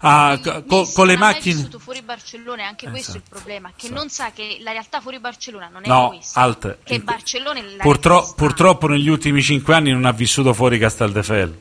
a- 0.00 0.38
co- 0.42 0.64
co- 0.64 0.90
con 0.94 1.06
le 1.06 1.16
macchine. 1.16 1.54
vissuto 1.54 1.78
fuori 1.78 2.02
Barcellona, 2.02 2.62
e 2.62 2.64
anche 2.66 2.88
questo 2.88 3.12
è 3.12 3.16
il 3.16 3.22
problema, 3.28 3.72
che 3.74 3.88
non 3.90 4.08
sa 4.08 4.30
che 4.32 4.58
la 4.60 4.70
realtà 4.72 5.00
fuori 5.00 5.18
Barcellona 5.18 5.68
non 5.68 5.84
è 5.84 5.88
No, 5.88 6.08
questa. 6.08 6.40
alt. 6.40 6.78
Che 6.84 7.00
Barcellona 7.00 7.58
è 7.58 7.62
la 7.62 7.82
Purtro- 7.82 8.32
purtroppo 8.36 8.86
negli 8.88 9.08
ultimi 9.08 9.42
cinque 9.42 9.74
anni 9.74 9.90
non 9.92 10.04
ha 10.04 10.12
vissuto 10.12 10.52
fuori 10.54 10.78
Casteldefello. 10.78 11.54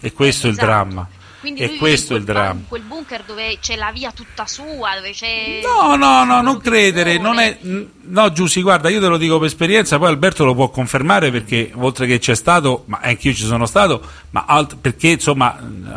E 0.00 0.12
questo 0.12 0.46
è 0.46 0.50
il 0.50 0.56
Esatto. 0.56 0.66
dramma. 0.66 1.08
Quindi 1.40 1.60
E 1.62 1.68
lui 1.68 1.78
questo 1.78 2.14
è 2.14 2.18
il 2.18 2.24
dramma. 2.24 2.60
quel 2.68 2.82
bunker 2.82 3.22
dove 3.26 3.56
c'è 3.60 3.74
la 3.76 3.90
via 3.92 4.12
tutta 4.12 4.46
sua, 4.46 4.94
dove 4.96 5.12
c'è... 5.12 5.60
No, 5.62 5.96
no, 5.96 6.24
no, 6.24 6.42
non 6.42 6.58
credere, 6.58 7.16
non 7.18 7.38
è... 7.38 7.58
No, 8.10 8.32
Giussi, 8.32 8.60
guarda, 8.60 8.88
io 8.90 9.00
te 9.00 9.06
lo 9.06 9.16
dico 9.16 9.38
per 9.38 9.46
esperienza, 9.46 9.96
poi 9.98 10.08
Alberto 10.08 10.44
lo 10.44 10.54
può 10.54 10.68
confermare 10.68 11.30
perché 11.30 11.70
oltre 11.76 12.06
che 12.06 12.18
c'è 12.18 12.34
stato, 12.34 12.82
ma 12.86 12.98
anch'io 13.02 13.32
ci 13.32 13.44
sono 13.44 13.64
stato, 13.66 14.02
ma 14.30 14.44
alt- 14.46 14.76
perché 14.80 15.08
insomma 15.10 15.56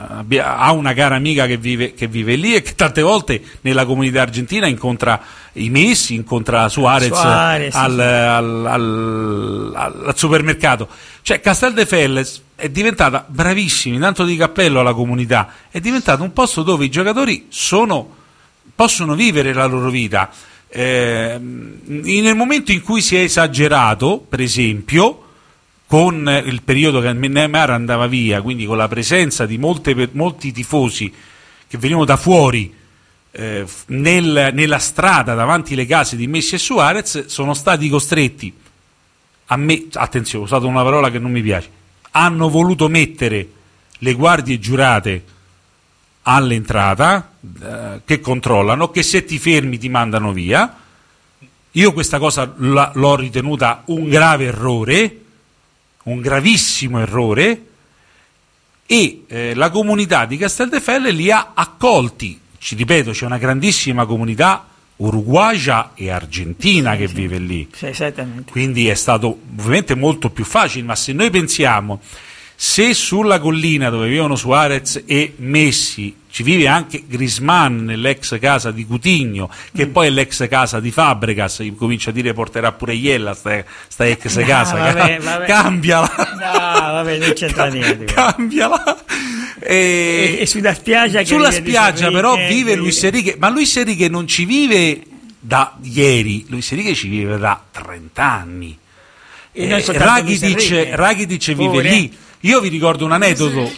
abbia- 0.09 0.57
ha 0.57 0.71
una 0.71 0.93
cara 0.93 1.15
amica 1.15 1.45
che 1.47 1.57
vive, 1.57 1.93
che 1.93 2.07
vive 2.07 2.35
lì 2.35 2.55
e 2.55 2.61
che 2.61 2.75
tante 2.75 3.01
volte 3.01 3.41
nella 3.61 3.85
comunità 3.85 4.21
argentina 4.21 4.67
incontra 4.67 5.19
i 5.53 5.69
Messi, 5.69 6.13
incontra 6.15 6.69
Suarez, 6.69 7.07
Suarez, 7.07 7.73
al, 7.75 7.91
sì. 7.91 7.99
al- 7.99 8.65
al- 8.67 9.73
al- 9.75 10.03
al 10.07 10.17
supermercato. 10.17 10.87
Cioè 11.23 11.39
Casteldefelles 11.39 12.41
è 12.55 12.69
diventata 12.69 13.25
bravissimi, 13.27 13.97
tanto 13.97 14.23
di 14.23 14.35
cappello 14.35 14.79
alla 14.81 14.93
comunità, 14.93 15.32
è 15.69 15.79
diventato 15.79 16.23
un 16.23 16.33
posto 16.33 16.63
dove 16.63 16.85
i 16.85 16.89
giocatori 16.89 17.47
sono 17.49 18.21
possono 18.75 19.15
vivere 19.15 19.53
la 19.53 19.65
loro 19.65 19.89
vita. 19.89 20.31
Eh, 20.67 21.37
nel 21.39 22.35
momento 22.35 22.71
in 22.71 22.81
cui 22.81 23.01
si 23.01 23.15
è 23.15 23.19
esagerato, 23.19 24.25
per 24.27 24.41
esempio, 24.41 25.19
con 25.85 26.41
il 26.45 26.61
periodo 26.63 26.99
che 27.01 27.13
Neymar 27.13 27.69
andava 27.69 28.07
via, 28.07 28.41
quindi 28.41 28.65
con 28.65 28.77
la 28.77 28.87
presenza 28.87 29.45
di 29.45 29.57
molte 29.57 30.09
molti 30.13 30.51
tifosi 30.51 31.13
che 31.67 31.77
venivano 31.77 32.05
da 32.05 32.17
fuori 32.17 32.73
eh, 33.31 33.65
nel- 33.87 34.51
nella 34.53 34.79
strada 34.79 35.33
davanti 35.33 35.73
alle 35.73 35.85
case 35.85 36.15
di 36.15 36.27
Messi 36.27 36.55
e 36.55 36.59
Suarez, 36.59 37.25
sono 37.27 37.53
stati 37.53 37.89
costretti 37.89 38.53
a 39.47 39.57
me, 39.57 39.87
attenzione, 39.93 40.43
ho 40.43 40.47
usato 40.47 40.67
una 40.67 40.83
parola 40.83 41.11
che 41.11 41.19
non 41.19 41.31
mi 41.31 41.41
piace, 41.41 41.69
hanno 42.11 42.49
voluto 42.49 42.87
mettere 42.87 43.47
le 44.03 44.13
guardie 44.13 44.59
giurate 44.59 45.23
all'entrata 46.23 47.31
eh, 47.41 48.01
che 48.05 48.19
controllano, 48.19 48.89
che 48.91 49.01
se 49.01 49.23
ti 49.23 49.39
fermi 49.39 49.77
ti 49.77 49.89
mandano 49.89 50.33
via. 50.33 50.77
Io 51.71 51.93
questa 51.93 52.19
cosa 52.19 52.53
la- 52.57 52.91
l'ho 52.93 53.15
ritenuta 53.15 53.83
un 53.85 54.07
grave 54.09 54.45
errore, 54.45 55.19
un 56.03 56.19
gravissimo 56.19 56.99
errore, 56.99 57.65
e 58.85 59.23
eh, 59.27 59.53
la 59.55 59.69
comunità 59.69 60.25
di 60.25 60.37
Casteldefelle 60.37 61.11
li 61.11 61.31
ha 61.31 61.51
accolti. 61.53 62.39
Ci 62.57 62.75
ripeto, 62.75 63.11
c'è 63.11 63.25
una 63.25 63.37
grandissima 63.37 64.05
comunità 64.05 64.67
uruguagia 64.97 65.91
e 65.95 66.11
argentina 66.11 66.95
che 66.95 67.07
vive 67.07 67.39
lì. 67.39 67.67
Sì. 67.73 67.91
Quindi 68.49 68.87
è 68.87 68.93
stato 68.93 69.39
ovviamente 69.57 69.95
molto 69.95 70.29
più 70.29 70.43
facile, 70.43 70.85
ma 70.85 70.95
se 70.95 71.13
noi 71.13 71.29
pensiamo, 71.29 71.99
se 72.65 72.93
sulla 72.93 73.41
collina 73.41 73.89
dove 73.89 74.07
vivono 74.07 74.37
Suarez 74.37 75.03
e 75.05 75.33
Messi 75.39 76.15
ci 76.31 76.43
vive 76.43 76.69
anche 76.69 77.03
Grisman 77.05 77.83
nell'ex 77.83 78.39
casa 78.39 78.71
di 78.71 78.85
Cutigno, 78.85 79.49
che 79.75 79.87
poi 79.87 80.07
è 80.07 80.09
l'ex 80.09 80.47
casa 80.47 80.79
di 80.79 80.89
Fabregas, 80.89 81.59
io 81.59 81.73
comincio 81.73 82.11
a 82.11 82.13
dire 82.13 82.31
porterà 82.31 82.71
pure 82.71 82.93
Iella 82.93 83.33
sta, 83.33 83.61
sta 83.85 84.05
ex 84.07 84.37
No, 84.37 84.45
casa, 84.45 84.75
vabbè, 84.77 85.19
vabbè. 85.19 85.45
cambiala. 85.45 86.09
No, 86.15 86.91
vabbè, 86.93 87.17
non 87.17 87.33
c'entra 87.33 87.65
niente. 87.65 88.05
cambiala 88.05 89.03
E, 89.59 90.37
e 90.39 90.45
sulla 90.45 90.73
spiaggia 90.73 91.25
Sulla 91.25 91.51
spiaggia 91.51 92.09
però 92.11 92.37
Enrique, 92.37 92.55
vive 92.55 92.75
Luis 92.75 93.03
Enrique, 93.03 93.35
ma 93.37 93.49
Luis 93.49 93.75
Enrique 93.75 94.07
non 94.07 94.25
ci 94.25 94.45
vive 94.45 95.01
da 95.37 95.77
ieri, 95.81 96.45
Luis 96.47 96.71
Enrique 96.71 96.95
ci 96.95 97.09
vive 97.09 97.37
da 97.37 97.61
30 97.71 98.23
anni. 98.23 98.77
E 99.51 99.67
Eh, 99.67 99.83
Rakitic. 99.85 100.91
Rakitic 100.93 101.45
vive 101.47 101.69
Pure. 101.69 101.89
lì. 101.89 102.17
Io 102.43 102.59
vi 102.59 102.69
ricordo 102.69 103.05
un 103.05 103.11
aneddoto. 103.11 103.71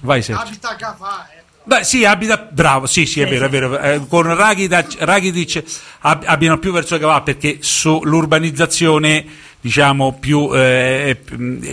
Vai 0.00 0.22
Sergio. 0.22 0.42
Abita 0.42 0.70
a 0.70 0.74
Gavà, 0.74 1.28
eh. 1.32 1.38
Beh, 1.68 1.84
sì, 1.84 2.06
abita, 2.06 2.38
bravo, 2.38 2.86
sì, 2.86 3.04
sì, 3.04 3.20
è 3.20 3.28
vero, 3.28 3.44
è 3.44 3.48
vero. 3.50 3.78
Eh, 3.78 4.06
con 4.08 4.22
Rakitic, 4.22 4.96
Rakitic 5.00 5.62
ab- 6.00 6.24
abbiano 6.24 6.58
più 6.58 6.72
verso 6.72 6.98
Cavà 6.98 7.20
perché 7.20 7.58
sull'urbanizzazione, 7.60 9.26
diciamo, 9.60 10.16
più, 10.18 10.48
eh, 10.54 11.20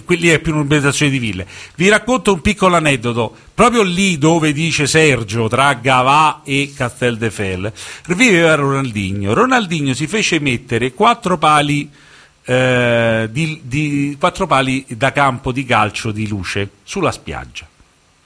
quelli 0.04 0.28
è 0.28 0.40
più 0.40 0.52
un'urbanizzazione 0.52 1.10
di 1.10 1.18
ville. 1.18 1.48
Vi 1.76 1.88
racconto 1.88 2.34
un 2.34 2.42
piccolo 2.42 2.76
aneddoto. 2.76 3.34
Proprio 3.54 3.84
lì 3.84 4.18
dove 4.18 4.52
dice 4.52 4.86
Sergio, 4.86 5.48
tra 5.48 5.74
Gavà 5.76 6.42
e 6.44 6.74
Casteldefel, 6.76 7.72
viveva 8.08 8.56
Ronaldinho. 8.56 9.34
Ronaldinho 9.34 9.94
si 9.94 10.08
fece 10.08 10.42
mettere 10.42 10.92
quattro 10.92 11.38
pali 11.38 11.90
eh, 12.46 13.28
di, 13.32 13.62
di- 13.64 14.16
quattro 14.20 14.46
pali 14.46 14.86
da 14.90 15.12
campo 15.12 15.52
di 15.52 15.66
calcio 15.66 16.12
di 16.12 16.28
luce 16.28 16.70
sulla 16.84 17.12
spiaggia. 17.12 17.68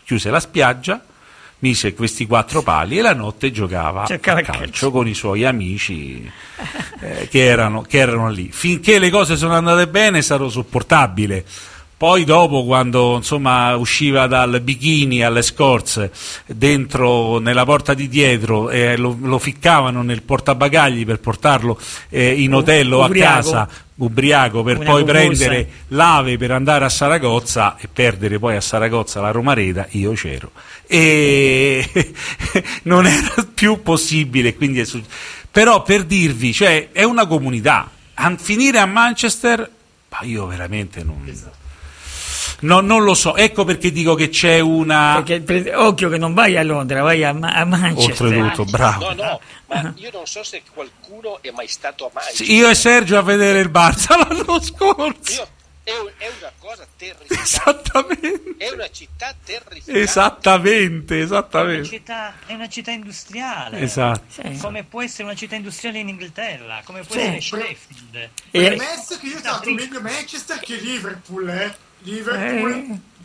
Chiuse 0.04 0.30
la 0.30 0.40
spiaggia, 0.40 1.02
mise 1.60 1.94
questi 1.94 2.26
quattro 2.26 2.62
pali 2.62 2.98
e 2.98 3.02
la 3.02 3.14
notte 3.14 3.52
giocava 3.52 4.04
a 4.04 4.20
calcio, 4.20 4.52
calcio. 4.52 4.92
con 4.92 5.08
i 5.08 5.14
suoi 5.14 5.46
amici 5.46 6.30
eh, 7.02 7.28
che, 7.30 7.44
erano, 7.46 7.82
che 7.82 7.98
erano 7.98 8.30
lì. 8.30 8.50
Finché 8.52 9.00
le 9.00 9.10
cose 9.10 9.38
sono 9.38 9.54
andate 9.54 9.88
bene 9.88 10.18
è 10.18 10.22
stato 10.22 10.50
sopportabile. 10.50 11.46
Poi 12.00 12.24
dopo, 12.24 12.64
quando 12.64 13.18
insomma 13.18 13.76
usciva 13.76 14.26
dal 14.26 14.62
bikini 14.62 15.22
alle 15.22 15.42
scorze, 15.42 16.14
dentro 16.46 17.40
nella 17.40 17.66
porta 17.66 17.94
di 17.94 18.08
dietro, 18.08 18.70
eh, 18.70 18.96
lo, 18.96 19.18
lo 19.20 19.38
ficcavano 19.38 20.02
nel 20.02 20.22
portabagagli 20.22 21.06
per 21.06 21.20
portarlo 21.20 21.78
eh, 22.08 22.42
in 22.42 22.54
hotel 22.54 22.94
o 22.94 23.04
a 23.04 23.10
casa 23.10 23.68
ubriaco 23.96 24.64
per 24.64 24.78
Una 24.78 24.92
poi 24.92 25.04
convulsa. 25.04 25.46
prendere 25.46 25.70
l'ave 25.90 26.38
per 26.38 26.52
andare 26.52 26.86
a 26.86 26.90
Saragozza 26.90 27.76
e 27.78 27.90
perdere 27.92 28.40
poi 28.40 28.56
a 28.56 28.62
Saragozza 28.62 29.20
la 29.20 29.32
Romareda, 29.32 29.88
io 29.90 30.14
c'ero. 30.14 30.52
E 30.88 31.86
non 32.84 33.08
era 33.08 33.46
più 33.54 33.82
possibile, 33.82 34.56
quindi 34.56 34.80
è 34.80 34.86
suc- 34.86 35.04
però 35.52 35.84
per 35.84 36.06
dirvi, 36.06 36.54
cioè 36.54 36.92
è 36.94 37.04
una 37.04 37.28
comunità. 37.28 37.92
A 38.14 38.34
finire 38.38 38.80
a 38.80 38.86
Manchester, 38.86 39.70
ma 40.08 40.20
io 40.22 40.48
veramente 40.48 41.04
non... 41.04 41.58
No, 42.62 42.80
non 42.82 43.04
lo 43.04 43.14
so, 43.14 43.36
ecco 43.36 43.64
perché 43.64 43.92
dico 43.92 44.16
che 44.16 44.30
c'è 44.30 44.60
una... 44.60 45.22
Perché, 45.24 45.42
pre- 45.42 45.76
occhio 45.76 46.10
che 46.10 46.18
non 46.18 46.34
vai 46.34 46.58
a 46.58 46.64
Londra, 46.64 47.02
vai 47.02 47.24
a, 47.24 47.32
Ma- 47.34 47.54
a 47.54 47.66
Manchester. 47.66 48.26
Oltretutto, 48.28 48.66
bravo. 48.66 49.14
No, 49.14 49.24
no, 49.24 49.42
ma 49.68 49.94
io 49.96 50.10
non 50.12 50.26
so 50.28 50.44
se 50.44 50.62
qualcuno 50.74 51.42
è 51.42 51.52
mai 51.52 51.68
stato 51.68 52.06
a 52.08 52.12
Manchester. 52.14 52.46
Sì, 52.46 52.54
Io 52.56 52.70
e 52.70 52.76
Sergio 52.76 53.18
a 53.18 53.22
vedere 53.22 53.60
il 53.60 53.70
Barça 53.70 54.18
l'anno 54.18 54.60
scorso. 54.62 55.32
Io- 55.34 55.48
è, 55.84 55.98
un- 55.98 56.12
è 56.18 56.30
una 56.40 56.52
cosa 56.60 56.86
terrificante. 56.98 57.42
Esattamente. 57.42 58.56
È 58.58 58.70
una 58.72 58.90
città 58.92 59.34
terrificante. 59.44 60.02
Esattamente, 60.02 61.14
È 61.14 61.18
una, 61.18 61.26
esattamente. 61.26 61.88
città, 61.88 62.34
è 62.46 62.54
una 62.54 62.70
città 62.70 62.92
industriale. 62.92 63.80
Esatto. 63.80 64.42
Come 64.62 64.84
può 64.84 65.02
essere 65.02 65.24
una 65.24 65.34
città 65.36 65.56
industriale 65.56 65.98
in 66.00 66.10
Inghilterra, 66.10 66.82
come 66.84 67.02
può 67.02 67.16
Sì. 67.16 67.22
essere 67.22 67.40
Sheffield. 67.42 68.30
Premesso 68.52 69.18
che 69.18 69.26
io 69.28 69.36
ho 69.38 69.40
stato 69.40 69.72
meglio 69.72 70.00
Manchester 70.02 70.60
che 70.60 70.76
Liverpool, 70.76 71.50
eh. 71.50 71.76
Liverpool. 72.04 72.72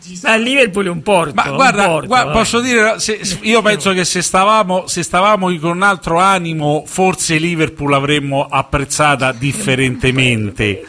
Eh, 0.07 0.19
Ma 0.23 0.37
Liverpool 0.37 0.85
è 0.87 0.91
un 0.91 1.03
porto. 1.03 1.33
Ma 1.35 1.49
guarda, 1.51 1.87
porto, 1.87 2.07
gua- 2.09 2.29
eh. 2.29 2.33
posso 2.33 2.61
dire, 2.61 2.99
se- 2.99 3.21
io 3.43 3.63
penso 3.63 3.93
che 3.93 4.05
se 4.05 4.21
stavamo, 4.21 4.87
se 4.87 5.03
stavamo 5.03 5.47
con 5.59 5.71
un 5.77 5.83
altro 5.83 6.19
animo, 6.19 6.85
forse 6.87 7.37
Liverpool 7.39 7.89
l'avremmo 7.91 8.47
apprezzata 8.51 9.33
differentemente. 9.33 10.85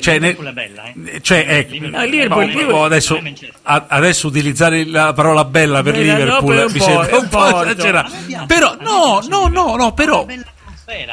Cioè, 0.00 0.18
ne- 0.18 0.28
Liverpool 0.28 0.46
è 0.46 0.52
bella, 0.52 0.82
eh. 1.12 1.20
cioè, 1.22 1.44
ecco, 1.48 1.74
No, 1.86 2.04
Liverpool- 2.04 2.44
no, 2.46 2.50
Liverpool- 2.52 2.84
adesso, 2.84 3.20
a- 3.62 3.84
adesso 3.88 4.26
utilizzare 4.28 4.86
la 4.86 5.12
parola 5.12 5.44
bella 5.44 5.82
per 5.82 5.94
Eh, 5.96 6.04
no, 6.04 6.16
Liverpool 6.16 6.54
per 6.54 6.66
un 6.66 6.72
mi 6.72 6.78
sembra 6.80 7.08
è 7.08 7.14
un 7.16 7.28
po' 7.28 7.62
esagerato. 7.66 8.12
Però, 8.46 8.76
no, 8.80 9.22
no, 9.28 9.48
no, 9.48 9.76
no, 9.76 9.92
però. 9.92 10.24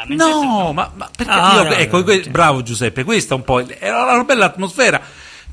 No, 0.08 0.72
ma, 0.72 0.90
ma 0.94 1.10
perché 1.14 1.32
Ah, 1.32 1.54
io, 1.56 1.62
no, 1.64 1.70
ecco, 1.74 1.98
no, 2.04 2.20
bravo 2.30 2.62
Giuseppe, 2.62 3.04
questa 3.04 3.34
è 3.34 3.36
un 3.36 3.44
po'. 3.44 3.60
Era 3.78 4.04
una 4.14 4.24
bella 4.24 4.44
atmosfera. 4.46 5.00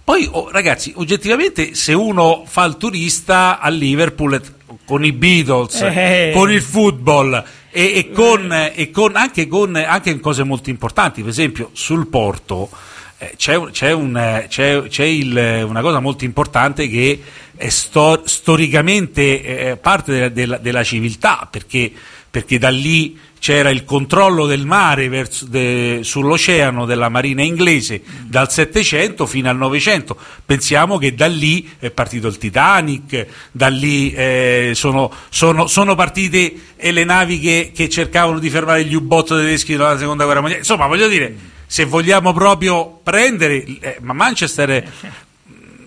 Poi, 0.08 0.26
oh, 0.32 0.50
ragazzi, 0.52 0.94
oggettivamente, 0.96 1.76
se 1.76 1.92
uno 1.92 2.46
fa 2.48 2.64
il 2.64 2.78
turista 2.78 3.60
a 3.60 3.68
Liverpool 3.68 4.36
eh, 4.36 4.42
con 4.86 5.04
i 5.04 5.12
Beatles, 5.12 5.82
Eh. 5.82 6.32
con 6.34 6.50
il 6.50 6.62
football 6.62 7.44
e, 7.70 7.92
e 7.94 8.12
con, 8.12 8.50
e 8.74 8.90
con- 8.90 9.18
anche 9.18 9.48
con 9.50 9.76
anche 9.76 10.18
cose 10.22 10.46
molto 10.46 10.70
importanti, 10.70 11.20
per 11.20 11.30
esempio 11.32 11.72
sul 11.74 12.08
porto. 12.08 12.70
eh, 13.18 13.34
C'è, 13.36 13.60
c'è 13.72 13.92
un- 13.92 14.16
eh, 14.16 14.46
c'è- 14.48 14.84
c'è 14.88 15.04
il- 15.04 15.66
una 15.68 15.82
cosa 15.82 16.00
molto 16.00 16.24
importante 16.24 16.88
che 16.88 17.20
è 17.58 17.68
sto- 17.68 18.22
storicamente 18.26 19.72
eh, 19.72 19.76
parte 19.76 20.14
della, 20.14 20.30
della- 20.30 20.58
della 20.58 20.84
civiltà, 20.86 21.46
perché, 21.52 21.92
perché 22.32 22.58
da 22.58 22.70
lì 22.70 23.20
c'era 23.40 23.70
il 23.70 23.84
controllo 23.86 24.46
del 24.46 24.66
mare 24.66 25.08
verso- 25.10 25.46
de- 25.46 26.00
sull'oceano 26.04 26.86
della 26.86 27.10
marina 27.10 27.44
inglese 27.44 28.02
dal 28.26 28.52
700 28.52 29.26
fino 29.26 29.50
al 29.50 29.58
900. 29.58 30.18
Pensiamo 30.46 30.98
che 30.98 31.14
da 31.16 31.28
lì 31.28 31.70
è 31.80 31.92
partito 31.92 32.28
il 32.28 32.38
Titanic, 32.38 33.26
da 33.52 33.68
lì 33.68 34.12
eh, 34.14 34.72
sono, 34.74 35.12
sono- 35.30 35.68
sono 35.68 35.96
partite 35.96 36.54
eh, 36.76 36.92
le 36.92 37.04
navi 37.04 37.40
che, 37.40 37.72
che 37.74 37.90
cercavano 37.90 38.40
di 38.40 38.50
fermare 38.50 38.84
gli 38.86 38.96
U-boat 38.96 39.28
tedeschi 39.30 39.74
durante 39.74 39.94
la 39.96 40.00
seconda 40.02 40.24
guerra 40.24 40.40
mondiale. 40.42 40.64
Insomma, 40.64 40.88
voglio 40.88 41.08
dire, 41.08 41.36
se 41.66 41.86
vogliamo 41.86 42.34
proprio 42.34 43.00
prendere, 43.04 43.64
eh, 43.82 43.98
ma 44.02 44.14
Manchester 44.14 44.70
è, 44.70 44.84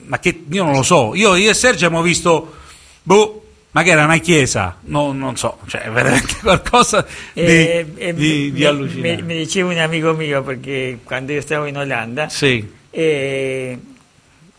ma 0.07 0.19
che 0.19 0.45
io 0.51 0.65
non 0.65 0.75
lo 0.75 0.83
so. 0.83 1.15
Io, 1.15 1.35
io 1.37 1.51
e 1.51 1.55
Sergio 1.55 1.87
abbiamo 1.87 2.03
visto, 2.05 2.55
boh, 3.03 3.40
ma 3.73 3.83
che 3.83 3.91
era 3.91 4.05
una 4.05 4.19
chiesa, 4.19 4.77
no, 4.83 5.13
non 5.13 5.37
so, 5.37 5.59
cioè 5.69 5.83
è 5.83 5.91
veramente 5.91 6.37
qualcosa 6.43 7.07
di, 7.33 7.41
Eh, 7.41 7.87
eh, 7.97 8.15
di- 8.15 8.21
mi- 8.29 8.51
di 8.53 8.59
mi, 8.61 8.65
allucinante. 8.65 9.23
mi 9.23 9.37
diceva 9.37 9.71
un 9.71 9.79
amico 9.79 10.13
mio 10.13 10.43
perché 10.43 10.99
quando 11.05 11.33
io 11.33 11.41
stavo 11.41 11.67
in 11.67 11.77
Olanda 11.77 12.29
Sì. 12.29 12.69
eh, 12.91 13.79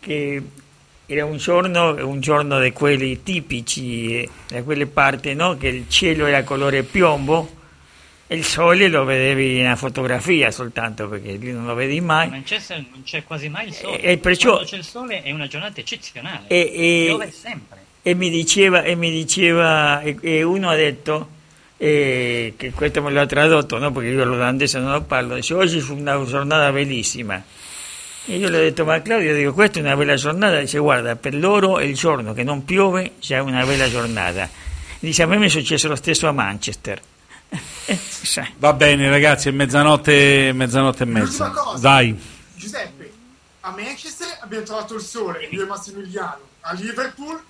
che 0.00 0.42
era 1.06 1.24
un 1.26 1.36
giorno, 1.36 2.06
un 2.08 2.20
giorno 2.20 2.58
di 2.60 2.72
quelli 2.72 3.22
tipici 3.22 4.14
eh, 4.22 4.28
da 4.48 4.62
quelle 4.62 4.86
parti 4.86 5.34
no? 5.34 5.56
che 5.58 5.68
il 5.68 5.84
cielo 5.88 6.24
era 6.26 6.42
colore 6.42 6.82
piombo 6.82 7.60
e 8.26 8.34
il 8.36 8.44
sole 8.46 8.88
lo 8.88 9.04
vedevi 9.04 9.58
in 9.58 9.64
una 9.66 9.76
fotografia 9.76 10.50
soltanto 10.50 11.06
perché 11.06 11.32
lì 11.32 11.52
non 11.52 11.66
lo 11.66 11.74
vedi 11.74 11.98
A 11.98 12.02
mai 12.02 12.30
Manchester 12.30 12.82
non 12.90 13.02
c'è 13.02 13.24
quasi 13.24 13.50
mai 13.50 13.66
il 13.66 13.74
sole. 13.74 14.00
E- 14.00 14.12
e 14.12 14.16
perciò- 14.16 14.52
Quando 14.52 14.68
c'è 14.70 14.76
il 14.78 14.84
sole 14.84 15.22
è 15.22 15.30
una 15.32 15.46
giornata 15.48 15.80
eccezionale. 15.80 16.44
E- 16.46 16.72
e- 16.74 17.04
Piove 17.08 17.30
sempre. 17.30 17.80
E 18.02 18.14
mi 18.14 18.30
diceva, 18.30 18.82
e 18.82 18.94
mi 18.96 19.10
diceva 19.10 20.00
e, 20.00 20.16
e 20.20 20.42
uno 20.42 20.68
ha 20.68 20.74
detto 20.74 21.28
eh, 21.76 22.54
che 22.56 22.70
questo 22.72 23.00
me 23.02 23.10
lo 23.10 23.20
ha 23.20 23.26
tradotto 23.26 23.78
no? 23.78 23.92
perché 23.92 24.08
io 24.10 24.24
l'olandese 24.24 24.78
non 24.78 24.92
lo 24.92 25.02
parlo 25.02 25.36
dice 25.36 25.54
oggi 25.54 25.80
fu 25.80 25.94
una 25.94 26.22
giornata 26.24 26.70
bellissima 26.70 27.42
e 28.24 28.36
io 28.36 28.48
le 28.48 28.56
ho 28.56 28.60
detto 28.60 28.84
ma 28.84 29.00
Claudio 29.02 29.34
dico 29.34 29.52
questa 29.52 29.78
è 29.78 29.82
una 29.82 29.96
bella 29.96 30.14
giornata 30.14 30.60
dice 30.60 30.78
guarda 30.78 31.16
per 31.16 31.34
loro 31.34 31.78
è 31.78 31.84
il 31.84 31.94
giorno 31.94 32.34
che 32.34 32.44
non 32.44 32.64
piove 32.64 33.12
già 33.20 33.36
è 33.36 33.40
una 33.40 33.64
bella 33.64 33.88
giornata 33.88 34.48
dice 34.98 35.22
a 35.22 35.26
me 35.26 35.38
mi 35.38 35.46
è 35.46 35.48
successo 35.48 35.88
lo 35.88 35.96
stesso 35.96 36.28
a 36.28 36.32
Manchester 36.32 37.00
Eh. 37.84 37.98
Va 38.58 38.72
bene 38.72 39.10
ragazzi, 39.10 39.48
è 39.48 39.50
mezzanotte, 39.50 40.52
mezzanotte 40.54 41.02
e 41.02 41.06
mezza. 41.06 41.50
Cosa. 41.50 41.78
Dai. 41.80 42.18
Giuseppe, 42.54 43.12
a 43.60 43.70
Manchester 43.72 44.38
abbiamo 44.40 44.64
trovato 44.64 44.94
il 44.94 45.02
sole, 45.02 45.48
io 45.50 45.64
e 45.64 45.66
Massimiliano. 45.66 46.38
A 46.60 46.72
Liverpool 46.72 47.42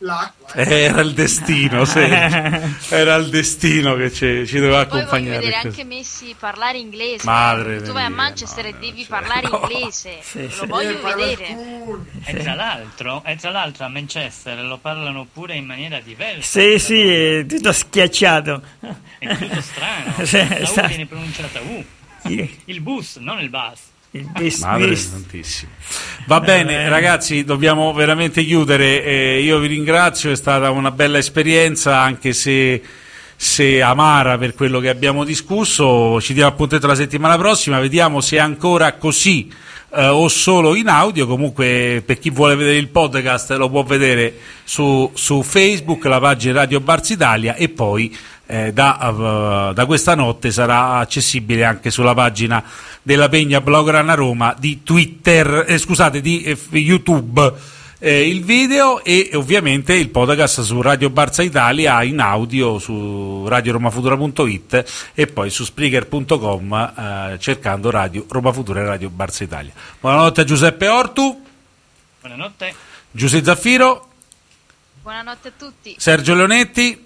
l'acqua. 0.00 0.52
eh. 0.54 0.82
Era 0.82 1.00
il 1.00 1.12
destino, 1.14 1.84
Sergio. 1.86 2.94
Era 2.94 3.14
il 3.16 3.28
destino 3.30 3.94
che 3.96 4.12
ci, 4.12 4.46
ci 4.46 4.56
doveva 4.58 4.84
Poi 4.86 4.88
voglio 4.90 5.02
accompagnare. 5.04 5.38
vedere 5.38 5.60
questo. 5.62 5.80
anche 5.80 5.84
Messi 5.94 6.34
parlare 6.38 6.78
inglese. 6.78 7.24
Madre 7.24 7.82
tu 7.82 7.92
vai 7.92 8.04
a 8.04 8.08
Manchester 8.10 8.66
e 8.66 8.74
devi 8.78 9.04
parlare 9.08 9.48
no. 9.48 9.68
inglese. 9.70 10.18
Sì, 10.22 10.42
Lo 10.42 10.50
sì. 10.50 10.66
voglio 10.66 11.00
vedere. 11.02 11.56
E 12.24 12.34
tra, 12.36 12.54
l'altro, 12.54 13.22
e 13.24 13.36
tra 13.36 13.50
l'altro 13.50 13.84
a 13.84 13.88
Manchester 13.88 14.62
lo 14.64 14.78
parlano 14.78 15.26
pure 15.32 15.54
in 15.54 15.64
maniera 15.66 16.00
diversa. 16.00 16.60
sì 16.60 16.78
sì 16.78 17.00
è 17.08 17.46
tutto 17.46 17.72
schiacciato 17.72 18.62
È 19.18 19.36
tutto 19.36 19.60
strano. 19.60 20.24
Sì, 20.24 20.46
La 20.48 20.58
U 20.60 20.64
sa- 20.66 20.86
viene 20.86 21.06
pronunciata 21.06 21.60
U. 21.60 21.84
Il 22.24 22.80
bus, 22.80 23.16
non 23.16 23.40
il 23.40 23.48
bus. 23.48 23.78
Il 24.12 24.28
bis, 24.32 24.60
Madre 24.60 24.88
bis. 24.88 25.08
santissima. 25.08 25.70
Va 26.26 26.40
bene, 26.40 26.88
ragazzi, 26.88 27.44
dobbiamo 27.44 27.92
veramente 27.92 28.44
chiudere. 28.44 29.04
Eh, 29.04 29.40
io 29.40 29.58
vi 29.58 29.68
ringrazio, 29.68 30.30
è 30.30 30.36
stata 30.36 30.70
una 30.70 30.90
bella 30.90 31.18
esperienza, 31.18 32.00
anche 32.00 32.32
se 32.32 32.82
se 33.42 33.80
amara 33.80 34.36
per 34.36 34.54
quello 34.54 34.80
che 34.80 34.90
abbiamo 34.90 35.24
discusso. 35.24 36.20
Ci 36.20 36.34
diamo 36.34 36.50
appuntamento 36.50 36.86
la 36.86 36.94
settimana 36.94 37.38
prossima, 37.38 37.80
vediamo 37.80 38.20
se 38.20 38.36
è 38.36 38.38
ancora 38.38 38.92
così 38.96 39.50
eh, 39.94 40.08
o 40.08 40.28
solo 40.28 40.74
in 40.74 40.88
audio. 40.88 41.26
Comunque, 41.26 42.02
per 42.04 42.18
chi 42.18 42.28
vuole 42.28 42.54
vedere 42.54 42.76
il 42.76 42.88
podcast, 42.88 43.52
lo 43.52 43.70
può 43.70 43.82
vedere 43.82 44.34
su, 44.62 45.10
su 45.14 45.42
Facebook, 45.42 46.04
la 46.04 46.20
pagina 46.20 46.60
Radio 46.60 46.80
Barz 46.80 47.08
Italia 47.08 47.54
e 47.54 47.70
poi. 47.70 48.14
eh, 48.44 48.74
da, 48.74 49.70
eh, 49.70 49.74
da 49.74 49.86
questa 49.86 50.14
notte 50.14 50.50
sarà 50.50 50.96
accessibile 50.96 51.64
anche 51.64 51.90
sulla 51.90 52.12
pagina 52.12 52.62
della 53.00 53.30
Pegna 53.30 53.62
Blaugrana 53.62 54.12
Roma 54.12 54.54
di 54.58 54.82
Twitter, 54.82 55.64
eh, 55.66 55.78
scusate, 55.78 56.20
di 56.20 56.42
eh, 56.42 56.58
YouTube 56.72 57.78
eh, 58.02 58.26
il 58.26 58.42
video 58.42 59.04
e 59.04 59.30
ovviamente 59.34 59.92
il 59.94 60.08
podcast 60.08 60.62
su 60.62 60.80
Radio 60.80 61.10
Barza 61.10 61.42
Italia 61.42 62.02
in 62.02 62.18
audio 62.18 62.78
su 62.78 63.46
radioromafutura.it 63.46 65.10
e 65.14 65.26
poi 65.26 65.50
su 65.50 65.64
spreaker.com 65.64 66.94
eh, 66.96 67.36
cercando 67.38 67.90
Radio 67.90 68.24
Roma 68.28 68.52
Futura 68.52 68.80
e 68.80 68.84
Radio 68.86 69.10
Barza 69.10 69.44
Italia. 69.44 69.72
Buonanotte 70.00 70.40
a 70.40 70.44
Giuseppe 70.44 70.88
Ortu, 70.88 71.42
Buonanotte. 72.20 72.74
Giuseppe 73.10 73.44
Zaffiro, 73.44 74.08
Buonanotte 75.02 75.48
a 75.48 75.52
tutti. 75.56 75.94
Sergio 75.98 76.34
Leonetti, 76.34 77.04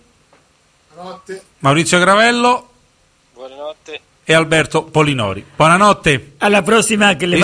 Buonanotte. 0.94 1.42
Maurizio 1.58 1.98
Gravello 1.98 2.70
Buonanotte. 3.32 4.00
e 4.22 4.32
Alberto 4.32 4.84
Polinori. 4.84 5.44
Buonanotte. 5.56 6.34
Alla 6.38 6.62
prossima, 6.62 7.16
che 7.16 7.26
le 7.26 7.38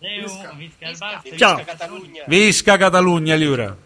Visca 0.00 0.52
vaya 0.52 0.52
il 0.60 0.72
bien. 0.78 0.98
Barça! 0.98 1.36
Ciao. 1.36 1.64
Ciao. 1.64 2.24
Visca 2.26 2.78
Catalogna, 2.78 3.36
Liura. 3.36 3.76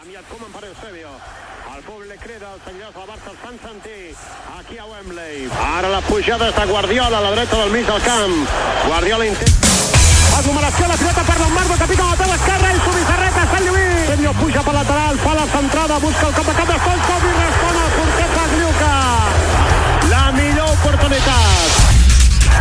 Aviat 0.00 0.24
com 0.28 0.50
per 0.52 0.64
Eusebio. 0.64 1.10
El 1.70 1.82
públic 1.86 2.20
crida, 2.20 2.52
els 2.52 2.64
seguidors 2.64 2.94
del 2.94 3.06
Barça 3.08 3.30
els 3.30 3.40
fan 3.40 3.58
sentir 3.62 4.14
aquí 4.58 4.78
a 4.78 4.84
Wembley. 4.84 5.48
Ara 5.60 5.88
la 5.92 6.00
pujada 6.08 6.48
és 6.50 6.56
de 6.56 6.66
Guardiola 6.72 7.18
a 7.18 7.24
la 7.28 7.32
dreta 7.36 7.62
del 7.62 7.72
mig 7.72 7.86
del 7.86 8.02
camp. 8.02 8.36
Guardiola 8.88 9.26
intenta... 9.26 9.99
Aglomeració, 10.40 10.86
la 10.88 10.96
pilota 10.96 11.22
per 11.28 11.36
Lombardo, 11.36 11.74
capita 11.76 12.02
a 12.02 12.08
la 12.08 12.16
teva 12.16 12.34
esquerra, 12.38 12.68
i 12.72 12.78
Subizarreta, 12.80 13.42
Sant 13.50 13.64
Lluís. 13.66 14.06
Senyor 14.08 14.34
puja 14.38 14.62
per 14.64 14.72
lateral, 14.72 15.18
fa 15.20 15.32
la 15.36 15.44
centrada, 15.52 15.98
busca 16.00 16.28
el 16.28 16.32
cop 16.38 16.46
de 16.48 16.54
cap 16.56 16.70
de 16.70 16.76
Stoichkov 16.80 17.26
i 17.28 17.32
respon 17.40 17.80
al 17.80 17.90
porter 17.96 18.28
Pagliuca. 18.36 18.92
La 20.08 20.22
millor 20.38 20.70
oportunitat. 20.78 21.68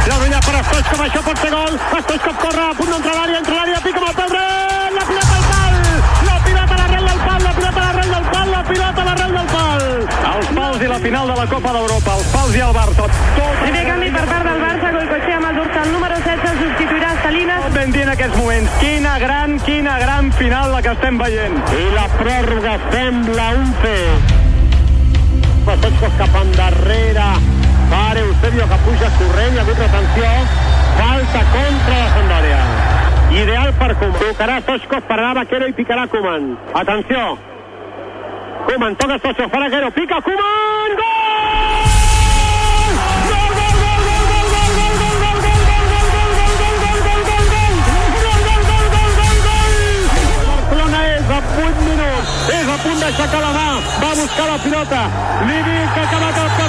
La 0.09 0.17
brilla 0.19 0.41
per 0.43 0.59
Stoichkov, 0.67 1.05
això 1.05 1.21
pot 1.29 1.39
ser 1.39 1.51
gol. 1.55 1.79
Stoichkov 2.03 2.35
corre 2.43 2.65
a 2.65 2.75
punt 2.81 2.91
d'entrar 2.91 3.13
a 3.15 3.19
l'àrea, 3.21 3.39
entra 3.39 3.55
a 3.55 3.59
l'àrea, 3.61 3.79
pica 3.87 4.03
amb 4.03 4.09
el 4.09 4.15
peu 4.19 4.27
dret, 4.33 4.91
la 4.99 5.05
pilota 5.11 5.39
al 5.39 5.45
pal. 5.53 5.73
La 6.27 6.37
pilota 6.49 6.73
a 6.75 6.81
l'arrel 6.81 7.05
del 7.13 7.21
pal, 7.29 7.39
la 7.47 7.53
pilota 7.61 7.79
a 7.79 7.85
l'arrel 7.85 8.11
del 8.17 8.27
pal, 8.33 8.47
la 8.57 8.63
pilota 8.73 8.99
a 8.99 9.07
l'arrel 9.07 9.37
del 9.39 9.49
pal. 9.55 9.87
Els 10.33 10.51
pals 10.59 10.83
i 10.83 10.91
la 10.91 10.99
final 11.07 11.31
de 11.31 11.39
la 11.39 11.47
Copa 11.55 11.77
d'Europa, 11.79 12.19
els 12.19 12.27
pals 12.35 12.59
i 12.59 12.67
el 12.67 12.75
Barça. 12.75 13.07
Tot 13.39 13.63
Primer 13.63 13.87
canvi 13.87 14.11
per 14.19 14.25
part 14.33 14.51
del 14.51 14.61
Barça, 14.67 14.93
Goicoechea 14.99 15.39
amb 15.39 15.51
el 15.53 15.63
dorsal 15.63 15.93
número 15.95 16.19
16 16.19 16.28
dir 17.91 18.03
en 18.03 18.11
aquests 18.13 18.37
moments. 18.37 18.71
Quina 18.79 19.17
gran, 19.19 19.59
quina 19.65 19.97
gran 19.99 20.31
final 20.33 20.71
la 20.71 20.81
que 20.81 20.93
estem 20.93 21.17
veient. 21.19 21.57
I 21.75 21.85
la 21.95 22.05
pròrroga 22.17 22.75
sembla 22.91 23.47
un 23.57 23.71
fet. 23.83 24.35
Stoichkov 25.69 26.15
cap 26.17 26.37
endarrere 26.39 27.27
per 27.89 28.17
Eusebio 28.21 28.65
que 28.71 28.79
puja 28.85 29.09
corrent, 29.19 29.53
hi 29.53 29.59
ha 29.59 29.65
hagut 29.65 29.81
retenció, 29.83 30.31
falta 30.97 31.43
contra 31.53 31.99
la 31.99 32.09
Sampdoria. 32.15 32.63
Ideal 33.43 33.73
per 33.77 33.91
Koeman. 34.01 34.19
Tocarà 34.23 34.57
Stoichkov, 34.65 35.05
pararà 35.11 35.35
Vaquero 35.41 35.69
i 35.69 35.77
picarà 35.77 36.07
Koeman. 36.07 36.51
Atenció. 36.73 37.37
Koeman, 38.65 38.97
toca 38.97 39.21
Stoichkov, 39.21 39.49
fa 39.53 39.65
Vaquero, 39.67 39.91
pica 39.91 40.21
Koeman, 40.25 41.01
gol! 41.03 41.18
Saca 53.17 53.39
la 53.41 53.51
va, 53.51 53.79
va 54.01 54.11
a 54.11 54.15
buscar 54.15 54.47
la 54.47 54.57
pelota. 54.59 55.09
Living 55.47 55.93
que 55.93 55.99
acaba 55.99 56.29
tocando. 56.29 56.68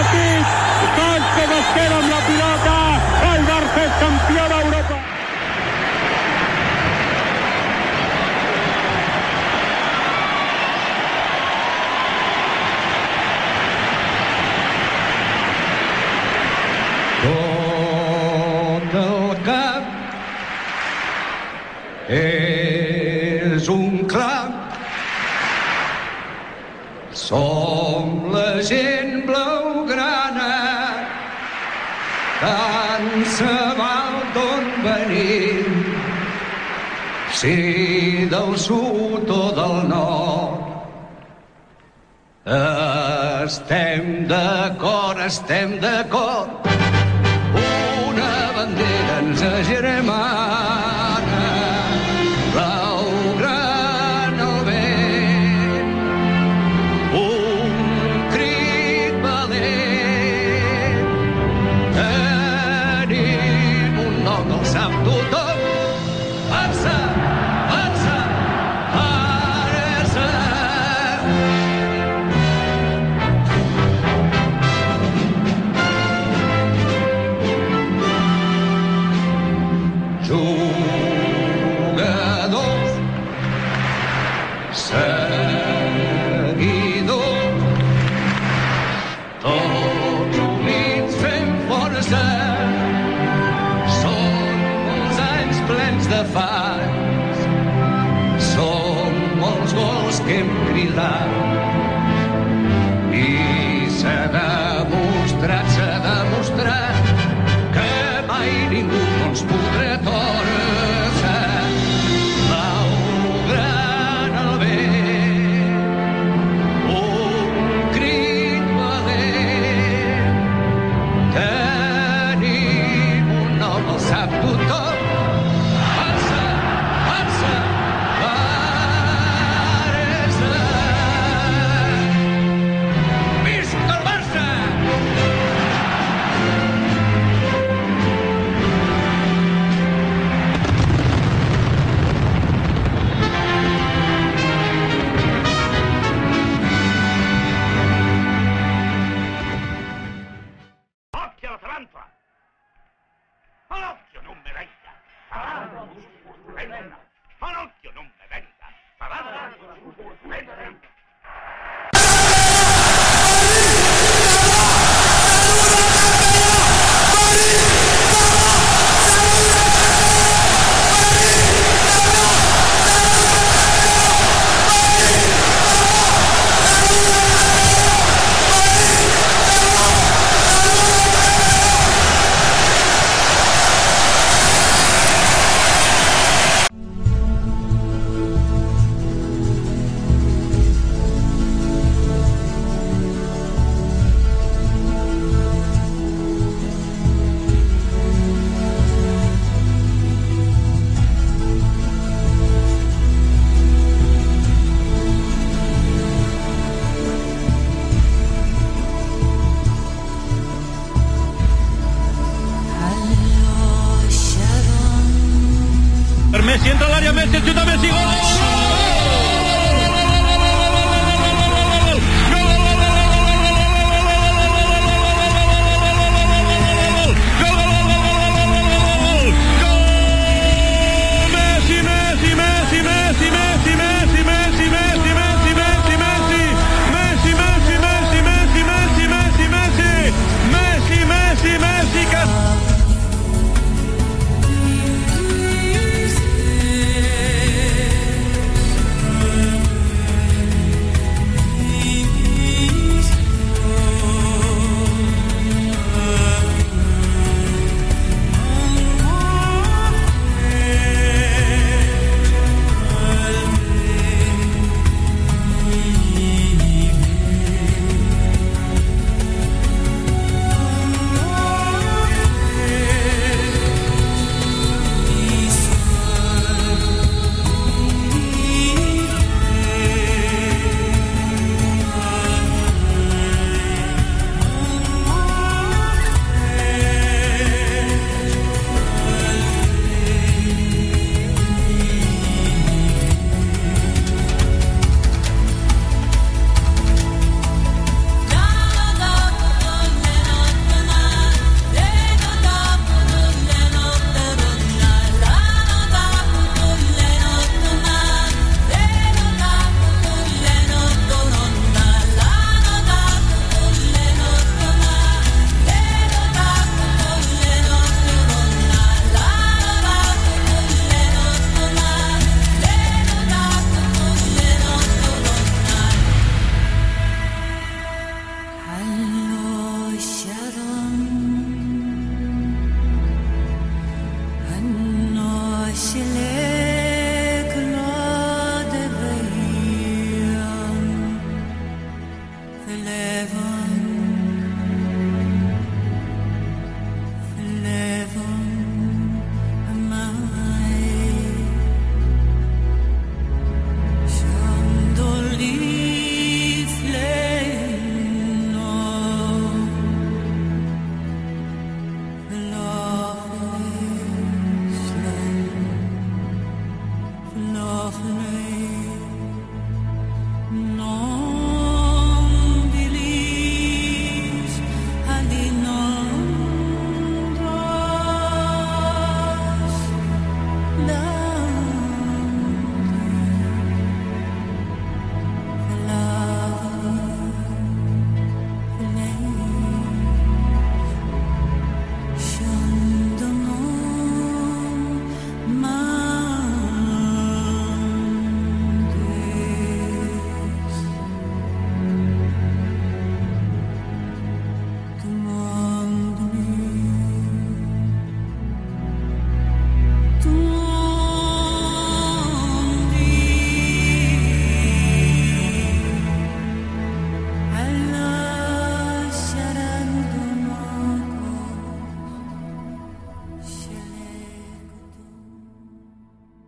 Som 27.31 28.33
la 28.34 28.59
gent 28.59 29.20
blaugrana, 29.23 30.55
tant 32.41 33.12
se 33.36 33.52
val 33.78 34.17
d'on 34.34 34.67
venim, 34.83 35.76
si 37.31 38.26
del 38.34 38.50
sud 38.59 39.31
o 39.31 39.44
del 39.60 39.78
nord. 39.92 40.75
Estem 43.47 44.26
d'acord, 44.26 45.23
estem 45.31 45.78
d'acord, 45.86 46.67
una 48.10 48.34
bandera 48.59 49.20
ens 49.23 49.47
agermana, 49.55 50.50
Jones 109.31 109.44
movie. 109.44 109.70